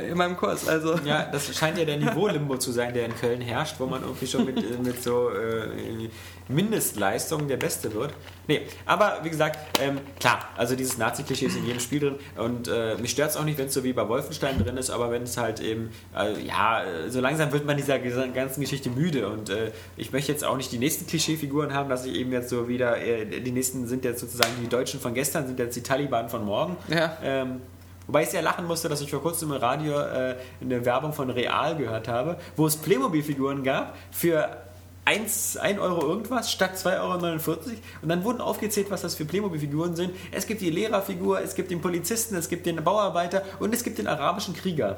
in 0.10 0.18
meinem 0.18 0.38
Kurs. 0.38 0.68
Also 0.68 0.96
Ja, 1.06 1.24
das 1.32 1.56
scheint 1.56 1.78
ja 1.78 1.86
der 1.86 1.98
Niveau-Limbo 2.00 2.58
zu 2.58 2.72
sein, 2.72 2.94
der 2.94 3.06
in 3.06 3.16
Köln 3.16 3.42
herrscht, 3.42 3.76
wo 3.80 3.86
man 3.86 4.02
irgendwie 4.02 4.28
schon 4.28 4.46
mit, 4.46 4.84
mit 4.84 5.04
so 5.04 5.30
äh, 5.30 6.10
Mindestleistungen 6.50 7.48
der 7.48 7.58
Beste 7.58 7.94
wird. 7.94 8.14
Nee, 8.48 8.62
aber 8.86 9.20
wie 9.24 9.30
gesagt, 9.30 9.60
ähm, 9.80 10.00
klar, 10.20 10.50
also 10.58 10.76
dieses 10.76 10.98
Nazi-Klischee 10.98 11.46
ist 11.46 11.56
in 11.56 11.66
jedem 11.66 11.80
Spiel 11.80 12.00
drin 12.00 12.16
und 12.38 12.68
äh, 12.68 12.96
mich 12.98 13.12
stört 13.12 13.30
es 13.30 13.38
auch 13.38 13.46
nicht, 13.46 13.60
wenn 13.60 13.68
es 13.68 13.74
so 13.74 13.84
wie 13.84 13.94
bei 13.94 14.10
Wolfenstein 14.10 14.58
drin 14.62 14.76
ist, 14.76 14.90
aber 14.90 15.12
wenn 15.12 15.24
es 15.24 15.38
halt 15.38 15.60
eben, 15.60 15.92
äh, 16.18 16.42
ja, 16.42 16.84
so 17.08 17.22
langsam 17.22 17.52
wird 17.52 17.66
man 17.66 17.78
dieser 17.78 18.00
ganzen 18.00 18.62
Geschichte 18.62 18.90
müde 18.90 19.30
und 19.30 19.52
äh, 19.52 19.72
ich 19.96 20.12
möchte 20.12 20.32
jetzt 20.32 20.44
auch 20.44 20.58
nicht 20.58 20.72
die 20.72 20.80
nächsten 20.80 21.06
Klischeefiguren 21.06 21.74
haben, 21.74 21.88
dass 21.88 22.06
ich 22.06 22.16
eben 22.16 22.32
jetzt 22.32 22.50
so 22.50 22.68
wieder, 22.68 22.98
äh, 22.98 23.26
die 23.42 23.52
nächsten 23.52 23.88
sind 23.88 24.04
jetzt 24.04 24.20
sozusagen 24.20 24.52
die 24.62 24.70
Deutschen 24.70 25.00
von 25.00 25.14
gestern, 25.14 25.46
sind 25.46 25.60
jetzt 25.60 25.76
die 25.76 25.84
Taliban 25.84 26.30
von 26.30 26.44
morgen. 26.44 26.78
Ja. 26.88 27.18
Ähm, 27.24 27.62
Wobei 28.10 28.24
ich 28.24 28.30
sehr 28.30 28.42
lachen 28.42 28.66
musste, 28.66 28.90
dass 28.90 29.02
ich 29.02 29.12
vor 29.12 29.22
kurzem 29.22 29.52
im 29.52 29.58
Radio 29.58 30.00
äh, 30.00 30.36
eine 30.62 30.84
Werbung 30.84 31.14
von 31.14 31.30
Real 31.30 31.76
gehört 31.76 32.08
habe, 32.08 32.38
wo 32.56 32.66
es 32.66 32.76
Playmobil-Figuren 32.76 33.64
gab 33.64 33.96
für 34.10 34.50
1, 35.10 35.58
1 35.58 35.80
Euro 35.80 36.02
irgendwas 36.08 36.52
statt 36.52 36.76
2,49 36.76 36.92
Euro. 37.00 37.60
Und 38.04 38.10
dann 38.10 38.24
wurden 38.24 38.42
aufgezählt, 38.42 38.92
was 38.92 39.02
das 39.02 39.16
für 39.16 39.26
Playmobil-Figuren 39.26 39.96
sind. 39.96 40.14
Es 40.32 40.46
gibt 40.46 40.62
die 40.62 40.70
Lehrerfigur, 40.70 41.42
es 41.42 41.56
gibt 41.56 41.72
den 41.72 41.82
Polizisten, 41.82 42.36
es 42.36 42.48
gibt 42.48 42.68
den 42.68 42.84
Bauarbeiter 42.84 43.42
und 43.60 43.74
es 43.74 43.84
gibt 43.84 43.98
den 43.98 44.06
arabischen 44.08 44.54
Krieger. 44.54 44.98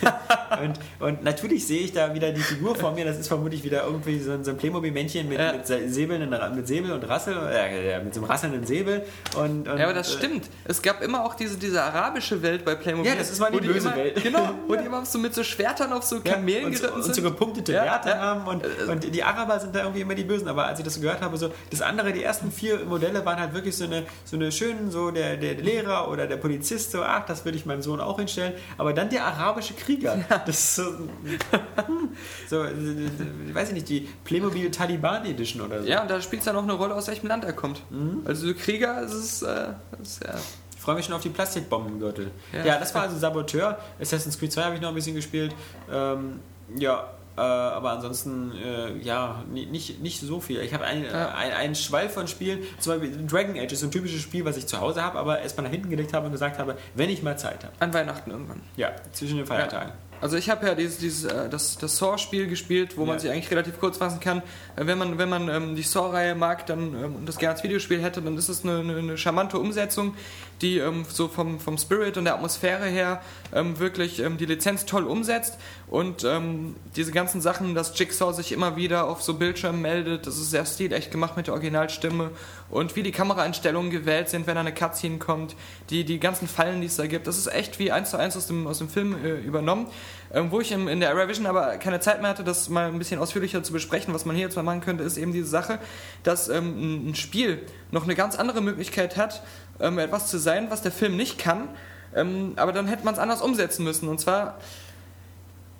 und, 0.62 1.06
und 1.06 1.24
natürlich 1.24 1.66
sehe 1.66 1.80
ich 1.82 1.92
da 1.92 2.14
wieder 2.14 2.32
die 2.32 2.40
Figur 2.40 2.74
vor 2.74 2.92
mir. 2.92 3.04
Das 3.04 3.18
ist 3.18 3.28
vermutlich 3.28 3.62
wieder 3.62 3.84
irgendwie 3.84 4.18
so 4.20 4.32
ein, 4.32 4.44
so 4.44 4.50
ein 4.52 4.56
Playmobil-Männchen 4.56 5.28
mit, 5.28 5.38
Ja. 5.38 5.52
mit, 5.52 5.68
mit 5.68 6.66
Säbel 6.68 6.92
und 6.92 7.02
Rassel, 7.04 7.36
äh, 7.52 8.02
mit 8.02 8.14
so 8.14 8.20
einem 8.20 8.30
rasselnden 8.30 8.64
Säbel. 8.64 9.04
Und, 9.36 9.68
und, 9.68 9.78
Ja, 9.78 9.84
aber 9.84 9.94
das 9.94 10.14
äh, 10.14 10.18
stimmt. 10.18 10.48
Es 10.64 10.80
gab 10.80 11.02
immer 11.02 11.22
auch 11.24 11.34
diese, 11.34 11.58
diese 11.58 11.82
arabische 11.82 12.40
Welt 12.40 12.64
bei 12.64 12.76
Playmobil. 12.76 13.10
Ja, 13.10 13.18
das 13.18 13.30
ist 13.30 13.40
mal 13.40 13.50
die 13.52 13.58
böse 13.60 13.88
immer, 13.88 13.96
Welt. 13.96 14.22
Genau, 14.22 14.54
wo 14.68 14.74
die 14.74 14.86
immer 14.86 15.04
so 15.04 15.18
mit 15.18 15.34
so 15.34 15.44
Schwertern 15.44 15.92
auf 15.92 16.04
so 16.04 16.16
Ja, 16.16 16.32
Kamelen 16.34 16.66
und, 16.66 16.72
geritten 16.72 16.94
und 16.94 17.02
so 17.02 17.12
sind. 17.12 17.24
gepunktete 17.24 17.72
Ja, 17.74 17.84
Werte 17.84 18.18
haben 18.18 18.46
und, 18.46 18.64
und 18.88 19.14
die 19.14 19.22
Araber 19.22 19.49
sind 19.58 19.74
da 19.74 19.80
irgendwie 19.80 20.02
immer 20.02 20.14
die 20.14 20.24
Bösen. 20.24 20.48
Aber 20.48 20.66
als 20.66 20.78
ich 20.78 20.84
das 20.84 21.00
gehört 21.00 21.20
habe, 21.22 21.36
so 21.36 21.52
das 21.70 21.82
andere, 21.82 22.12
die 22.12 22.22
ersten 22.22 22.52
vier 22.52 22.84
Modelle 22.84 23.24
waren 23.24 23.40
halt 23.40 23.54
wirklich 23.54 23.76
so 23.76 23.84
eine, 23.84 24.04
so 24.24 24.36
eine 24.36 24.52
schönen, 24.52 24.90
so 24.90 25.10
der, 25.10 25.36
der 25.36 25.54
Lehrer 25.54 26.10
oder 26.10 26.26
der 26.26 26.36
Polizist, 26.36 26.92
so, 26.92 27.02
ach, 27.02 27.24
das 27.26 27.44
würde 27.44 27.58
ich 27.58 27.66
meinem 27.66 27.82
Sohn 27.82 28.00
auch 28.00 28.18
hinstellen. 28.18 28.54
Aber 28.78 28.92
dann 28.92 29.08
der 29.10 29.24
arabische 29.24 29.74
Krieger. 29.74 30.18
Das 30.46 30.58
ist 30.58 30.76
so, 30.76 30.82
hm, 30.82 32.10
so, 32.48 32.62
äh, 32.62 32.70
äh, 32.70 33.54
weiß 33.54 33.68
ich 33.68 33.74
nicht, 33.74 33.88
die 33.88 34.08
Playmobil 34.24 34.70
Taliban 34.70 35.24
Edition 35.26 35.62
oder 35.62 35.82
so. 35.82 35.88
Ja, 35.88 36.02
und 36.02 36.10
da 36.10 36.20
spielt 36.20 36.40
es 36.40 36.46
dann 36.46 36.56
auch 36.56 36.62
eine 36.62 36.72
Rolle, 36.72 36.94
aus 36.94 37.08
welchem 37.08 37.26
Land 37.26 37.44
er 37.44 37.52
kommt. 37.52 37.82
Mhm. 37.90 38.22
Also 38.24 38.48
so 38.48 38.54
Krieger, 38.54 39.02
es 39.02 39.12
ist, 39.12 39.42
äh, 39.42 39.68
es 40.02 40.12
ist 40.12 40.24
ja. 40.24 40.34
Ich 40.74 40.82
freue 40.82 40.94
mich 40.94 41.04
schon 41.04 41.14
auf 41.14 41.20
die 41.20 41.28
Plastikbombengürtel. 41.28 42.30
Ja. 42.54 42.64
Ja, 42.64 42.78
das 42.78 42.94
war 42.94 43.02
also 43.02 43.18
Saboteur. 43.18 43.78
Assassin's 44.00 44.38
Creed 44.38 44.50
2 44.50 44.62
habe 44.62 44.74
ich 44.76 44.80
noch 44.80 44.88
ein 44.88 44.94
bisschen 44.94 45.14
gespielt. 45.14 45.54
Ähm, 45.92 46.40
ja, 46.74 47.10
äh, 47.40 47.74
aber 47.74 47.90
ansonsten, 47.92 48.52
äh, 48.52 48.98
ja, 49.02 49.42
ni- 49.50 49.66
nicht, 49.66 50.00
nicht 50.02 50.20
so 50.20 50.40
viel. 50.40 50.60
Ich 50.60 50.74
habe 50.74 50.84
einen, 50.84 51.04
Ja. 51.04 51.34
ein, 51.34 51.52
einen 51.52 51.74
Schwall 51.74 52.08
von 52.08 52.28
Spielen. 52.28 52.60
Zum 52.78 52.92
Beispiel 53.00 53.26
Dragon 53.26 53.56
Age 53.58 53.72
ist 53.72 53.80
so 53.80 53.86
ein 53.86 53.90
typisches 53.90 54.20
Spiel, 54.20 54.44
was 54.44 54.56
ich 54.56 54.66
zu 54.66 54.80
Hause 54.80 55.02
habe, 55.02 55.18
aber 55.18 55.40
erstmal 55.40 55.64
nach 55.64 55.70
hinten 55.72 55.90
gelegt 55.90 56.12
habe 56.12 56.26
und 56.26 56.32
gesagt 56.32 56.58
habe, 56.58 56.76
wenn 56.94 57.08
ich 57.10 57.22
mal 57.22 57.38
Zeit 57.38 57.64
habe. 57.64 57.72
An 57.80 57.92
Weihnachten 57.94 58.30
irgendwann. 58.30 58.60
Ja, 58.76 58.90
zwischen 59.12 59.36
den 59.38 59.46
Feiertagen. 59.46 59.92
Also 60.22 60.36
ich 60.36 60.50
habe 60.50 60.66
ja 60.66 60.74
dieses, 60.74 60.98
dieses, 60.98 61.24
äh, 61.32 61.48
das, 61.48 61.78
das 61.78 61.96
Saw-Spiel 61.96 62.46
gespielt, 62.46 62.98
wo 62.98 63.06
man 63.06 63.14
Ja. 63.14 63.20
sich 63.20 63.30
eigentlich 63.30 63.50
relativ 63.50 63.80
kurz 63.80 63.96
fassen 63.96 64.20
kann. 64.20 64.42
Äh, 64.76 64.84
Wenn 64.84 64.98
man, 64.98 65.16
wenn 65.16 65.30
man 65.30 65.48
ähm, 65.48 65.76
die 65.76 65.82
Saw-Reihe 65.82 66.34
mag 66.34 66.66
dann, 66.66 66.92
ähm, 66.94 67.16
und 67.16 67.26
das 67.26 67.38
gerne 67.38 67.54
als 67.54 67.62
Videospiel 67.64 68.02
hätte, 68.02 68.20
dann 68.20 68.36
ist 68.36 68.50
es 68.50 68.62
eine, 68.62 68.80
eine, 68.80 68.96
eine 68.98 69.16
charmante 69.16 69.58
Umsetzung, 69.58 70.14
die 70.62 70.78
ähm, 70.78 71.04
so 71.08 71.28
vom, 71.28 71.60
vom 71.60 71.78
Spirit 71.78 72.16
und 72.16 72.24
der 72.24 72.34
Atmosphäre 72.34 72.86
her 72.86 73.22
ähm, 73.54 73.78
wirklich 73.78 74.20
ähm, 74.20 74.36
die 74.36 74.46
Lizenz 74.46 74.86
toll 74.86 75.04
umsetzt. 75.04 75.58
Und 75.88 76.24
ähm, 76.24 76.76
diese 76.94 77.12
ganzen 77.12 77.40
Sachen, 77.40 77.74
dass 77.74 77.98
Jigsaw 77.98 78.32
sich 78.32 78.52
immer 78.52 78.76
wieder 78.76 79.08
auf 79.08 79.22
so 79.22 79.34
Bildschirmen 79.34 79.80
meldet, 79.80 80.26
das 80.26 80.38
ist 80.38 80.50
sehr 80.50 80.64
stilecht 80.66 81.10
gemacht 81.10 81.36
mit 81.36 81.46
der 81.48 81.54
Originalstimme. 81.54 82.30
Und 82.70 82.94
wie 82.94 83.02
die 83.02 83.10
Kameraeinstellungen 83.10 83.90
gewählt 83.90 84.28
sind, 84.28 84.46
wenn 84.46 84.54
da 84.54 84.60
eine 84.60 84.72
Cutscene 84.72 85.18
kommt, 85.18 85.56
die, 85.90 86.04
die 86.04 86.20
ganzen 86.20 86.46
Fallen, 86.46 86.80
die 86.80 86.86
es 86.86 86.96
da 86.96 87.06
gibt, 87.06 87.26
das 87.26 87.38
ist 87.38 87.48
echt 87.48 87.78
wie 87.78 87.90
eins 87.90 88.10
zu 88.10 88.18
eins 88.18 88.36
aus 88.36 88.46
dem, 88.46 88.66
aus 88.66 88.78
dem 88.78 88.88
Film 88.88 89.16
äh, 89.24 89.40
übernommen. 89.40 89.88
Ähm, 90.32 90.52
wo 90.52 90.60
ich 90.60 90.70
im, 90.70 90.86
in 90.86 91.00
der 91.00 91.10
Aravision 91.10 91.46
aber 91.46 91.76
keine 91.78 91.98
Zeit 91.98 92.20
mehr 92.20 92.30
hatte, 92.30 92.44
das 92.44 92.68
mal 92.68 92.86
ein 92.86 92.98
bisschen 92.98 93.18
ausführlicher 93.18 93.64
zu 93.64 93.72
besprechen, 93.72 94.14
was 94.14 94.24
man 94.24 94.36
hier 94.36 94.44
jetzt 94.44 94.54
mal 94.54 94.62
machen 94.62 94.80
könnte, 94.80 95.02
ist 95.02 95.16
eben 95.16 95.32
diese 95.32 95.48
Sache, 95.48 95.80
dass 96.22 96.48
ähm, 96.48 97.10
ein 97.10 97.14
Spiel 97.16 97.66
noch 97.90 98.04
eine 98.04 98.14
ganz 98.14 98.36
andere 98.36 98.60
Möglichkeit 98.60 99.16
hat, 99.16 99.42
ähm, 99.80 99.98
etwas 99.98 100.28
zu 100.28 100.38
sein, 100.38 100.70
was 100.70 100.82
der 100.82 100.92
Film 100.92 101.16
nicht 101.16 101.38
kann, 101.38 101.68
ähm, 102.14 102.52
aber 102.56 102.72
dann 102.72 102.86
hätte 102.86 103.04
man 103.04 103.14
es 103.14 103.20
anders 103.20 103.42
umsetzen 103.42 103.84
müssen. 103.84 104.08
Und 104.08 104.20
zwar, 104.20 104.58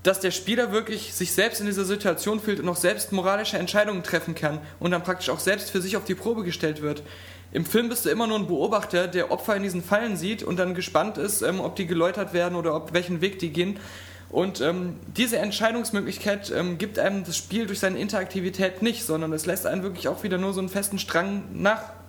dass 0.02 0.20
der 0.20 0.30
Spieler 0.30 0.72
wirklich 0.72 1.12
sich 1.14 1.32
selbst 1.32 1.60
in 1.60 1.66
dieser 1.66 1.84
Situation 1.84 2.40
fühlt 2.40 2.60
und 2.60 2.68
auch 2.68 2.76
selbst 2.76 3.12
moralische 3.12 3.58
Entscheidungen 3.58 4.02
treffen 4.02 4.34
kann 4.34 4.60
und 4.78 4.92
dann 4.92 5.02
praktisch 5.02 5.28
auch 5.28 5.40
selbst 5.40 5.70
für 5.70 5.80
sich 5.80 5.96
auf 5.96 6.04
die 6.04 6.14
Probe 6.14 6.44
gestellt 6.44 6.82
wird. 6.82 7.02
Im 7.52 7.64
Film 7.64 7.88
bist 7.88 8.06
du 8.06 8.10
immer 8.10 8.26
nur 8.26 8.38
ein 8.38 8.46
Beobachter, 8.46 9.08
der 9.08 9.32
Opfer 9.32 9.56
in 9.56 9.64
diesen 9.64 9.82
Fallen 9.82 10.16
sieht 10.16 10.42
und 10.42 10.56
dann 10.58 10.74
gespannt 10.74 11.18
ist, 11.18 11.42
ähm, 11.42 11.60
ob 11.60 11.76
die 11.76 11.86
geläutert 11.86 12.32
werden 12.32 12.54
oder 12.54 12.74
ob 12.74 12.92
welchen 12.92 13.20
Weg 13.20 13.40
die 13.40 13.50
gehen. 13.50 13.78
Und 14.30 14.60
ähm, 14.60 15.00
diese 15.16 15.38
Entscheidungsmöglichkeit 15.38 16.52
ähm, 16.56 16.78
gibt 16.78 17.00
einem 17.00 17.24
das 17.24 17.36
Spiel 17.36 17.66
durch 17.66 17.80
seine 17.80 17.98
Interaktivität 17.98 18.80
nicht, 18.80 19.04
sondern 19.04 19.32
es 19.32 19.44
lässt 19.44 19.66
einen 19.66 19.82
wirklich 19.82 20.06
auch 20.06 20.22
wieder 20.22 20.38
nur 20.38 20.52
so 20.52 20.60
einen 20.60 20.68
festen 20.68 21.00
Strang 21.00 21.42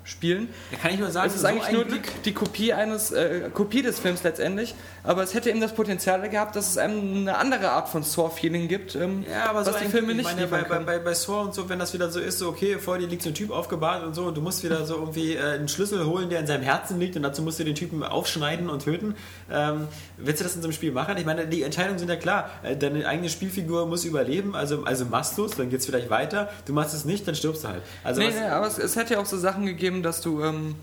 nachspielen. 0.04 0.50
Da 0.72 0.78
kann 0.78 0.92
ich 0.94 1.00
nur 1.00 1.10
sagen, 1.12 1.28
Es 1.28 1.36
ist 1.36 1.42
so 1.42 1.48
eigentlich 1.48 1.72
nur 1.72 1.86
die, 1.86 2.02
die 2.26 2.34
Kopie 2.34 2.74
eines 2.74 3.12
äh, 3.12 3.50
Kopie 3.54 3.82
des 3.82 4.00
Films 4.00 4.24
letztendlich, 4.24 4.76
aber 5.04 5.24
es 5.24 5.34
hätte 5.34 5.50
eben 5.50 5.62
das 5.62 5.74
Potenzial 5.74 6.28
gehabt, 6.30 6.56
dass 6.56 6.70
es 6.70 6.78
einem 6.78 7.18
eine 7.22 7.38
andere 7.38 7.72
Art 7.72 7.90
von 7.90 8.04
Saw-Feeling 8.04 8.68
gibt, 8.68 8.96
ähm, 8.96 9.24
Ja, 9.30 9.50
aber 9.50 9.64
so 9.64 9.72
was 9.72 9.80
die 9.80 9.86
ein- 9.86 9.92
Filme 9.92 10.12
ich 10.12 10.18
nicht 10.18 10.36
meine, 10.36 10.48
bei, 10.48 10.64
bei, 10.64 10.80
bei, 10.80 11.00
bei 11.00 11.14
Saw 11.14 11.42
und 11.42 11.54
so, 11.54 11.70
wenn 11.70 11.80
das 11.80 11.94
wieder 11.94 12.10
so 12.10 12.20
ist, 12.20 12.40
so 12.40 12.50
okay, 12.50 12.78
vor 12.80 12.98
dir 12.98 13.08
liegt 13.08 13.24
so 13.24 13.30
ein 13.30 13.36
Typ 13.36 13.52
aufgebahrt 13.52 14.04
und 14.04 14.14
so 14.14 14.26
und 14.26 14.36
du 14.38 14.42
musst 14.42 14.64
wieder 14.64 14.86
so 14.86 14.96
irgendwie 14.96 15.36
äh, 15.36 15.42
einen 15.42 15.68
Schlüssel 15.68 16.06
holen, 16.06 16.30
der 16.30 16.40
in 16.40 16.48
seinem 16.48 16.64
Herzen 16.64 17.00
liegt 17.00 17.16
und 17.16 17.24
dazu 17.24 17.42
musst 17.42 17.60
du 17.60 17.64
den 17.64 17.76
Typen 17.76 18.04
aufschneiden 18.04 18.70
und 18.70 18.84
töten. 18.84 19.16
Ähm, 19.52 19.88
willst 20.18 20.40
du 20.42 20.44
das 20.44 20.56
in 20.56 20.62
so 20.62 20.68
einem 20.68 20.74
Spiel 20.74 20.92
machen? 20.92 21.18
Ich 21.18 21.26
meine, 21.26 21.48
die 21.48 21.64
Entscheidungen 21.64 22.00
sind 22.00 22.10
ja 22.10 22.16
klar. 22.16 22.50
Äh, 22.64 22.76
deine 22.76 23.08
eigene 23.08 23.30
Spielfigur 23.30 23.86
muss 23.88 24.06
überleben, 24.06 24.56
also, 24.56 24.84
also 24.84 25.06
machst 25.06 25.38
du 25.38 25.46
es, 25.46 25.52
dann 25.52 25.70
geht's 25.70 25.86
vielleicht 25.86 26.10
weiter. 26.10 26.50
Du 26.66 26.74
machst 26.74 26.94
es 26.94 27.06
nicht, 27.06 27.28
dann 27.28 27.36
stirbst 27.36 27.64
du 27.64 27.68
halt. 27.70 27.82
Also 28.04 28.22
nee, 28.22 28.28
was, 28.28 28.36
nee, 28.36 28.42
aber 28.48 28.68
es, 28.68 28.78
es 28.78 28.96
hätte 28.96 29.14
ja 29.16 29.20
auch 29.20 29.26
so 29.26 29.38
Sachen 29.38 29.66
gegeben, 29.66 29.91
dass 30.04 30.22
du, 30.22 30.42
ähm, 30.44 30.76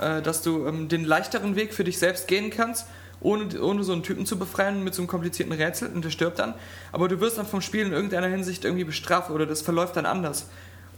äh, 0.00 0.22
dass 0.22 0.42
du 0.42 0.66
ähm, 0.66 0.88
den 0.88 1.04
leichteren 1.04 1.56
Weg 1.56 1.74
für 1.74 1.84
dich 1.84 1.98
selbst 1.98 2.26
gehen 2.28 2.50
kannst, 2.50 2.86
ohne, 3.20 3.60
ohne 3.60 3.84
so 3.84 3.92
einen 3.92 4.02
Typen 4.02 4.26
zu 4.26 4.38
befreien 4.38 4.84
mit 4.84 4.94
so 4.94 5.02
einem 5.02 5.08
komplizierten 5.08 5.52
Rätsel 5.52 5.90
und 5.92 6.04
der 6.04 6.10
stirbt 6.10 6.38
dann. 6.38 6.54
Aber 6.92 7.08
du 7.08 7.20
wirst 7.20 7.38
dann 7.38 7.46
vom 7.46 7.60
Spiel 7.60 7.86
in 7.86 7.92
irgendeiner 7.92 8.28
Hinsicht 8.28 8.64
irgendwie 8.64 8.84
bestraft 8.84 9.30
oder 9.30 9.46
das 9.46 9.62
verläuft 9.62 9.96
dann 9.96 10.06
anders. 10.06 10.46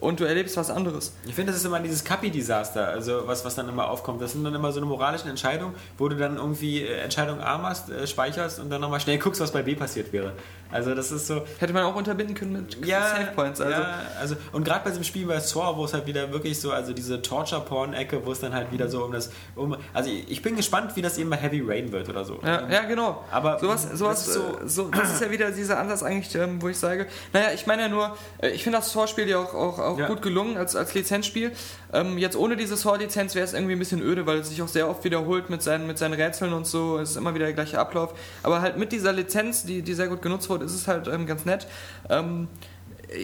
Und 0.01 0.21
du 0.21 0.25
erlebst 0.25 0.57
was 0.57 0.71
anderes. 0.71 1.13
Ich 1.27 1.35
finde, 1.35 1.51
das 1.51 1.61
ist 1.61 1.67
immer 1.67 1.81
dieses 1.81 2.05
Kapi-Desaster, 2.05 2.87
also 2.87 3.27
was, 3.27 3.45
was 3.45 3.57
dann 3.57 3.69
immer 3.69 3.91
aufkommt. 3.91 4.23
Das 4.23 4.31
sind 4.31 4.45
dann 4.45 4.55
immer 4.55 4.71
so 4.71 4.79
eine 4.79 4.87
moralische 4.87 5.29
Entscheidung, 5.29 5.75
wo 5.97 6.09
du 6.09 6.17
dann 6.17 6.37
irgendwie 6.37 6.83
äh, 6.83 7.01
Entscheidung 7.01 7.41
A 7.41 7.59
machst, 7.59 7.91
äh, 7.91 8.07
speicherst 8.07 8.61
und 8.61 8.71
dann 8.71 8.81
nochmal 8.81 9.01
schnell 9.01 9.19
guckst, 9.19 9.41
was 9.41 9.51
bei 9.51 9.63
B 9.63 9.75
passiert 9.75 10.13
wäre. 10.13 10.35
Also 10.71 10.95
das 10.95 11.11
ist 11.11 11.27
so, 11.27 11.43
Hätte 11.59 11.73
man 11.73 11.85
auch 11.85 11.95
unterbinden 11.95 12.35
können 12.35 12.53
mit 12.53 12.87
ja, 12.87 13.01
Save 13.09 13.33
Points. 13.35 13.61
Also. 13.61 13.73
ja, 13.73 14.01
also 14.21 14.37
und 14.53 14.64
gerade 14.64 14.85
bei 14.85 14.91
diesem 14.91 15.05
Spiel 15.05 15.27
bei 15.27 15.41
Saw, 15.41 15.77
wo 15.77 15.85
es 15.85 15.95
halt 15.95 16.07
wieder 16.07 16.31
wirklich 16.33 16.61
so, 16.61 16.73
also 16.73 16.93
diese 16.93 17.23
Torture-Porn-Ecke, 17.23 18.25
wo 18.25 18.33
es 18.33 18.41
dann 18.41 18.55
halt 18.55 18.71
wieder 18.73 18.89
so 18.89 19.05
um 19.05 19.12
das, 19.12 19.31
um, 19.57 19.77
also 19.95 20.11
ich 20.11 20.43
bin 20.43 20.57
gespannt, 20.57 20.95
wie 20.97 21.03
das 21.03 21.19
eben 21.19 21.31
bei 21.31 21.37
Heavy 21.37 21.62
Rain 21.66 21.93
wird 21.93 22.09
oder 22.09 22.25
so. 22.25 22.39
Ja, 22.45 22.69
ja, 22.69 22.83
genau. 22.83 23.25
Aber 23.31 23.59
sowas, 23.59 23.89
sowas, 23.95 24.27
das 24.27 24.29
ist 24.29 24.35
so, 24.35 24.85
so, 24.85 24.89
das 24.89 25.14
ist 25.14 25.23
ja 25.23 25.31
wieder 25.31 25.51
dieser 25.51 25.79
Ansatz 25.79 26.03
eigentlich, 26.03 26.35
ähm, 26.35 26.61
wo 26.61 26.69
ich 26.69 26.79
sage, 26.79 27.07
naja, 27.33 27.49
ich 27.55 27.66
meine 27.66 27.83
ja 27.83 27.89
nur, 27.89 28.16
äh, 28.43 28.51
ich 28.51 28.62
finde 28.62 28.79
das 28.79 28.93
Saw-Spiel 28.93 29.29
ja 29.29 29.39
auch, 29.39 29.55
auch, 29.55 29.79
auch 29.79 29.99
Ja. 29.99 30.07
gut 30.07 30.23
gelungen 30.23 30.57
als, 30.57 30.77
als 30.77 30.95
Lizenzspiel. 30.95 31.53
Ähm, 31.93 32.19
jetzt 32.19 32.37
ohne 32.37 32.57
diese 32.57 32.77
Saw-Lizenz 32.77 33.35
wäre 33.35 33.45
es 33.45 33.55
irgendwie 33.55 33.73
ein 33.73 33.79
bisschen 33.79 34.03
öde, 34.03 34.27
weil 34.27 34.39
es 34.39 34.51
sich 34.51 34.61
auch 34.62 34.69
sehr 34.69 34.89
oft 34.89 35.03
wiederholt 35.05 35.49
mit 35.51 35.62
seinen, 35.62 35.87
mit 35.87 35.99
seinen 35.99 36.14
Rätseln 36.14 36.53
und 36.53 36.66
so. 36.66 36.99
Es 36.99 37.11
ist 37.11 37.16
immer 37.16 37.35
wieder 37.35 37.47
der 37.47 37.55
gleiche 37.55 37.79
Ablauf. 37.79 38.12
Aber 38.43 38.61
halt 38.61 38.77
mit 38.77 38.93
dieser 38.93 39.12
Lizenz, 39.12 39.64
die, 39.64 39.83
die 39.83 39.95
sehr 39.95 40.09
gut 40.09 40.21
genutzt 40.23 40.49
wurde, 40.51 40.58
ist 40.63 40.75
es 40.75 40.89
halt 40.89 41.09
ähm, 41.09 41.27
ganz 41.27 41.45
nett. 41.45 41.67
Ähm, 42.09 42.49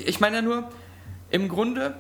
ich 0.07 0.21
meine 0.21 0.37
ja 0.37 0.43
nur, 0.43 0.69
im 1.31 1.49
Grunde 1.49 1.95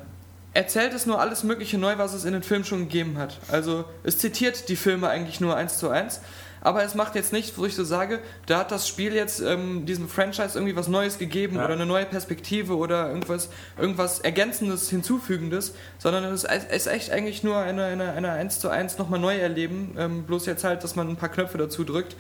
erzählt 0.54 0.94
es 0.94 1.06
nur 1.06 1.20
alles 1.20 1.42
Mögliche 1.42 1.78
neu, 1.78 1.98
was 1.98 2.14
es 2.14 2.24
in 2.24 2.32
den 2.32 2.42
Filmen 2.42 2.64
schon 2.64 2.80
gegeben 2.80 3.18
hat. 3.18 3.38
Also 3.50 3.84
es 4.04 4.18
zitiert 4.18 4.68
die 4.68 4.76
Filme 4.76 5.08
eigentlich 5.08 5.40
nur 5.40 5.56
eins 5.56 5.78
zu 5.78 5.88
eins. 5.90 6.20
Aber 6.60 6.82
es 6.82 6.94
macht 6.94 7.14
jetzt 7.14 7.30
nicht, 7.34 7.58
wo 7.58 7.66
ich 7.66 7.74
so 7.74 7.84
sage, 7.84 8.20
da 8.46 8.60
hat 8.60 8.70
das 8.70 8.88
Spiel 8.88 9.12
jetzt 9.12 9.40
ähm, 9.42 9.84
diesem 9.84 10.08
Franchise 10.08 10.56
irgendwie 10.56 10.74
was 10.74 10.88
Neues 10.88 11.18
gegeben 11.18 11.56
Ja. 11.56 11.64
oder 11.66 11.74
eine 11.74 11.84
neue 11.84 12.06
Perspektive 12.06 12.76
oder 12.78 13.08
irgendwas, 13.08 13.50
irgendwas 13.78 14.20
Ergänzendes, 14.20 14.88
Hinzufügendes, 14.88 15.74
sondern 15.98 16.24
es 16.24 16.44
ist 16.44 16.64
ist 16.72 16.86
echt 16.86 17.10
eigentlich 17.10 17.42
nur 17.42 17.58
eine, 17.58 17.84
eine, 17.84 18.12
eine 18.12 18.30
1 18.30 18.60
zu 18.60 18.70
1 18.70 18.96
nochmal 18.96 19.20
neu 19.20 19.36
erleben. 19.36 19.94
Ähm, 19.98 20.22
bloß 20.22 20.46
jetzt 20.46 20.64
halt, 20.64 20.82
dass 20.84 20.96
man 20.96 21.06
ein 21.10 21.16
paar 21.16 21.28
Knöpfe 21.28 21.58
dazu 21.58 21.84
drückt. 21.84 22.16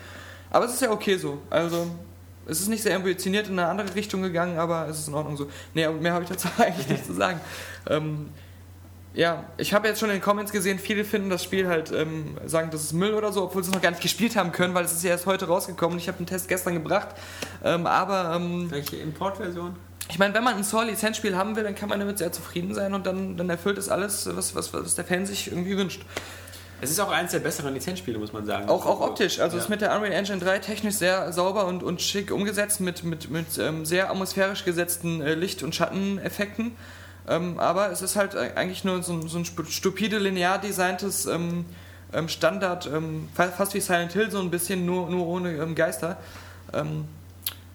Aber 0.50 0.66
es 0.66 0.74
ist 0.74 0.82
ja 0.82 0.90
okay 0.90 1.16
so. 1.16 1.40
Also 1.48 1.86
es 2.46 2.60
ist 2.60 2.68
nicht 2.68 2.82
sehr 2.82 2.96
ambitioniert 2.96 3.48
in 3.48 3.58
eine 3.58 3.68
andere 3.68 3.94
Richtung 3.94 4.22
gegangen, 4.22 4.58
aber 4.58 4.88
es 4.88 4.98
ist 4.98 5.08
in 5.08 5.14
Ordnung 5.14 5.36
so. 5.36 5.48
Nee, 5.72 5.88
mehr 5.88 6.12
habe 6.12 6.24
ich 6.24 6.30
dazu 6.30 6.48
eigentlich 6.58 6.88
nicht 6.88 7.06
zu 7.06 7.14
sagen. 7.14 7.40
Ähm, 7.88 8.28
ja, 9.14 9.44
ich 9.58 9.72
habe 9.72 9.86
jetzt 9.86 10.00
schon 10.00 10.10
in 10.10 10.16
den 10.16 10.22
Comments 10.22 10.50
gesehen, 10.50 10.78
viele 10.80 11.04
finden 11.04 11.30
das 11.30 11.44
Spiel 11.44 11.68
halt, 11.68 11.92
ähm, 11.92 12.36
sagen, 12.46 12.70
das 12.70 12.82
ist 12.82 12.92
Müll 12.92 13.14
oder 13.14 13.32
so, 13.32 13.44
obwohl 13.44 13.62
sie 13.62 13.70
es 13.70 13.74
noch 13.74 13.82
gar 13.82 13.90
nicht 13.90 14.02
gespielt 14.02 14.34
haben 14.34 14.50
können, 14.50 14.74
weil 14.74 14.84
es 14.84 14.92
ist 14.92 15.04
ja 15.04 15.10
erst 15.10 15.26
heute 15.26 15.46
rausgekommen. 15.46 15.98
Ich 15.98 16.08
habe 16.08 16.18
den 16.18 16.26
Test 16.26 16.48
gestern 16.48 16.74
gebracht. 16.74 17.08
Ähm, 17.62 17.86
aber 17.86 18.34
ähm, 18.34 18.70
Welche 18.70 18.96
Importversion? 18.96 19.76
ich 20.08 20.18
meine, 20.18 20.34
wenn 20.34 20.44
man 20.44 20.56
ein 20.56 20.64
Saw-Lizenzspiel 20.64 21.36
haben 21.36 21.56
will, 21.56 21.64
dann 21.64 21.74
kann 21.74 21.88
man 21.88 21.98
damit 21.98 22.18
sehr 22.18 22.30
zufrieden 22.30 22.74
sein 22.74 22.94
und 22.94 23.06
dann, 23.06 23.36
dann 23.36 23.48
erfüllt 23.48 23.78
es 23.78 23.88
alles, 23.88 24.28
was, 24.34 24.54
was, 24.54 24.72
was 24.72 24.94
der 24.94 25.04
Fan 25.04 25.24
sich 25.26 25.50
irgendwie 25.50 25.76
wünscht. 25.76 26.04
Es 26.80 26.90
ist 26.90 27.00
auch 27.00 27.10
eines 27.10 27.30
der 27.32 27.38
besseren 27.38 27.72
Lizenzspiele, 27.72 28.18
muss 28.18 28.32
man 28.32 28.44
sagen. 28.44 28.68
Auch, 28.68 28.84
auch 28.84 29.00
optisch, 29.00 29.40
also 29.40 29.56
Ja. 29.56 29.62
ist 29.62 29.68
mit 29.70 29.80
der 29.80 29.94
Unreal 29.96 30.12
Engine 30.12 30.38
3 30.38 30.58
technisch 30.58 30.96
sehr 30.96 31.32
sauber 31.32 31.66
und, 31.66 31.82
und 31.82 32.02
schick 32.02 32.30
umgesetzt, 32.30 32.80
mit, 32.80 33.04
mit, 33.04 33.30
mit 33.30 33.58
ähm, 33.58 33.86
sehr 33.86 34.10
atmosphärisch 34.10 34.64
gesetzten 34.64 35.22
äh, 35.22 35.34
Licht- 35.34 35.62
und 35.62 35.74
Schatteneffekten. 35.74 36.72
Ähm, 37.26 37.58
aber 37.58 37.90
es 37.90 38.02
ist 38.02 38.16
halt 38.16 38.34
äh, 38.34 38.50
eigentlich 38.56 38.84
nur 38.84 39.02
so, 39.02 39.14
ein- 39.14 39.28
so 39.28 39.38
ein 39.38 39.44
stupide, 39.46 40.18
linear 40.18 40.58
designtes 40.58 41.24
ähm, 41.26 41.64
ähm, 42.12 42.28
Standard, 42.28 42.86
ähm, 42.92 43.28
fa- 43.34 43.48
fast 43.48 43.72
wie 43.74 43.80
Silent 43.80 44.12
Hill 44.12 44.30
so 44.30 44.40
ein 44.40 44.50
bisschen, 44.50 44.84
nur, 44.84 45.08
nur 45.08 45.26
ohne 45.26 45.52
ähm, 45.52 45.74
Geister. 45.74 46.18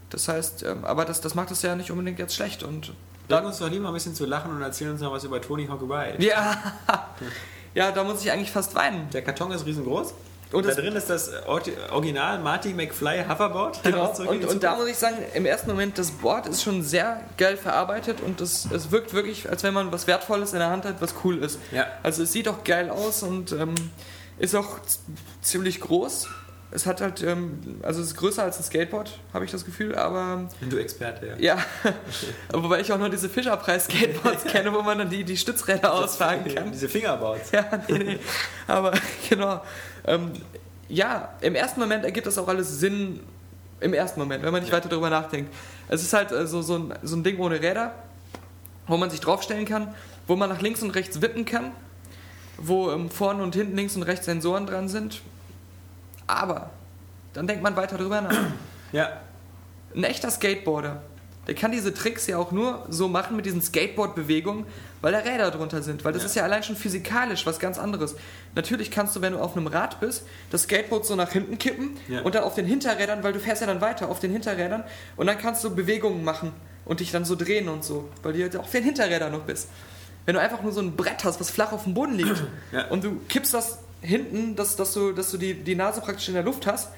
Das 0.10 0.28
heißt, 0.28 0.66
aber 0.84 1.06
das, 1.06 1.22
das 1.22 1.36
macht 1.36 1.52
es 1.52 1.62
ja 1.62 1.76
nicht 1.76 1.90
unbedingt 1.92 2.20
jetzt 2.20 2.36
schlecht 2.36 2.64
und 2.64 2.92
Bring 3.30 3.46
uns 3.46 3.60
doch 3.60 3.70
lieber 3.70 3.88
ein 3.88 3.94
bisschen 3.94 4.16
zu 4.16 4.26
lachen 4.26 4.52
und 4.52 4.62
erzähl 4.64 4.90
uns 4.90 5.00
noch 5.02 5.12
was 5.12 5.24
über 5.24 5.40
Tony 5.40 5.68
Hawk 5.68 5.82
Ride. 5.84 6.16
ja, 6.26 6.58
ja, 7.74 7.92
da 7.92 8.04
muss 8.04 8.24
ich 8.24 8.32
eigentlich 8.32 8.52
fast 8.52 8.76
weinen. 8.76 9.10
Der 9.12 9.22
Karton 9.22 9.52
ist 9.52 9.66
riesengroß. 9.66 10.14
Und 10.52 10.66
da 10.66 10.74
drin 10.74 10.96
ist 10.96 11.10
das 11.10 11.30
Original 11.46 12.40
Marty 12.40 12.74
McFly 12.74 13.24
Hoverboard. 13.30 13.84
Genau. 13.84 14.12
Und, 14.28 14.46
und 14.46 14.64
da 14.64 14.76
muss 14.76 14.88
ich 14.88 14.98
sagen, 14.98 15.18
im 15.36 15.46
ersten 15.46 15.70
Moment, 15.70 15.98
das 16.00 16.10
Board 16.10 16.48
ist 16.48 16.64
schon 16.64 16.82
sehr 16.82 17.22
geil 17.38 17.56
verarbeitet 17.56 18.22
und 18.22 18.42
es, 18.42 18.68
es 18.72 18.90
wirkt 18.92 19.14
wirklich, 19.14 19.48
als 19.48 19.64
wenn 19.64 19.74
man 19.74 19.92
was 19.92 20.08
Wertvolles 20.08 20.54
in 20.54 20.60
der 20.60 20.70
Hand 20.70 20.86
hat, 20.86 21.02
was 21.02 21.14
cool 21.24 21.38
ist. 21.38 21.60
Ja. 21.72 21.86
Also 22.02 22.24
es 22.24 22.32
sieht 22.32 22.48
auch 22.48 22.64
geil 22.64 22.90
aus 22.90 23.22
und 23.22 23.52
ähm, 23.52 23.76
ist 24.40 24.56
auch 24.56 24.80
ziemlich 25.42 25.82
groß. 25.82 26.28
Es 26.72 26.86
hat 26.86 27.02
halt, 27.02 27.24
ähm, 27.24 27.80
also 27.82 28.00
es 28.00 28.10
ist 28.10 28.18
größer 28.18 28.44
als 28.44 28.58
ein 28.60 28.64
Skateboard, 28.64 29.18
habe 29.34 29.44
ich 29.44 29.50
das 29.50 29.66
Gefühl, 29.66 29.96
aber 29.96 30.48
Du 30.70 30.78
Experte, 30.78 31.36
ja. 31.40 31.58
ja, 31.58 31.58
wobei 32.54 32.80
ich 32.82 32.94
auch 32.94 33.00
noch 33.00 33.10
diese 33.10 33.28
Fischerpreis-Skateboards 33.28 34.44
kenne, 34.52 34.72
wo 34.72 34.84
man 34.84 35.00
dann 35.00 35.10
die, 35.10 35.24
die 35.24 35.36
Stützräder 35.36 35.92
ausfahren 35.92 36.46
kann. 36.54 36.72
Diese 36.72 36.88
Fingerboards. 36.88 37.52
Ja, 37.52 37.66
nee, 37.88 37.98
nee. 37.98 38.20
Aber 38.68 38.92
genau. 39.30 39.62
Ähm, 40.06 40.32
ja, 40.90 41.34
im 41.42 41.56
ersten 41.56 41.80
Moment 41.80 42.06
ergibt 42.06 42.28
das 42.28 42.38
auch 42.38 42.48
alles 42.48 42.80
Sinn. 42.80 43.22
Im 43.80 43.94
ersten 43.94 44.20
Moment, 44.20 44.44
wenn 44.44 44.52
man 44.52 44.62
nicht 44.62 44.70
Ja. 44.72 44.78
weiter 44.78 44.90
darüber 44.90 45.10
nachdenkt. 45.10 45.52
Es 45.88 46.04
ist 46.04 46.14
halt 46.14 46.32
äh, 46.32 46.46
so, 46.46 46.62
so, 46.62 46.78
ein, 46.78 46.94
so 47.02 47.16
ein 47.16 47.24
Ding 47.24 47.40
ohne 47.40 47.62
Räder, 47.62 47.94
wo 48.86 48.96
man 48.98 49.10
sich 49.10 49.22
draufstellen 49.22 49.66
kann, 49.66 49.96
wo 50.28 50.36
man 50.36 50.50
nach 50.50 50.62
links 50.62 50.84
und 50.84 50.92
rechts 50.92 51.20
wippen 51.22 51.46
kann, 51.46 51.72
wo 52.58 52.92
ähm, 52.92 53.10
vorne 53.10 53.42
und 53.42 53.56
hinten 53.56 53.76
links 53.76 53.96
und 53.96 54.04
rechts 54.04 54.26
Sensoren 54.26 54.68
dran 54.68 54.88
sind. 54.88 55.22
Aber 56.30 56.70
dann 57.34 57.48
denkt 57.48 57.64
man 57.64 57.76
weiter 57.76 57.98
drüber 57.98 58.22
nach. 58.22 58.34
Ja. 58.92 59.20
Ein 59.96 60.04
echter 60.04 60.32
Skateboarder, 60.32 61.04
der 61.46 61.54
kann 61.54 61.72
diese 61.72 61.94
Tricks 61.94 62.26
ja 62.26 62.38
auch 62.40 62.52
nur 62.52 62.86
so 62.90 63.08
machen 63.08 63.36
mit 63.36 63.46
diesen 63.46 63.62
Skateboard-Bewegungen, 63.62 64.66
weil 65.02 65.12
da 65.12 65.20
Räder 65.20 65.52
drunter 65.52 65.84
sind. 65.84 66.04
Weil 66.04 66.14
das 66.14 66.24
Ja. 66.24 66.26
ist 66.28 66.36
ja 66.36 66.44
allein 66.44 66.64
schon 66.64 66.76
physikalisch 66.76 67.46
was 67.46 67.60
ganz 67.60 67.78
anderes. 67.78 68.16
Natürlich 68.56 68.90
kannst 68.90 69.16
du, 69.16 69.22
wenn 69.22 69.34
du 69.34 69.40
auf 69.40 69.56
einem 69.56 69.68
Rad 69.68 70.00
bist, 70.00 70.26
das 70.50 70.64
Skateboard 70.64 71.06
so 71.06 71.16
nach 71.16 71.32
hinten 71.32 71.60
kippen 71.60 71.98
Ja. 72.08 72.22
und 72.22 72.34
dann 72.34 72.44
auf 72.44 72.56
den 72.56 72.66
Hinterrädern, 72.66 73.22
weil 73.24 73.34
du 73.34 73.40
fährst 73.40 73.62
ja 73.62 73.68
dann 73.68 73.80
weiter 73.82 74.10
auf 74.10 74.20
den 74.20 74.32
Hinterrädern 74.32 74.84
und 75.16 75.28
dann 75.28 75.38
kannst 75.38 75.64
du 75.64 75.74
Bewegungen 75.76 76.24
machen 76.24 76.52
und 76.86 77.00
dich 77.00 77.12
dann 77.12 77.26
so 77.26 77.36
drehen 77.36 77.70
und 77.70 77.84
so, 77.84 78.10
weil 78.24 78.34
du 78.34 78.42
halt 78.42 78.58
auf 78.58 78.72
den 78.72 78.84
Hinterrädern 78.84 79.32
noch 79.32 79.42
bist. 79.42 79.70
Wenn 80.26 80.34
du 80.34 80.42
einfach 80.42 80.64
nur 80.64 80.72
so 80.72 80.82
ein 80.82 80.96
Brett 80.96 81.24
hast, 81.24 81.40
was 81.40 81.52
flach 81.52 81.72
auf 81.74 81.84
dem 81.84 81.94
Boden 81.94 82.16
liegt 82.16 82.42
Ja. 82.72 82.88
und 82.88 83.04
du 83.04 83.20
kippst 83.30 83.54
das 83.54 83.78
hinten, 84.02 84.56
dass, 84.56 84.76
dass 84.76 84.94
du, 84.94 85.12
dass 85.12 85.32
du 85.32 85.38
die, 85.38 85.54
die 85.54 85.76
Nase 85.76 86.02
praktisch 86.02 86.28
in 86.28 86.34
der 86.36 86.44
Luft 86.44 86.66
hast, 86.66 86.90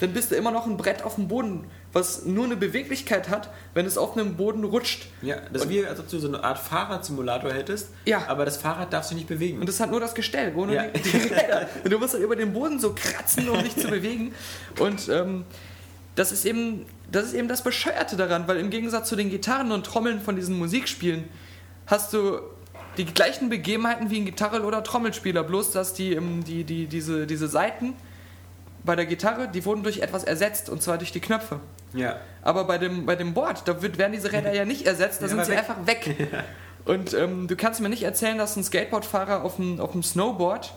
dann 0.00 0.12
bist 0.12 0.32
du 0.32 0.34
immer 0.34 0.50
noch 0.50 0.66
ein 0.66 0.76
Brett 0.76 1.04
auf 1.04 1.14
dem 1.14 1.28
Boden, 1.28 1.66
was 1.92 2.24
nur 2.24 2.44
eine 2.46 2.56
Beweglichkeit 2.56 3.28
hat, 3.28 3.50
wenn 3.74 3.86
es 3.86 3.96
auf 3.96 4.16
einem 4.16 4.34
Boden 4.34 4.64
rutscht. 4.64 5.06
Ja, 5.22 5.36
das 5.52 5.62
ist 5.62 5.68
wie, 5.68 5.86
als 5.86 6.00
ob 6.00 6.08
du 6.08 6.18
so 6.18 6.26
eine 6.26 6.42
Art 6.42 6.58
Fahrradsimulator 6.58 7.52
hättest. 7.52 7.90
Ja. 8.04 8.26
Aber 8.26 8.44
das 8.44 8.56
Fahrrad 8.56 8.92
darfst 8.92 9.12
du 9.12 9.14
nicht 9.14 9.28
bewegen. 9.28 9.60
Und 9.60 9.68
das 9.68 9.78
hat 9.78 9.92
nur 9.92 10.00
das 10.00 10.14
Gestell, 10.16 10.52
ohne 10.56 10.74
Ja. 10.74 10.86
die, 10.88 11.00
die 11.00 11.16
Räder. 11.16 11.68
Und 11.84 11.92
du 11.92 11.98
musst 11.98 12.14
dann 12.14 12.22
über 12.22 12.34
den 12.34 12.52
Boden 12.52 12.80
so 12.80 12.92
kratzen, 12.92 13.48
um 13.48 13.62
dich 13.62 13.76
zu 13.76 13.86
bewegen. 13.86 14.34
Und 14.80 15.08
ähm, 15.08 15.44
das 16.16 16.32
ist 16.32 16.44
eben 16.44 16.86
das 17.12 17.26
ist 17.26 17.34
eben 17.34 17.46
das 17.46 17.62
Bescheuerte 17.62 18.16
daran, 18.16 18.48
weil 18.48 18.56
im 18.56 18.70
Gegensatz 18.70 19.08
zu 19.08 19.14
den 19.14 19.30
Gitarren 19.30 19.70
und 19.70 19.86
Trommeln 19.86 20.20
von 20.20 20.34
diesen 20.34 20.58
Musikspielen 20.58 21.24
hast 21.86 22.12
du 22.12 22.40
die 22.96 23.04
gleichen 23.04 23.48
Begebenheiten 23.48 24.10
wie 24.10 24.20
ein 24.20 24.24
Gitarre- 24.26 24.62
oder 24.62 24.82
Trommelspieler, 24.82 25.42
bloß 25.42 25.72
dass 25.72 25.94
die, 25.94 26.18
die, 26.46 26.64
die, 26.64 26.86
diese, 26.86 27.26
diese 27.26 27.48
Saiten 27.48 27.94
bei 28.84 28.96
der 28.96 29.06
Gitarre, 29.06 29.48
die 29.48 29.64
wurden 29.64 29.82
durch 29.82 30.00
etwas 30.00 30.24
ersetzt, 30.24 30.68
und 30.68 30.82
zwar 30.82 30.98
durch 30.98 31.10
die 31.12 31.20
Knöpfe. 31.20 31.60
ja. 31.94 32.16
Aber 32.42 32.64
bei 32.64 32.76
dem, 32.76 33.06
bei 33.06 33.16
dem 33.16 33.32
Board, 33.32 33.62
da 33.66 33.80
wird, 33.80 33.96
werden 33.96 34.12
diese 34.12 34.30
Räder 34.30 34.52
ja 34.54 34.66
nicht 34.66 34.86
ersetzt, 34.86 35.22
da 35.22 35.26
Ja, 35.26 35.30
sind 35.30 35.44
sie 35.46 35.52
weg. 35.52 35.58
einfach 35.60 35.86
weg. 35.86 36.28
Und 36.84 37.14
ähm, 37.14 37.48
du 37.48 37.56
kannst 37.56 37.80
mir 37.80 37.88
nicht 37.88 38.02
erzählen, 38.02 38.36
dass 38.36 38.56
ein 38.56 38.62
Skateboardfahrer 38.64 39.42
auf 39.42 39.56
dem, 39.56 39.80
auf 39.80 39.92
dem 39.92 40.02
Snowboard 40.02 40.74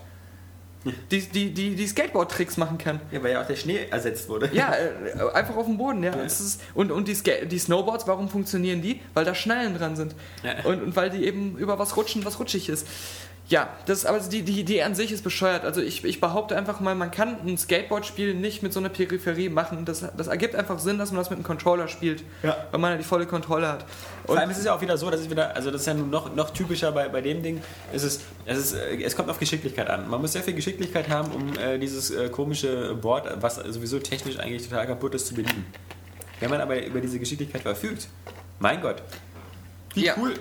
die, 1.11 1.21
die, 1.21 1.53
die, 1.53 1.75
die 1.75 1.88
Skateboard-Tricks 1.88 2.57
machen 2.57 2.77
kann. 2.77 2.99
Ja, 3.11 3.23
weil 3.23 3.33
ja 3.33 3.41
auch 3.41 3.47
der 3.47 3.55
Schnee 3.55 3.88
ersetzt 3.89 4.29
wurde. 4.29 4.49
Ja, 4.53 4.73
äh, 4.73 5.33
einfach 5.33 5.55
auf 5.55 5.65
dem 5.65 5.77
Boden, 5.77 6.03
ja. 6.03 6.13
Es 6.25 6.39
ist, 6.39 6.61
und 6.73 6.91
und 6.91 7.07
die, 7.07 7.15
Ska 7.15 7.45
die 7.45 7.59
Snowboards, 7.59 8.07
warum 8.07 8.29
funktionieren 8.29 8.81
die? 8.81 9.01
Weil 9.13 9.25
da 9.25 9.35
Schnallen 9.35 9.77
dran 9.77 9.95
sind. 9.95 10.15
Ja. 10.43 10.63
Und, 10.65 10.81
und 10.81 10.95
weil 10.95 11.09
die 11.09 11.25
eben 11.25 11.57
über 11.57 11.79
was 11.79 11.95
rutschen, 11.97 12.25
was 12.25 12.39
rutschig 12.39 12.69
ist. 12.69 12.88
Ja, 13.49 13.69
das, 13.85 14.05
aber 14.05 14.19
die, 14.19 14.41
die 14.41 14.59
Idee 14.59 14.83
an 14.83 14.93
sich 14.93 15.13
ist 15.13 15.23
bescheuert. 15.23 15.63
Also 15.63 15.81
ich, 15.81 16.03
ich 16.03 16.19
behaupte 16.19 16.57
einfach 16.57 16.81
mal, 16.81 16.95
man 16.95 17.11
kann 17.11 17.38
ein 17.45 17.57
Skateboard-Spiel 17.57 18.33
nicht 18.33 18.61
mit 18.61 18.73
so 18.73 18.81
einer 18.81 18.89
Peripherie 18.89 19.47
machen. 19.47 19.85
Das, 19.85 20.03
das 20.17 20.27
ergibt 20.27 20.53
einfach 20.53 20.79
Sinn, 20.79 20.97
dass 20.97 21.11
man 21.11 21.19
das 21.19 21.29
mit 21.29 21.38
einem 21.38 21.45
Controller 21.45 21.88
spielt. 21.88 22.23
Ja. 22.43 22.57
Weil 22.71 22.79
man 22.81 22.91
ja 22.91 22.97
die 22.97 23.05
volle 23.05 23.25
Kontrolle 23.25 23.69
hat. 23.69 23.85
Vor 24.28 24.36
Und 24.36 24.41
allem 24.41 24.49
ist 24.51 24.57
es 24.57 24.65
ja 24.65 24.75
auch 24.75 24.82
wieder 24.82 24.97
so, 24.97 25.09
dass 25.09 25.21
es 25.21 25.30
wieder, 25.30 25.55
also 25.55 25.71
das 25.71 25.82
ist 25.82 25.88
ja 25.88 25.93
noch, 25.93 26.36
noch 26.36 26.49
typischer 26.49 26.91
bei, 26.91 27.07
bei 27.07 27.21
dem 27.21 27.41
Ding, 27.41 27.61
es, 27.93 28.03
ist, 28.03 28.21
es, 28.45 28.57
ist, 28.57 28.73
äh, 28.73 29.01
es 29.01 29.15
kommt 29.15 29.30
auf 29.30 29.39
Geschicklichkeit 29.39 29.89
an. 29.89 30.09
Man 30.09 30.19
muss 30.19 30.34
sehr 30.34 30.43
viel 30.43 30.53
Geschicklichkeit 30.53 31.07
haben, 31.09 31.32
um 31.32 31.57
äh, 31.57 31.80
dieses 31.80 32.11
äh, 32.11 32.28
komische 32.28 32.93
Board, 32.95 33.41
was 33.41 33.55
sowieso 33.55 33.99
technisch 33.99 34.38
eigentlich 34.38 34.67
total 34.67 34.86
kaputt 34.86 35.15
ist, 35.15 35.28
zu 35.28 35.34
bedienen. 35.34 35.65
Wenn 36.41 36.49
man 36.49 36.59
aber 36.59 36.86
über 36.86 36.99
diese 36.99 37.19
Geschicklichkeit 37.19 37.61
verfügt, 37.61 38.09
mein 38.59 38.82
Gott, 38.82 39.01
wie 39.93 40.05
Ja. 40.05 40.15
cool 40.17 40.34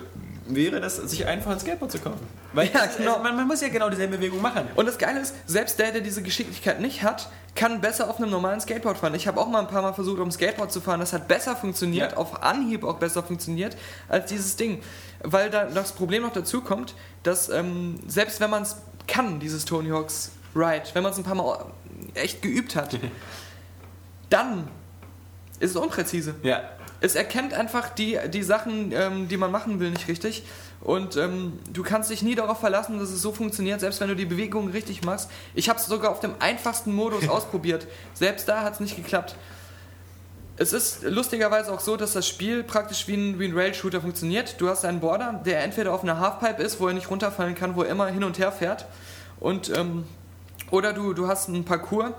wäre 0.49 0.79
das, 0.81 0.97
sich 0.97 1.25
einfach 1.25 1.51
ein 1.51 1.59
Skateboard 1.59 1.91
zu 1.91 1.99
kaufen. 1.99 2.25
Weil 2.53 2.69
Ja, 2.73 2.85
genau. 2.97 3.19
man, 3.19 3.35
man 3.35 3.47
muss 3.47 3.61
ja 3.61 3.69
genau 3.69 3.89
dieselbe 3.89 4.17
Bewegung 4.17 4.41
machen. 4.41 4.67
Und 4.75 4.85
das 4.87 4.97
Geile 4.97 5.19
ist, 5.19 5.33
selbst 5.45 5.77
der, 5.79 5.91
der 5.91 6.01
diese 6.01 6.21
Geschicklichkeit 6.21 6.79
nicht 6.81 7.03
hat, 7.03 7.29
kann 7.55 7.81
besser 7.81 8.09
auf 8.09 8.17
einem 8.17 8.29
normalen 8.29 8.59
Skateboard 8.61 8.97
fahren. 8.97 9.15
Ich 9.15 9.27
habe 9.27 9.39
auch 9.39 9.47
mal 9.47 9.59
ein 9.59 9.67
paar 9.67 9.81
Mal 9.81 9.93
versucht, 9.93 10.19
um 10.19 10.31
Skateboard 10.31 10.71
zu 10.71 10.79
fahren. 10.81 10.99
Das 10.99 11.13
hat 11.13 11.27
besser 11.27 11.55
funktioniert, 11.55 12.11
Ja. 12.13 12.17
auf 12.17 12.43
Anhieb 12.43 12.83
auch 12.83 12.97
besser 12.97 13.23
funktioniert, 13.23 13.75
als 14.09 14.27
dieses 14.29 14.55
Ding. 14.55 14.81
Weil 15.23 15.49
da 15.49 15.65
das 15.65 15.93
Problem 15.93 16.23
noch 16.23 16.33
dazu 16.33 16.61
kommt, 16.61 16.93
dass 17.23 17.49
ähm, 17.49 17.99
selbst 18.07 18.39
wenn 18.39 18.49
man 18.49 18.63
es 18.63 18.77
kann, 19.07 19.39
dieses 19.39 19.65
Tony 19.65 19.89
Hawk's 19.89 20.31
Ride, 20.55 20.83
wenn 20.93 21.03
man 21.03 21.11
es 21.11 21.17
ein 21.17 21.23
paar 21.23 21.35
Mal 21.35 21.65
echt 22.13 22.41
geübt 22.41 22.75
hat, 22.75 22.97
dann 24.29 24.67
ist 25.59 25.71
es 25.71 25.75
unpräzise. 25.75 26.35
Ja. 26.43 26.61
Es 26.99 27.15
erkennt 27.15 27.53
einfach 27.53 27.89
die, 27.89 28.17
die 28.33 28.43
Sachen, 28.43 28.91
ähm, 28.91 29.27
die 29.27 29.37
man 29.37 29.51
machen 29.51 29.79
will, 29.79 29.91
nicht 29.91 30.07
richtig. 30.07 30.43
Und 30.81 31.17
ähm, 31.17 31.59
du 31.71 31.83
kannst 31.83 32.09
dich 32.09 32.21
nie 32.21 32.35
darauf 32.35 32.59
verlassen, 32.59 32.99
dass 32.99 33.09
es 33.09 33.21
so 33.21 33.31
funktioniert, 33.31 33.79
selbst 33.79 33.99
wenn 33.99 34.09
du 34.09 34.15
die 34.15 34.25
Bewegungen 34.25 34.71
richtig 34.71 35.03
machst. 35.03 35.29
Ich 35.53 35.69
habe 35.69 35.79
es 35.79 35.85
sogar 35.85 36.11
auf 36.11 36.19
dem 36.19 36.35
einfachsten 36.39 36.93
Modus 36.93 37.27
ausprobiert. 37.29 37.87
Selbst 38.13 38.47
da 38.47 38.61
hat 38.61 38.73
es 38.73 38.79
nicht 38.79 38.95
geklappt. 38.95 39.35
Es 40.59 40.73
ist 40.73 41.03
lustigerweise 41.03 41.71
auch 41.71 41.79
so, 41.79 41.97
dass 41.97 42.13
das 42.13 42.27
Spiel 42.27 42.63
praktisch 42.63 43.07
wie 43.07 43.15
ein, 43.15 43.39
wie 43.39 43.45
ein 43.45 43.55
Rail-Shooter 43.55 44.01
funktioniert. 44.01 44.59
Du 44.59 44.69
hast 44.69 44.85
einen 44.85 44.99
Border, 44.99 45.39
der 45.45 45.63
entweder 45.63 45.93
auf 45.93 46.01
einer 46.01 46.19
Halfpipe 46.19 46.63
ist, 46.63 46.79
wo 46.79 46.87
er 46.87 46.95
nicht 46.95 47.11
runterfallen 47.11 47.53
kann, 47.53 47.75
wo 47.75 47.83
er 47.83 47.89
immer 47.89 48.07
hin 48.07 48.23
und 48.23 48.39
her 48.39 48.51
fährt. 48.51 48.87
Und, 49.39 49.69
ähm, 49.75 50.05
oder 50.71 50.93
du, 50.93 51.13
du 51.13 51.27
hast 51.27 51.47
einen 51.47 51.63
Parcours, 51.63 52.11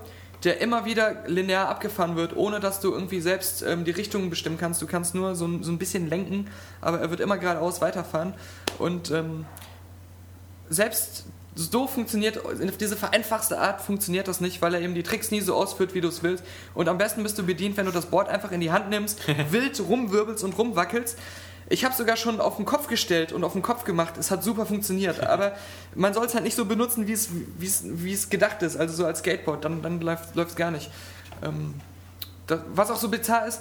der 0.45 0.61
immer 0.61 0.85
wieder 0.85 1.25
linear 1.27 1.69
abgefahren 1.69 2.15
wird, 2.17 2.37
ohne 2.37 2.61
dass 2.61 2.81
du 2.81 2.93
irgendwie 2.93 3.21
selbst 3.21 3.63
ähm, 3.63 3.85
die 3.85 3.91
Richtung 3.91 4.31
bestimmen 4.31 4.57
kannst. 4.59 4.81
Du 4.81 4.87
kannst 4.87 5.15
nur 5.15 5.35
so, 5.35 5.47
ein- 5.47 5.63
so 5.65 5.73
ein 5.73 5.79
bisschen 5.79 6.09
lenken, 6.09 6.49
aber 6.81 7.01
er 7.01 7.11
wird 7.11 7.21
immer 7.21 7.39
geradeaus 7.39 7.81
weiterfahren. 7.81 8.35
Und 8.79 9.11
ähm, 9.11 9.47
selbst 10.71 11.25
so 11.55 11.89
funktioniert, 11.89 12.45
auf 12.45 12.77
diese 12.79 12.97
vereinfachte 12.97 13.59
Art 13.59 13.81
funktioniert 13.81 14.29
das 14.29 14.41
nicht, 14.41 14.63
weil 14.63 14.75
er 14.75 14.81
eben 14.81 14.95
die 14.95 15.03
Tricks 15.03 15.33
nie 15.33 15.41
so 15.41 15.55
ausführt, 15.57 15.93
wie 15.95 16.01
du 16.01 16.07
es 16.09 16.23
willst. 16.23 16.45
Und 16.75 16.89
am 16.89 16.99
besten 16.99 17.23
bist 17.25 17.37
du 17.37 17.43
bedient, 17.45 17.77
wenn 17.77 17.87
du 17.87 17.91
das 17.93 18.07
Board 18.07 18.29
einfach 18.29 18.53
in 18.53 18.61
die 18.61 18.71
Hand 18.71 18.91
nimmst, 18.91 19.21
wild 19.51 19.81
rumwirbelst 19.81 20.45
und 20.45 20.57
rumwackelst. 20.57 21.19
Ich 21.71 21.85
habe 21.85 21.95
sogar 21.95 22.17
schon 22.17 22.41
auf 22.41 22.57
den 22.57 22.65
Kopf 22.65 22.87
gestellt 22.87 23.33
und 23.33 23.45
auf 23.45 23.53
den 23.53 23.63
Kopf 23.63 23.85
gemacht. 23.85 24.17
Es 24.19 24.31
hat 24.31 24.43
super 24.43 24.65
funktioniert. 24.67 25.21
Aber 25.27 25.53
man 25.95 26.15
soll 26.15 26.27
es 26.27 26.35
halt 26.35 26.45
nicht 26.45 26.57
so 26.57 26.65
benutzen, 26.65 27.07
wie 27.07 27.13
es, 27.13 27.29
wie 27.59 27.67
es, 27.67 27.83
wie 27.85 28.13
es 28.13 28.31
gedacht 28.31 28.63
ist. 28.63 28.77
Also 28.77 28.95
so 28.95 29.07
als 29.07 29.19
Skateboard. 29.21 29.65
Dann, 29.65 29.83
dann 29.83 30.01
läuft 30.01 30.37
es 30.37 30.57
gar 30.57 30.71
nicht. 30.71 30.91
Ähm, 31.43 31.75
das, 32.47 32.61
was 32.75 32.91
auch 32.91 32.97
so 32.97 33.09
bizarr 33.09 33.47
ist, 33.47 33.61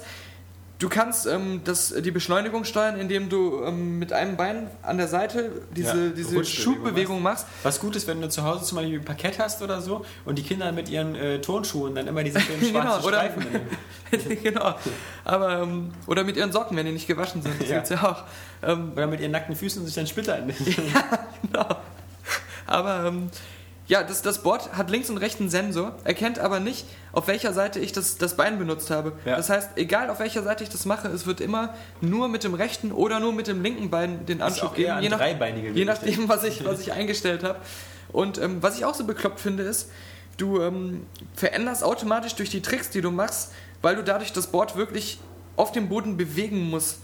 du 0.78 0.88
kannst 0.88 1.26
ähm, 1.26 1.62
das, 1.64 1.92
die 1.92 2.10
Beschleunigung 2.10 2.64
steuern, 2.64 2.98
indem 2.98 3.28
du 3.28 3.62
ähm, 3.64 3.98
mit 3.98 4.12
einem 4.12 4.36
Bein 4.36 4.70
an 4.82 4.96
der 4.96 5.08
Seite 5.08 5.50
diese, 5.74 6.06
Ja, 6.06 6.10
diese 6.10 6.44
Schubbewegung 6.44 7.20
machst. 7.22 7.46
Was 7.62 7.80
gut 7.80 7.96
ist, 7.96 8.06
wenn 8.06 8.20
du 8.20 8.28
zu 8.28 8.44
Hause 8.44 8.64
zum 8.64 8.76
Beispiel 8.76 8.98
ein 9.00 9.04
Parkett 9.04 9.38
hast 9.38 9.60
oder 9.62 9.80
so 9.80 10.04
und 10.24 10.38
die 10.38 10.42
Kinder 10.42 10.70
mit 10.72 10.88
ihren 10.88 11.14
äh, 11.16 11.40
Turnschuhen 11.40 11.94
dann 11.96 12.06
immer 12.06 12.22
diese 12.22 12.40
schönen 12.40 12.60
schwarzen 12.64 12.72
Genau, 12.74 12.98
oder- 13.06 13.18
Streifen 13.18 13.46
nehmen. 13.50 14.40
genau. 14.42 14.74
Aber, 15.24 15.62
ähm, 15.62 15.90
oder 16.06 16.24
mit 16.24 16.36
ihren 16.36 16.52
Socken, 16.52 16.76
wenn 16.76 16.86
die 16.86 16.92
nicht 16.92 17.06
gewaschen 17.06 17.42
sind. 17.42 17.60
Das 17.60 17.68
Ja. 17.68 17.74
gibt's 17.76 17.90
ja 17.90 18.02
auch. 18.10 18.24
Ähm, 18.66 18.92
Oder 18.94 19.06
mit 19.06 19.20
ihren 19.20 19.32
nackten 19.32 19.54
Füßen 19.54 19.84
sich 19.84 19.94
dann 19.94 20.06
Splitter 20.06 20.38
in 20.38 20.48
genau. 21.42 21.76
Aber 22.66 23.04
ähm, 23.06 23.30
ja, 23.88 24.02
das, 24.02 24.22
das 24.22 24.42
Board 24.42 24.74
hat 24.74 24.90
links 24.90 25.08
und 25.08 25.16
rechts 25.16 25.40
einen 25.40 25.48
Sensor, 25.50 25.96
erkennt 26.04 26.38
aber 26.38 26.60
nicht, 26.60 26.86
auf 27.12 27.26
welcher 27.26 27.54
Seite 27.54 27.80
ich 27.80 27.92
das, 27.92 28.18
das 28.18 28.36
Bein 28.36 28.58
benutzt 28.58 28.90
habe. 28.90 29.14
Ja. 29.24 29.36
Das 29.36 29.48
heißt, 29.48 29.70
egal 29.76 30.10
auf 30.10 30.20
welcher 30.20 30.42
Seite 30.42 30.62
ich 30.62 30.70
das 30.70 30.84
mache, 30.84 31.08
es 31.08 31.26
wird 31.26 31.40
immer 31.40 31.74
nur 32.02 32.28
mit 32.28 32.44
dem 32.44 32.54
rechten 32.54 32.92
oder 32.92 33.18
nur 33.18 33.32
mit 33.32 33.46
dem 33.46 33.62
linken 33.62 33.88
Bein 33.88 34.26
den 34.26 34.42
Anschub 34.42 34.74
geben, 34.74 34.90
an 34.90 35.02
je, 35.02 35.08
nach, 35.08 35.20
je 35.20 35.84
nachdem, 35.84 36.28
was 36.28 36.44
ich, 36.44 36.64
was 36.64 36.80
ich 36.80 36.92
eingestellt 36.92 37.42
habe. 37.42 37.58
Und 38.12 38.38
ähm, 38.38 38.62
was 38.62 38.78
ich 38.78 38.84
auch 38.84 38.94
so 38.94 39.04
bekloppt 39.04 39.40
finde, 39.40 39.62
ist, 39.62 39.90
du 40.36 40.60
ähm, 40.60 41.06
veränderst 41.34 41.82
automatisch 41.82 42.34
durch 42.34 42.50
die 42.50 42.60
Tricks, 42.60 42.90
die 42.90 43.00
du 43.00 43.10
machst, 43.10 43.52
weil 43.80 43.96
du 43.96 44.04
dadurch 44.04 44.32
das 44.32 44.48
Board 44.48 44.76
wirklich 44.76 45.18
auf 45.56 45.72
dem 45.72 45.88
Boden 45.88 46.16
bewegen 46.16 46.68
musst 46.68 47.00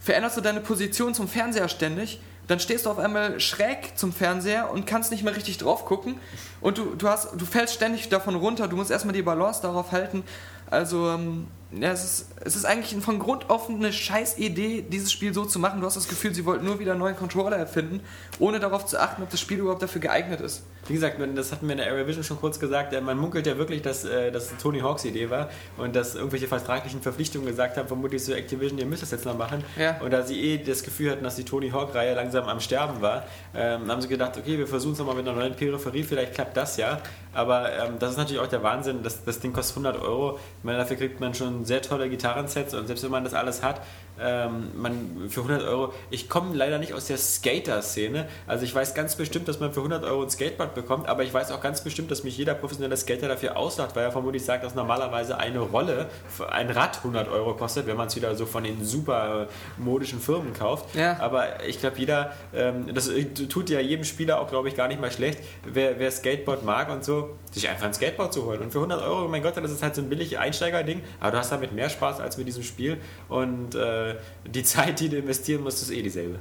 veränderst 0.00 0.38
du 0.38 0.40
deine 0.40 0.60
Position 0.60 1.14
zum 1.14 1.28
Fernseher 1.28 1.68
ständig, 1.68 2.20
dann 2.50 2.58
stehst 2.58 2.86
du 2.86 2.90
auf 2.90 2.98
einmal 2.98 3.38
schräg 3.38 3.96
zum 3.96 4.12
Fernseher 4.12 4.70
und 4.72 4.84
kannst 4.84 5.12
nicht 5.12 5.22
mehr 5.22 5.36
richtig 5.36 5.58
drauf 5.58 5.84
gucken 5.84 6.16
und 6.60 6.78
du, 6.78 6.96
du, 6.96 7.08
hast, 7.08 7.40
du 7.40 7.46
fällst 7.46 7.74
ständig 7.74 8.08
davon 8.08 8.34
runter, 8.34 8.66
du 8.66 8.76
musst 8.76 8.90
erstmal 8.90 9.14
die 9.14 9.22
Balance 9.22 9.62
darauf 9.62 9.92
halten. 9.92 10.24
Also, 10.68 11.10
ähm, 11.10 11.46
ja, 11.72 11.92
es 11.92 12.04
ist, 12.04 12.28
es 12.44 12.56
ist 12.56 12.64
eigentlich 12.64 13.00
von 13.02 13.18
Grund 13.20 13.48
auf 13.48 13.68
eine 13.68 13.92
scheiß 13.92 14.38
Idee, 14.38 14.82
dieses 14.82 15.12
Spiel 15.12 15.32
so 15.32 15.44
zu 15.44 15.58
machen. 15.60 15.80
Du 15.80 15.86
hast 15.86 15.96
das 15.96 16.08
Gefühl, 16.08 16.34
sie 16.34 16.44
wollten 16.44 16.64
nur 16.64 16.80
wieder 16.80 16.92
einen 16.92 17.00
neuen 17.00 17.16
Controller 17.16 17.56
erfinden, 17.56 18.00
ohne 18.40 18.58
darauf 18.58 18.86
zu 18.86 18.98
achten, 18.98 19.22
ob 19.22 19.30
das 19.30 19.40
Spiel 19.40 19.58
überhaupt 19.58 19.82
dafür 19.82 20.00
geeignet 20.00 20.40
ist. 20.40 20.64
Wie 20.88 20.94
gesagt, 20.94 21.18
das 21.36 21.52
hatten 21.52 21.66
wir 21.66 21.72
in 21.72 21.78
der 21.78 21.88
Area 21.88 22.06
Vision 22.06 22.24
schon 22.24 22.38
kurz 22.38 22.58
gesagt, 22.58 22.92
äh, 22.92 23.00
man 23.00 23.18
munkelt 23.18 23.46
ja 23.46 23.56
wirklich, 23.56 23.82
dass 23.82 24.04
äh, 24.04 24.32
das 24.32 24.50
Tony 24.60 24.80
Hawks 24.80 25.04
Idee 25.04 25.30
war 25.30 25.50
und 25.76 25.94
dass 25.94 26.16
irgendwelche 26.16 26.48
vertraglichen 26.48 27.02
Verpflichtungen 27.02 27.46
gesagt 27.46 27.76
haben, 27.76 27.86
vermutlich 27.86 28.24
zu 28.24 28.34
Activision, 28.34 28.78
ihr 28.78 28.86
müsst 28.86 29.02
das 29.02 29.12
jetzt 29.12 29.24
noch 29.24 29.38
machen. 29.38 29.62
Ja. 29.78 30.00
Und 30.00 30.10
da 30.10 30.22
sie 30.22 30.40
eh 30.40 30.58
das 30.58 30.82
Gefühl 30.82 31.12
hatten, 31.12 31.22
dass 31.22 31.36
die 31.36 31.44
Tony 31.44 31.70
Hawk-Reihe 31.70 32.14
langsam 32.14 32.48
am 32.48 32.58
Sterben 32.60 33.00
war, 33.00 33.24
ähm, 33.54 33.88
haben 33.88 34.00
sie 34.00 34.08
gedacht, 34.08 34.36
okay, 34.36 34.58
wir 34.58 34.66
versuchen 34.66 34.94
es 34.94 34.98
nochmal 34.98 35.14
mit 35.14 35.28
einer 35.28 35.38
neuen 35.38 35.54
Peripherie, 35.54 36.02
vielleicht 36.02 36.34
klappt 36.34 36.56
das 36.56 36.76
ja. 36.76 37.00
Aber 37.32 37.70
ähm, 37.72 37.98
das 38.00 38.12
ist 38.12 38.16
natürlich 38.16 38.42
auch 38.42 38.48
der 38.48 38.62
Wahnsinn, 38.62 39.02
das, 39.02 39.22
das 39.24 39.38
Ding 39.38 39.52
kostet 39.52 39.76
100 39.76 40.02
Euro. 40.02 40.38
Ich 40.58 40.64
meine, 40.64 40.78
dafür 40.78 40.96
kriegt 40.96 41.20
man 41.20 41.34
schon 41.34 41.59
sehr 41.64 41.82
tolle 41.82 42.08
Gitarrensets 42.08 42.74
und 42.74 42.86
selbst 42.86 43.02
wenn 43.04 43.10
man 43.10 43.24
das 43.24 43.34
alles 43.34 43.62
hat, 43.62 43.80
ähm, 44.22 44.70
man 44.76 45.28
für 45.28 45.40
100 45.40 45.62
Euro, 45.66 45.92
ich 46.10 46.28
komme 46.28 46.54
leider 46.54 46.78
nicht 46.78 46.94
aus 46.94 47.06
der 47.06 47.18
Skater-Szene, 47.18 48.26
also 48.46 48.64
ich 48.64 48.74
weiß 48.74 48.94
ganz 48.94 49.16
bestimmt, 49.16 49.48
dass 49.48 49.60
man 49.60 49.72
für 49.72 49.80
100 49.80 50.04
Euro 50.04 50.22
ein 50.22 50.30
Skateboard 50.30 50.74
bekommt, 50.74 51.08
aber 51.08 51.22
ich 51.22 51.32
weiß 51.32 51.50
auch 51.52 51.60
ganz 51.60 51.82
bestimmt, 51.82 52.10
dass 52.10 52.24
mich 52.24 52.36
jeder 52.36 52.54
professionelle 52.54 52.96
Skater 52.96 53.28
dafür 53.28 53.56
auslacht, 53.56 53.96
weil 53.96 54.04
er 54.04 54.12
vermutlich 54.12 54.44
sagt, 54.44 54.64
dass 54.64 54.74
normalerweise 54.74 55.38
eine 55.38 55.60
Rolle, 55.60 56.06
ein 56.50 56.70
Rad 56.70 56.98
100 56.98 57.28
Euro 57.28 57.54
kostet, 57.54 57.86
wenn 57.86 57.96
man 57.96 58.08
es 58.08 58.16
wieder 58.16 58.34
so 58.36 58.46
von 58.46 58.64
den 58.64 58.84
super 58.84 59.48
modischen 59.78 60.20
Firmen 60.20 60.52
kauft. 60.52 60.94
Ja. 60.94 61.18
Aber 61.20 61.64
ich 61.64 61.80
glaube, 61.80 61.98
jeder, 61.98 62.32
ähm, 62.54 62.92
das 62.94 63.10
tut 63.48 63.70
ja 63.70 63.80
jedem 63.80 64.04
Spieler 64.04 64.40
auch, 64.40 64.48
glaube 64.48 64.68
ich, 64.68 64.76
gar 64.76 64.88
nicht 64.88 65.00
mal 65.00 65.10
schlecht, 65.10 65.40
wer, 65.64 65.98
wer 65.98 66.10
Skateboard 66.10 66.64
mag 66.64 66.90
und 66.90 67.04
so, 67.04 67.36
sich 67.52 67.68
einfach 67.68 67.86
ein 67.86 67.94
Skateboard 67.94 68.32
zu 68.32 68.44
holen. 68.44 68.60
Und 68.60 68.72
für 68.72 68.78
100 68.78 69.02
Euro, 69.02 69.28
mein 69.28 69.42
Gott, 69.42 69.56
das 69.56 69.70
ist 69.70 69.82
halt 69.82 69.94
so 69.94 70.02
ein 70.02 70.08
billig 70.08 70.38
Einsteiger-Ding, 70.38 71.02
aber 71.20 71.32
du 71.32 71.38
hast 71.38 71.52
damit 71.52 71.72
mehr 71.72 71.88
Spaß 71.88 72.20
als 72.20 72.36
mit 72.38 72.46
diesem 72.46 72.62
Spiel 72.62 72.98
und 73.28 73.74
äh, 73.74 74.09
die 74.46 74.62
Zeit, 74.62 75.00
die 75.00 75.08
du 75.08 75.18
investieren 75.18 75.62
musst, 75.62 75.82
ist 75.82 75.90
eh 75.90 76.02
dieselbe. 76.02 76.38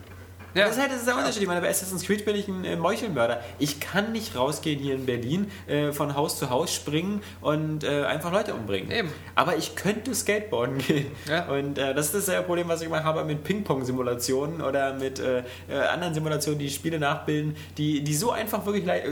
Ja. 0.55 0.65
Das 0.65 0.75
ist 0.75 0.81
halt 0.81 0.91
das 0.91 0.99
ist 0.99 1.07
der 1.07 1.15
Unterschied. 1.15 1.41
Ich 1.43 1.47
meine, 1.47 1.61
bei 1.61 1.69
Assassin's 1.69 2.03
Creed 2.03 2.25
bin 2.25 2.35
ich 2.35 2.47
ein 2.47 2.65
äh, 2.65 2.75
Meuchelmörder. 2.75 3.41
Ich 3.59 3.79
kann 3.79 4.11
nicht 4.11 4.35
rausgehen 4.35 4.79
hier 4.79 4.95
in 4.95 5.05
Berlin, 5.05 5.51
äh, 5.67 5.91
von 5.91 6.15
Haus 6.15 6.39
zu 6.39 6.49
Haus 6.49 6.73
springen 6.73 7.21
und 7.41 7.83
äh, 7.83 8.05
einfach 8.05 8.31
Leute 8.31 8.53
umbringen. 8.53 8.89
Eben. 8.89 9.09
Aber 9.35 9.57
ich 9.57 9.75
könnte 9.75 10.13
Skateboarden 10.15 10.77
gehen. 10.87 11.11
Ja. 11.27 11.45
Und 11.45 11.77
äh, 11.77 11.93
das 11.93 12.07
ist 12.07 12.27
das 12.27 12.29
äh, 12.29 12.41
Problem, 12.41 12.67
was 12.67 12.81
ich 12.81 12.87
immer 12.87 13.03
habe 13.03 13.23
mit 13.25 13.43
Ping-Pong-Simulationen 13.43 14.61
oder 14.61 14.93
mit 14.93 15.19
äh, 15.19 15.43
anderen 15.71 16.13
Simulationen, 16.13 16.59
die 16.59 16.69
Spiele 16.69 16.99
nachbilden, 16.99 17.55
die, 17.77 18.03
die 18.03 18.15
so 18.15 18.31
einfach 18.31 18.65
wirklich 18.65 18.85
leicht. 18.85 19.05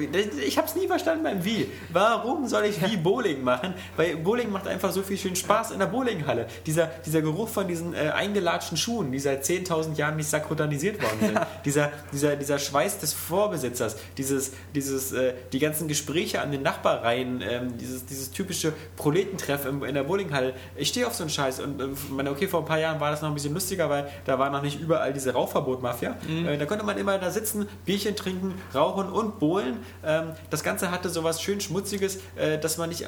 Ich 0.45 0.57
habe 0.57 0.67
es 0.67 0.75
nie 0.75 0.87
verstanden 0.87 1.23
beim 1.23 1.45
Wie. 1.45 1.69
Warum 1.89 2.47
soll 2.47 2.65
ich 2.65 2.81
wie 2.89 2.97
Bowling 3.07 3.43
machen? 3.43 3.73
Weil 3.95 4.17
Bowling 4.17 4.51
macht 4.51 4.67
einfach 4.67 4.91
so 4.91 5.03
viel 5.03 5.17
schön 5.17 5.35
Spaß 5.35 5.71
in 5.71 5.79
der 5.79 5.85
Bowlinghalle. 5.85 6.47
Dieser, 6.65 6.87
dieser 7.05 7.21
Geruch 7.21 7.49
von 7.49 7.67
diesen 7.67 7.93
eingelatschten 7.95 8.77
Schuhen, 8.77 9.11
die 9.11 9.19
seit 9.19 9.43
10.000 9.43 9.95
Jahren 9.95 10.15
nicht 10.15 10.29
sakrotanisiert 10.29 11.01
worden 11.01 11.17
sind. 11.19 11.26
Dieser, 11.65 11.91
dieser, 12.13 12.35
dieser 12.35 12.59
Schweiß 12.59 12.99
des 12.99 13.13
Vorbesitzers, 13.13 13.97
dieses, 14.17 14.51
dieses, 14.73 15.11
äh, 15.11 15.33
die 15.51 15.59
ganzen 15.59 15.87
Gespräche 15.87 16.41
an 16.41 16.51
den 16.51 16.61
Nachbarreihen, 16.61 17.41
ähm, 17.41 17.77
dieses, 17.77 18.05
dieses 18.05 18.31
typische 18.31 18.73
Proletentreff 18.95 19.65
im, 19.65 19.83
in 19.83 19.95
der 19.95 20.03
Bowlinghalle. 20.03 20.53
Ich 20.75 20.89
stehe 20.89 21.07
auf 21.07 21.15
so 21.15 21.23
einen 21.23 21.29
Scheiß 21.29 21.59
und 21.59 21.81
äh, 21.81 21.87
meine, 22.09 22.31
okay, 22.31 22.47
vor 22.47 22.61
ein 22.61 22.65
paar 22.65 22.79
Jahren 22.79 22.99
war 22.99 23.11
das 23.11 23.21
noch 23.21 23.29
ein 23.29 23.33
bisschen 23.33 23.53
lustiger, 23.53 23.89
weil 23.89 24.09
da 24.25 24.39
war 24.39 24.49
noch 24.49 24.61
nicht 24.61 24.79
überall 24.79 25.13
diese 25.13 25.33
Rauchverbot-Mafia. 25.33 26.15
Äh, 26.27 26.57
da 26.57 26.65
konnte 26.65 26.85
man 26.85 26.97
immer 26.97 27.17
da 27.17 27.31
sitzen, 27.31 27.67
Bierchen 27.85 28.15
trinken, 28.15 28.53
rauchen 28.73 29.09
und 29.09 29.39
bowlen. 29.39 29.79
Ähm, 30.05 30.33
das 30.49 30.63
Ganze 30.63 30.91
hatte 30.91 31.09
sowas 31.09 31.41
schön 31.41 31.61
Schmutziges, 31.61 32.19
äh, 32.35 32.57
dass 32.57 32.77
man 32.77 32.89
nicht. 32.89 33.01
Äh, 33.01 33.07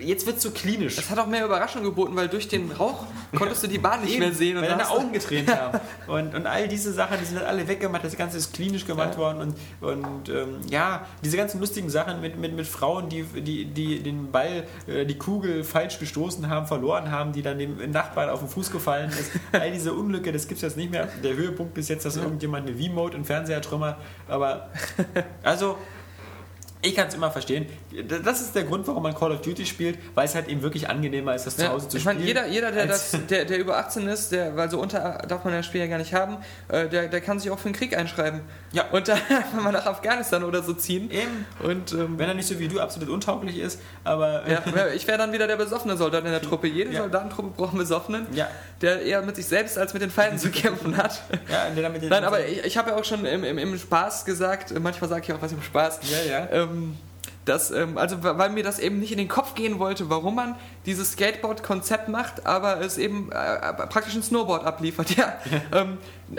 jetzt 0.00 0.26
wird 0.26 0.38
es 0.38 0.42
so 0.42 0.50
klinisch. 0.50 0.96
Das 0.96 1.10
hat 1.10 1.18
auch 1.18 1.26
mehr 1.26 1.44
Überraschung 1.44 1.82
geboten, 1.82 2.14
weil 2.16 2.28
durch 2.28 2.48
den 2.48 2.70
Rauch 2.70 3.04
konntest 3.36 3.62
du 3.62 3.66
die 3.66 3.78
Bahn 3.78 4.02
nicht 4.02 4.18
mehr 4.18 4.32
sehen. 4.32 4.56
Und 4.56 4.62
weil 4.62 4.70
deine 4.70 4.90
Augen 4.90 5.12
getränt 5.12 5.54
haben. 5.54 5.80
Und, 6.06 6.34
und 6.34 6.46
all 6.46 6.68
diese 6.68 6.92
Sachen, 6.92 7.18
die 7.20 7.24
sind 7.26 7.42
alle 7.48 7.66
weggemacht. 7.66 8.04
Das 8.04 8.16
Ganze 8.16 8.36
ist 8.38 8.52
klinisch 8.54 8.86
gemacht 8.86 9.14
Ja. 9.14 9.18
worden. 9.18 9.40
Und, 9.40 9.56
und 9.80 10.28
ähm, 10.28 10.60
ja, 10.70 11.06
diese 11.24 11.36
ganzen 11.36 11.60
lustigen 11.60 11.90
Sachen 11.90 12.20
mit, 12.20 12.38
mit, 12.38 12.54
mit 12.54 12.66
Frauen, 12.66 13.08
die, 13.08 13.24
die, 13.24 13.64
die 13.64 14.02
den 14.02 14.30
Ball, 14.30 14.64
äh, 14.86 15.04
die 15.04 15.18
Kugel 15.18 15.64
falsch 15.64 15.98
gestoßen 15.98 16.48
haben, 16.48 16.66
verloren 16.66 17.10
haben, 17.10 17.32
die 17.32 17.42
dann 17.42 17.58
dem 17.58 17.90
Nachbarn 17.90 18.30
auf 18.30 18.40
den 18.40 18.48
Fuß 18.48 18.70
gefallen 18.70 19.10
ist. 19.10 19.32
all 19.52 19.72
diese 19.72 19.92
Unglücke, 19.92 20.32
das 20.32 20.46
gibt 20.46 20.58
es 20.58 20.62
jetzt 20.62 20.76
nicht 20.76 20.90
mehr. 20.90 21.08
Der 21.24 21.34
Höhepunkt 21.34 21.76
ist 21.78 21.88
jetzt, 21.88 22.04
dass 22.04 22.16
irgendjemand 22.16 22.68
eine 22.68 22.76
V-Mode 22.76 23.16
im 23.16 23.24
Fernseher 23.24 23.60
trümmert. 23.62 23.96
Aber 24.28 24.68
also. 25.42 25.76
Ich 26.80 26.94
kann 26.94 27.08
es 27.08 27.14
immer 27.14 27.30
verstehen. 27.32 27.66
Das 28.22 28.40
ist 28.40 28.54
der 28.54 28.62
Grund, 28.62 28.86
warum 28.86 29.02
man 29.02 29.12
Call 29.14 29.32
of 29.32 29.40
Duty 29.42 29.66
spielt, 29.66 29.98
weil 30.14 30.26
es 30.26 30.34
halt 30.36 30.46
eben 30.48 30.62
wirklich 30.62 30.88
angenehmer 30.88 31.34
ist, 31.34 31.44
das 31.44 31.56
zu 31.56 31.62
Ja, 31.62 31.70
Hause 31.70 31.88
zu 31.88 31.96
ich 31.96 32.04
spielen. 32.04 32.18
meine, 32.18 32.26
jeder, 32.28 32.46
jeder 32.46 32.70
der, 32.70 32.86
das, 32.86 33.16
der, 33.28 33.44
der 33.44 33.58
über 33.58 33.78
18 33.78 34.06
ist, 34.06 34.30
der, 34.30 34.54
weil 34.56 34.70
so 34.70 34.78
unter 34.80 35.18
darf 35.26 35.42
man 35.44 35.54
das 35.54 35.66
Spiel 35.66 35.80
ja 35.80 35.88
gar 35.88 35.98
nicht 35.98 36.14
haben, 36.14 36.36
äh, 36.68 36.88
der, 36.88 37.08
der 37.08 37.20
kann 37.20 37.40
sich 37.40 37.50
auch 37.50 37.58
für 37.58 37.68
den 37.68 37.74
Krieg 37.74 37.96
einschreiben. 37.96 38.42
Ja. 38.72 38.84
Und 38.92 39.08
dann 39.08 39.18
einfach 39.28 39.60
mal 39.60 39.72
nach 39.72 39.86
Afghanistan 39.86 40.44
oder 40.44 40.62
so 40.62 40.72
ziehen. 40.72 41.10
Eben. 41.10 41.46
Und 41.64 41.92
ähm, 41.92 42.16
Wenn 42.16 42.28
er 42.28 42.34
nicht 42.34 42.46
so 42.46 42.58
wie 42.60 42.68
du 42.68 42.78
absolut 42.80 43.08
untauglich 43.08 43.58
ist, 43.58 43.80
aber 44.04 44.46
äh, 44.46 44.52
ja, 44.52 44.62
ich 44.94 45.04
wäre 45.08 45.18
dann 45.18 45.32
wieder 45.32 45.48
der 45.48 45.56
besoffene 45.56 45.96
Soldat 45.96 46.24
in 46.24 46.30
der 46.30 46.42
Truppe. 46.42 46.68
Jede 46.68 46.92
Ja. 46.92 47.00
Soldatentruppe 47.00 47.50
braucht 47.56 47.70
einen 47.70 47.78
Besoffenen, 47.80 48.26
Ja. 48.34 48.46
der 48.82 49.02
eher 49.02 49.22
mit 49.22 49.34
sich 49.34 49.46
selbst 49.46 49.76
als 49.78 49.94
mit 49.94 50.02
den 50.02 50.10
Feinden 50.12 50.38
zu 50.38 50.50
kämpfen 50.50 50.96
hat. 50.96 51.22
ja, 51.50 51.70
der 51.74 51.82
damit 51.82 52.02
den- 52.02 52.08
Nein, 52.08 52.22
aber 52.22 52.46
ich, 52.46 52.64
ich 52.64 52.76
habe 52.78 52.90
ja 52.90 52.96
auch 52.96 53.04
schon 53.04 53.24
im, 53.26 53.42
im, 53.42 53.58
im 53.58 53.76
Spaß 53.76 54.24
gesagt, 54.24 54.70
äh, 54.70 54.78
manchmal 54.78 55.10
sage 55.10 55.24
ich 55.26 55.32
auch 55.32 55.42
was 55.42 55.50
im 55.50 55.60
Spaß, 55.62 55.98
Ja, 56.08 56.30
ja. 56.30 56.48
ähm, 56.52 56.67
dass, 57.48 57.70
ähm, 57.70 57.96
also 57.98 58.22
weil 58.22 58.50
mir 58.50 58.62
das 58.62 58.78
eben 58.78 58.98
nicht 58.98 59.12
in 59.12 59.18
den 59.18 59.28
Kopf 59.28 59.54
gehen 59.54 59.78
wollte, 59.78 60.10
warum 60.10 60.34
man 60.34 60.54
dieses 60.86 61.12
Skateboard-Konzept 61.12 62.08
macht, 62.08 62.46
aber 62.46 62.80
es 62.80 62.98
eben 62.98 63.32
äh, 63.32 63.72
praktisch 63.72 64.14
ein 64.14 64.22
Snowboard 64.22 64.64
abliefert. 64.64 65.08
Ja, 65.18 65.32
ähm, 65.72 65.98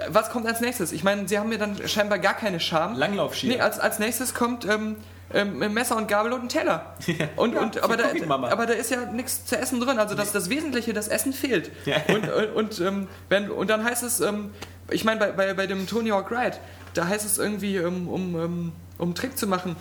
was 0.09 0.29
kommt 0.29 0.47
als 0.47 0.61
nächstes? 0.61 0.93
Ich 0.93 1.03
meine, 1.03 1.27
sie 1.27 1.37
haben 1.37 1.49
mir 1.49 1.57
dann 1.57 1.75
scheinbar 1.87 2.19
gar 2.19 2.33
keine 2.33 2.59
Scham. 2.61 2.95
Langlaufskier. 2.95 3.55
Nee, 3.55 3.59
als, 3.59 3.77
als 3.77 3.99
nächstes 3.99 4.33
kommt 4.33 4.65
ähm, 4.65 4.95
ähm, 5.33 5.57
Messer 5.73 5.97
und 5.97 6.07
Gabel 6.07 6.31
und 6.31 6.43
ein 6.43 6.49
Teller. 6.49 6.95
Und, 7.35 7.55
Ja, 7.55 7.61
und, 7.61 7.83
aber, 7.83 7.97
da, 7.97 8.05
aber 8.29 8.65
da 8.65 8.73
ist 8.73 8.91
ja 8.91 9.05
nichts 9.05 9.45
zu 9.45 9.57
essen 9.57 9.81
drin. 9.81 9.99
Also 9.99 10.15
das, 10.15 10.31
das 10.31 10.49
Wesentliche, 10.49 10.93
das 10.93 11.07
Essen 11.07 11.33
fehlt. 11.33 11.71
Ja. 11.85 11.97
Und, 12.07 12.31
und, 12.31 12.53
und, 12.55 12.79
ähm, 12.79 13.07
wenn, 13.27 13.51
und 13.51 13.69
dann 13.69 13.83
heißt 13.83 14.03
es, 14.03 14.21
ähm, 14.21 14.51
ich 14.89 15.03
meine, 15.03 15.19
bei, 15.19 15.31
bei, 15.31 15.53
bei 15.53 15.67
dem 15.67 15.87
Tony 15.87 16.09
Hawk 16.09 16.31
Ride, 16.31 16.57
da 16.93 17.07
heißt 17.07 17.25
es 17.25 17.37
irgendwie, 17.37 17.75
ähm, 17.77 18.07
um, 18.07 18.35
um, 18.35 18.71
um 18.97 19.07
einen 19.07 19.15
Trick 19.15 19.37
zu 19.37 19.47
machen, 19.47 19.75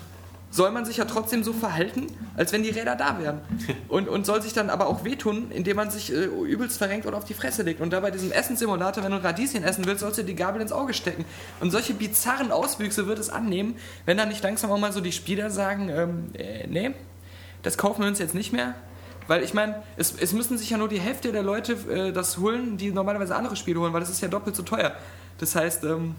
soll 0.51 0.71
man 0.71 0.85
sich 0.85 0.97
ja 0.97 1.05
trotzdem 1.05 1.45
so 1.45 1.53
verhalten, 1.53 2.07
als 2.37 2.53
wenn 2.53 2.63
die 2.63 2.71
Räder 2.71 2.97
da 2.97 3.19
wären. 3.19 3.41
Und, 3.89 4.09
und 4.09 4.27
soll 4.27 4.43
sich 4.43 4.53
dann 4.53 4.71
aber 4.71 4.87
auch 4.87 5.05
wehtun, 5.05 5.51
indem 5.51 5.77
man 5.77 5.91
sich 5.91 6.13
äh, 6.13 6.25
übelst 6.25 6.79
verrenkt 6.79 7.07
oder 7.07 7.17
auf 7.17 7.25
die 7.25 7.35
Fresse 7.35 7.63
legt. 7.63 7.81
Und 7.81 7.93
da 7.93 8.01
bei 8.01 8.11
diesem 8.11 8.33
Essenssimulator, 8.33 9.03
wenn 9.03 9.13
du 9.13 9.23
Radieschen 9.23 9.63
essen 9.65 9.87
willst, 9.87 10.01
sollst 10.01 10.19
du 10.19 10.25
die 10.25 10.35
Gabel 10.35 10.61
ins 10.61 10.73
Auge 10.73 10.95
stecken. 10.95 11.25
Und 11.61 11.71
solche 11.71 11.95
bizarren 11.95 12.53
Auswüchse 12.53 13.07
wird 13.07 13.19
es 13.19 13.31
annehmen, 13.31 13.77
wenn 14.05 14.17
dann 14.17 14.29
nicht 14.29 14.43
langsam 14.43 14.71
auch 14.71 14.79
mal 14.79 14.93
so 14.93 15.01
die 15.01 15.13
Spieler 15.13 15.51
sagen, 15.51 15.89
ähm, 15.89 16.31
äh, 16.35 16.67
nee, 16.67 16.91
das 17.63 17.79
kaufen 17.79 18.03
wir 18.03 18.09
uns 18.09 18.19
jetzt 18.19 18.35
nicht 18.35 18.53
mehr. 18.53 18.75
Weil 19.27 19.43
ich 19.43 19.53
meine, 19.53 19.83
es, 19.97 20.15
es 20.19 20.33
müssen 20.33 20.57
sich 20.57 20.71
ja 20.71 20.79
nur 20.79 20.89
die 20.89 21.01
Hälfte 21.01 21.33
der 21.33 21.43
Leute 21.43 21.75
äh, 21.91 22.13
das 22.13 22.39
holen, 22.39 22.79
die 22.79 22.91
normalerweise 22.91 23.37
andere 23.37 23.57
Spiele 23.57 23.81
holen, 23.81 23.93
weil 23.93 24.01
das 24.01 24.11
ist 24.11 24.21
ja 24.23 24.29
doppelt 24.29 24.57
so 24.57 24.63
teuer. 24.63 24.95
Das 25.39 25.55
heißt, 25.55 25.85
ähm, 25.85 26.15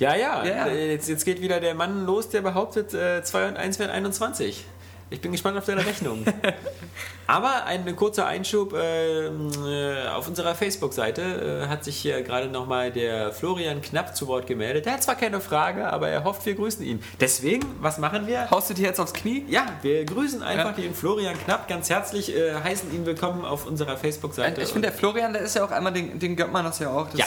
Ja, 0.00 0.16
ja. 0.16 0.44
Ja, 0.44 0.56
ja. 0.56 0.66
Äh, 0.66 0.92
Jetzt, 0.92 1.08
jetzt 1.08 1.24
geht 1.24 1.40
wieder 1.40 1.60
der 1.60 1.74
Mann 1.74 2.06
los, 2.06 2.28
der 2.30 2.40
behauptet, 2.40 2.92
äh, 2.94 3.22
2 3.22 3.48
und 3.48 3.56
1 3.56 3.78
wären 3.78 3.90
21. 3.90 4.64
Ich 5.12 5.20
bin 5.20 5.32
gespannt 5.32 5.58
auf 5.58 5.64
deine 5.66 5.84
Rechnung. 5.84 6.24
Aber 7.26 7.64
ein 7.64 7.96
kurzer 7.96 8.26
Einschub 8.26 8.74
ähm, 8.80 9.50
äh, 9.66 10.06
auf 10.08 10.28
unserer 10.28 10.54
Facebook-Seite 10.54 11.62
äh, 11.64 11.68
hat 11.68 11.82
sich 11.84 11.96
hier 11.96 12.22
gerade 12.22 12.46
nochmal 12.46 12.92
der 12.92 13.32
Florian 13.32 13.82
Knapp 13.82 14.16
zu 14.16 14.28
Wort 14.28 14.46
gemeldet. 14.46 14.86
Der 14.86 14.92
hat 14.94 15.02
zwar 15.02 15.16
keine 15.16 15.40
Frage, 15.40 15.92
aber 15.92 16.08
er 16.08 16.22
hofft, 16.24 16.46
wir 16.46 16.54
grüßen 16.54 16.84
ihn. 16.84 17.02
Deswegen, 17.20 17.66
was 17.80 17.98
machen 17.98 18.28
wir? 18.28 18.50
haust 18.50 18.70
du 18.70 18.74
dir 18.74 18.86
jetzt 18.86 19.00
aufs 19.00 19.12
Knie? 19.12 19.44
Ja, 19.48 19.66
wir 19.82 20.04
grüßen 20.04 20.42
einfach 20.44 20.76
Ja. 20.78 20.82
den 20.84 20.94
Florian 20.94 21.36
Knapp 21.44 21.66
ganz 21.68 21.90
herzlich, 21.90 22.34
äh, 22.36 22.54
heißen 22.54 22.94
ihn 22.94 23.04
willkommen 23.04 23.44
auf 23.44 23.66
unserer 23.66 23.96
Facebook-Seite. 23.96 24.60
Ich 24.62 24.68
finde, 24.72 24.88
der 24.90 24.96
Florian, 24.96 25.32
der 25.32 25.42
ist 25.42 25.56
ja 25.56 25.64
auch 25.64 25.72
einmal, 25.72 25.92
den, 25.92 26.18
den 26.20 26.36
gönnt 26.36 26.52
man 26.52 26.64
das 26.64 26.78
ja 26.78 26.88
auch. 26.90 27.08
Das, 27.10 27.18
Ja. 27.18 27.26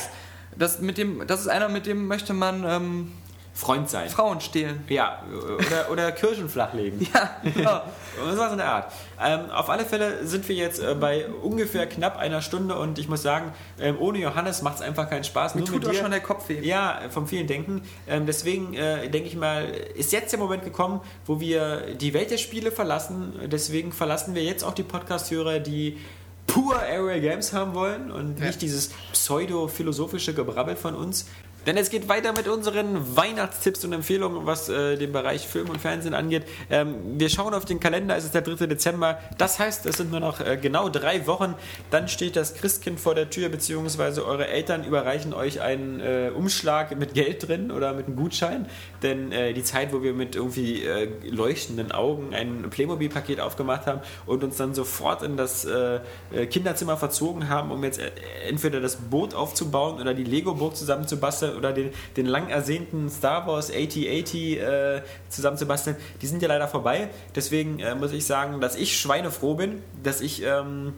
Das, 0.57 0.79
mit 0.79 0.97
dem, 0.97 1.25
das 1.27 1.41
ist 1.41 1.47
einer, 1.47 1.69
mit 1.69 1.85
dem 1.85 2.07
möchte 2.07 2.33
man 2.33 2.63
ähm, 2.63 3.11
Freund 3.55 3.87
sein. 3.87 4.09
Frauen 4.09 4.41
stehlen. 4.41 4.83
Ja, 4.89 5.21
oder, 5.31 5.91
oder 5.91 6.11
Kirschen 6.11 6.49
flachlegen. 6.49 7.07
Ja, 7.13 7.29
genau. 7.43 7.81
Das 8.25 8.37
war 8.37 8.47
so 8.47 8.53
eine 8.53 8.65
Art. 8.65 8.91
Ähm, 9.23 9.51
auf 9.51 9.69
alle 9.69 9.85
Fälle 9.85 10.25
sind 10.25 10.47
wir 10.49 10.55
jetzt 10.55 10.79
äh, 10.79 10.95
bei 10.95 11.27
ungefähr 11.27 11.85
knapp 11.85 12.17
einer 12.17 12.41
Stunde 12.41 12.75
und 12.75 12.97
ich 12.97 13.07
muss 13.07 13.21
sagen, 13.21 13.51
ähm, 13.79 13.97
ohne 13.99 14.17
Johannes 14.17 14.63
macht 14.63 14.77
es 14.77 14.81
einfach 14.81 15.07
keinen 15.07 15.23
Spaß. 15.23 15.53
Mir 15.53 15.61
Nur 15.61 15.69
tut 15.69 15.87
auch 15.87 15.93
schon 15.93 16.09
der 16.09 16.21
Kopf 16.21 16.49
weh. 16.49 16.61
Ja, 16.61 17.01
vom 17.09 17.27
vielen 17.27 17.45
Denken. 17.45 17.83
Ähm, 18.07 18.25
deswegen 18.25 18.73
äh, 18.73 19.09
denke 19.09 19.27
ich 19.27 19.35
mal, 19.35 19.65
ist 19.95 20.11
jetzt 20.11 20.31
der 20.31 20.39
Moment 20.39 20.63
gekommen, 20.63 21.01
wo 21.27 21.39
wir 21.39 21.93
die 21.95 22.13
Welt 22.15 22.31
der 22.31 22.37
Spiele 22.37 22.71
verlassen. 22.71 23.33
Deswegen 23.51 23.91
verlassen 23.91 24.33
wir 24.33 24.43
jetzt 24.43 24.63
auch 24.63 24.73
die 24.73 24.83
Podcast-Hörer, 24.83 25.59
die 25.59 25.99
pur 26.47 26.77
Aerial 26.79 27.21
Games 27.21 27.53
haben 27.53 27.73
wollen 27.73 28.11
und 28.11 28.39
Ja. 28.39 28.47
nicht 28.47 28.61
dieses 28.61 28.89
pseudo-philosophische 29.11 30.33
Gebrabbel 30.33 30.75
von 30.75 30.95
uns. 30.95 31.25
Denn 31.65 31.77
es 31.77 31.89
geht 31.89 32.09
weiter 32.09 32.33
mit 32.33 32.47
unseren 32.47 33.15
Weihnachtstipps 33.15 33.85
und 33.85 33.93
Empfehlungen, 33.93 34.45
was 34.45 34.67
äh, 34.67 34.97
den 34.97 35.13
Bereich 35.13 35.47
Film 35.47 35.69
und 35.69 35.79
Fernsehen 35.79 36.13
angeht. 36.13 36.43
Ähm, 36.69 36.95
wir 37.17 37.29
schauen 37.29 37.53
auf 37.53 37.63
den 37.63 37.79
Kalender, 37.79 38.17
es 38.17 38.25
ist 38.25 38.33
der 38.33 38.41
3. 38.41 38.67
Dezember. 38.67 39.19
Das 39.37 39.59
heißt, 39.59 39.85
es 39.85 39.97
sind 39.97 40.11
nur 40.11 40.19
noch 40.19 40.41
äh, 40.41 40.57
genau 40.57 40.89
drei 40.89 41.25
Wochen. 41.25 41.55
Dann 41.89 42.09
steht 42.09 42.35
das 42.35 42.55
Christkind 42.55 42.99
vor 42.99 43.15
der 43.15 43.29
Tür, 43.29 43.47
beziehungsweise 43.47 44.25
eure 44.25 44.47
Eltern 44.47 44.83
überreichen 44.83 45.33
euch 45.33 45.61
einen 45.61 46.01
äh, 46.01 46.31
Umschlag 46.35 46.97
mit 46.97 47.13
Geld 47.13 47.47
drin 47.47 47.71
oder 47.71 47.93
mit 47.93 48.07
einem 48.07 48.17
Gutschein. 48.17 48.67
Denn 49.01 49.31
äh, 49.31 49.53
die 49.53 49.63
Zeit, 49.63 49.93
wo 49.93 50.03
wir 50.03 50.13
mit 50.13 50.35
irgendwie 50.35 50.83
äh, 50.83 51.07
leuchtenden 51.29 51.93
Augen 51.93 52.33
ein 52.33 52.69
Playmobil-Paket 52.69 53.39
aufgemacht 53.39 53.87
haben 53.87 54.01
und 54.25 54.43
uns 54.43 54.57
dann 54.57 54.73
sofort 54.73 55.23
in 55.23 55.37
das 55.37 55.63
äh, 55.63 56.01
Kinderzimmer 56.49 56.97
verzogen 56.97 57.47
haben, 57.47 57.71
um 57.71 57.83
jetzt 57.83 58.01
entweder 58.47 58.81
das 58.81 58.97
Boot 58.97 59.33
aufzubauen 59.33 60.01
oder 60.01 60.13
die 60.13 60.25
Lego-Burg 60.25 60.75
zusammenzubasteln 60.75 61.52
oder 61.55 61.73
den, 61.73 61.91
den 62.17 62.25
lang 62.25 62.49
ersehnten 62.49 63.09
Star 63.09 63.47
Wars 63.47 63.71
8080 63.71 64.59
äh, 64.59 65.01
zusammenzubasteln, 65.29 65.95
die 66.21 66.27
sind 66.27 66.41
ja 66.41 66.47
leider 66.47 66.67
vorbei. 66.67 67.09
Deswegen 67.35 67.79
äh, 67.79 67.95
muss 67.95 68.11
ich 68.11 68.25
sagen, 68.25 68.59
dass 68.61 68.75
ich 68.75 68.99
schweinefroh 68.99 69.55
bin, 69.55 69.81
dass 70.03 70.21
ich 70.21 70.43
ähm, 70.43 70.93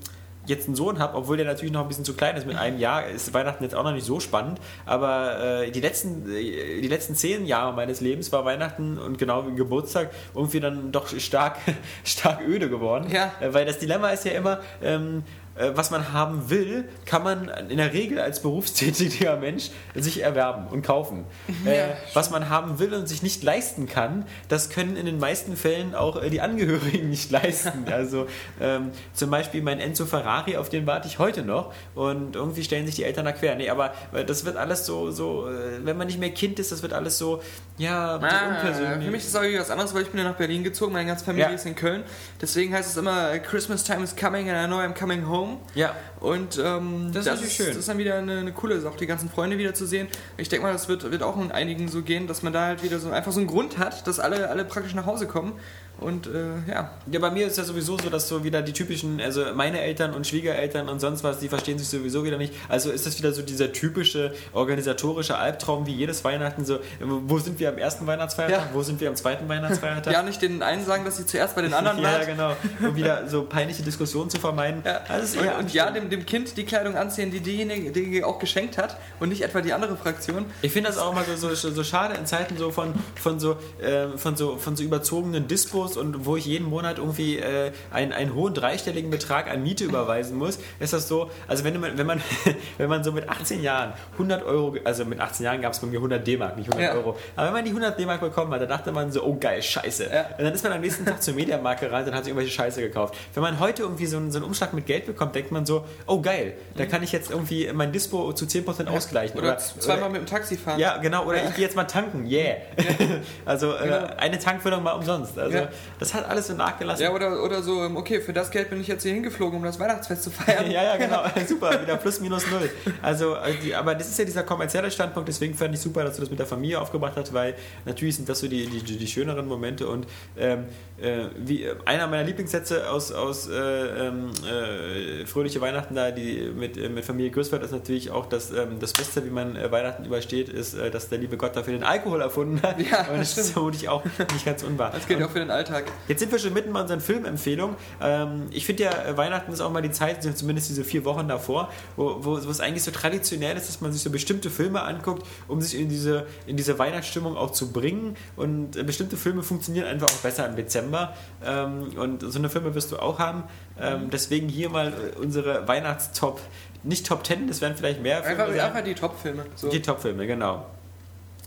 jetzt 0.47 0.67
einen 0.67 0.75
Sohn 0.75 0.99
habe, 0.99 1.17
obwohl 1.17 1.37
der 1.37 1.45
natürlich 1.45 1.71
noch 1.71 1.81
ein 1.81 1.87
bisschen 1.87 2.05
zu 2.05 2.13
klein 2.13 2.35
ist. 2.35 2.45
Mit 2.45 2.57
einem 2.57 2.79
Jahr 2.79 3.07
ist 3.07 3.33
Weihnachten 3.33 3.63
jetzt 3.63 3.75
auch 3.75 3.83
noch 3.83 3.93
nicht 3.93 4.05
so 4.05 4.19
spannend. 4.19 4.59
Aber 4.85 5.63
äh, 5.63 5.71
die, 5.71 5.81
letzten, 5.81 6.29
äh, 6.29 6.81
die 6.81 6.87
letzten 6.87 7.15
zehn 7.15 7.45
Jahre 7.45 7.73
meines 7.73 8.01
Lebens 8.01 8.31
war 8.31 8.45
Weihnachten 8.45 8.97
und 8.97 9.17
genau 9.17 9.47
wie 9.47 9.55
Geburtstag 9.55 10.11
irgendwie 10.33 10.59
dann 10.59 10.91
doch 10.91 11.07
stark, 11.07 11.57
stark 12.03 12.41
öde 12.47 12.69
geworden. 12.69 13.09
Ja. 13.11 13.31
Äh, 13.39 13.53
weil 13.53 13.65
das 13.65 13.79
Dilemma 13.79 14.09
ist 14.09 14.25
ja 14.25 14.31
immer, 14.31 14.59
ähm, 14.81 15.23
äh, 15.23 15.44
was 15.73 15.89
man 15.91 16.11
haben 16.11 16.49
will, 16.49 16.89
kann 17.05 17.23
man 17.23 17.47
in 17.69 17.77
der 17.77 17.93
Regel 17.93 18.19
als 18.19 18.41
berufstätiger 18.41 19.37
Mensch 19.39 19.69
sich 19.93 20.21
erwerben 20.21 20.67
und 20.67 20.81
kaufen. 20.85 21.23
Äh, 21.65 21.93
was 22.13 22.29
man 22.29 22.49
haben 22.49 22.79
will 22.79 22.93
und 22.93 23.07
sich 23.07 23.23
nicht 23.23 23.41
leisten 23.43 23.87
kann, 23.87 24.25
das 24.49 24.69
können 24.69 24.97
in 24.97 25.05
den 25.05 25.17
meisten 25.19 25.55
Fällen 25.55 25.95
auch 25.95 26.21
äh, 26.21 26.29
die 26.29 26.41
Angehörigen 26.41 27.09
nicht 27.09 27.31
leisten. 27.31 27.85
Also 27.95 28.27
ähm, 28.59 28.91
zum 29.13 29.29
Beispiel 29.29 29.61
mein 29.61 29.79
Enzo 29.79 30.05
Ferrari, 30.05 30.57
auf 30.57 30.67
den 30.69 30.85
warte 30.85 31.07
ich 31.07 31.19
heute 31.19 31.43
noch 31.43 31.73
und 31.95 32.35
irgendwie 32.35 32.63
stellen 32.63 32.85
sich 32.85 32.95
die 32.95 33.03
Eltern 33.05 33.23
da 33.25 33.31
quer. 33.31 33.55
Nee, 33.55 33.69
aber 33.69 33.93
äh, 34.13 34.25
das 34.25 34.43
wird 34.43 34.57
alles 34.57 34.85
so, 34.85 35.11
so 35.11 35.47
äh, 35.49 35.85
wenn 35.85 35.97
man 35.97 36.07
nicht 36.07 36.19
mehr 36.19 36.31
Kind 36.31 36.59
ist, 36.59 36.71
das 36.73 36.81
wird 36.81 36.91
alles 36.93 37.17
so, 37.17 37.41
ja, 37.77 38.19
so 38.19 38.25
Ah, 38.25 38.49
unpersönlich. 38.49 39.05
für 39.05 39.11
mich 39.11 39.21
ist 39.23 39.29
es 39.29 39.35
auch 39.35 39.41
irgendwie 39.43 39.59
was 39.61 39.69
anderes, 39.71 39.93
weil 39.93 40.01
ich 40.01 40.09
bin 40.09 40.17
ja 40.19 40.25
nach 40.29 40.35
Berlin 40.35 40.63
gezogen, 40.63 40.91
meine 40.93 41.07
ganze 41.07 41.23
Familie 41.23 41.47
Ja. 41.49 41.53
ist 41.55 41.65
in 41.65 41.75
Köln. 41.75 42.03
Deswegen 42.41 42.73
heißt 42.73 42.89
es 42.89 42.97
immer, 42.97 43.31
äh, 43.31 43.39
Christmas 43.39 43.83
time 43.83 44.03
is 44.03 44.15
coming 44.15 44.49
and 44.49 44.61
I 44.61 44.67
know 44.67 44.79
I'm 44.79 44.93
coming 44.97 45.25
home. 45.27 45.44
Ja. 45.75 45.95
Und 46.19 46.59
ähm, 46.63 47.11
Das 47.13 47.25
ist 47.25 47.31
natürlich 47.31 47.53
schön. 47.53 47.67
Das 47.67 47.77
ist 47.77 47.89
dann 47.89 47.97
wieder 47.97 48.15
eine, 48.15 48.39
eine 48.39 48.51
coole 48.51 48.79
Sache, 48.79 48.97
die 48.97 49.07
ganzen 49.07 49.29
Freunde 49.29 49.57
wieder 49.57 49.73
zu 49.73 49.85
sehen. 49.85 50.07
Ich 50.37 50.49
denke 50.49 50.65
mal, 50.65 50.73
das 50.73 50.87
wird, 50.87 51.09
wird 51.11 51.23
auch 51.23 51.39
in 51.41 51.51
einigen 51.51 51.87
so 51.87 52.01
gehen, 52.01 52.27
dass 52.27 52.43
man 52.43 52.53
da 52.53 52.65
halt 52.65 52.83
wieder 52.83 52.99
so 52.99 53.09
einfach 53.11 53.31
so 53.31 53.39
einen 53.39 53.47
Grund 53.47 53.77
hat, 53.77 54.07
dass 54.07 54.19
alle, 54.19 54.49
alle 54.49 54.65
praktisch 54.65 54.93
nach 54.95 55.05
Hause 55.05 55.27
kommen. 55.27 55.53
Und 55.99 56.27
äh, 56.27 56.31
ja, 56.67 56.91
Ja, 57.11 57.19
bei 57.19 57.31
mir 57.31 57.47
ist 57.47 57.57
ja 57.57 57.63
sowieso 57.63 57.97
so, 57.97 58.09
dass 58.09 58.27
so 58.27 58.43
wieder 58.43 58.61
die 58.61 58.73
typischen, 58.73 59.21
also 59.21 59.45
meine 59.53 59.79
Eltern 59.81 60.13
und 60.13 60.27
Schwiegereltern 60.27 60.89
und 60.89 60.99
sonst 60.99 61.23
was, 61.23 61.39
die 61.39 61.49
verstehen 61.49 61.77
sich 61.79 61.87
sowieso 61.87 62.23
wieder 62.23 62.37
nicht. 62.37 62.53
Also 62.69 62.91
ist 62.91 63.05
das 63.05 63.17
wieder 63.17 63.31
so 63.31 63.41
dieser 63.41 63.71
typische 63.71 64.33
organisatorische 64.53 65.37
Albtraum 65.37 65.85
wie 65.85 65.93
jedes 65.93 66.23
Weihnachten. 66.23 66.65
So, 66.65 66.79
wo 66.99 67.39
sind 67.39 67.59
wir 67.59 67.69
am 67.69 67.77
ersten 67.77 68.07
Weihnachtsfeiertag? 68.07 68.57
Ja. 68.57 68.69
Wo 68.73 68.83
sind 68.83 68.99
wir 68.99 69.09
am 69.09 69.15
zweiten 69.15 69.47
Weihnachtsfeiertag? 69.47 70.13
ja 70.13 70.23
nicht 70.23 70.41
den 70.41 70.63
einen 70.63 70.85
sagen, 70.85 71.05
dass 71.05 71.17
sie 71.17 71.25
zuerst 71.25 71.55
bei 71.55 71.61
den 71.61 71.73
anderen 71.75 71.99
ja, 71.99 72.03
waren. 72.03 72.25
genau. 72.25 72.55
Um 72.81 72.95
wieder 72.95 73.27
so 73.27 73.43
peinliche 73.43 73.83
Diskussionen 73.83 74.29
zu 74.29 74.39
vermeiden. 74.39 74.81
Ja. 74.85 75.01
Also 75.07 75.23
es 75.23 75.35
ist 75.35 75.41
und, 75.41 75.59
und 75.59 75.73
ja, 75.73 75.91
dem, 75.91 76.09
dem 76.09 76.25
Kind 76.25 76.57
die 76.57 76.63
Kleidung 76.63 76.95
anziehen, 76.95 77.31
die 77.31 77.39
diejenige 77.39 77.91
die 77.91 78.23
auch 78.23 78.39
geschenkt 78.39 78.77
hat 78.77 78.97
und 79.19 79.29
nicht 79.29 79.41
etwa 79.41 79.61
die 79.61 79.73
andere 79.73 79.95
Fraktion. 79.95 80.45
Ich 80.61 80.71
finde 80.71 80.89
das 80.89 80.97
auch 80.97 81.13
mal 81.13 81.25
so, 81.35 81.53
so, 81.53 81.71
so 81.71 81.83
schade 81.83 82.15
in 82.15 82.25
Zeiten 82.25 82.57
so 82.57 82.71
von, 82.71 82.93
von, 83.15 83.39
so, 83.39 83.57
äh, 83.81 84.17
von, 84.17 84.35
so, 84.35 84.57
von 84.57 84.75
so 84.75 84.83
überzogenen 84.83 85.47
Dispos 85.47 85.94
und 85.97 86.25
wo 86.25 86.35
ich 86.35 86.45
jeden 86.45 86.69
Monat 86.69 86.97
irgendwie 86.97 87.39
äh, 87.39 87.71
einen, 87.91 88.11
einen 88.13 88.33
hohen 88.35 88.53
dreistelligen 88.53 89.09
Betrag 89.09 89.49
an 89.49 89.63
Miete 89.63 89.83
überweisen 89.85 90.37
muss, 90.37 90.59
ist 90.79 90.93
das 90.93 91.07
so, 91.07 91.29
also 91.47 91.63
wenn, 91.63 91.79
man, 91.79 91.97
wenn, 91.97 92.05
man, 92.07 92.21
wenn 92.77 92.89
man 92.89 93.03
so 93.03 93.11
mit 93.11 93.29
18 93.29 93.61
Jahren 93.63 93.93
100 94.13 94.43
Euro, 94.45 94.75
also 94.83 95.05
mit 95.05 95.19
18 95.19 95.45
Jahren 95.45 95.61
gab 95.61 95.73
es 95.73 95.79
bei 95.79 95.87
mir 95.87 95.97
100 95.97 96.25
D-Mark, 96.25 96.57
nicht 96.57 96.71
100 96.71 96.93
Ja. 96.93 96.97
Euro, 96.99 97.17
aber 97.35 97.47
wenn 97.47 97.53
man 97.53 97.63
die 97.65 97.71
100 97.71 97.97
D-Mark 97.99 98.21
bekommen 98.21 98.51
hat, 98.53 98.61
dann 98.61 98.69
dachte 98.69 98.91
man 98.91 99.11
so, 99.11 99.23
oh 99.23 99.35
geil, 99.39 99.61
scheiße. 99.61 100.09
Ja. 100.11 100.21
Und 100.37 100.43
dann 100.43 100.53
ist 100.53 100.63
man 100.63 100.73
am 100.73 100.81
nächsten 100.81 101.05
Tag 101.05 101.21
zur 101.21 101.33
Mediamarkt 101.33 101.81
gerannt 101.81 102.07
und 102.07 102.13
hat 102.15 102.23
sich 102.23 102.31
irgendwelche 102.31 102.53
Scheiße 102.53 102.81
gekauft. 102.81 103.15
Wenn 103.33 103.43
man 103.43 103.59
heute 103.59 103.83
irgendwie 103.83 104.05
so 104.05 104.17
einen, 104.17 104.31
so 104.31 104.37
einen 104.37 104.45
Umschlag 104.45 104.73
mit 104.73 104.85
Geld 104.85 105.05
bekommt, 105.05 105.35
denkt 105.35 105.51
man 105.51 105.65
so, 105.65 105.85
oh 106.07 106.21
geil, 106.21 106.53
da 106.77 106.85
kann 106.85 107.03
ich 107.03 107.11
jetzt 107.11 107.31
irgendwie 107.31 107.69
mein 107.73 107.91
Dispo 107.91 108.33
zu 108.33 108.45
10% 108.45 108.87
ausgleichen. 108.87 109.39
Oder, 109.39 109.57
zweimal 109.57 110.09
mit 110.09 110.21
dem 110.21 110.25
Taxi 110.25 110.57
fahren. 110.57 110.79
Ja, 110.79 110.97
genau. 110.97 111.25
Oder 111.25 111.43
ich 111.43 111.55
gehe 111.55 111.63
jetzt 111.63 111.75
mal 111.75 111.83
tanken. 111.85 112.25
Yeah. 112.27 112.55
also 113.45 113.73
äh, 113.73 113.85
Genau. 113.85 114.07
eine 114.17 114.39
Tankfüllung 114.39 114.83
mal 114.83 114.93
umsonst. 114.93 115.37
Also 115.37 115.57
Ja. 115.57 115.67
Das 115.99 116.13
hat 116.13 116.27
alles 116.27 116.47
so 116.47 116.53
nachgelassen. 116.53 117.03
Ja, 117.03 117.11
oder, 117.11 117.43
oder 117.43 117.61
so, 117.61 117.83
ähm, 117.83 117.97
okay, 117.97 118.21
für 118.21 118.33
das 118.33 118.51
Geld 118.51 118.69
bin 118.69 118.81
ich 118.81 118.87
jetzt 118.87 119.03
hier 119.03 119.13
hingeflogen, 119.13 119.57
um 119.57 119.63
das 119.63 119.79
Weihnachtsfest 119.79 120.23
zu 120.23 120.31
feiern. 120.31 120.69
ja, 120.69 120.83
ja, 120.83 120.97
genau. 120.97 121.23
Super, 121.47 121.81
wieder 121.81 121.97
plus 121.97 122.19
minus 122.19 122.49
null. 122.49 122.69
Also, 123.01 123.35
äh, 123.35 123.73
aber 123.73 123.95
das 123.95 124.09
ist 124.09 124.19
ja 124.19 124.25
dieser 124.25 124.43
kommerzielle 124.43 124.91
Standpunkt, 124.91 125.29
deswegen 125.29 125.53
fand 125.53 125.73
ich 125.73 125.81
super, 125.81 126.03
dass 126.03 126.15
du 126.15 126.21
das 126.21 126.29
mit 126.29 126.39
der 126.39 126.45
Familie 126.45 126.79
aufgebracht 126.79 127.13
hast, 127.15 127.33
weil 127.33 127.55
natürlich 127.85 128.15
sind 128.15 128.29
das 128.29 128.39
so 128.39 128.47
die, 128.47 128.65
die, 128.67 128.97
die, 128.97 129.07
schöneren 129.07 129.47
Momente 129.47 129.87
und 129.87 130.07
ähm, 130.37 130.65
äh, 131.01 131.25
wie, 131.37 131.63
äh, 131.63 131.75
einer 131.85 132.07
meiner 132.07 132.23
Lieblingssätze 132.23 132.89
aus, 132.89 133.11
aus 133.11 133.47
äh, 133.47 133.53
ähm, 133.53 134.31
äh, 134.43 135.25
fröhliche 135.25 135.61
Weihnachten 135.61 135.95
da, 135.95 136.11
die 136.11 136.51
mit, 136.55 136.77
äh, 136.77 136.89
mit 136.89 137.05
Familie 137.05 137.31
Griswold 137.31 137.63
ist 137.63 137.71
natürlich 137.71 138.11
auch 138.11 138.25
das, 138.27 138.51
ähm, 138.51 138.79
das 138.79 138.93
Beste, 138.93 139.25
wie 139.25 139.29
man 139.29 139.55
Weihnachten 139.71 140.05
übersteht, 140.05 140.49
ist, 140.49 140.77
dass 140.77 141.09
der 141.09 141.17
liebe 141.17 141.37
Gott 141.37 141.55
dafür 141.55 141.73
den 141.73 141.83
Alkohol 141.83 142.21
erfunden 142.21 142.61
hat. 142.61 142.79
Ja, 142.79 143.07
Und 143.11 143.19
das 143.19 143.37
ist 143.37 143.51
vermutlich 143.51 143.89
auch 143.89 144.03
nicht 144.33 144.45
ganz 144.45 144.63
unwahr. 144.63 144.91
Das 144.91 145.07
gilt 145.07 145.19
ja 145.19 145.25
auch 145.25 145.31
für 145.31 145.39
den 145.39 145.51
Alltag. 145.65 145.91
Jetzt 146.07 146.19
sind 146.19 146.31
wir 146.31 146.39
schon 146.39 146.53
mitten 146.53 146.71
bei 146.73 146.81
unseren 146.81 147.01
Filmempfehlungen. 147.01 147.75
Ähm, 148.01 148.47
ich 148.51 148.65
finde 148.65 148.83
ja, 148.83 148.91
äh, 148.91 149.17
Weihnachten 149.17 149.51
ist 149.51 149.61
auch 149.61 149.71
mal 149.71 149.81
die 149.81 149.91
Zeit, 149.91 150.23
zumindest 150.23 150.69
diese 150.69 150.83
vier 150.83 151.05
Wochen 151.05 151.27
davor, 151.27 151.71
wo, 151.95 152.17
wo, 152.23 152.43
wo 152.43 152.49
es 152.49 152.59
eigentlich 152.59 152.83
so 152.83 152.91
traditionell 152.91 153.57
ist, 153.57 153.67
dass 153.67 153.81
man 153.81 153.91
sich 153.91 154.01
so 154.01 154.09
bestimmte 154.09 154.49
Filme 154.49 154.81
anguckt, 154.81 155.25
um 155.47 155.61
sich 155.61 155.79
in 155.79 155.89
diese, 155.89 156.27
in 156.45 156.57
diese 156.57 156.77
Weihnachtsstimmung 156.77 157.35
auch 157.35 157.51
zu 157.51 157.71
bringen. 157.71 158.15
Und 158.35 158.75
äh, 158.75 158.83
bestimmte 158.83 159.17
Filme 159.17 159.43
funktionieren 159.43 159.87
einfach 159.87 160.07
auch 160.07 160.21
besser 160.21 160.47
im 160.47 160.55
Dezember. 160.55 161.13
Ähm, 161.43 161.93
und 161.97 162.21
so 162.21 162.39
eine 162.39 162.49
Filme 162.49 162.75
wirst 162.75 162.91
du 162.91 162.97
auch 162.97 163.19
haben. 163.19 163.43
Ähm, 163.79 164.09
deswegen 164.11 164.47
hier 164.47 164.69
mal 164.69 164.87
äh, 164.87 165.19
unsere 165.19 165.67
Weihnachtstop, 165.67 166.39
nicht 166.83 167.07
Top 167.07 167.25
10, 167.25 167.47
das 167.47 167.61
wären 167.61 167.75
vielleicht 167.75 168.01
mehr 168.01 168.23
Einfach, 168.23 168.47
sein. 168.47 168.59
einfach 168.59 168.83
die 168.83 168.93
Top-Filme. 168.93 169.45
So. 169.55 169.69
Die 169.69 169.81
Top-Filme, 169.81 170.27
genau. 170.27 170.65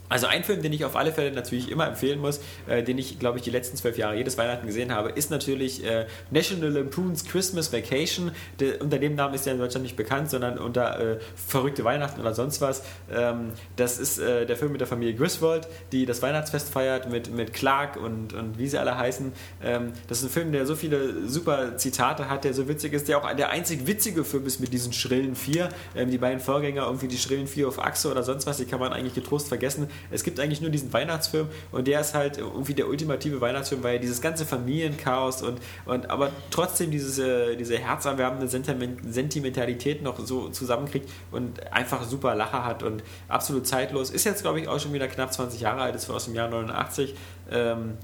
Also 0.09 0.27
ein 0.27 0.45
Film, 0.45 0.63
den 0.63 0.73
ich 0.73 0.85
auf 0.85 0.97
alle 0.97 1.13
Fälle 1.13 1.33
natürlich 1.33 1.71
immer 1.71 1.87
empfehlen 1.87 2.21
muss, 2.21 2.41
äh, 2.67 2.83
den 2.83 2.99
ich, 2.99 3.19
glaube 3.19 3.39
ich, 3.39 3.45
die 3.45 3.51
letzten 3.51 3.77
zwölf 3.77 3.99
Jahre 3.99 4.17
jedes 4.17 4.39
Weihnachten 4.39 4.67
gesehen 4.67 4.93
habe, 4.93 5.11
ist 5.11 5.31
natürlich 5.31 5.85
äh, 5.85 6.07
National 6.31 6.71
Lampoon's 6.71 7.25
Christmas 7.25 7.73
Vacation. 7.73 8.33
Der, 8.61 8.81
unter 8.81 8.99
dem 8.99 9.15
Namen 9.15 9.35
ist 9.35 9.47
er 9.47 9.55
in 9.55 9.59
Deutschland 9.59 9.85
nicht 9.85 9.97
bekannt, 9.97 10.31
sondern 10.31 10.59
unter 10.59 10.99
äh, 10.99 11.19
Verrückte 11.35 11.85
Weihnachten 11.85 12.21
oder 12.21 12.35
sonst 12.35 12.61
was. 12.61 12.83
Ähm, 13.13 13.51
das 13.77 13.99
ist 13.99 14.19
äh, 14.19 14.47
der 14.47 14.57
Film 14.57 14.73
mit 14.73 14.81
der 14.81 14.89
Familie 14.89 15.15
Griswold, 15.15 15.69
die 15.93 16.07
das 16.07 16.23
Weihnachtsfest 16.23 16.71
feiert 16.71 17.11
mit, 17.11 17.33
mit 17.33 17.53
Clark 17.53 17.97
und, 17.97 18.33
und 18.33 18.59
wie 18.59 18.67
sie 18.67 18.79
alle 18.79 18.97
heißen. 18.97 19.33
Ähm, 19.63 19.93
das 20.09 20.19
ist 20.19 20.25
ein 20.25 20.31
Film, 20.31 20.53
der 20.53 20.67
so 20.67 20.75
viele 20.75 21.29
super 21.29 21.77
Zitate 21.77 22.29
hat, 22.29 22.45
der 22.45 22.55
so 22.55 22.69
witzig 22.69 22.93
ist, 22.93 23.09
der 23.09 23.19
auch 23.19 23.33
der 23.35 23.51
einzig 23.51 23.87
witzige 23.87 24.25
Film 24.25 24.47
ist 24.47 24.61
mit 24.61 24.73
diesen 24.73 24.93
schrillen 24.93 25.37
Vier. 25.37 25.69
Ähm, 25.95 26.11
die 26.11 26.19
beiden 26.19 26.41
Vorgänger, 26.41 26.87
irgendwie 26.87 27.09
die 27.09 27.19
schrillen 27.19 27.47
Vier 27.47 27.69
auf 27.69 27.79
Achse 27.79 28.11
oder 28.11 28.23
sonst 28.23 28.47
was, 28.47 28.57
die 28.57 28.65
kann 28.65 28.81
man 28.81 28.93
eigentlich 28.93 29.15
getrost 29.15 29.49
vergessen. 29.49 29.89
Es 30.11 30.25
gibt 30.25 30.41
eigentlich 30.41 30.61
nur 30.61 30.71
diesen 30.71 30.93
Weihnachtsfilm 30.93 31.49
und 31.73 31.87
der 31.87 32.01
ist 32.01 32.15
halt 32.15 32.39
irgendwie 32.39 32.75
der 32.75 32.89
ultimative 32.89 33.41
Weihnachtsfilm, 33.41 33.83
weil 33.83 33.99
dieses 33.99 34.21
ganze 34.21 34.47
Familienchaos 34.47 35.43
und, 35.43 35.59
und 35.85 36.11
aber 36.11 36.31
trotzdem 36.51 36.91
diese, 36.91 37.57
diese 37.57 37.79
herzerwärmende 37.79 38.49
Sentiment, 38.49 39.01
Sentimentalität 39.13 40.03
noch 40.03 40.19
so 40.25 40.49
zusammenkriegt 40.49 41.09
und 41.31 41.73
einfach 41.73 42.05
super 42.05 42.35
Lacher 42.35 42.65
hat 42.65 42.83
und 42.83 43.03
absolut 43.29 43.67
zeitlos. 43.67 44.11
Ist 44.11 44.25
jetzt, 44.25 44.43
glaube 44.43 44.61
ich, 44.61 44.69
auch 44.69 44.81
schon 44.81 44.93
wieder 44.93 45.09
knapp 45.09 45.33
20 45.33 45.61
Jahre 45.61 45.83
alt, 45.83 45.95
ist 45.95 46.09
aus 46.11 46.27
dem 46.27 46.35
Jahr 46.35 46.49
89. 46.49 47.15
Ähm, 47.51 47.99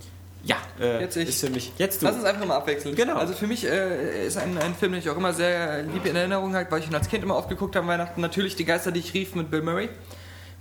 ja, 0.44 0.56
äh, 0.78 1.01
Jetzt 1.01 1.16
ich. 1.16 1.28
ist 1.31 1.40
für 1.40 1.51
mich. 1.51 1.73
Jetzt 1.78 2.02
du. 2.02 2.06
Lass 2.06 2.16
uns 2.16 2.24
einfach 2.24 2.44
mal 2.47 2.56
abwechseln. 2.56 2.94
Genau. 2.94 3.16
Also 3.16 3.32
für 3.32 3.47
mich 3.47 3.66
äh, 3.66 4.27
ist 4.27 4.36
ein, 4.36 4.59
ein 4.59 4.74
Film, 4.74 4.93
den 4.93 5.01
ich 5.01 5.09
auch 5.09 5.16
immer 5.16 5.32
sehr 5.32 5.82
lieb 5.82 6.05
in 6.05 6.14
Erinnerung 6.14 6.55
habe, 6.55 6.70
weil 6.70 6.81
ich 6.81 6.86
ihn 6.86 6.94
als 6.94 7.09
Kind 7.09 7.24
immer 7.24 7.36
oft 7.36 7.48
geguckt 7.48 7.77
habe 7.77 7.86
Weihnachten. 7.86 8.20
Natürlich 8.20 8.55
Die 8.55 8.64
Geister, 8.64 8.93
die 8.93 9.01
ich 9.01 9.14
rief 9.14 9.35
mit 9.35 9.51
Bill 9.51 9.62
Murray. 9.62 9.89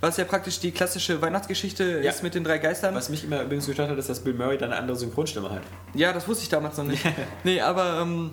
Was 0.04 0.16
ja 0.18 0.24
praktisch 0.24 0.60
die 0.60 0.70
klassische 0.70 1.20
Weihnachtsgeschichte 1.22 2.00
Ja. 2.02 2.10
ist 2.10 2.22
mit 2.22 2.34
den 2.34 2.44
drei 2.44 2.58
Geistern. 2.58 2.94
Was 2.94 3.08
mich 3.08 3.24
immer 3.24 3.42
übrigens 3.42 3.66
gestört 3.66 3.88
hat, 3.90 3.96
ist, 3.98 4.08
dass 4.10 4.20
Bill 4.20 4.34
Murray 4.34 4.58
dann 4.58 4.70
eine 4.70 4.80
andere 4.80 4.96
Synchronstimme 4.98 5.50
hat. 5.50 5.62
Ja, 5.94 6.12
das 6.12 6.28
wusste 6.28 6.42
ich 6.42 6.48
damals 6.50 6.76
noch 6.76 6.84
nicht. 6.84 7.02
nee, 7.44 7.60
aber 7.60 8.00
ähm, 8.02 8.32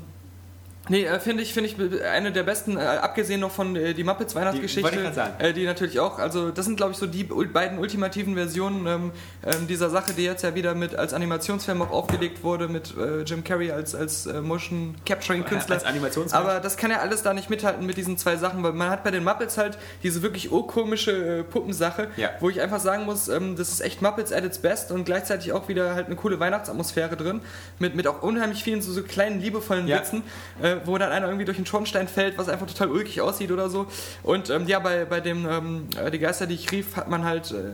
nee, 0.90 1.04
äh, 1.06 1.20
finde 1.20 1.44
ich, 1.44 1.54
finde 1.54 1.70
ich 1.70 2.04
eine 2.04 2.32
der 2.32 2.44
besten, 2.44 2.78
äh, 2.78 2.82
abgesehen 2.82 3.40
noch 3.40 3.52
von 3.52 3.76
äh, 3.76 3.94
die 3.94 4.04
Muppets 4.04 4.36
Weihnachtsgeschichte, 4.36 5.14
sagen. 5.14 5.34
äh, 5.40 5.54
die 5.54 5.66
natürlich 5.66 6.00
auch, 6.00 6.20
also 6.20 6.52
das 6.52 6.66
sind 6.66 6.76
glaube 6.78 6.92
ich 6.94 6.98
so 6.98 7.06
die 7.08 7.24
beiden 7.24 7.78
ultimativen 7.80 8.36
Versionen 8.36 8.86
ähm, 8.88 9.12
ähm, 9.46 9.68
dieser 9.68 9.90
Sache, 9.90 10.14
die 10.14 10.24
jetzt 10.24 10.44
ja 10.44 10.56
wieder 10.56 10.76
mit 10.76 10.96
als 10.96 11.14
Animationsfilm 11.14 11.82
auch 11.82 11.92
aufgelegt 11.92 12.44
wurde 12.44 12.68
mit 12.68 12.94
äh, 12.98 13.22
Jim 13.22 13.44
Carrey 13.44 13.72
als 13.72 13.96
als 13.96 14.26
äh, 14.26 14.42
Motion 14.42 14.96
Capturing 15.06 15.46
Künstler. 15.46 15.76
Als 15.76 15.86
Animationsfilm. 15.86 16.42
Aber 16.44 16.60
das 16.60 16.78
kann 16.78 16.92
ja 16.92 17.00
alles 17.00 17.24
da 17.24 17.34
nicht 17.34 17.50
mithalten 17.50 17.86
mit 17.86 17.98
diesen 17.98 18.18
zwei 18.18 18.36
Sachen, 18.38 18.64
weil 18.64 18.74
man 18.74 18.90
hat 18.90 19.04
bei 19.04 19.12
den 19.12 19.24
Muppets 19.24 19.58
halt 19.58 19.78
diese 20.04 20.22
wirklich 20.22 20.52
urkomische 20.52 21.40
äh, 21.40 21.44
Puppensache, 21.44 22.08
Ja. 22.18 22.30
wo 22.40 22.50
ich 22.50 22.60
einfach 22.62 22.80
sagen 22.80 23.06
muss, 23.06 23.28
ähm, 23.28 23.56
das 23.56 23.70
ist 23.70 23.82
echt 23.82 24.02
Muppets 24.02 24.32
at 24.32 24.44
its 24.44 24.58
best 24.58 24.92
und 24.92 25.06
gleichzeitig 25.06 25.52
auch 25.54 25.68
wieder 25.68 25.94
halt 25.96 26.08
eine 26.08 26.16
coole 26.16 26.40
Weihnachtsatmosphäre 26.40 27.16
drin, 27.16 27.42
mit, 27.80 27.96
mit 27.96 28.08
auch 28.08 28.22
unheimlich 28.22 28.64
vielen 28.64 28.82
so, 28.82 28.92
so 28.92 29.04
kleinen 29.04 29.40
liebevollen 29.42 29.88
Ja. 29.88 30.00
Witzen, 30.00 30.24
äh, 30.72 30.78
wo 30.86 30.98
dann 30.98 31.12
einer 31.12 31.28
irgendwie 31.28 31.46
durch 31.46 31.58
den 31.58 31.66
Schornstein 31.66 32.08
fällt, 32.08 32.38
was 32.38 32.50
einfach 32.50 32.68
total 32.68 32.90
ulkig 32.90 33.22
aussieht 33.22 33.52
oder 33.52 33.70
so. 33.70 33.88
Und 34.24 34.50
ähm, 34.50 34.68
ja, 34.68 34.80
bei, 34.80 35.06
bei 35.06 35.20
dem 35.20 35.48
ähm, 35.48 35.88
äh, 36.04 36.12
Die 36.12 36.20
Geister, 36.20 36.48
die 36.48 36.56
ich 36.56 36.72
rief, 36.72 36.96
hat 36.96 37.10
man 37.10 37.24
halt... 37.26 37.52
Äh, 37.52 37.74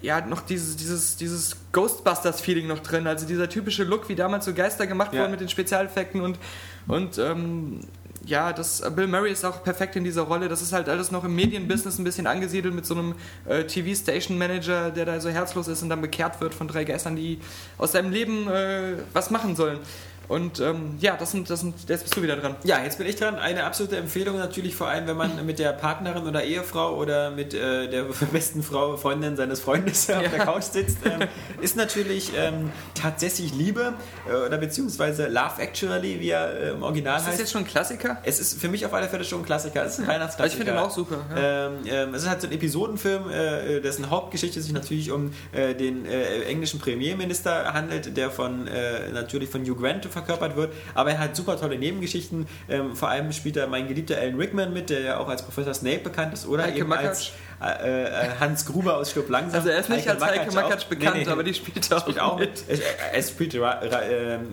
ja, 0.00 0.20
noch 0.20 0.42
dieses, 0.42 0.76
dieses, 0.76 1.16
dieses 1.16 1.56
Ghostbusters-Feeling 1.72 2.68
noch 2.68 2.78
drin. 2.80 3.06
Also 3.06 3.26
dieser 3.26 3.48
typische 3.48 3.84
Look, 3.84 4.08
wie 4.08 4.14
damals 4.14 4.44
so 4.44 4.54
Geister 4.54 4.86
gemacht 4.86 5.12
Ja. 5.12 5.20
wurden 5.20 5.32
mit 5.32 5.40
den 5.40 5.48
Spezialeffekten 5.48 6.20
und, 6.20 6.38
und 6.86 7.18
ähm, 7.18 7.80
ja, 8.24 8.52
das, 8.52 8.82
Bill 8.94 9.06
Murray 9.06 9.32
ist 9.32 9.44
auch 9.44 9.62
perfekt 9.64 9.96
in 9.96 10.04
dieser 10.04 10.22
Rolle. 10.22 10.48
Das 10.48 10.60
ist 10.60 10.72
halt 10.72 10.88
alles 10.88 11.10
noch 11.10 11.24
im 11.24 11.34
Medienbusiness 11.34 11.98
ein 11.98 12.04
bisschen 12.04 12.26
angesiedelt 12.26 12.74
mit 12.74 12.84
so 12.84 12.94
einem 12.94 13.14
äh, 13.46 13.64
TV-Station-Manager, 13.64 14.90
der 14.90 15.06
da 15.06 15.20
so 15.20 15.30
herzlos 15.30 15.66
ist 15.66 15.82
und 15.82 15.88
dann 15.88 16.00
bekehrt 16.02 16.40
wird 16.40 16.54
von 16.54 16.68
drei 16.68 16.84
Geistern, 16.84 17.16
die 17.16 17.40
aus 17.78 17.92
seinem 17.92 18.12
Leben 18.12 18.48
äh, 18.48 18.94
was 19.12 19.30
machen 19.30 19.56
sollen. 19.56 19.78
Und 20.28 20.60
ähm, 20.60 20.96
ja, 21.00 21.16
das 21.16 21.30
sind, 21.30 21.48
das 21.48 21.60
sind, 21.60 21.74
jetzt 21.88 22.02
bist 22.02 22.16
du 22.16 22.22
wieder 22.22 22.36
dran. 22.36 22.56
Ja, 22.62 22.82
jetzt 22.84 22.98
bin 22.98 23.06
ich 23.06 23.16
dran. 23.16 23.36
Eine 23.36 23.64
absolute 23.64 23.96
Empfehlung 23.96 24.36
natürlich, 24.36 24.76
vor 24.76 24.88
allem 24.88 25.06
wenn 25.06 25.16
man 25.16 25.46
mit 25.46 25.58
der 25.58 25.72
Partnerin 25.72 26.26
oder 26.26 26.44
Ehefrau 26.44 26.96
oder 26.96 27.30
mit 27.30 27.54
äh, 27.54 27.88
der 27.88 28.02
besten 28.32 28.62
Frau, 28.62 28.98
Freundin 28.98 29.36
seines 29.36 29.60
Freundes 29.60 30.10
auf 30.10 30.28
der 30.28 30.44
Couch 30.44 30.64
sitzt, 30.64 30.98
ähm, 31.06 31.26
ist 31.62 31.76
natürlich 31.76 32.32
ähm, 32.36 32.70
tatsächlich 32.94 33.54
Liebe 33.54 33.94
äh, 34.28 34.46
oder 34.46 34.58
beziehungsweise 34.58 35.28
Love 35.28 35.60
Actually, 35.60 36.20
wie 36.20 36.28
er 36.28 36.52
äh, 36.52 36.70
im 36.70 36.82
Original 36.82 37.16
Ist 37.16 37.22
das 37.22 37.30
heißt. 37.30 37.40
jetzt 37.40 37.52
schon 37.52 37.62
ein 37.62 37.66
Klassiker? 37.66 38.18
Es 38.22 38.38
ist 38.38 38.60
für 38.60 38.68
mich 38.68 38.84
auf 38.84 38.92
alle 38.92 39.08
Fälle 39.08 39.24
schon 39.24 39.40
ein 39.40 39.46
Klassiker. 39.46 39.82
Es 39.84 39.94
ist 39.94 40.00
ein 40.00 40.08
Weihnachtsklassiker. 40.08 40.42
Also 40.42 40.52
ich 40.52 40.58
finde 40.58 40.72
den 40.72 40.78
auch 40.78 40.90
super. 40.90 41.24
Ja. 41.34 41.68
Ähm, 41.68 41.72
ähm, 41.86 42.14
es 42.14 42.24
ist 42.24 42.28
halt 42.28 42.42
so 42.42 42.48
ein 42.48 42.52
Episodenfilm, 42.52 43.30
äh, 43.30 43.80
dessen 43.80 44.10
Hauptgeschichte 44.10 44.60
sich 44.60 44.72
natürlich 44.72 45.10
um 45.10 45.32
äh, 45.52 45.74
den 45.74 46.04
äh, 46.04 46.42
englischen 46.42 46.80
Premierminister 46.80 47.72
handelt, 47.72 48.14
der 48.14 48.30
von 48.30 48.66
äh, 48.68 49.10
natürlich 49.10 49.48
von 49.48 49.62
Hugh 49.62 49.80
Grant 49.80 50.04
verkörpert 50.18 50.56
wird. 50.56 50.72
Aber 50.94 51.10
er 51.10 51.18
hat 51.18 51.36
super 51.36 51.58
tolle 51.58 51.78
Nebengeschichten. 51.78 52.46
Ähm, 52.68 52.94
vor 52.94 53.08
allem 53.08 53.32
spielt 53.32 53.56
da 53.56 53.66
mein 53.66 53.88
geliebter 53.88 54.18
Alan 54.18 54.36
Rickman 54.36 54.72
mit, 54.72 54.90
der 54.90 55.00
ja 55.00 55.18
auch 55.18 55.28
als 55.28 55.42
Professor 55.42 55.74
Snape 55.74 56.00
bekannt 56.00 56.34
ist, 56.34 56.46
oder 56.46 56.64
Heike 56.64 56.80
eben 56.80 56.92
als 56.92 57.32
äh, 57.60 58.04
äh, 58.04 58.28
Hans 58.38 58.64
Gruber 58.66 58.96
aus 58.96 59.10
Stirb 59.10 59.28
langsam. 59.28 59.58
Also 59.58 59.70
er 59.70 59.80
ist 59.80 59.88
nicht 59.88 60.08
als 60.08 60.22
Heike 60.22 60.52
Makatsch 60.52 60.88
bekannt, 60.88 61.16
Nee, 61.16 61.24
nee. 61.24 61.30
aber 61.30 61.42
die 61.42 61.54
spielt 61.54 61.92
auch, 61.92 62.02
Spielt 62.02 62.20
auch 62.20 62.38
mit. 62.38 62.50
Es, 62.68 62.80
es 63.12 63.30
spielt 63.30 63.54
ähm, 63.54 63.60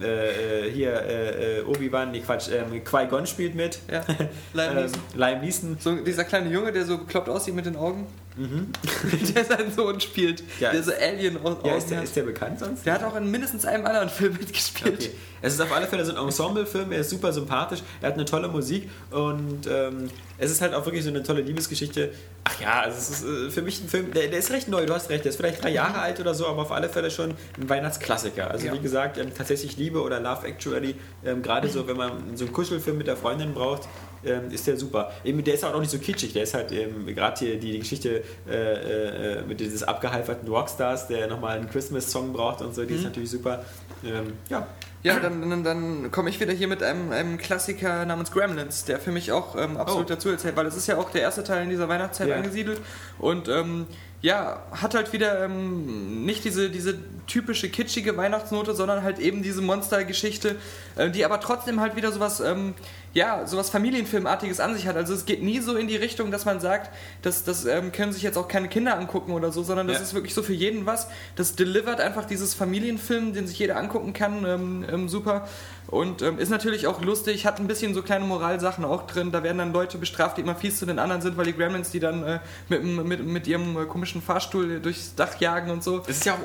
äh, 0.02 0.72
hier 0.72 0.94
äh, 0.94 1.60
äh, 1.60 1.64
Obi-Wan, 1.64 2.12
nee 2.12 2.22
Quatsch, 2.22 2.50
ähm, 2.50 2.84
Qui-Gon 2.84 3.28
spielt 3.28 3.56
mit. 3.56 3.80
Ja. 3.92 4.04
Liam 4.54 4.78
Ähm, 4.78 4.84
Neeson. 4.84 5.02
Liam 5.16 5.42
Neeson. 5.42 5.78
So, 5.80 5.96
dieser 5.96 6.24
kleine 6.24 6.50
Junge, 6.50 6.72
der 6.72 6.86
so 6.86 6.98
bekloppt 6.98 7.30
aussieht 7.30 7.54
mit 7.54 7.66
den 7.66 7.76
Augen. 7.76 8.08
der 9.36 9.46
seinen 9.46 9.72
Sohn 9.72 10.00
spielt. 10.02 10.42
Mhm. 10.42 10.48
Ja. 10.60 10.72
der 10.72 10.84
so 10.84 10.92
Alien 10.92 11.38
aus 11.42 11.58
Ja, 11.64 11.76
ist 11.76 11.90
der, 11.90 12.04
ist 12.04 12.16
der 12.16 12.24
bekannt 12.24 12.60
sonst? 12.60 12.86
Der 12.86 12.94
hat 12.94 13.04
auch 13.04 13.16
in 13.16 13.32
mindestens 13.32 13.66
einem 13.66 13.86
anderen 13.86 14.10
Film 14.10 14.34
mitgespielt. 14.34 14.96
Okay. 14.96 15.12
Es 15.42 15.54
ist 15.54 15.62
auf 15.62 15.72
alle 15.72 15.88
Fälle 15.88 16.04
so 16.04 16.12
ein 16.14 16.18
Ensemble-Film, 16.18 16.92
er 16.92 17.00
ist 17.00 17.12
super 17.12 17.32
sympathisch, 17.32 17.80
er 18.02 18.08
hat 18.10 18.16
eine 18.16 18.26
tolle 18.26 18.48
Musik 18.50 18.90
und 19.12 19.68
ähm, 19.70 20.10
es 20.38 20.52
ist 20.52 20.62
halt 20.62 20.74
auch 20.74 20.86
wirklich 20.86 21.04
so 21.04 21.10
eine 21.10 21.24
tolle 21.24 21.42
Liebesgeschichte. 21.42 22.12
Ach 22.44 22.60
ja, 22.62 22.82
also 22.82 22.98
es 22.98 23.10
ist 23.10 23.24
äh, 23.24 23.50
für 23.52 23.62
mich 23.62 23.82
ein 23.82 23.88
Film, 23.88 24.12
der, 24.14 24.28
der 24.28 24.40
ist 24.40 24.52
recht 24.52 24.68
neu, 24.68 24.86
du 24.86 24.94
hast 24.94 25.10
recht, 25.10 25.24
der 25.26 25.30
ist 25.30 25.38
vielleicht 25.38 25.64
drei 25.64 25.72
Jahre 25.72 26.00
alt 26.00 26.20
oder 26.20 26.34
so, 26.34 26.48
aber 26.48 26.64
auf 26.64 26.72
alle 26.72 26.90
Fälle 26.90 27.10
schon 27.12 27.32
ein 27.60 27.70
Weihnachtsklassiker. 27.70 28.52
Also 28.52 28.68
Ja. 28.68 28.74
wie 28.74 28.80
gesagt, 28.80 29.18
ähm, 29.18 29.34
tatsächlich 29.36 29.78
Liebe 29.78 30.02
oder 30.02 30.20
Love 30.20 30.48
Actually, 30.48 30.96
ähm, 31.26 31.42
gerade 31.42 31.68
so, 31.70 31.88
wenn 31.88 31.98
man 31.98 32.36
so 32.38 32.46
einen 32.46 32.54
Kuschelfilm 32.54 32.98
mit 32.98 33.08
der 33.08 33.18
Freundin 33.18 33.54
braucht, 33.54 33.88
ähm, 34.26 34.50
ist 34.52 34.66
der 34.68 34.78
super. 34.78 35.12
Eben, 35.24 35.44
der 35.44 35.54
ist 35.54 35.64
auch 35.64 35.72
noch 35.74 35.80
nicht 35.80 35.92
so 35.92 36.00
kitschig, 36.00 36.34
der 36.34 36.44
ist 36.44 36.54
halt 36.54 36.70
gerade 36.70 37.40
hier 37.40 37.60
die, 37.60 37.72
die 37.72 37.80
Geschichte 37.80 38.24
äh, 38.50 39.40
äh, 39.40 39.42
mit 39.44 39.60
dieses 39.60 39.84
abgehalferten 39.84 40.48
Rockstars, 40.48 41.08
der 41.08 41.28
nochmal 41.28 41.58
einen 41.58 41.70
Christmas-Song 41.70 42.34
braucht 42.34 42.62
und 42.62 42.74
so, 42.74 42.84
die 42.86 42.96
ist 42.96 43.04
natürlich 43.04 43.30
super. 43.30 43.64
Ähm, 44.04 44.34
ja, 44.50 44.68
Ja, 45.06 45.20
dann, 45.20 45.48
dann, 45.50 45.64
dann 45.64 46.12
komme 46.12 46.30
ich 46.30 46.40
wieder 46.40 46.52
hier 46.54 46.68
mit 46.68 46.82
einem, 46.82 47.12
einem 47.12 47.38
Klassiker 47.38 48.06
namens 48.06 48.32
Gremlins, 48.32 48.86
der 48.86 49.00
für 49.00 49.12
mich 49.12 49.32
auch 49.32 49.56
ähm, 49.56 49.78
absolut 49.78 50.06
Oh. 50.06 50.10
dazu 50.10 50.30
erzählt, 50.30 50.56
weil 50.56 50.66
es 50.66 50.76
ist 50.76 50.88
ja 50.88 50.98
auch 50.98 51.12
der 51.12 51.22
erste 51.22 51.44
Teil 51.44 51.64
in 51.64 51.70
dieser 51.70 51.88
Weihnachtszeit 51.88 52.28
Ja. 52.30 52.36
angesiedelt 52.38 52.82
und 53.20 53.48
ähm, 53.48 53.86
ja, 54.26 54.60
hat 54.72 54.96
halt 54.96 55.14
wieder 55.14 55.44
ähm, 55.46 56.26
nicht 56.26 56.44
diese, 56.46 56.72
diese 56.72 56.98
typische 57.28 57.70
kitschige 57.70 58.18
Weihnachtsnote, 58.18 58.74
sondern 58.74 59.04
halt 59.04 59.20
eben 59.20 59.44
diese 59.44 59.62
Monstergeschichte, 59.62 60.56
äh, 60.96 61.12
die 61.12 61.24
aber 61.26 61.40
trotzdem 61.40 61.80
halt 61.80 61.96
wieder 61.96 62.12
sowas, 62.12 62.40
ähm, 62.40 62.74
ja, 63.14 63.46
sowas 63.46 63.70
Familienfilmartiges 63.70 64.60
an 64.60 64.74
sich 64.74 64.88
hat. 64.88 64.96
Also 64.96 65.14
es 65.14 65.28
geht 65.28 65.44
nie 65.44 65.60
so 65.60 65.76
in 65.76 65.88
die 65.88 65.96
Richtung, 65.96 66.32
dass 66.32 66.44
man 66.44 66.60
sagt, 66.60 66.90
das, 67.22 67.44
das 67.44 67.66
ähm, 67.66 67.92
können 67.92 68.14
sich 68.14 68.24
jetzt 68.24 68.36
auch 68.36 68.48
keine 68.48 68.68
Kinder 68.68 68.98
angucken 68.98 69.32
oder 69.32 69.52
so, 69.52 69.62
sondern 69.62 69.88
das 69.88 69.98
Ja. 69.98 70.04
ist 70.04 70.14
wirklich 70.16 70.34
so 70.34 70.42
für 70.42 70.54
jeden 70.54 70.88
was. 70.88 71.08
Das 71.36 71.56
delivert 71.56 72.02
einfach 72.02 72.26
dieses 72.26 72.56
Familienfilm, 72.56 73.32
den 73.34 73.46
sich 73.46 73.60
jeder 73.60 73.78
angucken 73.78 74.14
kann, 74.14 74.44
ähm, 74.44 74.86
ähm, 74.92 75.08
super. 75.08 75.48
Und 75.88 76.22
ähm, 76.22 76.40
ist 76.40 76.50
natürlich 76.50 76.88
auch 76.88 77.02
lustig, 77.02 77.46
hat 77.46 77.60
ein 77.60 77.68
bisschen 77.68 77.94
so 77.94 78.02
kleine 78.02 78.26
Moralsachen 78.26 78.86
auch 78.86 79.06
drin. 79.06 79.32
Da 79.32 79.44
werden 79.44 79.60
dann 79.60 79.74
Leute 79.74 79.98
bestraft, 79.98 80.38
die 80.38 80.42
immer 80.42 80.56
fies 80.56 80.78
zu 80.78 80.86
den 80.86 81.00
anderen 81.00 81.22
sind, 81.22 81.38
weil 81.38 81.46
die 81.46 81.54
Gremlins 81.54 81.92
die 81.92 82.00
dann 82.00 82.24
äh, 82.24 82.40
mit, 82.70 82.84
mit, 82.84 83.26
mit 83.26 83.48
ihrem 83.48 83.78
äh, 83.78 83.86
komischen 83.86 84.22
Fahrstuhl 84.22 84.80
durchs 84.80 85.16
Dach 85.16 85.40
jagen 85.40 85.70
und 85.72 85.84
so. 85.84 86.02
Es 86.08 86.18
ist 86.18 86.26
ja 86.26 86.34
auch 86.34 86.40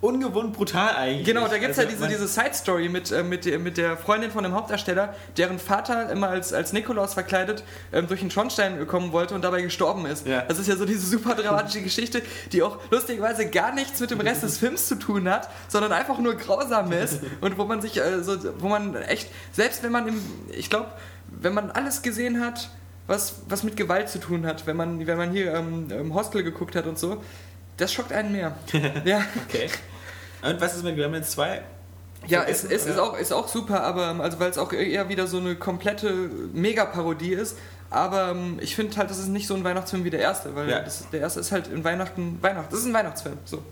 ungewohnt 0.00 0.52
brutal 0.52 0.94
eigentlich. 0.94 1.26
Genau, 1.26 1.48
da 1.48 1.58
gibt 1.58 1.72
es 1.72 1.78
Also 1.78 1.90
ja 1.90 1.96
diese, 1.96 2.08
diese 2.08 2.28
Side-Story 2.28 2.88
mit, 2.88 3.10
äh, 3.10 3.24
mit, 3.24 3.44
der- 3.44 3.58
mit 3.58 3.76
der 3.76 3.96
Freundin 3.96 4.30
von 4.30 4.44
dem 4.44 4.52
Hauptdarsteller, 4.54 5.14
deren 5.36 5.58
Vater 5.58 6.10
immer 6.10 6.28
als, 6.28 6.52
als 6.52 6.72
Nikolaus 6.72 7.14
verkleidet 7.14 7.64
ähm, 7.92 8.06
durch 8.06 8.20
den 8.20 8.30
Schornstein 8.30 8.86
kommen 8.86 9.10
wollte 9.12 9.34
und 9.34 9.42
dabei 9.42 9.60
gestorben 9.62 10.06
ist. 10.06 10.24
Ja. 10.26 10.42
Das 10.42 10.58
ist 10.60 10.68
ja 10.68 10.76
so 10.76 10.84
diese 10.84 11.04
super 11.04 11.34
dramatische 11.34 11.82
Geschichte, 11.82 12.22
die 12.52 12.62
auch 12.62 12.78
lustigerweise 12.90 13.48
gar 13.50 13.74
nichts 13.74 13.98
mit 13.98 14.10
dem 14.12 14.20
Rest 14.20 14.44
des 14.44 14.58
Films 14.58 14.86
zu 14.86 14.94
tun 14.94 15.28
hat, 15.28 15.48
sondern 15.66 15.90
einfach 15.92 16.18
nur 16.18 16.34
grausam 16.36 16.92
ist 16.92 17.20
und 17.40 17.58
wo 17.58 17.64
man 17.64 17.80
sich, 17.80 17.96
äh, 17.98 18.22
so, 18.22 18.36
wo 18.60 18.68
man 18.68 18.94
echt, 18.94 19.28
selbst 19.52 19.82
wenn 19.82 19.90
man 19.90 20.06
im, 20.06 20.20
ich 20.50 20.70
glaube, 20.70 20.86
wenn 21.40 21.54
man 21.54 21.72
alles 21.72 22.02
gesehen 22.02 22.40
hat, 22.44 22.70
was, 23.08 23.40
was 23.48 23.62
mit 23.64 23.76
Gewalt 23.76 24.08
zu 24.10 24.20
tun 24.20 24.46
hat, 24.46 24.66
wenn 24.66 24.76
man, 24.76 25.06
wenn 25.06 25.16
man 25.18 25.32
hier 25.32 25.54
ähm, 25.54 25.90
im 25.90 26.14
Hostel 26.14 26.42
geguckt 26.42 26.76
hat 26.76 26.86
und 26.86 26.98
so, 26.98 27.22
das 27.78 27.92
schockt 27.92 28.12
einen 28.12 28.32
mehr. 28.32 28.54
ja. 29.04 29.22
Okay. 29.48 29.68
Und 30.42 30.60
was 30.60 30.76
ist 30.76 30.84
mit 30.84 30.96
Gremlins 30.96 31.30
2? 31.30 31.62
Ja, 32.26 32.42
es, 32.44 32.64
es 32.64 32.84
ist, 32.86 32.98
auch, 32.98 33.16
ist 33.16 33.32
auch 33.32 33.48
super, 33.48 33.82
aber 33.82 34.10
ähm, 34.10 34.20
also 34.20 34.38
weil 34.40 34.50
es 34.50 34.58
auch 34.58 34.72
eher 34.72 35.08
wieder 35.08 35.26
so 35.26 35.38
eine 35.38 35.54
komplette 35.56 36.12
Mega-Parodie 36.52 37.32
ist. 37.32 37.56
Aber 37.90 38.32
ähm, 38.32 38.58
ich 38.60 38.76
finde 38.76 38.96
halt, 38.96 39.08
das 39.10 39.18
ist 39.18 39.28
nicht 39.28 39.46
so 39.46 39.54
ein 39.54 39.64
Weihnachtsfilm 39.64 40.04
wie 40.04 40.10
der 40.10 40.20
erste, 40.20 40.54
weil 40.54 40.68
Ja. 40.68 40.80
das, 40.80 41.08
der 41.10 41.20
erste 41.20 41.40
ist 41.40 41.52
halt 41.52 41.68
in 41.68 41.84
Weihnachten, 41.84 42.38
Weihnachten. 42.42 42.68
Das 42.70 42.80
ist 42.80 42.86
ein 42.86 42.92
Weihnachtsfilm. 42.92 43.38
So. 43.44 43.62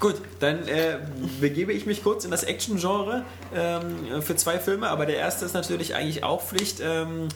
Gut, 0.00 0.16
dann 0.40 0.66
äh, 0.66 0.98
begebe 1.40 1.72
ich 1.72 1.84
mich 1.86 2.02
kurz 2.02 2.24
in 2.24 2.30
das 2.30 2.44
Action-Genre 2.44 3.24
ähm, 3.54 4.22
für 4.22 4.34
zwei 4.36 4.58
Filme, 4.58 4.88
aber 4.88 5.04
der 5.06 5.16
erste 5.16 5.44
ist 5.44 5.52
natürlich 5.52 5.94
eigentlich 5.94 6.24
auch 6.24 6.42
Pflicht. 6.42 6.80
Ähm, 6.82 7.28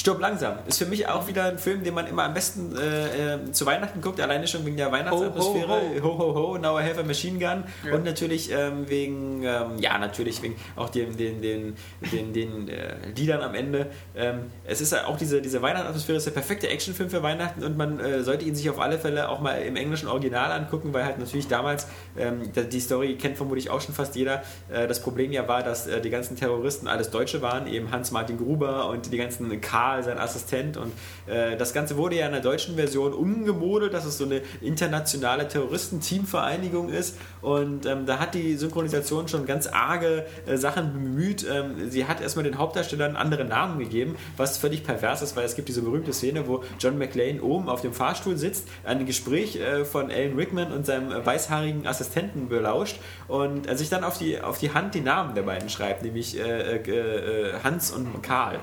Stirb 0.00 0.18
langsam. 0.18 0.54
Ist 0.66 0.78
für 0.78 0.86
mich 0.86 1.06
auch 1.08 1.28
wieder 1.28 1.44
ein 1.44 1.58
Film, 1.58 1.84
den 1.84 1.92
man 1.92 2.06
immer 2.06 2.24
am 2.24 2.32
besten 2.32 2.74
äh, 2.74 3.34
äh, 3.34 3.52
zu 3.52 3.66
Weihnachten 3.66 4.00
guckt, 4.00 4.18
alleine 4.18 4.46
schon 4.46 4.64
wegen 4.64 4.78
der 4.78 4.90
Weihnachtsatmosphäre. 4.90 6.00
Ho, 6.02 6.02
Ho, 6.02 6.18
ho, 6.18 6.34
ho, 6.34 6.58
now 6.58 6.80
I 6.80 6.82
have 6.82 6.98
a 6.98 7.02
machine 7.02 7.38
gun. 7.38 7.64
Ja. 7.84 7.94
Und 7.94 8.06
natürlich 8.06 8.50
ähm, 8.50 8.88
wegen, 8.88 9.42
ähm, 9.42 9.76
ja, 9.78 9.98
natürlich 9.98 10.42
wegen 10.42 10.56
auch 10.74 10.88
den, 10.88 11.18
den, 11.18 11.42
den, 11.42 11.76
den, 12.10 12.32
den 12.32 12.68
äh, 12.68 13.10
Liedern 13.14 13.42
am 13.42 13.54
Ende. 13.54 13.88
Ähm, 14.16 14.46
es 14.64 14.80
ist 14.80 14.92
ja 14.92 15.04
auch 15.04 15.18
diese, 15.18 15.42
diese 15.42 15.60
Weihnachtsatmosphäre, 15.60 16.16
ist 16.16 16.24
der 16.24 16.30
perfekte 16.30 16.68
Actionfilm 16.68 17.10
für 17.10 17.22
Weihnachten 17.22 17.62
und 17.62 17.76
man 17.76 18.00
äh, 18.00 18.22
sollte 18.22 18.46
ihn 18.46 18.54
sich 18.54 18.70
auf 18.70 18.80
alle 18.80 18.98
Fälle 18.98 19.28
auch 19.28 19.40
mal 19.40 19.60
im 19.60 19.76
englischen 19.76 20.08
Original 20.08 20.50
angucken, 20.50 20.94
weil 20.94 21.04
halt 21.04 21.18
natürlich 21.18 21.48
damals, 21.48 21.88
ähm, 22.16 22.50
die 22.54 22.80
Story 22.80 23.16
kennt 23.16 23.36
vermutlich 23.36 23.68
auch 23.68 23.82
schon 23.82 23.94
fast 23.94 24.16
jeder, 24.16 24.44
äh, 24.72 24.88
das 24.88 25.02
Problem 25.02 25.30
ja 25.30 25.46
war, 25.46 25.62
dass 25.62 25.86
die 26.02 26.10
ganzen 26.10 26.36
Terroristen 26.36 26.88
alles 26.88 27.10
Deutsche 27.10 27.42
waren, 27.42 27.66
eben 27.66 27.90
Hans-Martin 27.90 28.38
Gruber 28.38 28.88
und 28.88 29.12
die 29.12 29.18
ganzen 29.18 29.60
Karl, 29.60 29.89
sein 30.02 30.18
Assistent 30.18 30.76
und 30.76 30.92
äh, 31.26 31.56
das 31.56 31.72
Ganze 31.72 31.96
wurde 31.96 32.16
ja 32.16 32.26
in 32.26 32.32
der 32.32 32.40
deutschen 32.40 32.76
Version 32.76 33.12
umgemodelt, 33.12 33.92
dass 33.92 34.04
es 34.04 34.18
so 34.18 34.24
eine 34.24 34.42
internationale 34.60 35.48
Terroristen-Teamvereinigung 35.48 36.88
ist 36.88 37.16
und 37.42 37.86
ähm, 37.86 38.06
da 38.06 38.18
hat 38.18 38.34
die 38.34 38.56
Synchronisation 38.56 39.28
schon 39.28 39.46
ganz 39.46 39.66
arge 39.66 40.26
äh, 40.46 40.56
Sachen 40.56 40.92
bemüht. 40.92 41.46
Ähm, 41.50 41.90
sie 41.90 42.06
hat 42.06 42.20
erstmal 42.20 42.44
den 42.44 42.58
Hauptdarstellern 42.58 43.16
andere 43.16 43.44
Namen 43.44 43.78
gegeben, 43.78 44.16
was 44.36 44.58
völlig 44.58 44.84
pervers 44.84 45.22
ist, 45.22 45.36
weil 45.36 45.44
es 45.44 45.56
gibt 45.56 45.68
diese 45.68 45.82
berühmte 45.82 46.12
Szene, 46.12 46.46
wo 46.46 46.62
John 46.78 46.98
McClane 46.98 47.42
oben 47.42 47.68
auf 47.68 47.80
dem 47.80 47.92
Fahrstuhl 47.92 48.36
sitzt, 48.36 48.68
ein 48.84 49.04
Gespräch 49.06 49.56
äh, 49.56 49.84
von 49.84 50.10
Alan 50.10 50.36
Rickman 50.36 50.72
und 50.72 50.86
seinem 50.86 51.10
äh, 51.12 51.24
weißhaarigen 51.24 51.86
Assistenten 51.86 52.48
belauscht 52.48 53.00
und 53.28 53.66
er 53.66 53.76
sich 53.76 53.88
dann 53.88 54.04
auf 54.04 54.18
die, 54.18 54.40
auf 54.40 54.58
die 54.58 54.72
Hand 54.72 54.94
die 54.94 55.00
Namen 55.00 55.34
der 55.34 55.42
beiden 55.42 55.68
schreibt, 55.68 56.02
nämlich 56.02 56.38
äh, 56.38 56.76
äh, 56.76 56.90
äh, 56.90 57.52
Hans 57.64 57.90
und 57.90 58.22
Karl. 58.22 58.58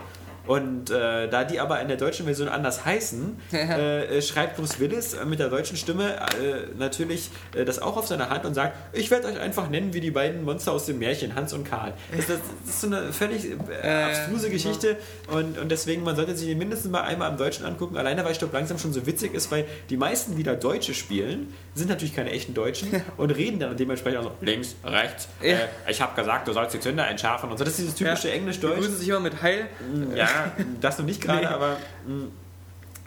Und 0.48 0.90
äh, 0.90 1.28
da 1.30 1.44
die 1.44 1.60
aber 1.60 1.80
in 1.82 1.88
der 1.88 1.98
deutschen 1.98 2.26
Version 2.26 2.48
anders 2.48 2.86
heißen, 2.86 3.38
äh, 3.54 4.18
äh, 4.18 4.22
schreibt 4.22 4.58
Bruce 4.58 4.80
Willis 4.80 5.14
äh, 5.14 5.26
mit 5.26 5.40
der 5.40 5.50
deutschen 5.50 5.78
Stimme 5.78 6.16
äh, 6.16 6.68
natürlich 6.78 7.30
äh, 7.56 7.66
das 7.66 7.80
auch 7.82 7.98
auf 7.98 8.08
seiner 8.08 8.30
Hand 8.30 8.46
und 8.46 8.54
sagt, 8.54 8.76
ich 8.94 9.12
werde 9.12 9.28
euch 9.28 9.40
einfach 9.40 9.70
nennen 9.70 9.94
wie 9.94 10.00
die 10.02 10.12
beiden 10.12 10.44
Monster 10.44 10.72
aus 10.72 10.86
dem 10.86 11.00
Märchen, 11.00 11.36
Hans 11.36 11.54
und 11.54 11.64
Karl. 11.66 11.94
Das, 12.16 12.28
das, 12.28 12.38
das 12.66 12.70
ist 12.76 12.82
so 12.82 12.88
eine 12.88 13.12
völlig 13.14 13.46
abstruse 13.84 14.50
Geschichte 14.50 14.98
und, 15.32 15.58
und 15.58 15.70
deswegen, 15.70 16.04
man 16.04 16.16
sollte 16.16 16.36
sich 16.36 16.48
den 16.48 16.58
mindestens 16.58 16.92
mal 16.92 17.02
einmal 17.02 17.30
im 17.32 17.38
Deutschen 17.38 17.66
angucken, 17.66 17.98
alleine 17.98 18.24
weil 18.26 18.34
Stopp 18.36 18.54
langsam 18.54 18.78
schon 18.78 18.94
so 18.94 19.06
witzig 19.06 19.34
ist, 19.34 19.52
weil 19.52 19.66
die 19.90 19.98
meisten, 19.98 20.36
die 20.36 20.44
da 20.44 20.56
Deutsche 20.56 20.94
spielen, 20.94 21.54
sind 21.76 21.90
natürlich 21.90 22.16
keine 22.16 22.32
echten 22.32 22.54
Deutschen 22.54 22.90
und 23.18 23.32
reden 23.32 23.60
dann 23.60 23.76
dementsprechend 23.78 24.20
auch 24.20 24.24
so 24.24 24.32
links, 24.42 24.76
rechts, 24.84 25.28
Ja. 25.42 25.58
ich 25.88 26.02
habe 26.02 26.16
gesagt, 26.16 26.48
du 26.48 26.54
sollst 26.54 26.74
die 26.74 26.80
Zünder 26.80 27.08
entschärfen 27.08 27.50
und 27.52 27.58
so. 27.58 27.64
Das 27.64 27.74
ist 27.74 27.80
dieses 27.80 27.96
typische 27.96 28.28
Die 28.28 28.34
Englisch-Deutsch. 28.34 28.78
grüßen 28.78 28.98
sich 28.98 29.10
immer 29.10 29.20
mit 29.20 29.42
Heil. 29.42 29.68
Ja, 30.16 30.28
das 30.82 30.98
noch 30.98 31.06
nicht 31.06 31.22
gerade, 31.22 31.40
Nee. 31.42 31.46
aber 31.48 31.78
mh, 32.08 32.26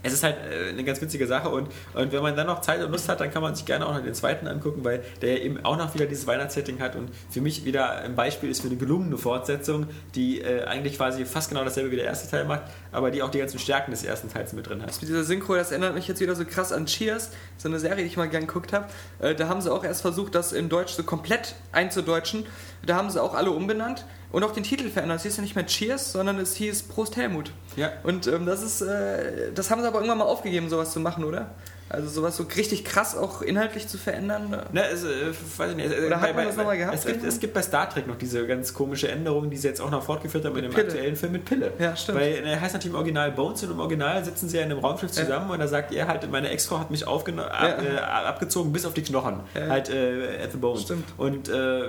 es 0.02 0.15
ist 0.15 0.23
halt 0.23 0.36
äh, 0.51 0.70
eine 0.70 0.82
ganz 0.82 0.98
witzige 1.02 1.27
Sache 1.27 1.51
und, 1.51 1.69
und 1.93 2.11
wenn 2.12 2.23
man 2.23 2.35
dann 2.35 2.47
noch 2.47 2.62
Zeit 2.62 2.82
und 2.82 2.90
Lust 2.90 3.07
hat, 3.11 3.20
dann 3.20 3.31
kann 3.31 3.43
man 3.43 3.55
sich 3.55 3.66
gerne 3.66 3.86
auch 3.86 3.93
noch 3.93 4.02
den 4.02 4.15
zweiten 4.15 4.47
angucken, 4.48 4.82
weil 4.82 5.05
der 5.20 5.36
ja 5.36 5.44
eben 5.44 5.62
auch 5.62 5.77
noch 5.77 5.93
wieder 5.93 6.07
dieses 6.07 6.27
Weihnachtssetting 6.27 6.81
hat 6.81 6.97
und 6.97 7.11
für 7.28 7.43
mich 7.43 7.66
wieder 7.66 7.97
ein 7.98 8.15
Beispiel 8.15 8.51
ist 8.51 8.62
für 8.62 8.69
eine 8.69 8.77
gelungene 8.77 9.19
Fortsetzung, 9.19 9.89
die 10.15 10.40
äh, 10.40 10.65
eigentlich 10.65 10.97
quasi 10.97 11.27
fast 11.27 11.51
genau 11.51 11.65
dasselbe 11.65 11.90
wie 11.90 11.97
der 11.97 12.07
erste 12.07 12.31
Teil 12.31 12.47
macht, 12.47 12.62
aber 12.93 13.11
die 13.11 13.23
auch 13.23 13.31
die 13.31 13.40
ganzen 13.40 13.59
Stärken 13.59 13.90
des 13.90 14.02
ersten 14.02 14.31
Teils 14.31 14.55
mit 14.55 14.66
drin 14.70 14.81
hat. 14.81 14.89
Mit 14.89 15.11
dieser 15.11 15.23
Synchro, 15.24 15.55
das 15.55 15.70
erinnert 15.70 15.94
mich 15.94 16.09
jetzt 16.09 16.20
wieder 16.23 16.35
so 16.35 16.47
krass 16.47 16.73
an 16.73 16.86
Cheers, 16.86 17.31
so 17.59 17.69
eine 17.69 17.78
Serie, 17.78 17.98
die 18.02 18.09
ich 18.09 18.16
mal 18.16 18.28
gern 18.31 18.47
geguckt 18.47 18.73
habe. 18.73 18.86
Äh, 19.19 19.35
da 19.35 19.48
haben 19.48 19.61
sie 19.61 19.70
auch 19.70 19.85
erst 19.85 20.01
versucht, 20.01 20.35
das 20.35 20.52
in 20.55 20.70
Deutsch 20.70 20.94
so 20.94 21.02
komplett 21.02 21.57
einzudeutschen. 21.73 22.47
Da 22.86 22.97
haben 22.97 23.11
sie 23.11 23.23
auch 23.23 23.35
alle 23.35 23.51
umbenannt 23.51 24.05
und 24.32 24.44
auch 24.44 24.52
den 24.52 24.62
Titel 24.62 24.89
verändert. 24.90 25.19
Es 25.19 25.23
hieß 25.24 25.36
ja 25.36 25.43
nicht 25.43 25.57
mehr 25.57 25.66
Cheers, 25.66 26.12
sondern 26.12 26.39
es 26.39 26.55
hieß 26.57 26.85
Prost 26.85 27.16
Helmut. 27.16 27.52
Ja. 27.77 27.90
Und 28.02 28.27
ähm, 28.27 28.47
das 28.47 28.62
ist, 28.62 28.81
äh, 28.81 29.52
das 29.55 29.70
haben 29.70 29.82
sie 29.82 29.89
aber 29.89 29.98
irgendwann 29.98 30.19
mal 30.19 30.24
aufgegeben, 30.24 30.69
sowas 30.69 30.93
zu 30.93 31.01
machen, 31.01 31.24
oder? 31.24 31.51
Also 31.93 32.09
sowas 32.09 32.37
so 32.37 32.45
richtig 32.57 32.85
krass 32.85 33.17
auch 33.17 33.43
inhaltlich 33.43 33.89
zu 33.89 33.99
verändern. 33.99 34.49
Ne, 34.73 34.85
es, 34.89 35.03
äh, 35.03 35.09
weiß 35.57 35.71
ich 35.73 35.77
nicht, 35.77 35.93
äh, 35.93 36.07
Oder 36.07 36.21
hat 36.21 36.29
bei- 36.29 36.33
man 36.35 36.47
das 36.47 36.55
bei- 36.55 36.62
noch 36.62 36.69
mal 36.71 36.77
gehabt 36.79 36.95
Es 36.97 37.05
gibt, 37.05 37.25
es 37.25 37.41
gibt 37.41 37.53
bei 37.53 37.62
Star 37.62 37.91
Trek 37.91 38.07
noch 38.07 38.17
diese 38.17 38.47
ganz 38.47 38.73
komische 38.73 39.09
Änderung, 39.09 39.51
die 39.51 39.57
sie 39.57 39.67
jetzt 39.67 39.81
auch 39.81 39.91
noch 39.91 40.05
fortgeführt 40.05 40.45
haben 40.45 40.55
mit 40.55 40.62
dem 40.65 40.71
Pille. 40.73 40.87
aktuellen 40.87 41.17
Film 41.17 41.33
mit 41.33 41.45
Pille. 41.45 41.73
Ja, 41.81 41.97
stimmt. 41.97 42.19
Weil 42.21 42.45
er 42.45 42.61
heißt 42.61 42.75
natürlich 42.75 42.93
im 42.95 42.99
Original 42.99 43.33
Bones 43.33 43.65
und 43.65 43.73
im 43.73 43.81
Original 43.81 44.25
sitzen 44.25 44.49
sie 44.49 44.59
ja 44.59 44.62
in 44.62 44.71
einem 44.71 44.79
Raumschiff 44.81 45.11
zusammen 45.11 45.51
und 45.51 45.59
da 45.59 45.67
sagt 45.67 45.93
er 45.93 46.07
halt, 46.07 46.31
meine 46.31 46.49
Ex-Frau 46.51 46.79
hat 46.79 46.93
mich 46.93 47.09
ab, 47.09 47.25
Ja. 47.29 47.83
äh, 47.83 47.99
abgezogen 47.99 48.73
bis 48.73 48.87
auf 48.87 48.95
die 48.95 49.03
Knochen. 49.03 49.41
Ja. 49.55 49.67
Halt 49.69 49.89
äh, 49.91 50.39
at 50.45 50.53
the 50.53 50.59
bones. 50.59 50.83
Stimmt. 50.83 51.07
Und 51.17 51.49
äh, 51.49 51.89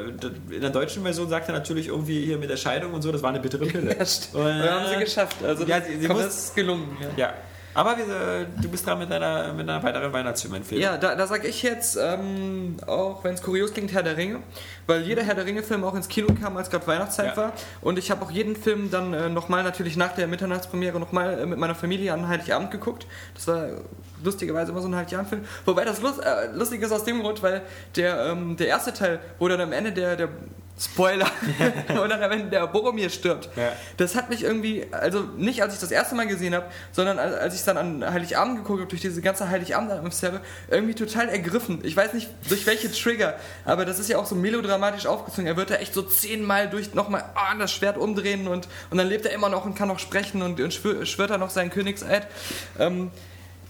in 0.49 0.61
der 0.61 0.72
deutschen 0.72 1.03
Version 1.03 1.30
sagt 1.30 1.48
er 1.48 1.53
natürlich 1.53 1.90
irgendwie 1.90 2.26
hier 2.26 2.40
mit 2.40 2.49
der 2.49 2.57
Scheidung 2.57 2.94
und 2.94 3.03
so, 3.03 3.11
das 3.11 3.22
war 3.22 3.30
eine 3.30 3.40
bittere 3.40 3.68
Pille. 3.68 3.95
Ja, 3.99 4.03
stimmt. 4.03 4.34
Und, 4.44 4.64
haben 4.64 4.86
sie 4.94 4.99
geschafft. 4.99 5.38
Also 5.44 5.64
ja, 5.65 5.80
sie, 5.80 5.99
sie 5.99 6.07
muss, 6.07 6.23
das 6.23 6.38
ist 6.45 6.56
gelungen. 6.56 6.98
Ja. 7.18 7.34
Aber 7.73 7.98
wir, 7.98 8.06
äh, 8.06 8.45
du 8.61 8.69
bist 8.69 8.85
dran 8.85 8.99
mit 8.99 9.11
einer, 9.11 9.53
mit 9.53 9.69
einer 9.69 9.81
weiteren 9.81 10.11
Weihnachtsfilmempfehlung. 10.11 10.84
Ja, 10.84 10.98
da, 10.98 11.15
da 11.15 11.27
sage 11.27 11.48
ich 11.48 11.64
jetzt, 11.64 11.98
ähm, 12.02 12.77
auch 12.85 13.23
wenn 13.23 13.34
es 13.34 13.41
kurios 13.41 13.73
klingt, 13.73 13.93
Herr 13.93 14.03
der 14.03 14.18
Ringe, 14.18 14.39
weil 14.88 15.02
jeder 15.03 15.23
Herr 15.23 15.35
der 15.35 15.45
Ringe-Film 15.45 15.84
auch 15.84 15.95
ins 15.95 16.07
Kino 16.07 16.27
kam, 16.39 16.57
als 16.57 16.69
gerade 16.69 16.85
Weihnachtszeit 16.88 17.27
Ja. 17.27 17.38
war. 17.38 17.53
Und 17.81 17.98
ich 17.98 18.11
habe 18.11 18.23
auch 18.26 18.31
jeden 18.31 18.56
Film 18.56 18.91
dann 18.91 19.14
äh, 19.14 19.30
nochmal, 19.30 19.64
natürlich 19.64 19.95
nach 19.98 20.14
der 20.14 20.27
Mitternachtspremiere, 20.27 20.99
nochmal 20.99 21.39
äh, 21.39 21.45
mit 21.45 21.60
meiner 21.60 21.76
Familie 21.76 22.14
an 22.14 22.27
Heiligabend 22.27 22.72
geguckt. 22.72 23.07
Das 23.35 23.48
war 23.48 23.68
lustigerweise 24.23 24.72
immer 24.72 24.81
so 24.81 24.88
ein 24.88 24.95
Heiligabendfilm. 24.95 25.45
Wobei 25.65 25.85
das 25.85 26.02
lust, 26.02 26.19
äh, 26.19 26.48
lustig 26.53 26.81
ist 26.81 26.91
aus 26.91 27.03
dem 27.06 27.22
Grund, 27.22 27.41
weil 27.41 27.61
der, 27.95 28.26
ähm, 28.26 28.57
der 28.57 28.68
erste 28.68 28.93
Teil, 28.93 29.19
wo 29.39 29.48
dann 29.48 29.61
am 29.61 29.72
Ende 29.72 29.91
der, 29.91 30.15
der 30.15 30.30
Spoiler, 30.82 31.30
am 31.90 32.32
Ende 32.32 32.49
der 32.49 32.66
Boromir 32.66 33.12
stirbt. 33.12 33.49
Ja. 33.56 33.74
Das 33.98 34.16
hat 34.16 34.32
mich 34.32 34.44
irgendwie, 34.44 34.88
also 34.91 35.22
nicht 35.38 35.62
als 35.62 35.76
ich 35.76 35.80
das 35.80 35.91
erste 35.91 36.16
Mal 36.16 36.26
gesehen 36.26 36.56
habe, 36.56 36.66
sondern 36.91 37.20
als, 37.20 37.53
ich 37.53 37.64
dann 37.64 37.78
an 37.78 38.12
Heiligabend 38.12 38.58
geguckt 38.58 38.80
habe, 38.80 38.90
durch 38.90 39.02
diese 39.02 39.22
ganze 39.22 39.48
Heiligabend-Atmosphäre, 39.49 40.41
irgendwie 40.70 40.95
total 40.95 41.30
ergriffen. 41.30 41.82
Ich 41.84 41.95
weiß 41.95 42.14
nicht, 42.14 42.30
durch 42.49 42.66
welche 42.66 42.91
Trigger, 42.91 43.36
aber 43.64 43.86
das 43.86 43.99
ist 43.99 44.10
ja 44.10 44.18
auch 44.18 44.26
so 44.26 44.34
melodramatisch 44.34 45.06
aufgezogen. 45.06 45.45
Er 45.45 45.56
wird 45.56 45.70
da 45.70 45.76
echt 45.76 45.94
so 45.94 46.02
zehnmal 46.02 46.68
durch 46.68 46.95
nochmal 46.95 47.26
ah, 47.36 47.53
das 47.60 47.72
Schwert 47.72 47.98
umdrehen 47.98 48.48
und, 48.48 48.68
und 48.90 48.98
dann 48.98 49.08
lebt 49.08 49.26
er 49.28 49.34
immer 49.34 49.49
noch 49.49 49.66
und 49.66 49.76
kann 49.76 49.88
noch 49.88 49.99
sprechen 49.99 50.41
und, 50.41 50.60
und 50.60 50.74
schwör, 50.74 51.06
schwört 51.06 51.30
er 51.30 51.38
noch 51.38 51.52
seinen 51.52 51.70
Königseid. 51.70 52.26
Ähm, 52.80 53.12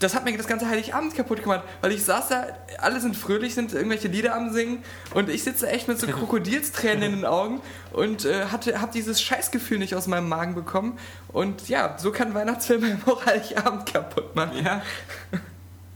das 0.01 0.15
hat 0.15 0.25
mir 0.25 0.35
das 0.35 0.47
ganze 0.47 0.67
Heiligabend 0.67 1.15
kaputt 1.15 1.41
gemacht, 1.41 1.63
weil 1.81 1.91
ich 1.91 2.03
saß 2.03 2.29
da, 2.29 2.47
alle 2.79 2.99
sind 2.99 3.15
fröhlich, 3.15 3.53
sind 3.53 3.73
irgendwelche 3.73 4.07
Lieder 4.07 4.35
am 4.35 4.51
Singen 4.51 4.83
und 5.13 5.29
ich 5.29 5.43
sitze 5.43 5.69
echt 5.69 5.87
mit 5.87 5.99
so 5.99 6.07
Krokodilstränen 6.07 7.03
in 7.03 7.11
den 7.11 7.25
Augen 7.25 7.61
und 7.93 8.25
äh, 8.25 8.45
hatte, 8.45 8.81
hab 8.81 8.91
dieses 8.91 9.21
Scheißgefühl 9.21 9.77
nicht 9.77 9.95
aus 9.95 10.07
meinem 10.07 10.27
Magen 10.27 10.55
bekommen. 10.55 10.97
Und 11.27 11.69
ja, 11.69 11.97
so 11.97 12.11
kann 12.11 12.33
Weihnachtsfilme 12.33 12.99
auch 13.05 13.25
Heiligabend 13.25 13.91
kaputt 13.91 14.35
machen. 14.35 14.63
Ja. 14.63 14.81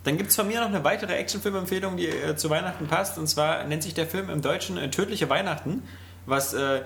Dann 0.04 0.18
gibt 0.18 0.30
es 0.30 0.36
von 0.36 0.48
mir 0.48 0.60
noch 0.60 0.68
eine 0.68 0.84
weitere 0.84 1.14
Actionfilmempfehlung, 1.16 1.98
die 1.98 2.08
äh, 2.08 2.36
zu 2.36 2.50
Weihnachten 2.50 2.88
passt. 2.88 3.18
Und 3.18 3.28
zwar 3.28 3.64
nennt 3.64 3.82
sich 3.82 3.96
der 3.96 4.06
Film 4.06 4.30
im 4.30 4.42
Deutschen 4.42 4.78
äh, 4.78 4.92
Tödliche 4.92 5.30
Weihnachten. 5.30 5.82
Was 6.26 6.54
äh, 6.54 6.82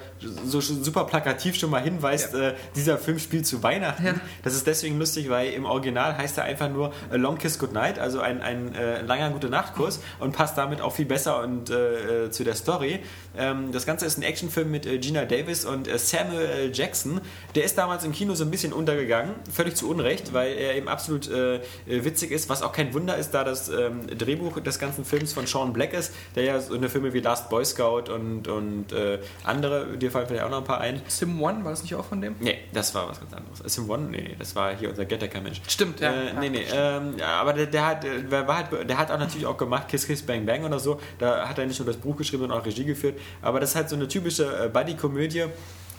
so 0.45 0.61
super 0.61 1.05
plakativ 1.05 1.55
schon 1.55 1.69
mal 1.69 1.81
hinweist, 1.81 2.33
äh, 2.33 2.53
dieser 2.75 2.97
Film 2.97 3.19
spielt 3.19 3.45
zu 3.47 3.63
Weihnachten. 3.63 4.05
Ja. 4.05 4.13
Das 4.43 4.53
ist 4.55 4.67
deswegen 4.67 4.99
lustig, 4.99 5.29
weil 5.29 5.53
im 5.53 5.65
Original 5.65 6.17
heißt 6.17 6.37
er 6.37 6.43
einfach 6.45 6.69
nur 6.69 6.93
A 7.11 7.15
Long 7.15 7.37
Kiss 7.37 7.59
Goodnight, 7.59 7.99
also 7.99 8.19
ein, 8.19 8.41
ein 8.41 8.75
äh, 8.75 9.01
langer 9.01 9.29
gute 9.31 9.49
Nachtkuss 9.49 10.01
und 10.19 10.33
passt 10.33 10.57
damit 10.57 10.81
auch 10.81 10.93
viel 10.93 11.05
besser 11.05 11.41
und, 11.43 11.69
äh, 11.69 12.25
äh, 12.25 12.31
zu 12.31 12.43
der 12.43 12.55
Story. 12.55 12.99
Ähm, 13.37 13.71
das 13.71 13.85
Ganze 13.85 14.05
ist 14.05 14.17
ein 14.17 14.23
Actionfilm 14.23 14.71
mit 14.71 14.85
äh, 14.85 14.97
Gina 14.97 15.25
Davis 15.25 15.65
und 15.65 15.87
äh, 15.87 15.97
Samuel 15.97 16.45
L. 16.45 16.71
Jackson. 16.73 17.21
Der 17.55 17.63
ist 17.63 17.77
damals 17.77 18.03
im 18.03 18.11
Kino 18.11 18.35
so 18.35 18.43
ein 18.43 18.51
bisschen 18.51 18.73
untergegangen, 18.73 19.35
völlig 19.51 19.75
zu 19.75 19.89
Unrecht, 19.89 20.33
weil 20.33 20.53
er 20.53 20.75
eben 20.75 20.87
absolut 20.87 21.29
äh, 21.29 21.61
witzig 21.85 22.31
ist, 22.31 22.49
was 22.49 22.61
auch 22.61 22.71
kein 22.71 22.93
Wunder 22.93 23.17
ist, 23.17 23.31
da 23.31 23.43
das 23.43 23.69
ähm, 23.69 24.07
Drehbuch 24.07 24.59
des 24.59 24.79
ganzen 24.79 25.05
Films 25.05 25.33
von 25.33 25.47
Sean 25.47 25.73
Black 25.73 25.93
ist, 25.93 26.13
der 26.35 26.43
ja 26.43 26.59
so 26.59 26.73
eine 26.73 26.89
Filme 26.89 27.13
wie 27.13 27.19
Last 27.19 27.49
Boy 27.49 27.65
Scout 27.65 28.11
und, 28.11 28.47
und 28.47 28.91
äh, 28.91 29.19
andere, 29.43 29.97
dir 29.97 30.11
fallen 30.11 30.27
vielleicht 30.27 30.43
auch 30.43 30.49
noch 30.49 30.59
ein 30.59 30.63
paar 30.63 30.81
ein. 30.81 31.01
Sim 31.07 31.41
One, 31.41 31.63
war 31.63 31.71
das 31.71 31.83
nicht 31.83 31.95
auch 31.95 32.05
von 32.05 32.21
dem? 32.21 32.35
Nee, 32.39 32.59
das 32.73 32.93
war 32.95 33.07
was 33.09 33.19
ganz 33.19 33.33
anderes. 33.33 33.59
Sim 33.65 33.89
One? 33.89 34.09
Nee, 34.09 34.21
nee, 34.21 34.35
das 34.37 34.55
war 34.55 34.75
hier 34.75 34.89
unser 34.89 35.05
Getdecker-Mensch. 35.05 35.61
Stimmt, 35.67 35.99
ja. 35.99 36.11
Äh, 36.11 36.33
nee, 36.39 36.49
nee, 36.49 36.65
ähm, 36.71 37.15
ja, 37.17 37.39
aber 37.39 37.53
der, 37.53 37.67
der, 37.67 37.85
hat, 37.85 38.05
äh, 38.05 38.23
der, 38.23 38.47
war 38.47 38.57
halt, 38.57 38.89
der 38.89 38.97
hat 38.97 39.11
auch 39.11 39.19
natürlich 39.19 39.45
auch 39.45 39.57
gemacht 39.57 39.87
Kiss 39.87 40.05
Kiss 40.05 40.21
Bang 40.21 40.45
Bang 40.45 40.63
oder 40.63 40.79
so. 40.79 40.99
Da 41.17 41.47
hat 41.47 41.57
er 41.57 41.65
nicht 41.65 41.79
nur 41.79 41.87
das 41.87 41.97
Buch 41.97 42.15
geschrieben, 42.17 42.43
sondern 42.43 42.59
auch 42.59 42.65
Regie 42.65 42.85
geführt. 42.85 43.19
Aber 43.41 43.59
das 43.59 43.71
ist 43.71 43.75
halt 43.75 43.89
so 43.89 43.95
eine 43.95 44.07
typische 44.07 44.65
äh, 44.65 44.69
Buddy-Komödie. 44.69 45.45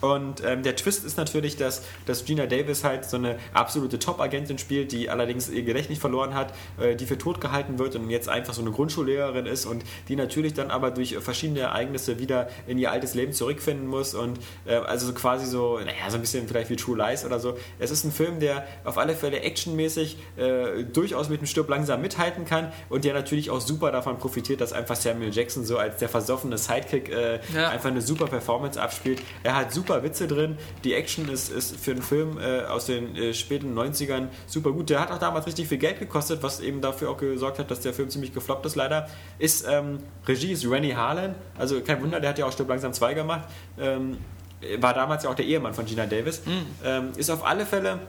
Und 0.01 0.43
ähm, 0.43 0.63
der 0.63 0.75
Twist 0.75 1.05
ist 1.05 1.17
natürlich, 1.17 1.57
dass, 1.57 1.83
dass 2.05 2.25
Gina 2.25 2.45
Davis 2.47 2.83
halt 2.83 3.05
so 3.05 3.17
eine 3.17 3.37
absolute 3.53 3.99
Top-Agentin 3.99 4.57
spielt, 4.57 4.91
die 4.91 5.09
allerdings 5.09 5.49
ihr 5.49 5.63
Gedächtnis 5.63 5.99
verloren 5.99 6.33
hat, 6.33 6.53
äh, 6.79 6.95
die 6.95 7.05
für 7.05 7.17
tot 7.17 7.39
gehalten 7.39 7.79
wird 7.79 7.95
und 7.95 8.09
jetzt 8.09 8.27
einfach 8.29 8.53
so 8.53 8.61
eine 8.61 8.71
Grundschullehrerin 8.71 9.45
ist 9.45 9.65
und 9.65 9.83
die 10.07 10.15
natürlich 10.15 10.53
dann 10.53 10.71
aber 10.71 10.91
durch 10.91 11.15
verschiedene 11.19 11.59
Ereignisse 11.61 12.19
wieder 12.19 12.49
in 12.67 12.77
ihr 12.77 12.91
altes 12.91 13.13
Leben 13.13 13.33
zurückfinden 13.33 13.87
muss 13.87 14.13
und 14.15 14.39
äh, 14.65 14.75
also 14.75 15.07
so 15.07 15.13
quasi 15.13 15.45
so, 15.45 15.77
naja, 15.79 16.09
so 16.09 16.15
ein 16.15 16.21
bisschen 16.21 16.47
vielleicht 16.47 16.69
wie 16.69 16.75
True 16.75 16.97
Lies 16.97 17.23
oder 17.25 17.39
so. 17.39 17.57
Es 17.79 17.91
ist 17.91 18.03
ein 18.03 18.11
Film, 18.11 18.39
der 18.39 18.65
auf 18.83 18.97
alle 18.97 19.13
Fälle 19.15 19.41
actionmäßig 19.41 20.17
äh, 20.37 20.83
durchaus 20.83 21.29
mit 21.29 21.41
dem 21.41 21.45
Stirb 21.47 21.69
langsam 21.69 22.01
mithalten 22.01 22.45
kann 22.45 22.71
und 22.89 23.05
der 23.05 23.13
natürlich 23.13 23.49
auch 23.51 23.61
super 23.61 23.91
davon 23.91 24.17
profitiert, 24.17 24.61
dass 24.61 24.73
einfach 24.73 24.95
Samuel 24.95 25.31
Jackson 25.33 25.63
so 25.65 25.77
als 25.77 25.97
der 25.97 26.09
versoffene 26.09 26.57
Sidekick 26.57 27.09
äh, 27.09 27.39
Ja. 27.53 27.69
einfach 27.69 27.89
eine 27.89 28.01
super 28.01 28.25
Performance 28.27 28.81
abspielt. 28.81 29.21
Er 29.43 29.55
hat 29.55 29.71
super 29.71 29.90
Witze 30.03 30.27
drin. 30.27 30.57
Die 30.83 30.93
Action 30.93 31.29
ist, 31.29 31.51
ist 31.51 31.75
für 31.77 31.91
einen 31.91 32.01
Film 32.01 32.37
äh, 32.39 32.63
aus 32.63 32.85
den 32.85 33.15
äh, 33.15 33.33
späten 33.33 33.77
90ern 33.77 34.27
super 34.47 34.71
gut. 34.71 34.89
Der 34.89 34.99
hat 34.99 35.11
auch 35.11 35.19
damals 35.19 35.47
richtig 35.47 35.67
viel 35.67 35.77
Geld 35.77 35.99
gekostet, 35.99 36.43
was 36.43 36.59
eben 36.59 36.81
dafür 36.81 37.09
auch 37.09 37.17
gesorgt 37.17 37.59
hat, 37.59 37.69
dass 37.71 37.81
der 37.81 37.93
Film 37.93 38.09
ziemlich 38.09 38.33
gefloppt 38.33 38.65
ist 38.65 38.75
leider. 38.75 39.07
Ist, 39.39 39.65
ähm, 39.67 39.99
Regie 40.27 40.51
ist 40.51 40.69
Rennie 40.69 40.95
Harlan, 40.95 41.35
also 41.57 41.81
kein 41.81 42.01
Wunder, 42.01 42.19
der 42.19 42.31
hat 42.31 42.39
ja 42.39 42.45
auch 42.45 42.51
Stirb 42.51 42.69
langsam 42.69 42.93
2 42.93 43.13
gemacht. 43.13 43.47
Ähm, 43.79 44.17
war 44.79 44.93
damals 44.93 45.23
ja 45.23 45.29
auch 45.29 45.35
der 45.35 45.45
Ehemann 45.45 45.73
von 45.73 45.85
Gina 45.85 46.05
Davis. 46.05 46.43
Ähm, 46.83 47.09
ist 47.17 47.29
auf 47.29 47.43
alle 47.43 47.65
Fälle 47.65 47.99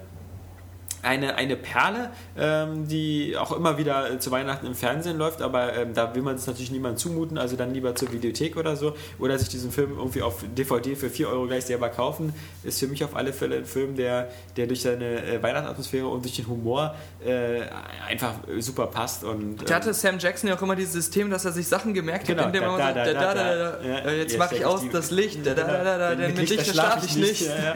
eine, 1.03 1.35
eine 1.37 1.57
Perle, 1.57 2.11
ähm, 2.39 2.87
die 2.89 3.37
auch 3.37 3.53
immer 3.53 3.77
wieder 3.79 4.11
äh, 4.13 4.19
zu 4.19 4.31
Weihnachten 4.31 4.67
im 4.67 4.75
Fernsehen 4.75 5.19
läuft, 5.19 5.43
aber 5.43 5.75
ähm, 5.77 5.95
da 5.95 6.15
will 6.15 6.23
man 6.23 6.37
es 6.37 6.47
natürlich 6.47 6.71
niemandem 6.71 6.99
zumuten, 6.99 7.39
also 7.39 7.57
dann 7.57 7.75
lieber 7.75 7.95
zur 7.95 8.13
Videothek 8.13 8.57
oder 8.57 8.77
so 8.77 8.95
oder 9.19 9.39
sich 9.39 9.49
diesen 9.49 9.73
Film 9.73 9.93
irgendwie 9.99 10.23
auf 10.23 10.45
DVD 10.57 10.95
für 10.97 11.11
4 11.11 11.29
Euro 11.29 11.47
gleich 11.47 11.65
selber 11.67 11.89
kaufen. 11.89 12.33
Ist 12.63 12.79
für 12.79 12.87
mich 12.87 13.03
auf 13.05 13.17
alle 13.17 13.33
Fälle 13.33 13.57
ein 13.57 13.67
Film, 13.67 13.97
der, 13.97 14.29
der 14.57 14.67
durch 14.67 14.83
seine 14.83 15.25
äh, 15.25 15.43
Weihnachtsatmosphäre 15.43 16.07
und 16.07 16.25
durch 16.25 16.37
den 16.37 16.47
Humor 16.47 16.95
äh, 17.27 17.63
einfach 18.09 18.35
äh, 18.49 18.61
super 18.61 18.87
passt. 18.87 19.25
Und, 19.25 19.57
Da 19.63 19.67
ähm, 19.69 19.75
hatte 19.75 19.95
Sam 19.95 20.19
Jackson 20.19 20.49
ja 20.49 20.57
auch 20.57 20.63
immer 20.63 20.77
dieses 20.77 20.93
System, 20.93 21.31
dass 21.31 21.45
er 21.45 21.53
sich 21.53 21.67
Sachen 21.67 21.95
gemerkt 21.95 22.27
Genau, 22.27 22.43
hat, 22.45 22.55
indem 22.55 22.63
er 22.63 22.79
da, 22.79 22.93
da, 22.93 23.05
so, 23.07 23.13
da, 23.13 23.21
da, 23.21 23.35
da, 23.35 23.35
da, 23.35 23.79
da, 24.05 24.09
äh, 24.11 24.19
jetzt 24.21 24.39
mache 24.39 24.55
ich 24.57 24.65
aus 24.65 24.83
die- 24.83 24.89
das 24.91 25.11
Licht, 25.11 25.45
da, 25.45 25.55
da, 25.55 25.65
da, 25.65 25.85
da, 25.85 25.99
da, 25.99 26.15
denn 26.15 26.35
mit 26.35 26.49
Licht 26.49 26.67
schlafe 26.67 27.07
ich 27.07 27.17
nicht. 27.17 27.43
Ja, 27.43 27.57
ja. 27.57 27.75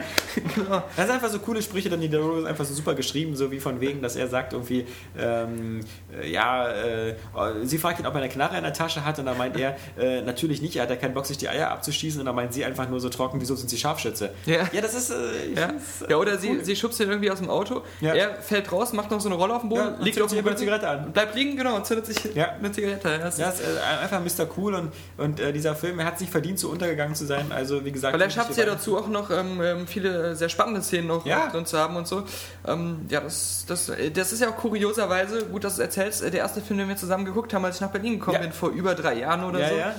Genau. 0.55 0.83
Das 0.95 1.05
sind 1.05 1.15
einfach 1.15 1.29
so 1.29 1.39
coole 1.39 1.61
Sprüche, 1.61 1.89
dann 1.89 1.99
die 1.99 2.07
Dialog 2.09 2.39
ist 2.39 2.45
einfach 2.45 2.65
so 2.65 2.73
super 2.73 2.95
geschrieben, 2.95 3.16
so 3.35 3.51
wie 3.51 3.59
von 3.59 3.81
wegen, 3.81 4.01
dass 4.01 4.15
er 4.15 4.27
sagt 4.27 4.53
irgendwie, 4.53 4.85
ähm, 5.17 5.79
äh, 5.79 6.06
ja, 6.25 6.69
äh, 6.69 7.15
sie 7.63 7.77
fragt 7.77 7.99
ihn, 7.99 8.05
ob 8.05 8.13
er 8.15 8.21
eine 8.21 8.29
Knarre 8.29 8.57
in 8.57 8.63
der 8.63 8.73
Tasche 8.73 9.03
hat 9.05 9.19
und 9.19 9.25
dann 9.25 9.37
meint 9.37 9.57
er, 9.57 9.75
äh, 9.97 10.21
natürlich 10.21 10.61
nicht, 10.61 10.75
er 10.75 10.83
hat 10.83 10.89
ja 10.89 10.95
keinen 10.95 11.13
Bock, 11.13 11.25
sich 11.25 11.37
die 11.37 11.49
Eier 11.49 11.69
abzuschießen 11.71 12.19
und 12.19 12.25
dann 12.25 12.35
meint 12.35 12.53
sie 12.53 12.63
einfach 12.65 12.87
nur 12.89 12.99
so 12.99 13.09
trocken, 13.09 13.39
wieso 13.41 13.55
sind 13.55 13.69
sie 13.69 13.77
Scharfschütze? 13.77 14.31
Ja. 14.45 14.67
ja 14.71 14.81
das 14.81 14.93
ist, 14.93 15.09
äh, 15.11 15.15
Ja. 15.55 15.67
äh, 15.69 15.73
ja, 16.11 16.17
oder 16.17 16.37
sie, 16.37 16.49
cool. 16.49 16.63
sie 16.63 16.75
schubst 16.75 16.99
ihn 16.99 17.09
irgendwie 17.09 17.31
aus 17.31 17.39
dem 17.39 17.49
Auto, 17.49 17.81
Ja. 18.01 18.13
er 18.13 18.35
fällt 18.41 18.71
raus, 18.71 18.93
macht 18.93 19.11
noch 19.11 19.19
so 19.21 19.29
eine 19.29 19.35
Rolle 19.35 19.55
auf 19.55 19.61
dem 19.61 19.69
Boden, 19.69 19.95
Ja, 19.99 20.03
liegt 20.03 20.21
auf 20.21 20.29
sich 20.29 20.39
dem 20.39 20.45
Boden, 20.45 20.57
Zigarette 20.57 20.87
an. 20.87 21.11
bleibt 21.11 21.35
liegen, 21.35 21.55
genau, 21.57 21.75
und 21.75 21.85
zündet 21.85 22.05
sich 22.07 22.35
Ja. 22.35 22.51
eine 22.57 22.71
Zigarette. 22.71 23.09
Ja, 23.09 23.17
das 23.19 23.37
Ja, 23.37 23.49
ist, 23.49 23.61
äh, 23.61 24.03
einfach 24.03 24.19
Mr. 24.21 24.47
Cool 24.57 24.75
und, 24.75 24.91
und 25.17 25.39
äh, 25.39 25.53
dieser 25.53 25.75
Film, 25.75 25.99
er 25.99 26.05
hat 26.05 26.15
es 26.15 26.21
nicht 26.21 26.31
verdient, 26.31 26.59
so 26.59 26.69
untergegangen 26.69 27.15
zu 27.15 27.25
sein. 27.25 27.51
Also, 27.51 27.83
wie 27.85 27.91
gesagt, 27.91 28.13
weil 28.13 28.21
er 28.21 28.25
wirklich 28.25 28.35
schafft 28.35 28.51
es 28.51 28.57
ja 28.57 28.65
dazu 28.65 28.97
auch 28.97 29.07
noch 29.07 29.29
ähm, 29.31 29.61
ähm, 29.61 29.87
viele 29.87 30.35
sehr 30.35 30.49
spannende 30.49 30.81
Szenen 30.81 31.07
noch 31.07 31.23
drin 31.25 31.65
zu 31.65 31.77
haben 31.77 31.95
und 31.95 32.07
so. 32.07 32.23
Ähm, 32.67 33.05
ja, 33.09 33.21
das, 33.21 33.65
das, 33.67 33.89
äh, 33.89 34.11
das 34.11 34.31
ist 34.33 34.41
ja 34.41 34.49
auch 34.49 34.55
kurioserweise, 34.55 35.45
gut, 35.45 35.63
dass 35.63 35.73
es 35.73 35.79
erzählst, 35.79 36.06
äh, 36.21 36.31
der 36.31 36.41
erste 36.41 36.61
Film, 36.61 36.79
den 36.79 36.87
wir 36.89 36.95
zusammen 36.97 37.25
geguckt 37.25 37.53
haben, 37.53 37.63
als 37.65 37.75
ich 37.75 37.81
nach 37.81 37.91
Berlin 37.91 38.13
gekommen 38.19 38.35
Ja. 38.35 38.41
bin, 38.41 38.51
vor 38.51 38.69
über 38.69 38.95
drei 38.95 39.15
Jahren 39.15 39.43
oder 39.43 39.59
Ja, 39.59 39.69
so, 39.69 39.75
ja. 39.75 39.95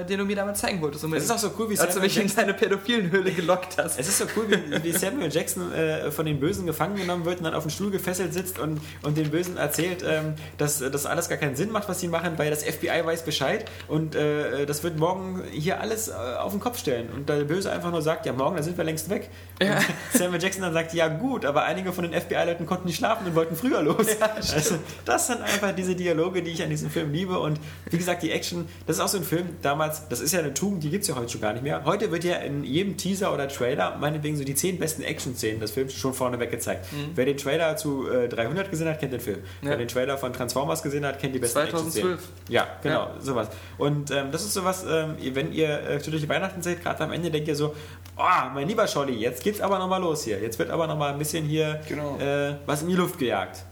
Äh, 0.00 0.04
den 0.04 0.18
du 0.20 0.24
mir 0.24 0.36
damals 0.36 0.60
zeigen 0.60 0.80
wolltest. 0.80 1.04
Es 1.04 1.24
ist 1.24 1.30
auch 1.32 1.38
so 1.38 1.50
cool, 1.58 1.68
wie 1.70 1.78
als 1.78 1.94
du 1.94 2.00
mich 2.00 2.16
in 2.16 2.22
Jackson- 2.22 2.36
deine 2.42 2.54
pädophilen 2.54 3.10
Höhle 3.10 3.32
gelockt 3.32 3.76
hast. 3.78 3.98
Es 3.98 4.06
ist 4.08 4.18
so 4.18 4.24
cool, 4.36 4.46
wie, 4.48 4.82
wie 4.84 4.92
Samuel 4.92 5.32
Jackson 5.32 5.72
äh, 5.72 6.10
von 6.12 6.26
den 6.26 6.38
Bösen 6.38 6.64
gefangen 6.66 6.96
genommen 6.96 7.24
wird 7.24 7.38
und 7.38 7.44
dann 7.44 7.54
auf 7.54 7.64
den 7.64 7.70
Stuhl 7.70 7.90
gefesselt 7.90 8.32
sitzt 8.32 8.58
und, 8.58 8.80
und 9.02 9.16
den 9.16 9.30
Bösen 9.30 9.56
erzählt, 9.56 10.04
ähm, 10.06 10.34
dass 10.58 10.78
das 10.78 11.06
alles 11.06 11.28
gar 11.28 11.38
keinen 11.38 11.56
Sinn 11.56 11.72
macht, 11.72 11.88
was 11.88 11.98
sie 12.00 12.08
machen, 12.08 12.34
weil 12.36 12.50
das 12.50 12.62
FBI 12.62 13.04
weiß 13.04 13.22
Bescheid 13.24 13.64
und 13.88 14.14
äh, 14.14 14.64
das 14.66 14.82
wird 14.84 14.96
morgen 14.98 15.42
hier 15.50 15.80
alles 15.80 16.08
äh, 16.08 16.12
auf 16.12 16.52
den 16.52 16.60
Kopf 16.60 16.78
stellen. 16.78 17.08
Und 17.12 17.28
der 17.28 17.42
Böse 17.44 17.72
einfach 17.72 17.90
nur 17.90 18.00
sagt, 18.02 18.26
ja 18.26 18.32
morgen, 18.32 18.56
da 18.56 18.62
sind 18.62 18.76
wir 18.76 18.84
längst 18.84 19.10
weg. 19.10 19.28
Ja. 19.60 19.78
Samuel 20.12 20.40
Jackson 20.40 20.62
dann 20.62 20.72
sagt, 20.72 20.94
ja 20.94 21.08
gut, 21.08 21.44
aber 21.44 21.64
einige 21.64 21.92
von 21.92 22.08
den 22.08 22.18
FBI-Leuten 22.18 22.64
konnten 22.66 22.86
nicht 22.86 22.96
schlafen 22.98 23.26
und 23.26 23.34
wollten 23.34 23.56
früher 23.56 23.82
los. 23.82 24.06
also, 24.54 24.76
das 25.04 25.26
sind 25.26 25.40
einfach 25.44 25.74
diese 25.74 25.94
Dialoge, 25.94 26.42
die 26.42 26.50
ich 26.50 26.62
an 26.62 26.70
diesem 26.70 26.90
Film 26.90 27.12
liebe 27.12 27.38
und 27.38 27.58
wie 27.90 27.98
gesagt, 27.98 28.22
die 28.22 28.30
Action, 28.30 28.66
das 28.86 28.96
ist 28.96 29.02
auch 29.02 29.08
so 29.08 29.18
ein 29.18 29.24
Film 29.24 29.46
damals, 29.62 30.08
das 30.08 30.20
ist 30.20 30.32
ja 30.32 30.40
eine 30.40 30.52
Tugend, 30.54 30.82
die 30.82 30.90
gibt 30.90 31.02
es 31.02 31.08
ja 31.08 31.16
heute 31.16 31.28
schon 31.30 31.40
gar 31.40 31.52
nicht 31.52 31.62
mehr. 31.62 31.84
Heute 31.84 32.10
wird 32.10 32.24
ja 32.24 32.36
in 32.36 32.64
jedem 32.64 32.96
Teaser 32.96 33.32
oder 33.32 33.48
Trailer 33.48 33.96
meinetwegen 33.98 34.36
so 34.36 34.44
die 34.44 34.54
zehn 34.54 34.78
besten 34.78 35.02
Action-Szenen 35.02 35.60
des 35.60 35.70
Films 35.72 35.92
schon 35.94 36.14
vorneweg 36.14 36.50
gezeigt. 36.50 36.86
Wer 37.14 37.24
den 37.26 37.36
Trailer 37.36 37.76
zu 37.76 38.08
äh, 38.08 38.28
300 38.28 38.70
gesehen 38.70 38.88
hat, 38.88 39.00
kennt 39.00 39.12
den 39.12 39.20
Film. 39.20 39.38
Ja. 39.62 39.70
Wer 39.70 39.76
den 39.76 39.88
Trailer 39.88 40.18
von 40.18 40.32
Transformers 40.32 40.82
gesehen 40.82 41.04
hat, 41.06 41.18
kennt 41.18 41.34
die 41.34 41.38
besten 41.38 41.60
2012. 41.60 42.04
Action-Szenen. 42.14 42.18
Ja, 42.48 42.66
genau, 42.82 42.94
Ja. 43.14 43.14
sowas. 43.20 43.48
Und 43.78 44.10
ähm, 44.10 44.30
das 44.32 44.42
ist 44.44 44.54
sowas, 44.54 44.84
ähm, 44.88 45.14
wenn 45.34 45.52
ihr 45.52 45.68
äh, 45.88 45.98
durch 45.98 46.28
Weihnachten 46.28 46.62
seht, 46.62 46.82
gerade 46.82 47.02
am 47.04 47.12
Ende 47.12 47.30
denkt 47.30 47.48
ihr 47.48 47.56
so, 47.56 47.74
oh, 48.16 48.22
mein 48.54 48.68
lieber 48.68 48.86
Scholli, 48.86 49.14
jetzt 49.14 49.42
geht's 49.42 49.60
aber 49.60 49.78
nochmal 49.78 50.00
los 50.00 50.24
hier. 50.24 50.40
Jetzt 50.40 50.58
wird 50.58 50.70
aber 50.70 50.86
nochmal 50.86 51.12
ein 51.12 51.18
bisschen 51.18 51.44
hier 51.44 51.80
Genau. 51.88 52.16
äh, 52.18 52.54
was 52.66 52.82
in 52.82 52.88
die 52.88 52.94
Luft 52.94 53.18
gejagt. 53.18 53.64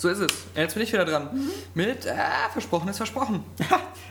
So 0.00 0.08
ist 0.08 0.20
es. 0.20 0.32
Jetzt 0.56 0.72
bin 0.72 0.82
ich 0.82 0.90
wieder 0.94 1.04
dran. 1.04 1.28
Mit 1.74 2.06
äh, 2.06 2.14
Versprochen 2.54 2.88
ist 2.88 2.96
versprochen. 2.96 3.44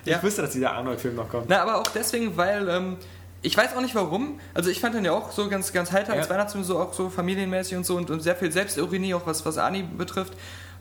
Ich 0.05 0.11
Ja. 0.11 0.21
wusste, 0.21 0.43
dass 0.43 0.51
dieser 0.51 0.73
Arnold-Film 0.73 1.15
noch 1.15 1.27
kommt. 1.27 1.45
Na, 1.49 1.63
aber 1.63 1.77
auch 1.77 1.87
deswegen, 1.87 2.37
weil 2.37 2.69
ähm, 2.69 2.97
ich 3.41 3.57
weiß 3.57 3.75
auch 3.75 3.81
nicht 3.81 3.95
warum. 3.95 4.39
Also 4.53 4.69
ich 4.69 4.79
fand 4.79 4.93
den 4.93 5.03
ja 5.03 5.13
auch 5.13 5.31
so 5.31 5.49
ganz, 5.49 5.73
ganz 5.73 5.91
heiter 5.91 6.13
Ja. 6.13 6.19
als 6.19 6.29
Weihnachtsfilm, 6.29 6.63
so 6.63 6.77
auch 6.77 6.93
so 6.93 7.09
familienmäßig 7.09 7.75
und 7.75 7.87
so 7.87 7.95
und, 7.97 8.11
und 8.11 8.19
sehr 8.21 8.35
viel 8.35 8.51
Selbstironie, 8.51 9.15
auch 9.15 9.25
was, 9.25 9.43
was 9.47 9.57
Ani 9.57 9.81
betrifft. 9.81 10.33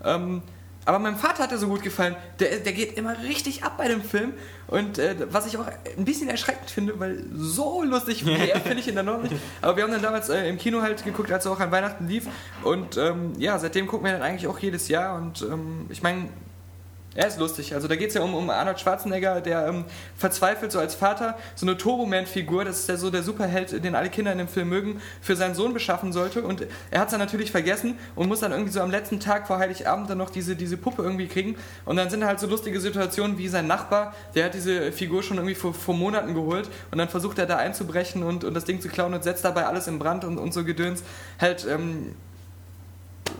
Ähm, 0.04 0.42
aber 0.88 0.98
meinem 0.98 1.16
Vater 1.16 1.42
hat 1.42 1.52
er 1.52 1.58
so 1.58 1.68
gut 1.68 1.82
gefallen. 1.82 2.16
Der, 2.40 2.60
der 2.60 2.72
geht 2.72 2.96
immer 2.96 3.14
richtig 3.22 3.62
ab 3.62 3.76
bei 3.76 3.88
dem 3.88 4.00
Film. 4.00 4.32
Und 4.68 4.98
äh, 4.98 5.16
was 5.30 5.46
ich 5.46 5.58
auch 5.58 5.66
ein 5.66 6.04
bisschen 6.06 6.30
erschreckend 6.30 6.70
finde, 6.70 6.98
weil 6.98 7.24
so 7.30 7.82
lustig 7.82 8.24
finde 8.24 8.80
ich 8.80 8.88
ihn 8.88 8.96
dann 8.96 9.04
noch 9.04 9.22
nicht. 9.22 9.34
Aber 9.60 9.76
wir 9.76 9.84
haben 9.84 9.92
dann 9.92 10.00
damals 10.00 10.30
äh, 10.30 10.48
im 10.48 10.56
Kino 10.56 10.80
halt 10.80 11.04
geguckt, 11.04 11.30
als 11.30 11.44
er 11.44 11.52
auch 11.52 11.60
an 11.60 11.70
Weihnachten 11.70 12.08
lief. 12.08 12.26
Und 12.62 12.96
ähm, 12.96 13.34
ja, 13.36 13.58
seitdem 13.58 13.86
gucken 13.86 14.06
wir 14.06 14.12
dann 14.12 14.22
eigentlich 14.22 14.46
auch 14.46 14.58
jedes 14.60 14.88
Jahr. 14.88 15.16
Und 15.16 15.42
ähm, 15.42 15.84
ich 15.90 16.02
meine, 16.02 16.30
er 17.18 17.26
ist 17.26 17.40
lustig. 17.40 17.74
Also 17.74 17.88
da 17.88 17.96
geht 17.96 18.10
es 18.10 18.14
ja 18.14 18.22
um, 18.22 18.32
um 18.32 18.48
Arnold 18.48 18.78
Schwarzenegger, 18.78 19.40
der 19.40 19.66
ähm, 19.66 19.84
verzweifelt 20.16 20.70
so 20.70 20.78
als 20.78 20.94
Vater 20.94 21.36
so 21.56 21.66
eine 21.66 21.76
Turboman-Figur, 21.76 22.64
das 22.64 22.78
ist 22.78 22.88
der, 22.88 22.96
so 22.96 23.10
der 23.10 23.24
Superheld, 23.24 23.82
den 23.84 23.96
alle 23.96 24.08
Kinder 24.08 24.30
in 24.30 24.38
dem 24.38 24.46
Film 24.46 24.68
mögen, 24.68 25.02
für 25.20 25.34
seinen 25.34 25.56
Sohn 25.56 25.74
beschaffen 25.74 26.12
sollte. 26.12 26.42
Und 26.42 26.68
er 26.92 27.00
hat 27.00 27.08
es 27.08 27.10
dann 27.10 27.18
natürlich 27.18 27.50
vergessen 27.50 27.98
und 28.14 28.28
muss 28.28 28.38
dann 28.38 28.52
irgendwie 28.52 28.70
so 28.70 28.80
am 28.80 28.92
letzten 28.92 29.18
Tag 29.18 29.48
vor 29.48 29.58
Heiligabend 29.58 30.08
dann 30.08 30.18
noch 30.18 30.30
diese, 30.30 30.54
diese 30.54 30.76
Puppe 30.76 31.02
irgendwie 31.02 31.26
kriegen. 31.26 31.56
Und 31.84 31.96
dann 31.96 32.08
sind 32.08 32.24
halt 32.24 32.38
so 32.38 32.46
lustige 32.46 32.78
Situationen 32.78 33.36
wie 33.36 33.48
sein 33.48 33.66
Nachbar, 33.66 34.14
der 34.36 34.44
hat 34.44 34.54
diese 34.54 34.92
Figur 34.92 35.24
schon 35.24 35.38
irgendwie 35.38 35.56
vor, 35.56 35.74
vor 35.74 35.96
Monaten 35.96 36.34
geholt 36.34 36.70
und 36.92 36.98
dann 36.98 37.08
versucht 37.08 37.40
er 37.40 37.46
da 37.46 37.56
einzubrechen 37.56 38.22
und, 38.22 38.44
und 38.44 38.54
das 38.54 38.64
Ding 38.64 38.80
zu 38.80 38.88
klauen 38.88 39.12
und 39.12 39.24
setzt 39.24 39.44
dabei 39.44 39.66
alles 39.66 39.88
in 39.88 39.98
Brand 39.98 40.24
und, 40.24 40.38
und 40.38 40.54
so 40.54 40.62
Gedöns. 40.62 41.02
Halt, 41.40 41.66
ähm, 41.68 42.14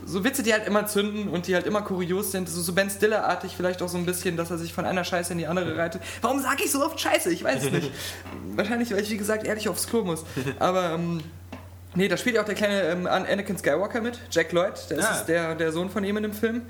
so 0.07 0.25
Witze, 0.25 0.43
die 0.43 0.53
halt 0.53 0.67
immer 0.67 0.87
zünden 0.87 1.29
und 1.29 1.47
die 1.47 1.55
halt 1.55 1.67
immer 1.67 1.83
kurios 1.83 2.33
sind. 2.33 2.49
So, 2.49 2.61
so 2.61 2.73
Ben 2.73 2.91
Stiller-artig 2.91 3.55
vielleicht 3.57 3.83
auch 3.83 3.89
so 3.89 3.99
ein 3.99 4.07
bisschen, 4.07 4.37
dass 4.37 4.51
er 4.51 4.59
sich 4.59 4.73
von 4.73 4.85
einer 4.85 5.05
Scheiße 5.05 5.33
in 5.33 5.39
die 5.39 5.47
andere 5.47 5.77
reitet. 5.77 6.03
Warum 6.23 6.41
sage 6.41 6.63
ich 6.65 6.71
so 6.73 6.85
oft 6.85 7.01
Scheiße? 7.01 7.31
Ich 7.33 7.45
weiß 7.45 7.65
es 7.65 7.71
nicht. 7.73 7.91
Wahrscheinlich, 8.57 8.93
weil 8.93 9.03
ich, 9.03 9.11
wie 9.11 9.17
gesagt, 9.17 9.45
ehrlich 9.47 9.69
aufs 9.69 9.87
Klo 9.89 10.05
muss. 10.05 10.25
Aber 10.59 10.91
ähm, 10.93 11.21
Nee, 11.95 12.07
da 12.07 12.17
spielt 12.17 12.37
ja 12.37 12.43
auch 12.43 12.47
der 12.47 12.55
kleine 12.55 12.83
ähm, 12.83 13.07
Anakin 13.07 13.57
Skywalker 13.59 14.01
mit, 14.01 14.21
Jack 14.31 14.53
Lloyd, 14.53 14.75
der 14.91 14.99
Ah. 14.99 15.15
ist 15.17 15.25
der, 15.25 15.55
der 15.55 15.73
Sohn 15.73 15.89
von 15.91 16.05
ihm 16.05 16.17
in 16.19 16.23
dem 16.23 16.33
Film. 16.35 16.63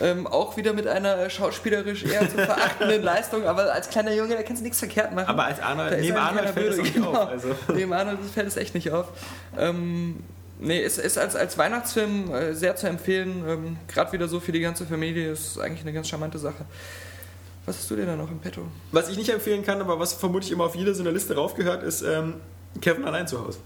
Ähm, 0.00 0.26
auch 0.26 0.56
wieder 0.56 0.72
mit 0.72 0.86
einer 0.86 1.28
schauspielerisch 1.28 2.04
eher 2.04 2.20
zu 2.20 2.38
verachtenden 2.38 3.02
Leistung, 3.02 3.44
aber 3.46 3.72
als 3.74 3.90
kleiner 3.90 4.14
Junge, 4.14 4.36
da 4.36 4.42
kannst 4.42 4.60
du 4.60 4.64
nichts 4.64 4.78
verkehrt 4.78 5.12
machen. 5.12 5.28
Aber 5.28 5.44
als 5.44 5.60
Arnold, 5.60 6.00
neben 6.00 6.16
eigentlich 6.16 6.56
Arnold 6.56 6.94
genau. 6.94 7.10
auf. 7.10 7.28
Also. 7.28 7.48
Neben 7.74 7.92
Arnold 7.92 8.20
fällt 8.32 8.46
es 8.46 8.56
echt 8.56 8.74
nicht 8.74 8.90
auf. 8.92 9.08
Ähm, 9.58 10.20
nee, 10.60 10.80
ist, 10.80 10.98
ist 10.98 11.18
als, 11.18 11.36
als 11.36 11.58
Weihnachtsfilm 11.58 12.32
äh, 12.32 12.54
sehr 12.54 12.76
zu 12.76 12.88
empfehlen. 12.88 13.44
Ähm, 13.46 13.76
Gerade 13.88 14.12
wieder 14.12 14.28
so 14.28 14.40
für 14.40 14.52
die 14.52 14.60
ganze 14.60 14.86
Familie 14.86 15.32
ist 15.32 15.58
eigentlich 15.58 15.82
eine 15.82 15.92
ganz 15.92 16.08
charmante 16.08 16.38
Sache. 16.38 16.64
Was 17.66 17.78
hast 17.78 17.90
du 17.90 17.96
denn 17.96 18.06
da 18.06 18.16
noch 18.16 18.30
im 18.30 18.38
Petto? 18.38 18.62
Was 18.92 19.08
ich 19.08 19.16
nicht 19.16 19.30
empfehlen 19.30 19.64
kann, 19.64 19.80
aber 19.80 19.98
was 19.98 20.14
vermutlich 20.14 20.50
immer 20.52 20.64
auf 20.64 20.74
jede 20.74 20.94
so 20.94 21.02
eine 21.02 21.10
Liste 21.10 21.34
raufgehört, 21.34 21.82
ist 21.82 22.02
ähm, 22.02 22.34
Kevin 22.80 23.04
allein 23.04 23.26
zu 23.26 23.44
Hause. 23.44 23.58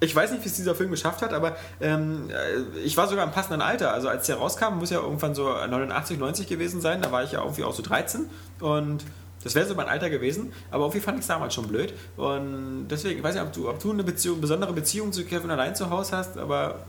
Ich 0.00 0.14
weiß 0.14 0.30
nicht, 0.30 0.44
wie 0.44 0.48
es 0.48 0.54
dieser 0.54 0.76
Film 0.76 0.90
geschafft 0.90 1.22
hat, 1.22 1.32
aber 1.32 1.56
ähm, 1.80 2.30
äh, 2.30 2.78
ich 2.78 2.96
war 2.96 3.08
sogar 3.08 3.24
im 3.24 3.32
passenden 3.32 3.60
Alter. 3.60 3.92
Also 3.92 4.08
als 4.08 4.26
der 4.26 4.36
rauskam, 4.36 4.78
muss 4.78 4.90
ja 4.90 5.00
irgendwann 5.00 5.34
so 5.34 5.44
89, 5.44 6.18
90 6.18 6.46
gewesen 6.46 6.80
sein. 6.80 7.02
Da 7.02 7.10
war 7.10 7.24
ich 7.24 7.32
ja 7.32 7.40
irgendwie 7.40 7.64
auch 7.64 7.74
so 7.74 7.82
13 7.82 8.26
und 8.60 9.04
das 9.44 9.54
wäre 9.54 9.66
so 9.66 9.74
mein 9.74 9.88
Alter 9.88 10.10
gewesen. 10.10 10.52
Aber 10.70 10.84
irgendwie 10.84 11.00
fand 11.00 11.18
ich 11.18 11.22
es 11.22 11.28
damals 11.28 11.54
schon 11.54 11.68
blöd. 11.68 11.92
Und 12.16 12.88
deswegen, 12.90 13.18
ich 13.18 13.22
weiß 13.24 13.34
nicht, 13.34 13.44
ob 13.44 13.52
du, 13.52 13.68
ob 13.68 13.78
du 13.80 13.92
eine 13.92 14.04
Beziehung, 14.04 14.40
besondere 14.40 14.72
Beziehung 14.72 15.12
zu 15.12 15.24
Kevin 15.24 15.50
allein 15.50 15.74
zu 15.74 15.90
Hause 15.90 16.16
hast, 16.16 16.36
aber 16.38 16.84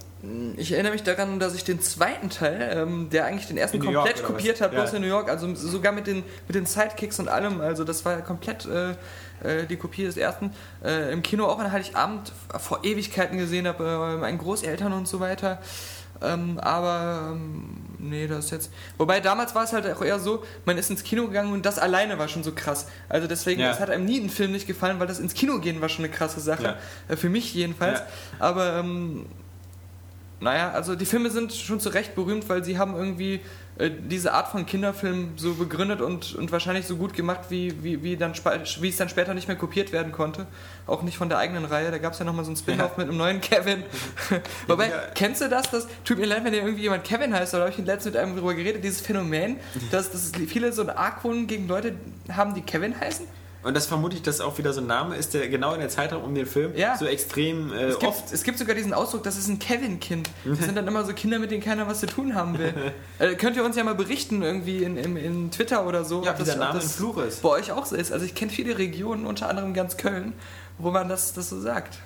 Ich 0.58 0.74
erinnere 0.74 0.92
mich 0.92 1.04
daran, 1.04 1.40
dass 1.40 1.56
ich 1.56 1.64
den 1.64 1.82
zweiten 1.82 2.30
Teil, 2.30 2.72
ähm, 2.76 3.10
der 3.10 3.26
eigentlich 3.26 3.48
den 3.48 3.58
ersten 3.58 3.80
komplett 3.80 4.22
kopiert 4.24 4.60
hat, 4.60 4.72
bloß 4.72 4.92
Ja. 4.92 4.96
in 4.98 5.04
New 5.04 5.08
York, 5.08 5.30
also 5.30 5.54
sogar 5.56 5.94
mit 5.94 6.08
den, 6.08 6.24
mit 6.48 6.56
den 6.56 6.66
Sidekicks 6.66 7.20
und 7.20 7.30
allem, 7.30 7.62
also 7.62 7.86
das 7.86 8.04
war 8.04 8.14
ja 8.14 8.22
komplett 8.22 8.66
äh, 8.66 8.92
äh, 9.42 9.66
die 9.66 9.78
Kopie 9.78 10.04
des 10.04 10.18
ersten. 10.18 10.52
Äh, 10.84 11.14
Im 11.14 11.22
Kino 11.22 11.46
auch 11.46 11.60
an 11.60 11.72
Heiligabend 11.72 12.34
vor 12.60 12.84
Ewigkeiten 12.84 13.38
gesehen 13.38 13.66
habe, 13.68 13.84
äh, 13.84 13.98
bei 13.98 14.18
meinen 14.18 14.38
Großeltern 14.40 14.92
und 14.92 15.08
so 15.08 15.22
weiter. 15.22 15.60
Ähm, 16.22 16.60
aber 16.60 17.32
ähm, 17.32 17.78
nee, 17.98 18.28
das 18.28 18.46
ist 18.46 18.52
jetzt. 18.52 18.72
Wobei 18.98 19.20
damals 19.22 19.56
war 19.56 19.64
es 19.64 19.72
halt 19.74 19.86
auch 19.88 20.02
eher 20.02 20.20
so, 20.20 20.44
man 20.66 20.78
ist 20.78 20.90
ins 20.90 21.04
Kino 21.04 21.28
gegangen 21.28 21.54
und 21.54 21.66
das 21.66 21.80
alleine 21.80 22.20
war 22.20 22.28
schon 22.28 22.44
so 22.44 22.52
krass. 22.52 22.88
Also 23.08 23.28
deswegen, 23.28 23.62
Ja. 23.62 23.72
es 23.72 23.80
hat 23.80 23.90
einem 23.90 24.06
nie 24.06 24.20
ein 24.20 24.30
Film 24.30 24.52
nicht 24.52 24.68
gefallen, 24.68 25.00
weil 25.00 25.08
das 25.08 25.20
ins 25.20 25.34
Kino 25.34 25.60
gehen 25.60 25.80
war 25.82 25.88
schon 25.90 26.04
eine 26.04 26.14
krasse 26.14 26.40
Sache. 26.42 26.64
Ja. 26.64 26.78
Äh, 27.08 27.16
für 27.16 27.30
mich 27.30 27.54
jedenfalls. 27.54 28.00
Ja. 28.00 28.06
Aber 28.40 28.76
ähm, 28.78 29.28
naja, 30.42 30.72
also 30.72 30.96
die 30.96 31.06
Filme 31.06 31.30
sind 31.32 31.54
schon 31.54 31.80
zu 31.80 31.90
Recht 31.90 32.16
berühmt, 32.16 32.48
weil 32.50 32.64
sie 32.64 32.78
haben 32.78 32.96
irgendwie 32.96 33.42
äh, 33.80 33.90
diese 33.92 34.34
Art 34.34 34.50
von 34.50 34.66
Kinderfilm 34.66 35.32
so 35.38 35.56
begründet 35.56 36.02
und, 36.02 36.36
und 36.36 36.52
wahrscheinlich 36.52 36.86
so 36.86 36.98
gut 36.98 37.14
gemacht, 37.14 37.42
wie, 37.50 37.84
wie, 37.84 38.04
wie, 38.04 38.16
dann, 38.18 38.34
wie 38.82 38.90
es 38.90 38.98
dann 38.98 39.10
später 39.10 39.34
nicht 39.34 39.48
mehr 39.48 39.58
kopiert 39.58 39.92
werden 39.92 40.12
konnte. 40.12 40.46
Auch 40.86 41.02
nicht 41.02 41.18
von 41.18 41.30
der 41.30 41.38
eigenen 41.40 41.66
Reihe. 41.66 41.90
Da 41.90 41.98
gab 41.98 42.14
es 42.14 42.20
ja 42.20 42.26
nochmal 42.26 42.46
so 42.46 42.50
einen 42.52 42.58
Spin-off 42.58 42.98
mit 42.98 43.08
einem 43.08 43.18
neuen 43.18 43.42
Kevin. 43.42 43.84
Wobei, 44.68 44.90
Ja. 44.90 44.96
kennst 45.16 45.42
du 45.42 45.50
das? 45.50 45.72
das? 45.72 45.88
Tut 46.04 46.20
mir 46.20 46.26
leid, 46.26 46.44
wenn 46.44 46.52
dir 46.52 46.60
irgendwie 46.62 46.84
jemand 46.84 47.04
Kevin 47.04 47.34
heißt, 47.34 47.54
oder 47.56 47.64
habe 47.64 47.72
ich 47.72 47.78
letztens 47.86 48.14
mit 48.14 48.18
einem 48.22 48.36
darüber 48.36 48.54
geredet, 48.54 48.84
dieses 48.84 49.02
Phänomen, 49.02 49.58
dass, 49.92 50.12
dass 50.12 50.32
viele 50.48 50.72
so 50.74 50.82
einen 50.82 50.92
Argwohn 50.92 51.48
gegen 51.48 51.68
Leute 51.68 51.94
haben, 52.32 52.54
die 52.54 52.62
Kevin 52.62 53.00
heißen? 53.00 53.26
Und 53.64 53.76
das 53.76 53.86
vermute 53.88 54.16
ich, 54.16 54.22
dass 54.22 54.40
auch 54.42 54.58
wieder 54.58 54.72
so 54.74 54.82
ein 54.82 54.88
Name 54.88 55.16
ist, 55.16 55.34
der 55.34 55.48
genau 55.50 55.74
in 55.74 55.80
der 55.80 55.90
Zeitraum 55.90 56.24
um 56.24 56.34
den 56.36 56.46
Film 56.46 56.74
Ja. 56.76 56.98
so 56.98 57.06
extrem 57.06 57.74
äh, 57.74 57.86
Es 57.88 58.00
gibt, 58.00 58.10
oft 58.12 58.32
es 58.34 58.44
gibt 58.44 58.58
sogar 58.58 58.76
diesen 58.76 58.94
Ausdruck, 58.94 59.24
das 59.24 59.38
ist 59.38 59.48
ein 59.48 59.60
Kevin-Kind. 59.60 60.30
Das 60.46 60.60
sind 60.60 60.76
dann 60.78 60.88
immer 60.88 61.04
so 61.06 61.14
Kinder, 61.14 61.40
mit 61.40 61.52
denen 61.52 61.64
keiner 61.64 61.88
was 61.88 62.00
zu 62.00 62.06
tun 62.08 62.36
haben 62.36 62.58
will. 62.58 62.74
äh, 63.20 63.36
könnt 63.36 63.56
ihr 63.58 63.64
uns 63.66 63.76
ja 63.76 63.84
mal 63.84 63.96
berichten, 63.96 64.42
irgendwie 64.42 64.84
in, 64.84 64.96
in, 64.98 65.18
in 65.18 65.52
Twitter 65.52 65.86
oder 65.86 66.06
so, 66.06 66.24
Ja, 66.24 66.32
ob 66.32 66.40
wie 66.40 66.44
der 66.44 66.54
ob 66.56 66.60
Name 66.60 66.80
im 66.80 66.90
Fluch 66.90 67.18
ist. 67.18 67.42
bei 67.42 67.50
euch 67.50 67.72
auch 67.72 67.86
so 67.86 67.96
ist. 67.96 68.12
Also 68.12 68.26
ich 68.26 68.36
kenne 68.36 68.52
viele 68.52 68.78
Regionen, 68.78 69.26
unter 69.26 69.50
anderem 69.50 69.74
ganz 69.74 69.98
Köln, 69.98 70.34
wo 70.78 70.92
man 70.92 71.10
das, 71.10 71.34
das 71.34 71.50
so 71.50 71.60
sagt. 71.60 71.98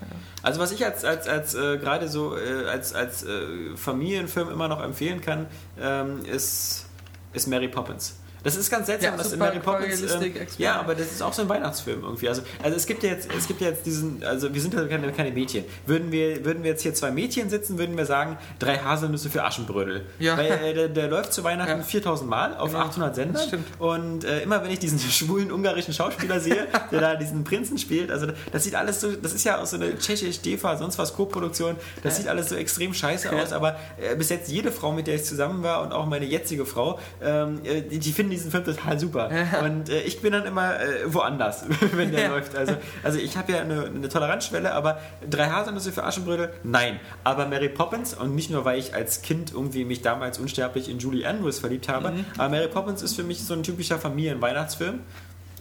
Also 0.42 0.60
was 0.60 0.72
ich 0.72 0.84
als, 0.84 1.06
als, 1.06 1.28
als 1.28 1.54
äh, 1.54 1.78
gerade 1.78 2.08
so 2.10 2.36
äh, 2.36 2.66
als, 2.68 2.94
als 2.96 3.24
äh, 3.24 3.76
Familienfilm 3.76 4.50
immer 4.50 4.68
noch 4.68 4.82
empfehlen 4.82 5.22
kann, 5.22 5.46
ähm, 5.80 6.26
ist, 6.26 6.86
ist 7.34 7.48
Mary 7.48 7.68
Poppins. 7.68 8.16
Das 8.44 8.56
ist 8.56 8.70
ganz 8.70 8.88
seltsam, 8.88 9.12
Ja, 9.12 9.18
dass 9.18 9.32
in 9.34 9.40
Mary 9.40 9.60
Poppins. 9.60 10.02
Ähm, 10.02 10.34
ja, 10.58 10.80
aber 10.80 10.96
das 10.96 11.12
ist 11.12 11.22
auch 11.22 11.34
so 11.34 11.42
ein 11.44 11.50
Weihnachtsfilm 11.50 12.04
irgendwie. 12.04 12.28
Also, 12.28 12.42
also 12.62 12.76
es 12.76 12.86
gibt 12.86 13.04
ja 13.04 13.10
jetzt, 13.12 13.30
es 13.38 13.48
gibt 13.48 13.62
ja 13.62 13.70
jetzt 13.70 13.86
diesen, 13.86 14.24
also 14.24 14.54
wir 14.54 14.62
sind 14.62 14.74
ja 14.74 14.86
keine, 14.86 15.12
keine 15.14 15.32
Mädchen. 15.32 15.64
Würden 15.86 16.12
wir, 16.12 16.44
würden 16.44 16.64
wir 16.64 16.72
jetzt 16.72 16.82
hier 16.82 16.94
zwei 16.94 17.12
Mädchen 17.12 17.50
sitzen, 17.50 17.78
würden 17.78 17.96
wir 17.98 18.06
sagen, 18.06 18.38
drei 18.60 18.78
Haselnüsse 18.78 19.30
für 19.30 19.44
Aschenbrödel. 19.44 20.06
Ja. 20.20 20.38
Weil 20.38 20.52
äh, 20.52 20.74
der, 20.74 20.90
der 20.90 21.08
läuft 21.08 21.34
zu 21.34 21.44
Weihnachten 21.44 21.78
Ja. 21.80 21.84
4000 21.84 22.30
Mal 22.30 22.58
auf 22.58 22.72
Genau. 22.72 22.84
800 22.86 23.16
Sendern. 23.16 23.48
Stimmt. 23.48 23.66
Und 23.80 24.24
äh, 24.26 24.42
immer 24.42 24.64
wenn 24.64 24.72
ich 24.72 24.80
diesen 24.80 25.00
schwulen 25.12 25.52
ungarischen 25.52 25.94
Schauspieler 25.94 26.40
sehe, 26.40 26.68
der 26.92 27.02
da 27.02 27.16
diesen 27.16 27.44
Prinzen 27.44 27.78
spielt, 27.78 28.12
also 28.12 28.28
das 28.52 28.64
sieht 28.64 28.76
alles 28.76 29.00
so, 29.02 29.12
das 29.16 29.34
ist 29.34 29.44
ja 29.44 29.62
auch 29.62 29.66
so 29.66 29.76
eine 29.78 29.98
tschechisch 29.98 30.42
DEFA, 30.42 30.78
sonst 30.78 30.98
was 30.98 31.14
Co-Produktion, 31.14 31.76
das 32.02 32.18
sieht 32.18 32.28
alles 32.28 32.50
so 32.50 32.56
extrem 32.56 32.94
scheiße 32.94 33.32
aus, 33.32 33.54
aber 33.54 33.78
äh, 34.02 34.16
bis 34.16 34.30
jetzt 34.30 34.50
jede 34.52 34.72
Frau, 34.72 34.92
mit 34.92 35.08
der 35.08 35.16
ich 35.16 35.24
zusammen 35.26 35.64
war 35.64 35.82
und 35.84 35.92
auch 35.94 36.06
meine 36.06 36.26
jetzige 36.26 36.66
Frau, 36.66 37.00
ähm, 37.22 37.62
äh, 37.64 37.82
die, 37.82 38.00
die 38.00 38.12
finden 38.38 38.50
diesen 38.50 38.52
Film 38.52 38.64
total 38.66 39.00
super. 39.00 39.30
Und 39.64 39.90
äh, 39.90 40.02
ich 40.02 40.22
bin 40.22 40.32
dann 40.34 40.46
immer 40.46 40.80
äh, 40.80 41.14
woanders, 41.14 41.66
wenn 41.94 42.12
der 42.12 42.30
läuft. 42.30 42.56
Also, 42.56 42.76
also 43.04 43.20
ich 43.20 43.38
habe 43.38 43.52
ja 43.52 43.62
eine, 43.62 43.86
eine 43.86 44.10
Toleranzschwelle, 44.10 44.74
aber 44.74 45.00
drei 45.30 45.48
Haselnüsse 45.50 45.92
für 45.92 46.04
Aschenbrödel, 46.04 46.52
nein. 46.64 47.00
Aber 47.24 47.48
Mary 47.48 47.70
Poppins, 47.70 48.14
und 48.14 48.36
nicht 48.36 48.50
nur, 48.50 48.66
weil 48.66 48.80
ich 48.80 48.94
als 48.94 49.22
Kind 49.22 49.52
irgendwie 49.54 49.86
mich 49.86 50.02
damals 50.02 50.40
unsterblich 50.40 50.90
in 50.90 51.00
Julie 51.00 51.28
Andrews 51.28 51.60
verliebt 51.60 51.88
habe, 51.90 52.12
Mhm. 52.12 52.26
aber 52.38 52.50
Mary 52.50 52.68
Poppins 52.68 53.02
ist 53.02 53.16
für 53.16 53.24
mich 53.24 53.44
so 53.44 53.54
ein 53.54 53.64
typischer 53.64 53.98
Familienweihnachtsfilm. 54.00 55.00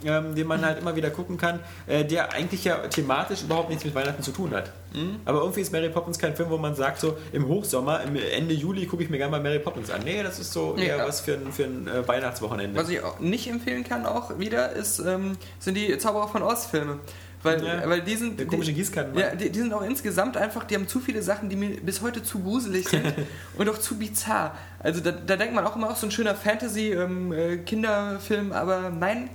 Ähm, 0.04 0.34
den 0.34 0.46
man 0.46 0.64
halt 0.64 0.78
immer 0.78 0.96
wieder 0.96 1.10
gucken 1.10 1.36
kann, 1.36 1.60
äh, 1.86 2.04
der 2.04 2.32
eigentlich 2.32 2.64
ja 2.64 2.76
thematisch 2.88 3.42
überhaupt 3.42 3.68
nichts 3.68 3.84
mit 3.84 3.94
Weihnachten 3.94 4.22
zu 4.22 4.32
tun 4.32 4.52
hat. 4.52 4.72
Mhm. 4.94 5.20
Aber 5.24 5.40
irgendwie 5.40 5.60
ist 5.60 5.72
Mary 5.72 5.88
Poppins 5.88 6.18
kein 6.18 6.36
Film, 6.36 6.50
wo 6.50 6.58
man 6.58 6.74
sagt, 6.74 7.00
so 7.00 7.16
im 7.32 7.48
Hochsommer, 7.48 8.02
im 8.02 8.16
Ende 8.16 8.54
Juli 8.54 8.86
gucke 8.86 9.02
ich 9.02 9.10
mir 9.10 9.18
gerne 9.18 9.30
mal 9.30 9.40
Mary 9.40 9.58
Poppins 9.58 9.90
an. 9.90 10.02
Nee, 10.04 10.22
das 10.22 10.38
ist 10.38 10.52
so 10.52 10.76
eher 10.76 10.98
ja. 10.98 11.06
was 11.06 11.20
für 11.20 11.34
ein, 11.34 11.52
für 11.52 11.64
ein 11.64 11.88
äh, 11.88 12.06
Weihnachtswochenende. 12.06 12.78
Was 12.78 12.88
ich 12.88 13.02
auch 13.02 13.18
nicht 13.20 13.48
empfehlen 13.48 13.84
kann, 13.84 14.06
auch 14.06 14.38
wieder, 14.38 14.72
ist, 14.72 14.98
ähm, 14.98 15.36
sind 15.58 15.76
die 15.76 15.96
Zauberer 15.98 16.28
von 16.28 16.42
Oz-Filme. 16.42 16.98
Weil, 17.42 17.64
Ja. 17.64 17.88
weil 17.88 18.02
die 18.02 18.14
sind. 18.14 18.38
Der 18.38 18.46
komische 18.46 18.72
Gießkannenmann. 18.72 19.20
Ja, 19.20 19.34
die, 19.34 19.50
die 19.50 19.58
sind 19.58 19.74
auch 19.74 19.82
insgesamt 19.82 20.36
einfach, 20.36 20.62
die 20.64 20.76
haben 20.76 20.86
zu 20.86 21.00
viele 21.00 21.22
Sachen, 21.22 21.48
die 21.48 21.56
mir 21.56 21.80
bis 21.80 22.00
heute 22.00 22.22
zu 22.22 22.38
gruselig 22.40 22.88
sind 22.88 23.12
und 23.58 23.68
auch 23.68 23.78
zu 23.78 23.98
bizarr. 23.98 24.54
Also 24.78 25.00
da, 25.00 25.10
da 25.10 25.34
denkt 25.36 25.52
man 25.54 25.66
auch 25.66 25.74
immer 25.74 25.90
auch 25.90 25.96
so 25.96 26.06
ein 26.06 26.12
schöner 26.12 26.36
Fantasy-Kinderfilm, 26.36 28.52
aber 28.52 28.90
nein, 28.90 29.30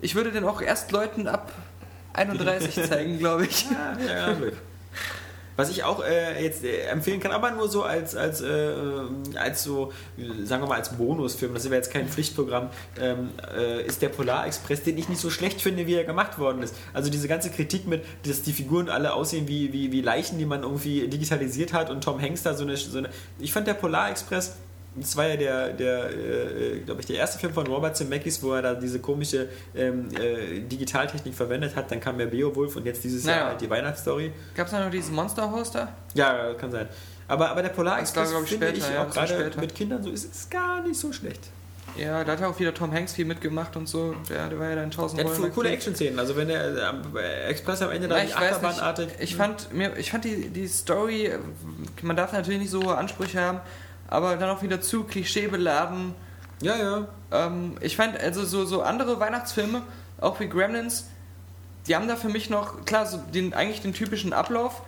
ich 0.00 0.14
würde 0.14 0.32
den 0.32 0.44
auch 0.44 0.60
erst 0.60 0.92
Leuten 0.92 1.28
ab 1.28 1.52
31 2.12 2.74
zeigen, 2.88 3.18
glaube 3.18 3.46
ich. 3.46 3.66
Ja, 3.70 3.96
ja, 4.06 4.32
Glück. 4.32 4.54
Was 5.56 5.70
ich 5.70 5.84
auch 5.84 6.04
äh, 6.04 6.42
jetzt 6.42 6.64
äh, 6.64 6.82
empfehlen 6.82 7.18
kann, 7.18 7.32
aber 7.32 7.50
nur 7.50 7.68
so 7.68 7.82
als, 7.82 8.14
als, 8.14 8.42
äh, 8.42 8.74
als 9.36 9.64
so, 9.64 9.90
sagen 10.44 10.62
wir 10.62 10.68
mal, 10.68 10.74
als 10.74 10.90
Bonusfilm, 10.90 11.54
das 11.54 11.64
wäre 11.64 11.76
jetzt 11.76 11.90
kein 11.90 12.08
Pflichtprogramm, 12.08 12.68
ähm, 13.00 13.30
äh, 13.56 13.82
ist 13.86 14.02
der 14.02 14.10
Polarexpress, 14.10 14.82
den 14.82 14.98
ich 14.98 15.08
nicht 15.08 15.20
so 15.20 15.30
schlecht 15.30 15.62
finde, 15.62 15.86
wie 15.86 15.94
er 15.94 16.04
gemacht 16.04 16.38
worden 16.38 16.62
ist. 16.62 16.74
Also 16.92 17.10
diese 17.10 17.26
ganze 17.26 17.48
Kritik 17.48 17.86
mit, 17.86 18.04
dass 18.26 18.42
die 18.42 18.52
Figuren 18.52 18.90
alle 18.90 19.14
aussehen 19.14 19.48
wie, 19.48 19.72
wie, 19.72 19.92
wie 19.92 20.02
Leichen, 20.02 20.38
die 20.38 20.44
man 20.44 20.62
irgendwie 20.62 21.08
digitalisiert 21.08 21.72
hat 21.72 21.88
und 21.88 22.04
Tom 22.04 22.20
Hanks 22.20 22.42
da 22.42 22.52
so 22.52 22.64
eine, 22.64 22.76
so 22.76 22.98
eine 22.98 23.08
ich 23.38 23.52
fand 23.52 23.66
der 23.66 23.74
Polarexpress 23.74 24.56
das 24.96 25.16
war 25.16 25.26
ja 25.26 25.36
der, 25.36 25.68
der 25.72 26.10
äh, 26.10 26.78
glaube 26.80 27.00
ich, 27.00 27.06
der 27.06 27.16
erste 27.16 27.38
Film 27.38 27.52
von 27.52 27.66
Robert 27.66 27.96
Zemeckis, 27.96 28.42
wo 28.42 28.52
er 28.52 28.62
da 28.62 28.74
diese 28.74 28.98
komische 28.98 29.48
ähm, 29.74 30.08
äh, 30.18 30.60
Digitaltechnik 30.60 31.34
verwendet 31.34 31.76
hat. 31.76 31.90
Dann 31.90 32.00
kam 32.00 32.18
ja 32.18 32.26
Beowulf 32.26 32.76
und 32.76 32.86
jetzt 32.86 33.04
dieses 33.04 33.24
Naja. 33.24 33.38
Jahr 33.38 33.48
halt 33.50 33.60
die 33.60 33.70
Weihnachtsstory. 33.70 34.32
Gab 34.54 34.66
es 34.66 34.72
da 34.72 34.84
noch 34.84 34.90
dieses 34.90 35.10
Monster-Hoster? 35.10 35.88
Ja, 36.14 36.54
kann 36.54 36.70
sein. 36.70 36.88
Aber, 37.28 37.50
aber 37.50 37.62
der 37.62 37.70
Polar 37.70 38.00
Express 38.00 38.30
glaub 38.30 38.44
ich, 38.44 38.50
finde 38.50 38.68
später, 38.68 38.86
ich 38.88 38.94
ja, 38.94 39.04
auch 39.04 39.10
gerade 39.10 39.50
mit 39.60 39.74
Kindern 39.74 40.02
so 40.02 40.10
ist, 40.10 40.24
ist 40.24 40.50
gar 40.50 40.82
nicht 40.82 40.98
so 40.98 41.12
schlecht. 41.12 41.40
Ja, 41.96 42.24
da 42.24 42.32
hat 42.32 42.40
ja 42.40 42.48
auch 42.48 42.58
wieder 42.58 42.74
Tom 42.74 42.92
Hanks 42.92 43.14
viel 43.14 43.24
mitgemacht 43.24 43.74
und 43.76 43.88
so. 43.88 44.14
Der, 44.28 44.48
der 44.48 44.58
war 44.58 44.68
ja 44.68 44.74
dann 44.74 44.84
1000 44.86 45.20
Der 45.20 45.28
hat 45.28 45.36
coole 45.36 45.50
aktiv. 45.50 45.72
Action-Szenen. 45.72 46.18
Also 46.18 46.36
wenn 46.36 46.48
der 46.48 46.92
äh, 47.16 47.44
Express 47.48 47.80
am 47.80 47.90
Ende 47.90 48.06
da 48.08 48.16
Ja, 48.18 48.22
die 48.24 48.28
ich 48.28 48.36
Achterbahnartig. 48.36 49.06
nicht. 49.06 49.20
Ich 49.22 49.36
fand, 49.36 49.72
mir, 49.72 49.96
ich 49.96 50.10
fand 50.10 50.24
die, 50.24 50.48
die 50.50 50.68
Story, 50.68 51.26
äh, 51.26 51.38
man 52.02 52.14
darf 52.16 52.32
natürlich 52.32 52.60
nicht 52.60 52.70
so 52.70 52.82
hohe 52.84 52.96
Ansprüche 52.96 53.40
haben, 53.40 53.60
aber 54.08 54.36
dann 54.36 54.50
auch 54.50 54.62
wieder 54.62 54.80
zu 54.80 55.04
klischeebeladen. 55.04 56.14
Ja, 56.62 56.76
ja. 56.76 57.08
Ähm, 57.32 57.76
ich 57.80 57.96
fand, 57.96 58.18
also 58.18 58.44
so, 58.44 58.64
so 58.64 58.82
andere 58.82 59.20
Weihnachtsfilme, 59.20 59.82
auch 60.20 60.40
wie 60.40 60.48
Gremlins, 60.48 61.08
die 61.86 61.94
haben 61.94 62.08
da 62.08 62.16
für 62.16 62.28
mich 62.28 62.50
noch, 62.50 62.84
klar, 62.84 63.06
so 63.06 63.18
den, 63.18 63.54
eigentlich 63.54 63.82
den 63.82 63.92
typischen 63.92 64.32
Ablauf, 64.32 64.82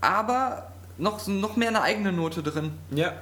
aber 0.00 0.70
noch, 0.98 1.26
noch 1.26 1.56
mehr 1.56 1.68
eine 1.68 1.82
eigene 1.82 2.12
Note 2.12 2.42
drin. 2.42 2.72
Ja. 2.90 3.12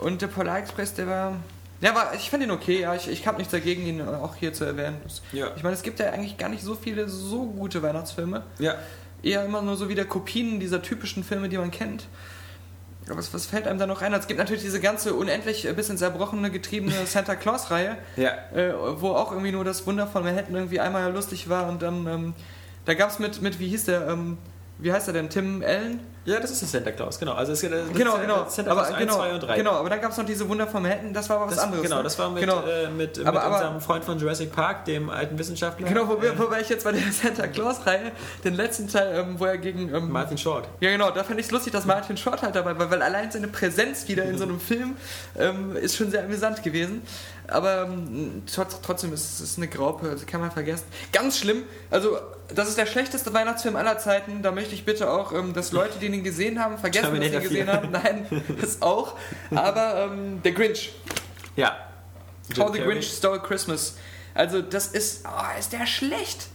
Und 0.00 0.22
der 0.22 0.26
Polar 0.26 0.58
Express, 0.58 0.94
der 0.94 1.06
war. 1.06 1.36
Ja, 1.80 1.94
war, 1.94 2.14
ich 2.14 2.30
fand 2.30 2.42
ihn 2.42 2.50
okay, 2.50 2.80
ja. 2.80 2.94
Ich, 2.94 3.08
ich 3.08 3.26
habe 3.26 3.38
nichts 3.38 3.52
dagegen, 3.52 3.84
ihn 3.86 4.02
auch 4.02 4.36
hier 4.36 4.52
zu 4.52 4.64
erwähnen. 4.64 4.96
Ja. 5.32 5.48
Ich 5.56 5.62
meine, 5.62 5.74
es 5.74 5.82
gibt 5.82 5.98
ja 5.98 6.10
eigentlich 6.10 6.38
gar 6.38 6.48
nicht 6.48 6.62
so 6.62 6.74
viele 6.74 7.08
so 7.08 7.46
gute 7.46 7.82
Weihnachtsfilme. 7.82 8.42
Ja. 8.58 8.76
Eher 9.22 9.44
immer 9.44 9.62
nur 9.62 9.76
so 9.76 9.88
wieder 9.88 10.04
Kopien 10.04 10.60
dieser 10.60 10.82
typischen 10.82 11.24
Filme, 11.24 11.48
die 11.48 11.58
man 11.58 11.70
kennt. 11.70 12.06
Aber 13.06 13.18
was, 13.18 13.34
was 13.34 13.46
fällt 13.46 13.66
einem 13.66 13.78
da 13.78 13.86
noch 13.86 14.00
ein? 14.02 14.12
Es 14.12 14.26
gibt 14.28 14.38
natürlich 14.38 14.62
diese 14.62 14.80
ganze 14.80 15.14
unendlich 15.14 15.66
äh, 15.66 15.72
bis 15.72 15.90
ins 15.90 16.02
Erbrochene 16.02 16.50
getriebene 16.50 16.94
Santa 17.06 17.34
Claus-Reihe, 17.34 17.96
Ja. 18.16 18.30
äh, 18.54 18.72
wo 19.00 19.10
auch 19.10 19.32
irgendwie 19.32 19.52
nur 19.52 19.64
das 19.64 19.86
Wunder 19.86 20.06
von 20.06 20.22
Manhattan 20.22 20.54
irgendwie 20.54 20.80
einmal 20.80 21.12
lustig 21.12 21.48
war 21.48 21.68
und 21.68 21.82
dann, 21.82 22.06
ähm, 22.06 22.34
da 22.84 22.94
gab 22.94 23.10
es 23.10 23.18
mit, 23.18 23.42
mit, 23.42 23.58
wie 23.58 23.68
hieß 23.68 23.84
der, 23.86 24.06
ähm, 24.08 24.38
wie 24.78 24.92
heißt 24.92 25.08
er 25.08 25.14
denn? 25.14 25.30
Tim 25.30 25.62
Allen? 25.66 26.00
Ja, 26.24 26.38
das 26.38 26.52
ist 26.52 26.62
der 26.62 26.68
Santa 26.68 26.92
Claus, 26.92 27.18
genau. 27.18 27.32
Also 27.34 27.50
es 27.52 27.62
ist 27.62 27.72
das 27.72 27.80
Genau, 27.92 28.14
ist 28.14 28.20
genau. 28.20 28.46
Santa 28.48 28.70
aber, 28.70 28.82
Claus 28.82 28.94
1, 28.94 28.98
genau, 29.00 29.16
2 29.16 29.34
und 29.34 29.42
3. 29.42 29.56
genau, 29.56 29.70
aber 29.72 29.90
dann 29.90 30.00
gab 30.00 30.12
es 30.12 30.16
noch 30.18 30.24
diese 30.24 30.48
Wunder 30.48 30.68
vom 30.68 30.82
Manhattan, 30.82 31.12
das 31.12 31.28
war 31.28 31.38
aber 31.38 31.46
was 31.46 31.56
Das, 31.56 31.64
anderes. 31.64 31.82
genau, 31.82 31.96
ne? 31.96 32.02
das 32.04 32.18
war 32.18 32.30
mit, 32.30 32.40
Genau. 32.42 32.62
äh, 32.62 32.88
mit, 32.90 33.16
mit 33.18 33.26
Aber- 33.26 33.42
aber- 33.42 33.54
unserem 33.56 33.80
Freund 33.80 34.04
von 34.04 34.18
Jurassic 34.20 34.52
Park, 34.52 34.84
dem 34.84 35.10
alten 35.10 35.36
Wissenschaftler. 35.36 35.88
Genau, 35.88 36.06
wo, 36.06 36.14
äh, 36.24 36.38
wobei 36.38 36.60
ich 36.60 36.68
jetzt 36.68 36.84
bei 36.84 36.92
der 36.92 37.00
Santa 37.10 37.48
Claus-Reihe 37.48 38.12
den 38.44 38.54
letzten 38.54 38.86
Teil, 38.86 39.16
ähm, 39.18 39.40
wo 39.40 39.46
er 39.46 39.58
gegen. 39.58 39.92
Ähm, 39.92 40.10
Martin 40.12 40.38
Short. 40.38 40.68
ja, 40.78 40.90
genau, 40.90 41.10
da 41.10 41.24
fand 41.24 41.40
ich 41.40 41.46
es 41.46 41.52
lustig, 41.52 41.72
dass 41.72 41.86
Martin 41.86 42.16
Short 42.16 42.40
halt 42.42 42.54
dabei 42.54 42.78
war, 42.78 42.88
weil 42.90 43.02
allein 43.02 43.30
seine 43.32 43.48
Präsenz 43.48 44.06
wieder 44.06 44.22
in 44.24 44.38
so 44.38 44.44
einem 44.44 44.60
Film 44.72 44.96
ähm, 45.36 45.74
ist 45.74 45.96
schon 45.96 46.10
sehr 46.12 46.22
amüsant 46.22 46.62
gewesen. 46.62 47.02
Aber 47.48 47.82
ähm, 47.82 48.44
trotz, 48.52 48.80
trotzdem 48.80 49.12
ist 49.12 49.40
es 49.40 49.56
eine 49.56 49.66
Graupe, 49.66 50.08
also 50.08 50.24
kann 50.24 50.40
man 50.40 50.52
vergessen. 50.52 50.84
Ganz 51.12 51.38
schlimm, 51.38 51.64
also 51.90 52.16
das 52.54 52.68
ist 52.68 52.78
der 52.78 52.86
schlechteste 52.86 53.32
Weihnachtsfilm 53.32 53.76
aller 53.76 53.98
Zeiten. 53.98 54.42
Da 54.42 54.52
möchte 54.52 54.74
ich 54.74 54.84
bitte 54.84 55.10
auch, 55.10 55.32
ähm, 55.32 55.52
dass 55.54 55.72
Leute, 55.72 55.98
die 55.98 56.06
ihn 56.06 56.24
gesehen 56.24 56.58
haben, 56.62 56.78
vergessen, 56.78 57.14
dass 57.14 57.20
sie 57.20 57.34
ihn 57.34 57.42
gesehen 57.42 57.66
4. 57.66 57.72
haben. 57.72 57.90
Nein, 57.90 58.26
das 58.60 58.82
auch. 58.82 59.16
Aber 59.54 60.08
ähm, 60.10 60.42
der 60.42 60.52
Grinch, 60.52 60.92
Ja. 61.56 61.76
How 62.58 62.72
the. 62.72 62.80
Grinch 62.80 63.06
Stole 63.06 63.40
Christmas. 63.40 63.96
Also 64.34 64.62
das 64.62 64.88
ist, 64.88 65.24
oh, 65.26 65.58
ist 65.58 65.72
der 65.72 65.86
schlecht. 65.86 66.48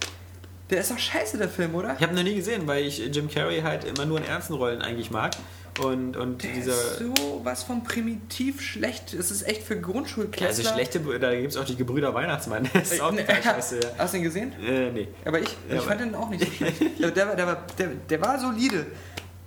Der 0.70 0.82
ist 0.82 0.92
doch 0.92 1.00
scheiße, 1.00 1.38
der 1.38 1.48
Film, 1.48 1.76
oder? 1.76 1.96
Ich 1.98 2.04
habe 2.04 2.14
noch 2.14 2.24
nie 2.24 2.36
gesehen, 2.36 2.68
weil 2.68 2.86
ich 2.86 2.98
Jim 2.98 3.30
Carrey 3.30 3.62
halt 3.62 3.86
immer 3.86 4.06
nur 4.06 4.18
in 4.18 4.26
ernsten 4.26 4.54
Rollen 4.54 4.82
eigentlich 4.82 5.12
mag. 5.12 5.32
Und, 5.84 6.18
und 6.18 6.44
Der 6.44 6.52
dieser. 6.54 6.72
ist 6.72 7.00
so 7.00 7.42
was 7.44 7.64
von 7.64 7.84
primitiv 7.84 8.62
schlecht. 8.62 9.14
Es 9.14 9.30
ist 9.32 9.44
echt 9.48 9.62
für 9.64 9.76
Ja, 9.76 9.82
Grundschulklassen. 9.82 10.66
also 10.66 10.74
schlechte, 10.74 11.00
da 11.20 11.36
gibt 11.36 11.52
es 11.52 11.58
auch 11.58 11.66
die 11.66 11.76
Gebrüder 11.76 12.14
Weihnachtsmann. 12.14 12.68
Das 12.74 12.92
ist 12.94 13.02
auch 13.02 13.12
total 13.16 13.44
scheiße. 13.44 13.80
Ja. 13.82 13.90
Hast 13.98 14.14
du 14.14 14.18
ihn 14.18 14.24
gesehen? 14.24 14.54
Äh, 14.62 14.92
nee. 14.92 15.08
Aber 15.24 15.40
ich, 15.40 15.50
Ja, 15.50 15.76
ich 15.76 15.80
aber- 15.80 15.88
fand 15.88 16.02
den 16.02 16.16
auch 16.16 16.30
nicht 16.30 16.44
so 16.46 16.52
schlecht. 16.56 16.82
der, 17.00 17.12
der, 17.12 17.28
war- 17.28 17.36
der, 17.36 17.48
war, 17.48 17.66
der, 17.78 17.88
der 18.10 18.22
war 18.22 18.40
solide. 18.40 18.86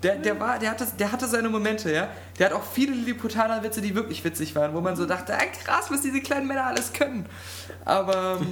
Der, 0.03 0.17
der, 0.17 0.41
war, 0.41 0.59
der, 0.59 0.71
hatte, 0.71 0.87
der 0.99 1.13
hatte 1.13 1.27
seine 1.29 1.49
Momente, 1.51 1.93
ja. 1.93 2.09
Der 2.39 2.47
hat 2.47 2.53
auch 2.55 2.63
viele 2.65 2.95
Lilliputaner-Witze, 2.95 3.83
die 3.83 3.95
wirklich 3.95 4.25
witzig 4.25 4.55
waren, 4.55 4.73
wo 4.73 4.81
man 4.81 4.97
so 4.97 5.05
dachte, 5.05 5.35
ah, 5.35 5.45
krass, 5.65 5.91
was 5.91 6.01
diese 6.01 6.21
kleinen 6.23 6.47
Männer 6.47 6.67
alles 6.69 6.93
können. 6.95 7.27
Aber, 7.85 8.39
ähm, 8.41 8.47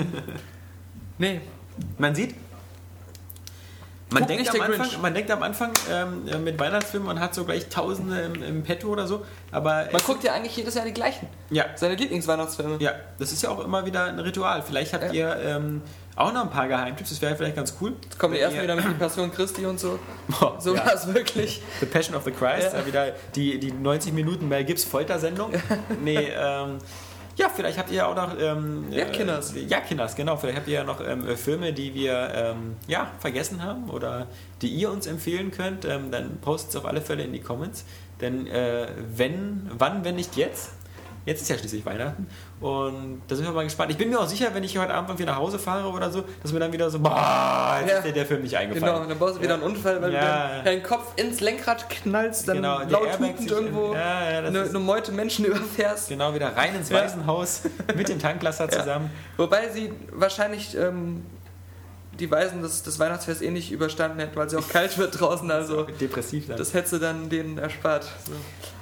nee. 1.19 1.41
Man 1.97 2.15
sieht. 2.15 2.35
Man 4.11 4.27
denkt, 4.27 4.49
Anfang, 4.61 5.01
man 5.03 5.13
denkt 5.15 5.31
am 5.31 5.43
Anfang 5.43 5.73
ähm, 5.93 6.27
äh, 6.29 6.39
mit 6.39 6.59
Weihnachtsfilmen, 6.59 7.07
man 7.07 7.21
hat 7.21 7.35
so 7.35 7.45
gleich 7.45 7.69
Tausende 7.69 8.21
im, 8.23 8.43
im 8.43 8.63
Petto 8.63 8.89
oder 8.89 9.07
so. 9.07 9.25
Aber 9.53 9.87
Man 9.93 10.01
guckt 10.07 10.25
ja 10.25 10.33
eigentlich 10.33 10.57
jedes 10.57 10.75
Jahr 10.75 10.87
die 10.87 10.95
gleichen. 10.95 11.27
ja, 11.51 11.67
Seine 11.75 11.95
Lieblingsweihnachtsfilme. 11.97 12.77
ja, 12.81 12.93
das 13.19 13.33
ist 13.33 13.43
ja 13.43 13.51
auch 13.51 13.63
immer 13.63 13.85
wieder 13.85 14.05
ein 14.05 14.19
Ritual. 14.19 14.63
Vielleicht 14.63 14.95
habt 14.95 15.13
ihr 15.13 15.37
ähm, 15.45 15.83
auch 16.17 16.33
noch 16.33 16.43
ein 16.43 16.51
paar 16.51 16.69
Geheimtipps, 16.69 17.11
das 17.11 17.21
wäre 17.23 17.37
vielleicht 17.37 17.57
ganz 17.57 17.75
cool. 17.81 17.93
Jetzt 18.03 18.19
kommen 18.19 18.35
die 18.35 18.41
ersten 18.41 18.57
ihr- 18.57 18.63
wieder 18.65 18.77
mit 18.77 18.85
der 18.87 18.91
Passion 18.93 19.31
Christi 19.33 19.67
und 19.67 19.79
so. 19.79 19.99
Boah, 20.41 20.57
So 20.59 20.75
ja. 20.75 20.87
war 20.87 20.95
es 20.95 21.07
wirklich. 21.13 21.61
The 21.81 21.87
Passion 21.87 22.17
of 22.17 22.25
the 22.25 22.31
Christ, 22.31 22.73
Ja. 22.73 22.79
ja. 22.81 22.87
wieder 22.87 23.13
die, 23.35 23.61
die 23.61 23.73
90 23.73 24.13
Minuten 24.15 24.49
Mel 24.49 24.65
Gibbs 24.65 24.85
Foltersendung. 24.85 25.53
nee, 26.03 26.29
ähm, 26.35 26.79
ja, 27.39 27.49
vielleicht 27.49 27.79
habt 27.79 27.91
ihr 27.91 27.99
ja 27.99 28.07
auch 28.07 28.17
noch. 28.17 28.39
Ähm, 28.39 28.87
Ja, 28.91 29.05
äh, 29.07 29.13
Kinders. 29.13 29.55
Ja, 29.55 29.81
Kinders, 29.81 30.17
genau. 30.17 30.37
Vielleicht 30.37 30.59
habt 30.59 30.69
ihr 30.69 30.75
ja 30.75 30.85
noch 30.85 31.01
ähm, 31.01 31.27
äh, 31.27 31.37
Filme, 31.37 31.73
die 31.73 31.95
wir 31.95 32.33
ähm, 32.35 32.77
ja, 32.89 33.13
vergessen 33.21 33.63
haben 33.63 33.89
oder 33.91 34.27
die 34.61 34.69
ihr 34.69 34.91
uns 34.91 35.07
empfehlen 35.07 35.53
könnt. 35.53 35.85
Ähm, 35.85 36.11
dann 36.11 36.39
postet 36.41 36.71
es 36.71 36.77
auf 36.77 36.85
alle 36.85 37.01
Fälle 37.01 37.23
in 37.23 37.33
die 37.33 37.41
Comments. 37.41 37.85
Denn 38.21 38.49
äh, 38.49 38.89
wenn, 39.17 39.71
wann, 39.73 40.05
wenn 40.05 40.17
nicht 40.17 40.37
jetzt? 40.37 40.73
Jetzt 41.29 41.43
ist 41.43 41.49
ja 41.51 41.59
schließlich 41.59 41.85
Weihnachten 41.85 42.27
und 42.61 43.21
da 43.29 43.37
sind 43.37 43.45
wir 43.45 43.53
mal 43.53 43.63
gespannt. 43.65 43.91
Ich 43.91 43.99
bin 43.99 44.09
mir 44.09 44.19
auch 44.19 44.27
sicher, 44.27 44.49
wenn 44.55 44.65
ich 44.65 44.79
heute 44.79 44.95
Abend 44.95 45.11
irgendwie 45.11 45.27
nach 45.27 45.37
Hause 45.37 45.59
fahre 45.59 45.87
oder 45.89 46.11
so, 46.11 46.25
dass 46.43 46.53
mir 46.53 46.59
dann 46.61 46.73
wieder 46.73 46.89
so, 46.89 46.99
boah, 47.01 47.77
jetzt 47.83 47.91
Ja. 47.91 47.99
ist 47.99 48.07
dir 48.07 48.13
der 48.15 48.25
Film 48.25 48.41
nicht 48.43 48.57
eingefallen. 48.57 48.93
Genau, 48.95 49.03
und 49.03 49.11
dann 49.11 49.19
baust 49.19 49.37
du 49.37 49.43
wieder 49.43 49.55
einen 49.55 49.63
Unfall, 49.63 50.01
weil 50.01 50.13
Ja. 50.15 50.59
du 50.59 50.65
deinen 50.65 50.83
Kopf 50.83 51.13
ins 51.17 51.41
Lenkrad 51.41 51.91
knallst, 51.91 52.49
dann 52.49 52.57
Genau, 52.57 52.81
laut 52.89 53.19
hupend 53.19 53.51
irgendwo 53.51 53.93
Ja, 53.95 54.31
ja, 54.31 54.39
eine, 54.39 54.63
eine 54.63 54.79
Meute 54.79 55.13
Menschen 55.13 55.45
überfährst. 55.45 56.09
Genau, 56.09 56.33
wieder 56.35 56.57
rein 56.57 56.75
ins 56.75 56.89
Ja. 56.89 57.03
Waisenhaus 57.03 57.61
mit 57.95 58.09
dem 58.09 58.19
Tanklaster 58.19 58.69
zusammen. 58.71 59.11
Wobei 59.37 59.69
sie 59.69 59.93
wahrscheinlich 60.13 60.75
ähm, 60.79 61.27
die 62.19 62.31
Weisen 62.31 62.63
das, 62.63 62.83
das 62.83 62.99
Weihnachtsfest 62.99 63.43
eh 63.43 63.51
nicht 63.51 63.71
überstanden 63.71 64.19
hätten, 64.19 64.35
weil 64.35 64.47
es 64.47 64.55
ja 64.55 64.59
auch 64.61 64.69
kalt 64.69 64.97
wird 64.97 65.21
draußen. 65.21 65.51
Also 65.51 65.83
Depressiv 65.85 66.49
dann. 66.49 66.57
das 66.57 66.73
hättest 66.73 66.95
du 66.95 66.99
dann 66.99 67.29
denen 67.29 67.59
erspart. 67.59 68.05
So. 68.27 68.33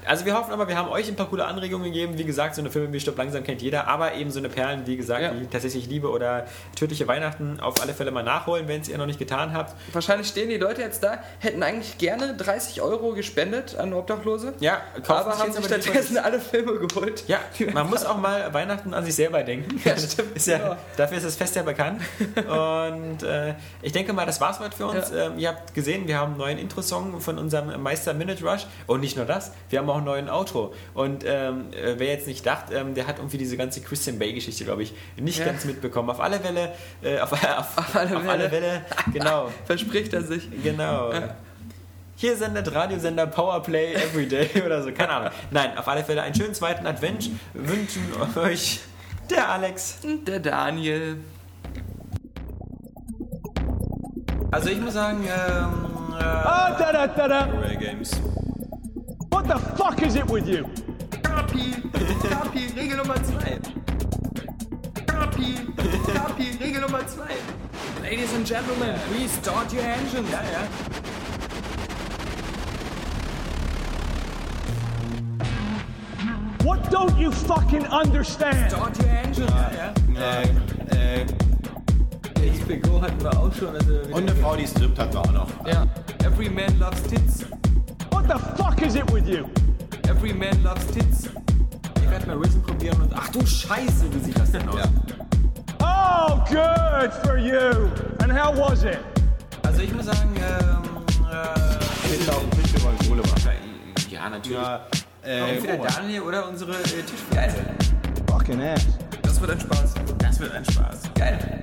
Also 0.06 0.24
wir 0.24 0.34
hoffen 0.34 0.52
aber, 0.52 0.68
wir 0.68 0.76
haben 0.76 0.88
euch 0.88 1.08
ein 1.08 1.16
paar 1.16 1.26
coole 1.28 1.44
Anregungen 1.44 1.84
gegeben. 1.92 2.16
Wie 2.18 2.24
gesagt, 2.24 2.54
so 2.54 2.60
eine 2.62 2.70
Filme 2.70 2.92
wie 2.92 3.00
Stopp 3.00 3.18
langsam 3.18 3.42
kennt 3.44 3.62
jeder, 3.62 3.88
aber 3.88 4.14
eben 4.14 4.30
so 4.30 4.38
eine 4.38 4.48
Perlen, 4.48 4.86
wie 4.86 4.96
gesagt, 4.96 5.22
Ja. 5.22 5.32
wie 5.38 5.46
tatsächlich 5.46 5.86
Liebe 5.88 6.10
oder 6.10 6.46
tödliche 6.76 7.06
Weihnachten 7.08 7.58
auf 7.60 7.80
alle 7.82 7.92
Fälle 7.94 8.10
mal 8.10 8.22
nachholen, 8.22 8.68
wenn 8.68 8.80
es 8.80 8.88
ihr 8.88 8.98
noch 8.98 9.06
nicht 9.06 9.18
getan 9.18 9.52
habt. 9.52 9.74
Wahrscheinlich 9.92 10.28
stehen 10.28 10.48
die 10.48 10.56
Leute 10.58 10.80
jetzt 10.82 11.02
da, 11.02 11.18
hätten 11.40 11.62
eigentlich 11.62 11.98
gerne 11.98 12.34
30 12.36 12.80
Euro 12.82 13.12
gespendet 13.12 13.76
an 13.76 13.92
Obdachlose, 13.92 14.54
Ja, 14.60 14.80
aber 15.08 15.38
haben 15.38 15.52
sich 15.52 15.64
stattdessen 15.64 16.18
alle 16.18 16.40
Filme 16.40 16.78
geholt. 16.78 17.24
Ja, 17.28 17.40
man 17.72 17.88
muss 17.90 18.04
auch 18.04 18.16
mal 18.18 18.52
Weihnachten 18.54 18.94
an 18.94 19.04
sich 19.04 19.14
selber 19.14 19.42
denken. 19.42 19.80
Ja, 19.84 19.96
stimmt, 19.98 20.36
Ist 20.36 20.46
ja, 20.46 20.58
genau. 20.58 20.76
Dafür 20.96 21.16
ist 21.18 21.26
das 21.26 21.36
Fest 21.36 21.56
ja 21.56 21.62
bekannt. 21.62 22.00
Und 22.46 23.22
äh, 23.22 23.54
ich 23.82 23.92
denke 23.92 24.12
mal, 24.12 24.26
das 24.26 24.40
war's 24.40 24.60
heute 24.60 24.76
für 24.76 24.86
uns. 24.86 25.10
Ja. 25.10 25.26
Ähm, 25.26 25.38
ihr 25.38 25.48
habt 25.48 25.74
gesehen, 25.74 26.06
wir 26.06 26.18
haben 26.18 26.32
einen 26.32 26.38
neuen 26.38 26.58
Intro-Song 26.58 27.20
von 27.20 27.38
unserem 27.38 27.80
Meister 27.82 28.14
Minute 28.14 28.44
Rush. 28.44 28.66
Und 28.86 29.00
nicht 29.00 29.16
nur 29.16 29.26
das, 29.26 29.52
wir 29.70 29.78
haben 29.78 29.90
auch 29.90 29.95
einen 29.97 30.06
neuen 30.06 30.28
Outro. 30.31 30.73
Und 30.94 31.24
ähm, 31.27 31.66
äh, 31.73 31.94
wer 31.98 32.09
jetzt 32.09 32.27
nicht 32.27 32.44
dacht, 32.47 32.66
ähm, 32.73 32.94
der 32.94 33.06
hat 33.06 33.18
irgendwie 33.18 33.39
diese 33.39 33.56
ganze 33.56 33.81
Christian 33.81 34.18
Bay-Geschichte, 34.18 34.64
glaube 34.64 34.82
ich, 34.82 34.94
nicht 35.16 35.39
Ja. 35.39 35.47
ganz 35.47 35.64
mitbekommen. 35.64 36.10
Auf 36.10 36.20
alle 36.20 36.40
Fälle, 36.40 36.73
äh, 37.02 37.18
auf, 37.20 37.32
auf, 37.59 37.78
auf, 37.78 37.97
alle 37.97 38.16
alle 38.16 38.48
Fälle. 38.48 38.51
Fälle, 38.51 38.85
genau, 39.12 39.51
Verspricht 39.66 40.12
er 40.14 40.23
sich. 40.23 40.48
genau. 40.62 41.12
Ja. 41.12 41.35
Hier 42.18 42.35
sendet 42.36 42.73
Radiosender 42.74 43.27
Powerplay 43.27 43.93
Everyday 43.94 44.48
oder 44.64 44.82
so, 44.82 44.90
keine 44.93 45.10
Ahnung. 45.10 45.31
Nein, 45.51 45.77
auf 45.77 45.86
alle 45.86 46.02
Fälle 46.02 46.23
einen 46.23 46.35
schönen 46.35 46.55
zweiten 46.55 46.86
Advent 46.86 47.28
wünschen 47.52 48.05
euch 48.36 48.81
der 49.28 49.51
Alex. 49.51 49.98
Und 50.02 50.27
der 50.27 50.40
Daniel. 50.40 51.18
Also 54.51 54.70
ich 54.70 54.81
muss 54.81 54.94
sagen, 54.94 55.24
ähm, 55.24 56.14
äh, 56.18 56.23
Ah, 56.23 56.74
da 56.78 56.93
da 56.93 57.06
da 57.09 57.28
da. 57.28 57.47
Games. 57.78 58.12
What 59.36 59.48
the 59.48 59.58
fuck 59.76 60.02
is 60.02 60.16
it 60.16 60.26
with 60.28 60.48
you? 60.48 60.64
Kapi, 61.22 61.72
Kapi, 61.92 62.74
Regel 62.74 62.96
Nummer 62.96 63.18
2. 63.18 63.60
Kapi, 65.06 65.56
Kapi, 66.14 66.58
Regel 66.58 66.80
Nummer 66.80 67.02
2. 67.04 67.20
Ladies 68.02 68.32
and 68.32 68.46
Gentlemen, 68.46 68.98
please 69.10 69.30
start 69.30 69.70
your 69.74 69.82
engines. 69.82 70.30
ja, 70.30 70.40
ja. 70.40 70.66
What 76.64 76.90
don't 76.90 77.18
you 77.18 77.30
fucking 77.30 77.86
understand? 77.88 78.70
Start 78.70 78.98
your 78.98 79.10
engines. 79.10 79.50
Äh, 80.16 80.48
äh, 80.96 81.26
HBO 82.64 83.02
hatten 83.02 83.20
wir 83.22 83.38
auch 83.38 83.52
schon. 83.52 83.76
Also 83.76 84.00
und 84.12 84.14
eine 84.14 84.34
Frau, 84.36 84.56
die 84.56 84.66
strippt, 84.66 84.98
hatten 84.98 85.12
wir 85.12 85.20
auch 85.20 85.32
noch. 85.32 85.66
Ja. 85.66 85.86
Every 86.24 86.48
man 86.48 86.78
loves 86.78 87.02
tits. 87.02 87.44
What 88.26 88.40
the 88.40 88.56
fuck 88.56 88.82
is 88.82 88.96
it 88.96 89.08
with 89.12 89.28
you? 89.28 89.48
Every 90.08 90.32
man 90.32 90.60
loves 90.64 90.84
tits. 90.86 91.28
ich 92.02 92.10
werde 92.10 92.26
mal 92.26 92.36
Risen 92.38 92.60
probieren 92.60 93.00
und 93.00 93.12
ach 93.14 93.28
du 93.28 93.46
Scheiße, 93.46 94.12
wie 94.12 94.18
sieht 94.18 94.36
das 94.36 94.50
denn 94.50 94.68
aus? 94.68 94.80
Oh, 95.80 96.42
good 96.48 97.12
for 97.22 97.36
you. 97.38 97.88
And 98.18 98.32
how 98.32 98.52
was 98.52 98.82
it? 98.82 98.98
Also 99.62 99.82
ich 99.82 99.94
muss 99.94 100.06
sagen, 100.06 100.34
ähm, 100.38 101.04
äh, 101.30 102.08
Mit 102.08 102.74
wir 102.74 102.82
wollen 102.82 102.98
Kohle 103.08 103.22
machen. 103.22 103.52
ja 104.10 104.28
natürlich. 104.28 104.58
Ja, 104.58 104.80
äh, 105.24 105.54
Entweder 105.54 105.76
Daniel 105.76 106.22
oder 106.22 106.48
unsere 106.48 106.72
äh, 106.72 107.02
Tischplätze. 107.02 107.64
Fucking 108.28 108.60
ass. 108.60 108.86
Das 109.22 109.40
wird 109.40 109.52
ein 109.52 109.60
Spaß. 109.60 109.94
Das 110.18 110.40
wird 110.40 110.52
ein 110.52 110.64
Spaß. 110.64 111.02
Geil. 111.14 111.62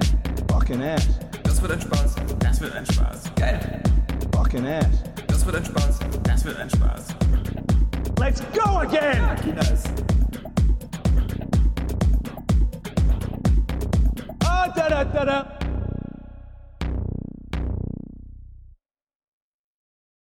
Fucking 0.49 0.81
ass. 0.81 1.09
Das 1.43 1.61
wird 1.61 1.73
ein 1.73 1.81
Spaß. 1.81 2.15
Das 2.39 2.61
wird 2.61 2.73
ein 2.73 2.85
Spaß. 2.85 3.23
Geil. 3.35 3.83
Fucking 4.31 4.65
ass. 4.65 4.85
Das 5.27 5.45
wird 5.45 5.57
ein 5.57 5.65
Spaß. 5.65 5.99
Das 6.23 6.45
wird 6.45 6.59
ein 6.59 6.69
Spaß. 6.69 7.07
Let's 8.19 8.41
go 8.53 8.79
again. 8.79 9.21
Ah, 14.45 14.67
da 14.75 14.89
da 14.89 15.03
da 15.03 15.25
da. 15.25 15.62